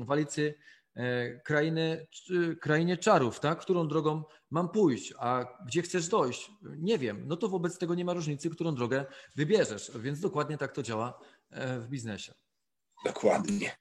w 0.05 0.11
Alicy 0.11 0.53
E, 0.53 0.80
krainy, 1.43 2.07
krainie 2.61 2.97
czarów, 2.97 3.39
tak? 3.39 3.59
którą 3.59 3.87
drogą 3.87 4.23
mam 4.49 4.69
pójść, 4.69 5.13
a 5.19 5.57
gdzie 5.67 5.81
chcesz 5.81 6.07
dojść? 6.07 6.51
Nie 6.77 6.97
wiem. 6.97 7.23
No 7.27 7.37
to 7.37 7.49
wobec 7.49 7.77
tego 7.77 7.95
nie 7.95 8.05
ma 8.05 8.13
różnicy, 8.13 8.49
którą 8.49 8.75
drogę 8.75 9.05
wybierzesz, 9.35 9.91
więc 9.99 10.19
dokładnie 10.19 10.57
tak 10.57 10.71
to 10.71 10.83
działa 10.83 11.19
e, 11.49 11.79
w 11.79 11.87
biznesie. 11.87 12.33
Dokładnie. 13.05 13.71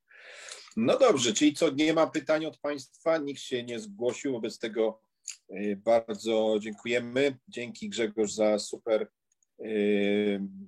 No 0.77 0.99
dobrze, 0.99 1.33
czyli 1.33 1.55
co, 1.55 1.71
nie 1.71 1.95
ma 1.95 2.07
pytań 2.07 2.47
od 2.47 2.59
Państwa, 2.59 3.19
nikt 3.19 3.41
się 3.41 3.63
nie 3.63 3.81
zgłosił, 3.81 4.33
wobec 4.33 4.59
tego 4.59 5.01
e, 5.49 5.77
bardzo 5.77 6.59
dziękujemy. 6.61 7.39
Dzięki 7.49 7.89
Grzegorz 7.89 8.33
za 8.33 8.59
super, 8.59 9.11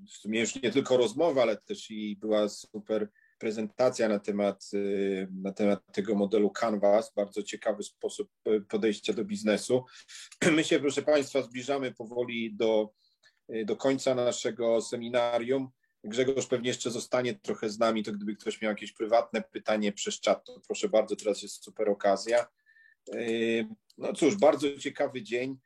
w 0.07 0.11
sumie 0.11 0.41
już 0.41 0.63
nie 0.63 0.71
tylko 0.71 0.97
rozmowę, 0.97 1.43
ale 1.43 1.57
też 1.57 1.91
i 1.91 2.17
była 2.17 2.49
super 2.49 3.09
prezentacja 3.43 4.09
na 4.09 4.19
temat, 4.19 4.71
y, 4.75 5.29
na 5.43 5.53
temat 5.53 5.81
tego 5.93 6.15
modelu 6.15 6.51
Canvas, 6.51 7.13
bardzo 7.17 7.43
ciekawy 7.43 7.83
sposób 7.83 8.31
y, 8.49 8.61
podejścia 8.61 9.13
do 9.13 9.25
biznesu. 9.25 9.85
My 10.57 10.65
się, 10.65 10.81
proszę 10.81 11.03
Państwa, 11.03 11.43
zbliżamy 11.43 11.93
powoli 11.93 12.55
do, 12.55 12.93
y, 13.55 13.65
do 13.65 13.77
końca 13.77 14.15
naszego 14.15 14.81
seminarium. 14.83 15.69
Grzegorz 16.05 16.47
pewnie 16.47 16.69
jeszcze 16.69 16.91
zostanie 16.91 17.35
trochę 17.35 17.71
z 17.71 17.79
nami, 17.79 18.03
to 18.03 18.13
gdyby 18.13 18.37
ktoś 18.37 18.63
miał 18.63 18.71
jakieś 18.71 18.93
prywatne 18.93 19.43
pytanie 19.43 19.93
przez 19.93 20.21
czat, 20.21 20.45
to 20.45 20.61
proszę 20.67 20.89
bardzo, 20.89 21.17
teraz 21.17 21.43
jest 21.43 21.65
super 21.65 21.89
okazja. 21.89 22.47
No 23.99 24.13
cóż, 24.13 24.37
bardzo 24.37 24.79
ciekawy 24.79 25.23
dzień. 25.23 25.59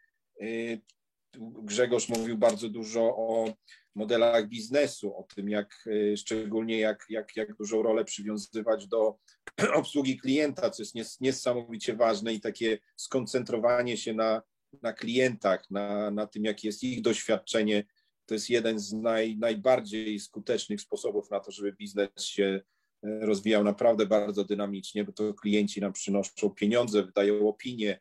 Grzegorz 1.39 2.09
mówił 2.09 2.39
bardzo 2.39 2.69
dużo 2.69 3.01
o 3.01 3.55
modelach 3.97 4.49
biznesu, 4.49 5.17
o 5.17 5.23
tym, 5.23 5.49
jak 5.49 5.89
szczególnie 6.17 6.79
jak, 6.79 7.07
jak, 7.09 7.37
jak 7.37 7.57
dużą 7.57 7.83
rolę 7.83 8.05
przywiązywać 8.05 8.87
do 8.87 9.19
obsługi 9.81 10.19
klienta, 10.19 10.71
co 10.71 10.83
jest 10.95 11.21
niesamowicie 11.21 11.97
ważne 11.97 12.35
i 12.35 12.41
takie 12.41 12.79
skoncentrowanie 12.97 13.97
się 13.97 14.15
na, 14.15 14.43
na 14.83 14.93
klientach, 14.93 15.71
na, 15.71 16.11
na 16.11 16.27
tym, 16.27 16.45
jakie 16.45 16.69
jest 16.69 16.83
ich 16.83 17.03
doświadczenie. 17.03 17.85
To 18.27 18.35
jest 18.35 18.51
jeden 18.51 18.79
z 18.79 18.93
naj, 18.93 19.37
najbardziej 19.39 20.21
skutecznych 20.21 20.81
sposobów 20.81 21.31
na 21.31 21.41
to, 21.41 21.51
żeby 21.51 21.73
biznes 21.73 22.09
się 22.19 22.61
rozwijał 23.03 23.65
naprawdę 23.65 24.07
bardzo 24.07 24.45
dynamicznie, 24.45 25.05
bo 25.05 25.13
to 25.13 25.35
klienci 25.35 25.81
nam 25.81 25.93
przynoszą 25.93 26.51
pieniądze, 26.51 27.03
wydają 27.03 27.49
opinie, 27.49 28.01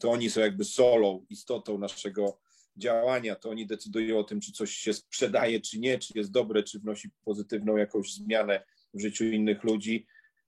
to 0.00 0.10
oni 0.10 0.30
są 0.30 0.40
jakby 0.40 0.64
solą, 0.64 1.26
istotą 1.30 1.78
naszego 1.78 2.38
działania, 2.78 3.36
to 3.36 3.50
oni 3.50 3.66
decydują 3.66 4.18
o 4.18 4.24
tym, 4.24 4.40
czy 4.40 4.52
coś 4.52 4.70
się 4.70 4.92
sprzedaje, 4.92 5.60
czy 5.60 5.78
nie, 5.78 5.98
czy 5.98 6.12
jest 6.16 6.30
dobre, 6.30 6.62
czy 6.62 6.78
wnosi 6.78 7.10
pozytywną 7.24 7.76
jakąś 7.76 8.14
zmianę 8.14 8.64
w 8.94 9.00
życiu 9.00 9.24
innych 9.24 9.64
ludzi. 9.64 10.06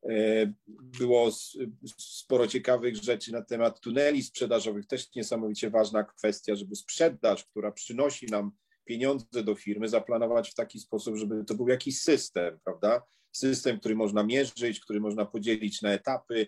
E, 0.08 0.52
było 0.98 1.30
sporo 1.98 2.46
ciekawych 2.46 2.96
rzeczy 2.96 3.32
na 3.32 3.42
temat 3.42 3.80
tuneli 3.80 4.22
sprzedażowych, 4.22 4.86
też 4.86 5.14
niesamowicie 5.14 5.70
ważna 5.70 6.04
kwestia, 6.04 6.54
żeby 6.54 6.76
sprzedaż, 6.76 7.44
która 7.44 7.72
przynosi 7.72 8.26
nam 8.26 8.52
pieniądze 8.84 9.42
do 9.44 9.54
firmy, 9.54 9.88
zaplanować 9.88 10.50
w 10.50 10.54
taki 10.54 10.80
sposób, 10.80 11.16
żeby 11.16 11.44
to 11.44 11.54
był 11.54 11.68
jakiś 11.68 12.00
system, 12.00 12.58
prawda? 12.64 13.02
System, 13.32 13.80
który 13.80 13.94
można 13.94 14.22
mierzyć, 14.22 14.80
który 14.80 15.00
można 15.00 15.26
podzielić 15.26 15.82
na 15.82 15.92
etapy, 15.92 16.46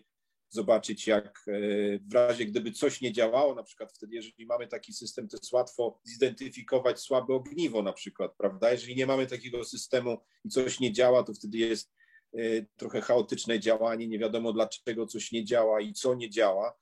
zobaczyć, 0.53 1.07
jak 1.07 1.45
e, 1.49 1.53
w 1.99 2.15
razie 2.15 2.47
gdyby 2.47 2.73
coś 2.73 3.01
nie 3.01 3.12
działało, 3.12 3.55
na 3.55 3.62
przykład 3.62 3.93
wtedy, 3.93 4.15
jeżeli 4.15 4.47
mamy 4.47 4.66
taki 4.66 4.93
system, 4.93 5.29
to 5.29 5.37
jest 5.37 5.53
łatwo 5.53 6.01
zidentyfikować 6.05 7.01
słabe 7.01 7.35
ogniwo 7.35 7.83
na 7.83 7.93
przykład, 7.93 8.33
prawda? 8.39 8.73
Jeżeli 8.73 8.97
nie 8.97 9.07
mamy 9.07 9.27
takiego 9.27 9.65
systemu 9.65 10.19
i 10.45 10.49
coś 10.49 10.81
nie 10.81 10.93
działa, 10.93 11.23
to 11.23 11.35
wtedy 11.35 11.59
jest 11.59 11.93
e, 12.35 12.39
trochę 12.77 13.01
chaotyczne 13.01 13.61
działanie, 13.61 14.09
nie 14.09 14.19
wiadomo 14.19 14.53
dlaczego 14.53 15.07
coś 15.07 15.33
nie 15.33 15.45
działa 15.45 15.81
i 15.81 15.93
co 15.93 16.15
nie 16.15 16.31
działa, 16.31 16.74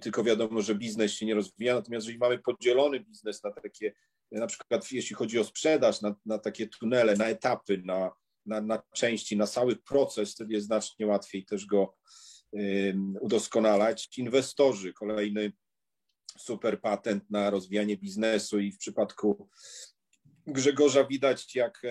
tylko 0.00 0.24
wiadomo, 0.24 0.62
że 0.62 0.74
biznes 0.74 1.12
się 1.12 1.26
nie 1.26 1.34
rozwija. 1.34 1.74
Natomiast 1.74 2.06
jeżeli 2.06 2.18
mamy 2.18 2.38
podzielony 2.38 3.00
biznes 3.00 3.42
na 3.42 3.50
takie, 3.50 3.94
na 4.32 4.46
przykład 4.46 4.92
jeśli 4.92 5.16
chodzi 5.16 5.38
o 5.38 5.44
sprzedaż, 5.44 6.00
na, 6.00 6.14
na 6.26 6.38
takie 6.38 6.66
tunele, 6.66 7.16
na 7.16 7.26
etapy, 7.26 7.82
na, 7.84 8.10
na, 8.46 8.60
na 8.60 8.82
części, 8.94 9.36
na 9.36 9.46
cały 9.46 9.76
proces, 9.76 10.32
wtedy 10.32 10.54
jest 10.54 10.66
znacznie 10.66 11.06
łatwiej 11.06 11.44
też 11.44 11.66
go 11.66 11.94
udoskonalać. 13.20 14.18
Inwestorzy, 14.18 14.92
kolejny 14.92 15.52
super 16.38 16.80
patent 16.80 17.30
na 17.30 17.50
rozwijanie 17.50 17.96
biznesu 17.96 18.60
i 18.60 18.72
w 18.72 18.78
przypadku 18.78 19.48
Grzegorza 20.46 21.04
widać, 21.04 21.54
jak 21.54 21.82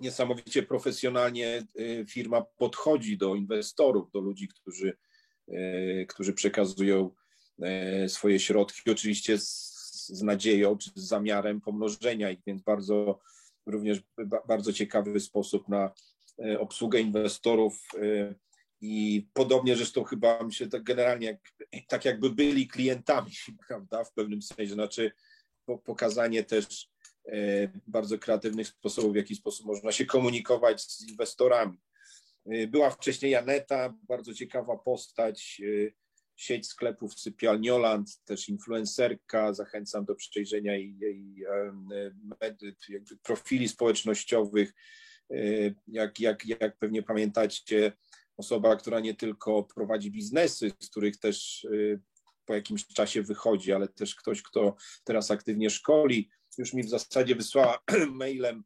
niesamowicie 0.00 0.62
profesjonalnie 0.62 1.66
y, 1.80 2.06
firma 2.08 2.42
podchodzi 2.42 3.18
do 3.18 3.34
inwestorów, 3.34 4.10
do 4.10 4.20
ludzi, 4.20 4.48
którzy, 4.48 4.96
y, 5.48 6.06
którzy 6.08 6.32
przekazują 6.32 7.10
y, 8.04 8.08
swoje 8.08 8.40
środki, 8.40 8.90
oczywiście 8.90 9.38
z, 9.38 9.72
z 10.06 10.22
nadzieją 10.22 10.78
czy 10.78 10.90
z 10.90 11.08
zamiarem 11.08 11.60
pomnożenia 11.60 12.30
ich, 12.30 12.40
więc 12.46 12.62
bardzo 12.62 13.20
również 13.66 14.02
bardzo 14.48 14.72
ciekawy 14.72 15.20
sposób 15.20 15.68
na 15.68 15.92
obsługę 16.58 17.00
inwestorów 17.00 17.88
i 18.82 19.26
podobnie 19.32 19.76
zresztą 19.76 20.04
chyba 20.04 20.44
mi 20.44 20.52
się 20.52 20.68
tak 20.68 20.82
generalnie, 20.82 21.26
jak, 21.26 21.40
tak 21.88 22.04
jakby 22.04 22.30
byli 22.30 22.68
klientami, 22.68 23.30
prawda, 23.68 24.04
w 24.04 24.12
pewnym 24.12 24.42
sensie, 24.42 24.74
znaczy 24.74 25.12
pokazanie 25.84 26.44
też 26.44 26.88
e, 27.28 27.68
bardzo 27.86 28.18
kreatywnych 28.18 28.68
sposobów, 28.68 29.12
w 29.12 29.16
jaki 29.16 29.34
sposób 29.34 29.66
można 29.66 29.92
się 29.92 30.06
komunikować 30.06 30.82
z 30.82 31.08
inwestorami. 31.08 31.80
E, 32.46 32.66
była 32.66 32.90
wcześniej 32.90 33.32
Janeta, 33.32 33.94
bardzo 34.08 34.34
ciekawa 34.34 34.78
postać, 34.78 35.62
e, 35.64 35.90
sieć 36.36 36.66
sklepów 36.66 37.20
Sypialnioland, 37.20 38.24
też 38.24 38.48
influencerka, 38.48 39.52
zachęcam 39.52 40.04
do 40.04 40.14
przejrzenia 40.14 40.76
jej, 40.76 40.98
jej 40.98 41.44
profili 43.22 43.68
społecznościowych. 43.68 44.72
Jak, 45.88 46.20
jak, 46.20 46.46
jak 46.46 46.78
pewnie 46.78 47.02
pamiętacie, 47.02 47.92
osoba, 48.36 48.76
która 48.76 49.00
nie 49.00 49.14
tylko 49.14 49.62
prowadzi 49.62 50.10
biznesy, 50.10 50.72
z 50.80 50.90
których 50.90 51.16
też 51.16 51.64
y, 51.64 52.00
po 52.44 52.54
jakimś 52.54 52.86
czasie 52.86 53.22
wychodzi, 53.22 53.72
ale 53.72 53.88
też 53.88 54.14
ktoś, 54.14 54.42
kto 54.42 54.76
teraz 55.04 55.30
aktywnie 55.30 55.70
szkoli, 55.70 56.30
już 56.58 56.72
mi 56.72 56.82
w 56.82 56.88
zasadzie 56.88 57.34
wysłała 57.34 57.78
mailem 58.12 58.64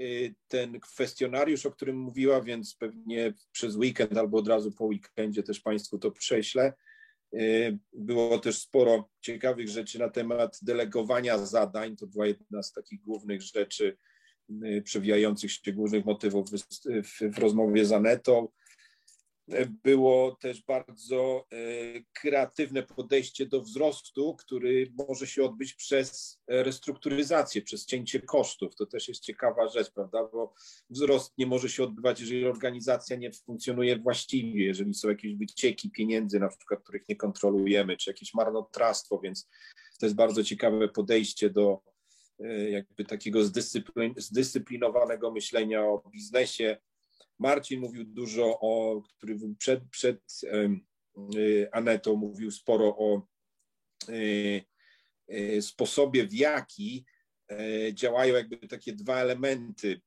y, 0.00 0.34
ten 0.48 0.80
kwestionariusz, 0.80 1.66
o 1.66 1.70
którym 1.70 1.96
mówiła, 1.96 2.42
więc 2.42 2.76
pewnie 2.76 3.34
przez 3.52 3.76
weekend 3.76 4.16
albo 4.16 4.38
od 4.38 4.48
razu 4.48 4.72
po 4.72 4.84
weekendzie 4.84 5.42
też 5.42 5.60
Państwu 5.60 5.98
to 5.98 6.10
prześlę. 6.10 6.72
Y, 7.34 7.78
było 7.92 8.38
też 8.38 8.58
sporo 8.58 9.10
ciekawych 9.20 9.68
rzeczy 9.68 9.98
na 9.98 10.08
temat 10.08 10.58
delegowania 10.62 11.38
zadań. 11.38 11.96
To 11.96 12.06
była 12.06 12.26
jedna 12.26 12.62
z 12.62 12.72
takich 12.72 13.00
głównych 13.00 13.42
rzeczy, 13.42 13.96
przewijających 14.84 15.52
się 15.52 15.72
głównych 15.72 16.04
motywów 16.04 16.50
w, 16.50 16.56
w, 17.04 17.34
w 17.34 17.38
rozmowie 17.38 17.84
z 17.84 17.92
Anetą 17.92 18.48
było 19.84 20.36
też 20.40 20.62
bardzo 20.62 21.46
e, 21.52 21.56
kreatywne 22.12 22.82
podejście 22.82 23.46
do 23.46 23.62
wzrostu, 23.62 24.36
który 24.36 24.92
może 25.08 25.26
się 25.26 25.44
odbyć 25.44 25.74
przez 25.74 26.38
restrukturyzację, 26.48 27.62
przez 27.62 27.86
cięcie 27.86 28.20
kosztów. 28.20 28.76
To 28.76 28.86
też 28.86 29.08
jest 29.08 29.22
ciekawa 29.22 29.68
rzecz, 29.68 29.90
prawda? 29.90 30.28
Bo 30.32 30.54
wzrost 30.90 31.38
nie 31.38 31.46
może 31.46 31.68
się 31.68 31.84
odbywać, 31.84 32.20
jeżeli 32.20 32.46
organizacja 32.46 33.16
nie 33.16 33.32
funkcjonuje 33.32 33.98
właściwie, 33.98 34.64
jeżeli 34.64 34.94
są 34.94 35.08
jakieś 35.08 35.36
wycieki 35.36 35.90
pieniędzy, 35.90 36.40
na 36.40 36.48
przykład, 36.48 36.82
których 36.82 37.08
nie 37.08 37.16
kontrolujemy, 37.16 37.96
czy 37.96 38.10
jakieś 38.10 38.34
marnotrawstwo, 38.34 39.20
więc 39.20 39.48
to 40.00 40.06
jest 40.06 40.16
bardzo 40.16 40.44
ciekawe 40.44 40.88
podejście 40.88 41.50
do 41.50 41.80
e, 42.40 42.70
jakby 42.70 43.04
takiego 43.04 43.44
zdyscyplin 43.44 44.14
zdyscyplinowanego 44.16 45.30
myślenia 45.30 45.84
o 45.84 46.02
biznesie, 46.12 46.76
Marcin 47.38 47.80
mówił 47.80 48.04
dużo 48.04 48.58
o, 48.60 49.02
który 49.16 49.38
przed, 49.58 49.80
przed 49.90 50.20
y, 51.34 51.68
Anetą 51.72 52.16
mówił 52.16 52.50
sporo 52.50 52.96
o 52.98 53.26
y, 54.08 54.64
y, 55.32 55.62
sposobie, 55.62 56.26
w 56.26 56.34
jaki 56.34 57.04
e, 57.50 57.94
działają 57.94 58.34
jakby 58.34 58.68
takie 58.68 58.92
dwa 58.92 59.20
elementy. 59.20 60.00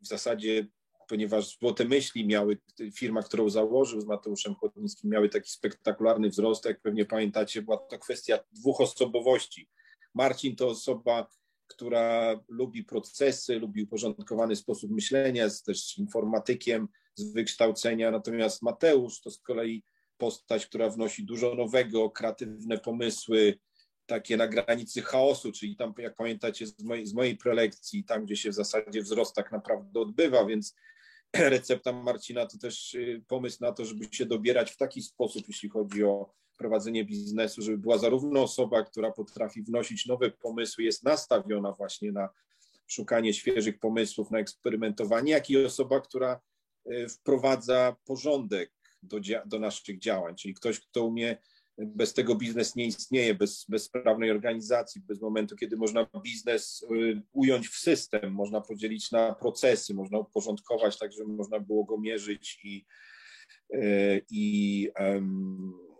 W 0.00 0.06
zasadzie, 0.06 0.66
ponieważ 1.08 1.58
Złote 1.58 1.84
Myśli 1.84 2.26
miały, 2.26 2.58
firma, 2.94 3.22
którą 3.22 3.50
założył 3.50 4.00
z 4.00 4.06
Mateuszem 4.06 4.54
Chłodnickim, 4.54 5.10
miały 5.10 5.28
taki 5.28 5.50
spektakularny 5.50 6.28
wzrost, 6.28 6.64
jak 6.64 6.80
pewnie 6.80 7.04
pamiętacie, 7.04 7.62
była 7.62 7.76
to 7.76 7.98
kwestia 7.98 8.38
dwóch 8.52 8.80
osobowości. 8.80 9.68
Marcin 10.14 10.56
to 10.56 10.68
osoba 10.68 11.28
która 11.74 12.40
lubi 12.48 12.84
procesy, 12.84 13.58
lubi 13.58 13.82
uporządkowany 13.82 14.56
sposób 14.56 14.90
myślenia, 14.90 15.44
jest 15.44 15.66
też 15.66 15.98
informatykiem 15.98 16.88
z 17.14 17.32
wykształcenia, 17.32 18.10
natomiast 18.10 18.62
Mateusz 18.62 19.20
to 19.20 19.30
z 19.30 19.38
kolei 19.38 19.84
postać, 20.16 20.66
która 20.66 20.90
wnosi 20.90 21.24
dużo 21.24 21.54
nowego, 21.54 22.10
kreatywne 22.10 22.78
pomysły, 22.78 23.58
takie 24.06 24.36
na 24.36 24.48
granicy 24.48 25.02
chaosu, 25.02 25.52
czyli 25.52 25.76
tam, 25.76 25.94
jak 25.98 26.14
pamiętacie 26.14 26.66
z 26.66 26.82
mojej, 26.82 27.06
z 27.06 27.14
mojej 27.14 27.36
prelekcji, 27.36 28.04
tam, 28.04 28.24
gdzie 28.24 28.36
się 28.36 28.50
w 28.50 28.54
zasadzie 28.54 29.02
wzrost 29.02 29.34
tak 29.34 29.52
naprawdę 29.52 30.00
odbywa, 30.00 30.46
więc 30.46 30.74
recepta 31.36 31.92
Marcina 31.92 32.46
to 32.46 32.58
też 32.58 32.94
y, 32.94 33.24
pomysł 33.28 33.58
na 33.60 33.72
to, 33.72 33.84
żeby 33.84 34.08
się 34.12 34.26
dobierać 34.26 34.70
w 34.70 34.76
taki 34.76 35.02
sposób, 35.02 35.44
jeśli 35.48 35.68
chodzi 35.68 36.04
o 36.04 36.32
prowadzenie 36.56 37.04
biznesu, 37.04 37.62
żeby 37.62 37.78
była 37.78 37.98
zarówno 37.98 38.42
osoba, 38.42 38.82
która 38.82 39.10
potrafi 39.10 39.62
wnosić 39.62 40.06
nowe 40.06 40.30
pomysły, 40.30 40.84
jest 40.84 41.04
nastawiona 41.04 41.72
właśnie 41.72 42.12
na 42.12 42.28
szukanie 42.86 43.34
świeżych 43.34 43.78
pomysłów, 43.78 44.30
na 44.30 44.38
eksperymentowanie, 44.38 45.32
jak 45.32 45.50
i 45.50 45.64
osoba, 45.64 46.00
która 46.00 46.40
e, 46.86 47.08
wprowadza 47.08 47.96
porządek 48.04 48.72
do, 49.02 49.20
do 49.46 49.58
naszych 49.58 49.98
działań, 49.98 50.34
czyli 50.36 50.54
ktoś, 50.54 50.80
kto 50.80 51.04
umie 51.04 51.36
bez 51.78 52.14
tego 52.14 52.34
biznes 52.34 52.76
nie 52.76 52.86
istnieje, 52.86 53.34
bez, 53.34 53.66
bez 53.68 53.82
sprawnej 53.82 54.30
organizacji, 54.30 55.00
bez 55.00 55.20
momentu, 55.20 55.56
kiedy 55.56 55.76
można 55.76 56.06
biznes 56.22 56.84
e, 56.90 57.22
ująć 57.32 57.68
w 57.68 57.78
system, 57.78 58.32
można 58.32 58.60
podzielić 58.60 59.10
na 59.10 59.34
procesy, 59.34 59.94
można 59.94 60.18
uporządkować 60.18 60.98
tak, 60.98 61.12
żeby 61.12 61.32
można 61.32 61.60
było 61.60 61.84
go 61.84 61.98
mierzyć 61.98 62.60
i, 62.64 62.84
e, 63.74 64.20
i 64.30 64.88
um, 65.00 65.91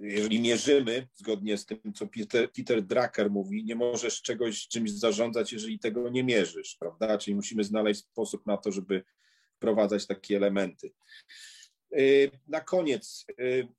jeżeli 0.00 0.40
mierzymy, 0.40 1.08
zgodnie 1.14 1.58
z 1.58 1.66
tym, 1.66 1.92
co 1.94 2.06
Peter, 2.06 2.52
Peter 2.52 2.82
Drucker 2.82 3.30
mówi, 3.30 3.64
nie 3.64 3.74
możesz 3.74 4.22
czegoś, 4.22 4.68
czymś 4.68 4.90
zarządzać, 4.90 5.52
jeżeli 5.52 5.78
tego 5.78 6.08
nie 6.08 6.24
mierzysz, 6.24 6.76
prawda? 6.80 7.18
Czyli 7.18 7.34
musimy 7.34 7.64
znaleźć 7.64 8.00
sposób 8.00 8.46
na 8.46 8.56
to, 8.56 8.72
żeby 8.72 9.04
wprowadzać 9.56 10.06
takie 10.06 10.36
elementy. 10.36 10.92
Na 12.46 12.60
koniec 12.60 13.26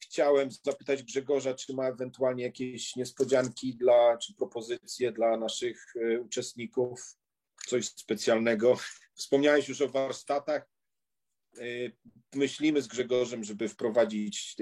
chciałem 0.04 0.50
zapytać 0.52 1.04
Grzegorza, 1.04 1.54
czy 1.54 1.74
ma 1.74 1.88
ewentualnie 1.88 2.44
jakieś 2.44 2.96
niespodzianki 2.96 3.76
dla, 3.76 4.18
czy 4.18 4.34
propozycje 4.34 5.12
dla 5.12 5.38
naszych 5.38 5.94
uczestników, 6.22 7.18
coś 7.68 7.86
specjalnego. 7.86 8.78
Wspomniałeś 9.16 9.70
już 9.70 9.82
o 9.82 9.90
warsztatach. 9.90 10.70
Myślimy 12.36 12.82
z 12.82 12.88
Grzegorzem, 12.88 13.44
żeby 13.44 13.70
wprowadzić, 13.70 14.56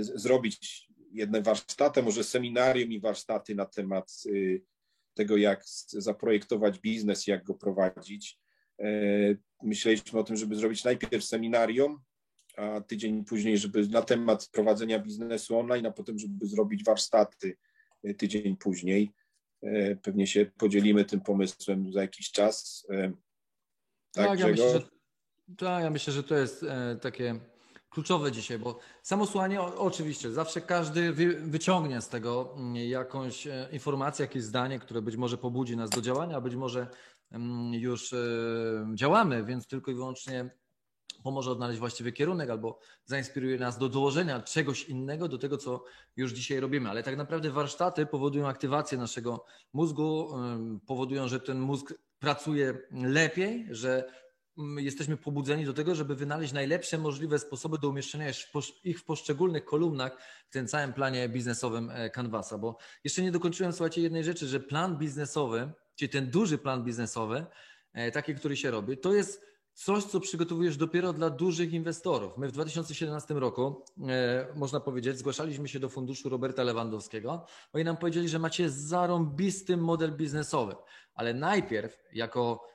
zrobić 0.00 0.88
jedne 1.12 1.42
warsztaty, 1.42 2.02
może 2.02 2.24
seminarium 2.24 2.92
i 2.92 3.00
warsztaty 3.00 3.54
na 3.54 3.66
temat 3.66 4.22
tego, 5.14 5.36
jak 5.36 5.62
zaprojektować 5.88 6.78
biznes, 6.78 7.26
jak 7.26 7.44
go 7.44 7.54
prowadzić. 7.54 8.38
E, 8.78 8.88
myśleliśmy 9.62 10.20
o 10.20 10.24
tym, 10.24 10.36
żeby 10.36 10.54
zrobić 10.54 10.84
najpierw 10.84 11.24
seminarium, 11.24 12.00
a 12.56 12.80
tydzień 12.80 13.24
później, 13.24 13.58
żeby 13.58 13.88
na 13.88 14.02
temat 14.02 14.48
prowadzenia 14.52 14.98
biznesu 14.98 15.58
online, 15.58 15.86
a 15.86 15.90
potem, 15.90 16.18
żeby 16.18 16.46
zrobić 16.46 16.84
warsztaty 16.84 17.56
e, 18.04 18.14
tydzień 18.14 18.56
później. 18.56 19.12
E, 19.62 19.96
pewnie 19.96 20.26
się 20.26 20.50
podzielimy 20.58 21.04
tym 21.04 21.20
pomysłem 21.20 21.92
za 21.92 22.02
jakiś 22.02 22.30
czas. 22.30 22.86
Tak, 24.12 24.26
tak 24.26 24.38
ja 24.38 24.46
myślę, 24.48 24.72
że, 24.72 24.88
tak, 25.56 25.82
ja 25.82 25.90
myślę, 25.90 26.12
że 26.12 26.22
to 26.22 26.34
jest 26.34 26.64
takie 27.00 27.40
kluczowe 27.92 28.32
dzisiaj, 28.32 28.58
bo 28.58 28.78
samo 29.02 29.26
słuchanie 29.26 29.62
oczywiście, 29.62 30.32
zawsze 30.32 30.60
każdy 30.60 31.12
wyciągnie 31.42 32.00
z 32.00 32.08
tego 32.08 32.54
mm, 32.56 32.76
jakąś 32.76 33.46
e, 33.46 33.68
informację, 33.72 34.22
jakieś 34.24 34.42
zdanie, 34.42 34.78
które 34.78 35.02
być 35.02 35.16
może 35.16 35.38
pobudzi 35.38 35.76
nas 35.76 35.90
do 35.90 36.00
działania, 36.00 36.36
a 36.36 36.40
być 36.40 36.54
może 36.54 36.86
mm, 37.30 37.74
już 37.74 38.12
e, 38.12 38.16
działamy, 38.94 39.44
więc 39.44 39.66
tylko 39.66 39.90
i 39.90 39.94
wyłącznie 39.94 40.50
pomoże 41.22 41.50
odnaleźć 41.50 41.80
właściwy 41.80 42.12
kierunek 42.12 42.50
albo 42.50 42.78
zainspiruje 43.04 43.58
nas 43.58 43.78
do 43.78 43.88
dołożenia 43.88 44.40
czegoś 44.40 44.84
innego 44.84 45.28
do 45.28 45.38
tego, 45.38 45.58
co 45.58 45.84
już 46.16 46.32
dzisiaj 46.32 46.60
robimy. 46.60 46.90
Ale 46.90 47.02
tak 47.02 47.16
naprawdę 47.16 47.50
warsztaty 47.50 48.06
powodują 48.06 48.48
aktywację 48.48 48.98
naszego 48.98 49.44
mózgu, 49.72 50.28
powodują, 50.86 51.28
że 51.28 51.40
ten 51.40 51.60
mózg 51.60 51.94
pracuje 52.18 52.78
lepiej, 52.90 53.66
że 53.70 54.04
jesteśmy 54.76 55.16
pobudzeni 55.16 55.64
do 55.64 55.72
tego, 55.72 55.94
żeby 55.94 56.14
wynaleźć 56.14 56.52
najlepsze 56.52 56.98
możliwe 56.98 57.38
sposoby 57.38 57.78
do 57.78 57.88
umieszczenia 57.88 58.26
ich 58.84 59.00
w 59.00 59.04
poszczególnych 59.04 59.64
kolumnach 59.64 60.18
w 60.48 60.52
tym 60.52 60.66
całym 60.66 60.92
planie 60.92 61.28
biznesowym 61.28 61.90
e, 61.90 62.10
Canvasa. 62.10 62.58
Bo 62.58 62.76
jeszcze 63.04 63.22
nie 63.22 63.32
dokończyłem, 63.32 63.72
słuchajcie, 63.72 64.00
jednej 64.00 64.24
rzeczy, 64.24 64.46
że 64.46 64.60
plan 64.60 64.98
biznesowy, 64.98 65.72
czyli 65.96 66.08
ten 66.08 66.30
duży 66.30 66.58
plan 66.58 66.84
biznesowy, 66.84 67.46
e, 67.92 68.10
taki, 68.10 68.34
który 68.34 68.56
się 68.56 68.70
robi, 68.70 68.98
to 68.98 69.14
jest 69.14 69.52
coś, 69.74 70.04
co 70.04 70.20
przygotowujesz 70.20 70.76
dopiero 70.76 71.12
dla 71.12 71.30
dużych 71.30 71.72
inwestorów. 71.72 72.38
My 72.38 72.48
w 72.48 72.52
2017 72.52 73.34
roku, 73.34 73.84
e, 74.08 74.46
można 74.54 74.80
powiedzieć, 74.80 75.18
zgłaszaliśmy 75.18 75.68
się 75.68 75.80
do 75.80 75.88
funduszu 75.88 76.28
Roberta 76.28 76.62
Lewandowskiego. 76.62 77.46
Oni 77.72 77.84
nam 77.84 77.96
powiedzieli, 77.96 78.28
że 78.28 78.38
macie 78.38 78.70
zarąbisty 78.70 79.76
model 79.76 80.16
biznesowy, 80.16 80.74
ale 81.14 81.34
najpierw 81.34 81.98
jako 82.12 82.72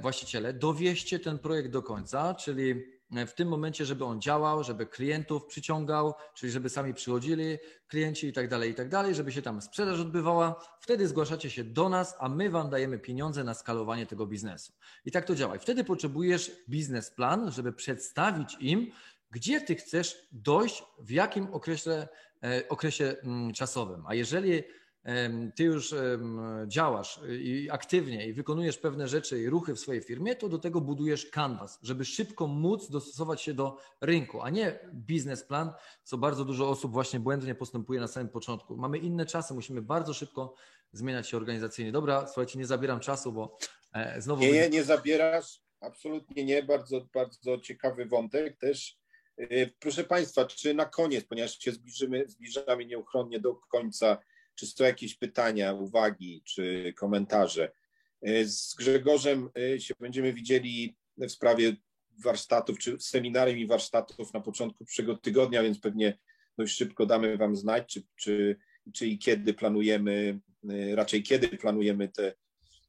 właściciele, 0.00 0.52
dowieźcie 0.52 1.18
ten 1.18 1.38
projekt 1.38 1.70
do 1.70 1.82
końca, 1.82 2.34
czyli 2.34 2.84
e, 3.16 3.26
w 3.26 3.34
tym 3.34 3.48
momencie, 3.48 3.84
żeby 3.84 4.04
on 4.04 4.20
działał, 4.20 4.64
żeby 4.64 4.86
klientów 4.86 5.46
przyciągał, 5.46 6.14
czyli 6.34 6.52
żeby 6.52 6.68
sami 6.68 6.94
przychodzili 6.94 7.58
klienci 7.88 8.26
i 8.26 8.32
tak 8.32 8.48
dalej, 8.48 8.70
i 8.70 8.74
tak 8.74 8.88
dalej, 8.88 9.14
żeby 9.14 9.32
się 9.32 9.42
tam 9.42 9.62
sprzedaż 9.62 10.00
odbywała. 10.00 10.64
Wtedy 10.80 11.08
zgłaszacie 11.08 11.50
się 11.50 11.64
do 11.64 11.88
nas, 11.88 12.16
a 12.18 12.28
my 12.28 12.50
Wam 12.50 12.70
dajemy 12.70 12.98
pieniądze 12.98 13.44
na 13.44 13.54
skalowanie 13.54 14.06
tego 14.06 14.26
biznesu. 14.26 14.72
I 15.04 15.10
tak 15.10 15.24
to 15.24 15.34
działa. 15.34 15.56
I 15.56 15.58
wtedy 15.58 15.84
potrzebujesz 15.84 16.52
biznesplan, 16.68 17.52
żeby 17.52 17.72
przedstawić 17.72 18.56
im, 18.60 18.90
gdzie 19.30 19.60
Ty 19.60 19.74
chcesz 19.74 20.28
dojść, 20.32 20.84
w 20.98 21.10
jakim 21.10 21.54
okresie, 21.54 22.08
e, 22.44 22.68
okresie 22.68 23.16
mm, 23.22 23.52
czasowym. 23.52 24.04
A 24.06 24.14
jeżeli 24.14 24.62
ty 25.54 25.64
już 25.64 25.94
działasz 26.66 27.20
i 27.40 27.68
aktywnie 27.70 28.26
i 28.26 28.32
wykonujesz 28.32 28.78
pewne 28.78 29.08
rzeczy 29.08 29.42
i 29.42 29.48
ruchy 29.48 29.74
w 29.74 29.80
swojej 29.80 30.02
firmie, 30.02 30.36
to 30.36 30.48
do 30.48 30.58
tego 30.58 30.80
budujesz 30.80 31.26
canvas, 31.26 31.78
żeby 31.82 32.04
szybko 32.04 32.46
móc 32.46 32.90
dostosować 32.90 33.42
się 33.42 33.54
do 33.54 33.76
rynku, 34.00 34.42
a 34.42 34.50
nie 34.50 34.78
biznesplan, 34.94 35.72
co 36.04 36.18
bardzo 36.18 36.44
dużo 36.44 36.68
osób 36.68 36.92
właśnie 36.92 37.20
błędnie 37.20 37.54
postępuje 37.54 38.00
na 38.00 38.08
samym 38.08 38.28
początku. 38.28 38.76
Mamy 38.76 38.98
inne 38.98 39.26
czasy, 39.26 39.54
musimy 39.54 39.82
bardzo 39.82 40.14
szybko 40.14 40.54
zmieniać 40.92 41.28
się 41.28 41.36
organizacyjnie. 41.36 41.92
Dobra, 41.92 42.26
słuchajcie, 42.26 42.58
nie 42.58 42.66
zabieram 42.66 43.00
czasu, 43.00 43.32
bo 43.32 43.58
e, 43.92 44.22
znowu... 44.22 44.42
Nie, 44.42 44.52
nie, 44.52 44.68
nie 44.68 44.84
zabierasz, 44.84 45.60
absolutnie 45.80 46.44
nie, 46.44 46.62
bardzo, 46.62 47.08
bardzo 47.14 47.58
ciekawy 47.58 48.06
wątek 48.06 48.58
też. 48.58 48.98
E, 49.36 49.66
proszę 49.66 50.04
Państwa, 50.04 50.44
czy 50.44 50.74
na 50.74 50.84
koniec, 50.84 51.24
ponieważ 51.24 51.58
się 51.58 51.72
zbliżymy, 51.72 52.24
zbliżamy 52.28 52.86
nieuchronnie 52.86 53.40
do 53.40 53.54
końca 53.54 54.18
czy 54.58 54.66
są 54.66 54.84
jakieś 54.84 55.14
pytania, 55.14 55.72
uwagi 55.72 56.42
czy 56.44 56.92
komentarze? 56.96 57.72
E, 58.22 58.44
z 58.44 58.74
Grzegorzem 58.74 59.50
e, 59.58 59.80
się 59.80 59.94
będziemy 60.00 60.32
widzieli 60.32 60.96
w 61.18 61.30
sprawie 61.30 61.76
warsztatów, 62.24 62.78
czy 62.78 63.00
seminarium 63.00 63.58
i 63.58 63.66
warsztatów 63.66 64.34
na 64.34 64.40
początku 64.40 64.84
przyszłego 64.84 65.16
tygodnia, 65.16 65.62
więc 65.62 65.80
pewnie 65.80 66.18
dość 66.58 66.76
szybko 66.76 67.06
damy 67.06 67.36
Wam 67.36 67.56
znać, 67.56 67.92
czy, 67.92 68.02
czy, 68.16 68.56
czy 68.94 69.06
i 69.06 69.18
kiedy 69.18 69.54
planujemy, 69.54 70.40
e, 70.70 70.96
raczej 70.96 71.22
kiedy 71.22 71.48
planujemy 71.48 72.08
te, 72.08 72.34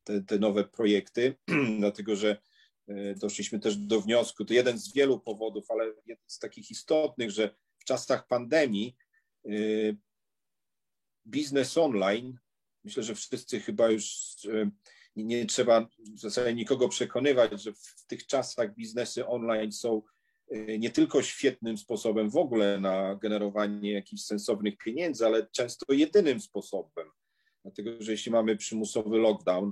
te, 0.04 0.22
te 0.22 0.40
nowe 0.40 0.64
projekty, 0.64 1.36
dlatego 1.80 2.16
że 2.16 2.38
doszliśmy 3.16 3.60
też 3.60 3.78
do 3.78 4.02
wniosku, 4.02 4.46
to 4.46 4.54
jeden 4.54 4.80
z 4.80 4.94
wielu 4.94 5.20
powodów, 5.20 5.72
ale 5.72 5.86
jeden 6.06 6.24
z 6.28 6.40
takich 6.40 6.72
istotnych, 6.72 7.32
że 7.32 7.56
w 7.80 7.86
czasach 7.86 8.28
pandemii 8.28 8.96
biznes 11.28 11.78
online, 11.78 12.38
myślę, 12.84 13.04
że 13.04 13.16
wszyscy 13.16 13.60
chyba 13.60 13.90
już 13.90 14.36
e, 14.46 14.72
nie 15.16 15.46
trzeba 15.46 15.88
w 16.16 16.20
zasadzie 16.20 16.54
nikogo 16.54 16.90
przekonywać, 16.90 17.62
że 17.62 17.74
w 17.74 18.06
tych 18.08 18.28
czasach 18.28 18.76
biznesy 18.76 19.28
online 19.28 19.72
są 19.72 20.02
e, 20.52 20.78
nie 20.78 20.90
tylko 20.90 21.22
świetnym 21.24 21.78
sposobem 21.78 22.30
w 22.30 22.38
ogóle 22.38 22.80
na 22.80 23.16
generowanie 23.16 23.92
jakichś 23.92 24.22
sensownych 24.22 24.78
pieniędzy, 24.78 25.26
ale 25.26 25.48
często 25.52 25.94
jedynym 25.94 26.40
sposobem. 26.40 27.08
Dlatego, 27.64 27.92
że 28.00 28.12
jeśli 28.12 28.32
mamy 28.32 28.58
przymusowy 28.58 29.18
lockdown 29.18 29.72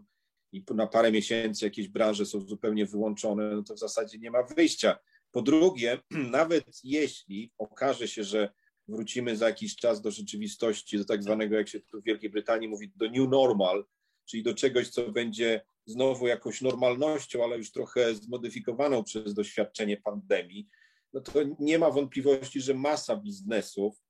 i 0.51 0.63
na 0.75 0.87
parę 0.87 1.11
miesięcy 1.11 1.65
jakieś 1.65 1.87
branże 1.87 2.25
są 2.25 2.41
zupełnie 2.41 2.85
wyłączone, 2.85 3.55
no 3.55 3.63
to 3.63 3.73
w 3.73 3.79
zasadzie 3.79 4.19
nie 4.19 4.31
ma 4.31 4.43
wyjścia. 4.43 4.99
Po 5.31 5.41
drugie, 5.41 5.99
nawet 6.31 6.65
jeśli 6.83 7.51
okaże 7.57 8.07
się, 8.07 8.23
że 8.23 8.53
wrócimy 8.87 9.37
za 9.37 9.47
jakiś 9.47 9.75
czas 9.75 10.01
do 10.01 10.11
rzeczywistości, 10.11 10.97
do 10.97 11.05
tak 11.05 11.23
zwanego, 11.23 11.55
jak 11.55 11.69
się 11.69 11.79
tu 11.79 12.01
w 12.01 12.03
Wielkiej 12.03 12.29
Brytanii 12.29 12.67
mówi, 12.67 12.91
do 12.95 13.09
new 13.09 13.29
normal, 13.29 13.85
czyli 14.25 14.43
do 14.43 14.53
czegoś, 14.53 14.89
co 14.89 15.11
będzie 15.11 15.61
znowu 15.85 16.27
jakąś 16.27 16.61
normalnością, 16.61 17.43
ale 17.43 17.57
już 17.57 17.71
trochę 17.71 18.15
zmodyfikowaną 18.15 19.03
przez 19.03 19.33
doświadczenie 19.33 19.97
pandemii, 19.97 20.67
no 21.13 21.21
to 21.21 21.39
nie 21.59 21.79
ma 21.79 21.91
wątpliwości, 21.91 22.61
że 22.61 22.73
masa 22.73 23.15
biznesów, 23.15 24.03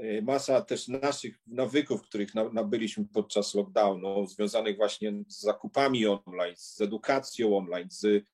y, 0.00 0.22
masa 0.22 0.62
też 0.62 0.88
naszych 0.88 1.38
nawyków, 1.46 2.02
których 2.02 2.34
nabyliśmy 2.34 3.04
podczas 3.12 3.54
lockdownu, 3.54 4.26
związanych 4.26 4.76
właśnie 4.76 5.12
z 5.28 5.40
zakupami 5.40 6.06
online, 6.06 6.54
z 6.56 6.80
edukacją 6.80 7.56
online, 7.56 7.88
z, 7.90 8.24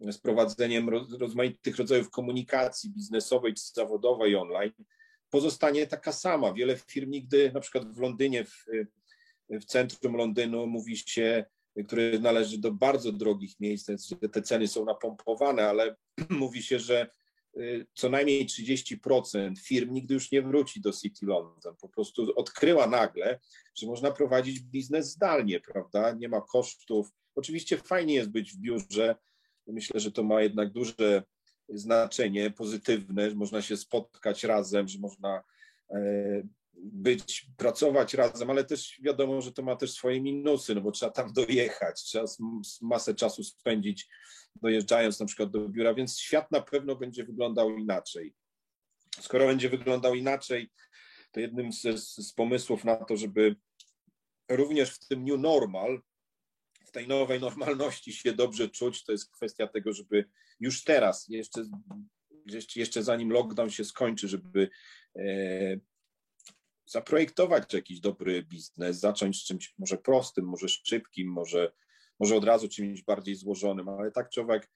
z 0.00 0.18
prowadzeniem 0.18 0.88
rozmaitych 1.20 1.76
rodzajów 1.76 2.10
komunikacji 2.10 2.90
biznesowej 2.90 3.54
czy 3.54 3.62
zawodowej 3.74 4.36
online, 4.36 4.72
pozostanie 5.32 5.86
taka 5.86 6.12
sama. 6.12 6.52
Wiele 6.52 6.76
firm 6.76 7.10
nigdy, 7.10 7.50
na 7.54 7.60
przykład 7.60 7.94
w 7.94 8.00
Londynie, 8.00 8.44
w, 8.44 8.66
w 9.50 9.64
centrum 9.64 10.16
Londynu 10.16 10.66
mówi 10.66 10.96
się, 10.96 11.44
które 11.86 12.18
należy 12.18 12.58
do 12.58 12.72
bardzo 12.72 13.12
drogich 13.12 13.60
miejsc, 13.60 13.90
te 14.32 14.42
ceny 14.42 14.68
są 14.68 14.84
napompowane, 14.84 15.68
ale 15.68 15.96
mówi 16.30 16.62
się, 16.62 16.78
że 16.78 17.10
y, 17.56 17.86
co 17.94 18.08
najmniej 18.08 18.46
30% 18.46 19.58
firm 19.58 19.92
nigdy 19.92 20.14
już 20.14 20.32
nie 20.32 20.42
wróci 20.42 20.80
do 20.80 20.92
City 20.92 21.26
London. 21.26 21.76
Po 21.80 21.88
prostu 21.88 22.32
odkryła 22.36 22.86
nagle, 22.86 23.40
że 23.74 23.86
można 23.86 24.10
prowadzić 24.10 24.60
biznes 24.60 25.10
zdalnie, 25.10 25.60
prawda? 25.60 26.12
Nie 26.12 26.28
ma 26.28 26.40
kosztów. 26.40 27.08
Oczywiście 27.34 27.76
fajnie 27.76 28.14
jest 28.14 28.30
być 28.30 28.52
w 28.52 28.56
biurze. 28.56 29.16
Myślę, 29.66 30.00
że 30.00 30.12
to 30.12 30.22
ma 30.22 30.42
jednak 30.42 30.72
duże 30.72 31.22
znaczenie 31.72 32.50
pozytywne, 32.50 33.30
że 33.30 33.36
można 33.36 33.62
się 33.62 33.76
spotkać 33.76 34.44
razem, 34.44 34.88
że 34.88 34.98
można 34.98 35.42
e, 35.90 35.98
być, 36.74 37.46
pracować 37.56 38.14
razem, 38.14 38.50
ale 38.50 38.64
też 38.64 39.00
wiadomo, 39.02 39.42
że 39.42 39.52
to 39.52 39.62
ma 39.62 39.76
też 39.76 39.92
swoje 39.92 40.20
minusy, 40.20 40.74
no 40.74 40.80
bo 40.80 40.92
trzeba 40.92 41.12
tam 41.12 41.32
dojechać, 41.32 42.02
trzeba 42.02 42.24
masę 42.80 43.14
czasu 43.14 43.44
spędzić 43.44 44.08
dojeżdżając 44.56 45.20
na 45.20 45.26
przykład 45.26 45.50
do 45.50 45.68
biura, 45.68 45.94
więc 45.94 46.18
świat 46.18 46.50
na 46.50 46.60
pewno 46.60 46.96
będzie 46.96 47.24
wyglądał 47.24 47.78
inaczej. 47.78 48.34
Skoro 49.20 49.46
będzie 49.46 49.68
wyglądał 49.68 50.14
inaczej, 50.14 50.70
to 51.32 51.40
jednym 51.40 51.72
z, 51.72 51.82
z 52.00 52.32
pomysłów 52.32 52.84
na 52.84 52.96
to, 52.96 53.16
żeby 53.16 53.56
również 54.48 54.90
w 54.90 55.08
tym 55.08 55.24
new 55.24 55.40
normal 55.40 56.02
tej 56.92 57.08
nowej 57.08 57.40
normalności 57.40 58.12
się 58.12 58.32
dobrze 58.32 58.68
czuć, 58.68 59.04
to 59.04 59.12
jest 59.12 59.30
kwestia 59.30 59.66
tego, 59.66 59.92
żeby 59.92 60.24
już 60.60 60.84
teraz, 60.84 61.28
jeszcze 61.28 61.64
jeszcze 62.76 63.02
zanim 63.02 63.30
lockdown 63.30 63.70
się 63.70 63.84
skończy, 63.84 64.28
żeby 64.28 64.70
e, 65.16 65.22
zaprojektować 66.86 67.74
jakiś 67.74 68.00
dobry 68.00 68.42
biznes, 68.42 69.00
zacząć 69.00 69.42
z 69.42 69.44
czymś 69.44 69.74
może 69.78 69.98
prostym, 69.98 70.44
może 70.44 70.68
szybkim, 70.68 71.28
może, 71.28 71.72
może 72.20 72.36
od 72.36 72.44
razu 72.44 72.68
czymś 72.68 73.02
bardziej 73.02 73.34
złożonym, 73.34 73.88
ale 73.88 74.10
tak 74.10 74.30
człowiek 74.30 74.70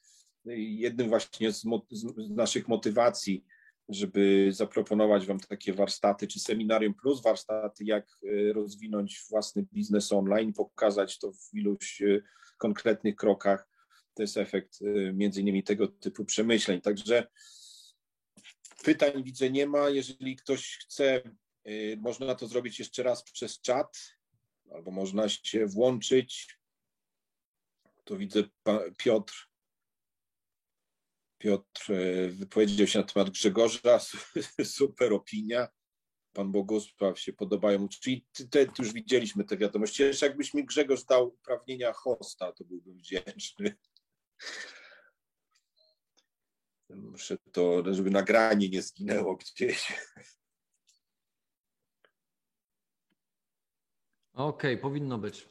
jednym 0.57 1.09
właśnie 1.09 1.53
z, 1.53 1.65
z 1.91 2.31
naszych 2.31 2.69
motywacji, 2.69 3.45
żeby 3.89 4.49
zaproponować 4.53 5.27
Wam 5.27 5.41
takie 5.41 5.73
warsztaty, 5.73 6.27
czy 6.27 6.41
seminarium 6.41 6.95
plus 6.95 7.23
warsztaty, 7.23 7.85
jak 7.85 8.07
e, 8.23 8.53
rozwinąć 8.53 9.23
własny 9.31 9.67
biznes 9.73 10.13
online, 10.13 10.53
pokazać 10.53 11.19
to 11.19 11.33
w 11.33 11.55
iluś 11.55 12.03
e, 12.03 12.23
konkretnych 12.59 13.17
krokach. 13.17 13.69
To 14.15 14.23
jest 14.23 14.37
efekt 14.37 14.79
e, 14.83 15.13
między 15.13 15.41
innymi 15.41 15.63
tego 15.63 15.89
typu 15.89 16.25
przemyśleń. 16.25 16.81
Także 16.81 17.27
pytań 18.85 19.25
widzę 19.25 19.51
nie 19.51 19.67
ma. 19.67 19.89
Jeżeli 19.89 20.37
ktoś 20.37 20.79
chce, 20.79 21.23
można 21.99 22.35
to 22.35 22.47
zrobić 22.47 22.79
jeszcze 22.79 23.03
raz 23.03 23.23
przez 23.23 23.61
czat, 23.61 23.99
albo 24.71 24.91
można 24.91 25.29
się 25.29 25.67
włączyć. 25.67 26.59
To 28.05 28.17
widzę 28.17 28.43
Piotr 28.97 29.49
Piotr 31.47 31.93
e, 31.93 32.29
wypowiedział 32.29 32.87
się 32.87 32.99
na 32.99 33.05
temat 33.05 33.31
Grzegorza, 33.31 34.01
super 34.65 35.13
opinia. 35.13 35.69
Pan 36.33 36.53
Bogusław 36.53 37.21
się 37.21 37.33
podobają. 37.33 37.89
Czyli 37.89 38.27
te, 38.51 38.67
już 38.79 38.93
widzieliśmy 38.93 39.45
te 39.45 39.57
wiadomości. 39.57 40.03
Jeszcze 40.03 40.27
jakbyś 40.27 40.55
mi 40.55 40.65
Grzegorz 40.65 41.05
dał 41.05 41.29
uprawnienia 41.29 41.93
hosta, 41.93 42.53
to 42.53 42.65
byłbym 42.65 42.99
wdzięczny. 42.99 43.77
Muszę 46.91 47.37
to, 47.53 47.95
żeby 47.95 48.11
nagranie 48.11 48.69
nie 48.69 48.83
zginęło 48.83 49.37
gdzieś. 49.37 49.93
Okej, 54.33 54.73
okay, 54.73 54.77
powinno 54.77 55.19
być. 55.19 55.49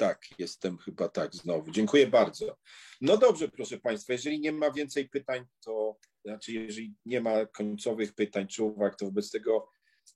Tak, 0.00 0.26
jestem 0.38 0.78
chyba 0.78 1.08
tak 1.08 1.34
znowu. 1.34 1.70
Dziękuję 1.70 2.06
bardzo. 2.06 2.56
No 3.00 3.16
dobrze, 3.16 3.48
proszę 3.48 3.78
Państwa, 3.78 4.12
jeżeli 4.12 4.40
nie 4.40 4.52
ma 4.52 4.70
więcej 4.70 5.08
pytań, 5.08 5.44
to 5.64 5.96
znaczy, 6.24 6.52
jeżeli 6.52 6.94
nie 7.06 7.20
ma 7.20 7.46
końcowych 7.46 8.14
pytań 8.14 8.46
czy 8.46 8.62
uwag, 8.62 8.96
to 8.96 9.06
wobec 9.06 9.30
tego 9.30 9.68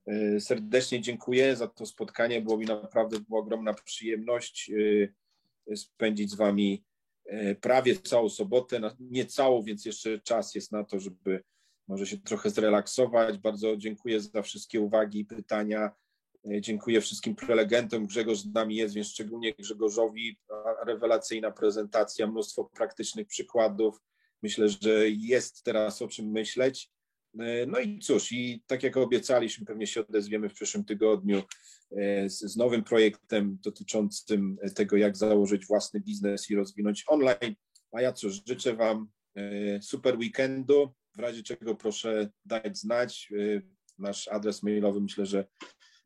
e, 0.07 0.41
serdecznie 0.41 1.01
dziękuję 1.01 1.57
za 1.57 1.69
to 1.69 1.87
spotkanie. 1.87 2.41
Było 2.41 2.59
mi 2.59 2.67
naprawdę 2.67 3.21
była 3.21 3.41
ogromna 3.41 3.75
przyjemność 3.75 4.71
e, 5.71 5.77
spędzić 5.77 6.31
z 6.31 6.35
Wami 6.35 6.85
e, 7.25 7.55
prawie 7.55 7.97
całą 7.97 8.29
sobotę, 8.29 8.81
nie 9.01 9.27
całą, 9.27 9.63
więc 9.63 9.85
jeszcze 9.85 10.21
czas 10.21 10.55
jest 10.55 10.73
na 10.73 10.85
to, 10.85 11.01
żeby 11.01 11.43
może 11.89 12.07
się 12.07 12.19
trochę 12.19 12.51
zrelaksować. 12.51 13.39
Bardzo 13.39 13.77
dziękuję 13.77 14.21
za 14.21 14.43
wszystkie 14.43 14.81
uwagi 14.81 15.21
i 15.21 15.25
pytania. 15.25 15.91
E, 16.51 16.61
dziękuję 16.61 17.01
wszystkim 17.01 17.35
prelegentom. 17.35 18.07
Grzegorz 18.07 18.39
z 18.39 18.53
nami 18.53 18.77
jest, 18.77 18.95
więc 18.95 19.09
szczególnie 19.09 19.55
Grzegorzowi 19.55 20.39
rewelacyjna 20.87 21.51
prezentacja, 21.51 22.27
mnóstwo 22.27 22.65
praktycznych 22.65 23.27
przykładów. 23.27 23.99
Myślę, 24.43 24.69
że 24.69 25.09
jest 25.09 25.63
teraz 25.63 26.03
o 26.03 26.09
czym 26.09 26.31
myśleć. 26.31 26.91
E, 27.39 27.67
no 27.67 27.79
i 27.79 27.99
cóż, 27.99 28.33
i 28.33 28.63
tak 28.67 28.83
jak 28.83 28.97
obiecaliśmy, 28.97 29.67
pewnie 29.67 29.87
się 29.87 30.01
odezwiemy 30.01 30.49
w 30.49 30.55
przyszłym 30.55 30.85
tygodniu 30.85 31.43
e, 31.97 32.31
z, 32.31 32.39
z 32.39 32.57
nowym 32.57 32.85
projektem 32.85 33.59
dotyczącym 33.63 34.57
tego, 34.75 34.97
jak 34.97 35.17
założyć 35.17 35.67
własny 35.67 36.01
biznes 36.01 36.51
i 36.51 36.57
rozwinąć 36.57 37.05
online. 37.07 37.55
A 37.93 38.01
ja 38.01 38.13
cóż, 38.13 38.43
życzę 38.49 38.75
Wam 38.75 39.09
super 39.81 40.19
weekendu. 40.19 40.95
W 41.17 41.19
razie 41.19 41.43
czego 41.43 41.75
proszę 41.75 42.31
dać 42.45 42.79
znać. 42.79 43.33
Nasz 43.99 44.29
adres 44.29 44.63
mailowy 44.63 45.01
myślę, 45.01 45.27
że 45.27 45.45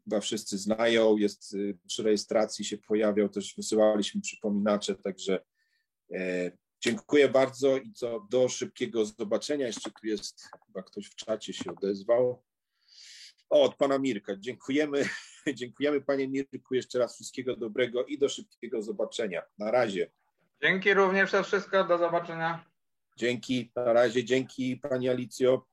chyba 0.08 0.20
wszyscy 0.20 0.58
znają, 0.58 1.16
jest 1.16 1.54
y, 1.54 1.78
przy 1.86 2.02
rejestracji 2.02 2.64
się 2.64 2.78
pojawiał, 2.78 3.28
też 3.28 3.54
wysyłaliśmy 3.56 4.20
przypominacze, 4.20 4.94
także 4.94 5.44
e, 6.14 6.52
dziękuję 6.80 7.28
bardzo 7.28 7.76
i 7.76 7.92
co 7.92 8.26
do 8.30 8.48
szybkiego 8.48 9.04
zobaczenia. 9.04 9.66
Jeszcze 9.66 9.90
tu 9.90 10.06
jest, 10.06 10.50
chyba 10.66 10.82
ktoś 10.82 11.06
w 11.06 11.14
czacie 11.14 11.52
się 11.52 11.70
odezwał. 11.70 12.42
O, 13.50 13.62
od 13.62 13.76
pana 13.76 13.98
Mirka. 13.98 14.36
Dziękujemy. 14.36 15.08
Dziękujemy 15.54 16.00
panie 16.00 16.28
Mirku. 16.28 16.74
Jeszcze 16.74 16.98
raz 16.98 17.14
wszystkiego 17.14 17.56
dobrego 17.56 18.04
i 18.04 18.18
do 18.18 18.28
szybkiego 18.28 18.82
zobaczenia. 18.82 19.42
Na 19.58 19.70
razie. 19.70 20.10
Dzięki 20.62 20.94
również 20.94 21.30
za 21.30 21.42
wszystko. 21.42 21.84
Do 21.84 21.98
zobaczenia. 21.98 22.64
Dzięki. 23.16 23.72
Na 23.76 23.92
razie. 23.92 24.24
Dzięki 24.24 24.76
pani 24.76 25.08
Alicjo. 25.08 25.66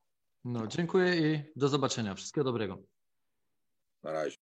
No, 0.44 0.66
dziękuję 0.66 1.16
i 1.16 1.42
do 1.56 1.68
zobaczenia. 1.68 2.14
Wszystkiego 2.14 2.44
dobrego. 2.44 2.95
Na 4.06 4.12
razie. 4.12 4.34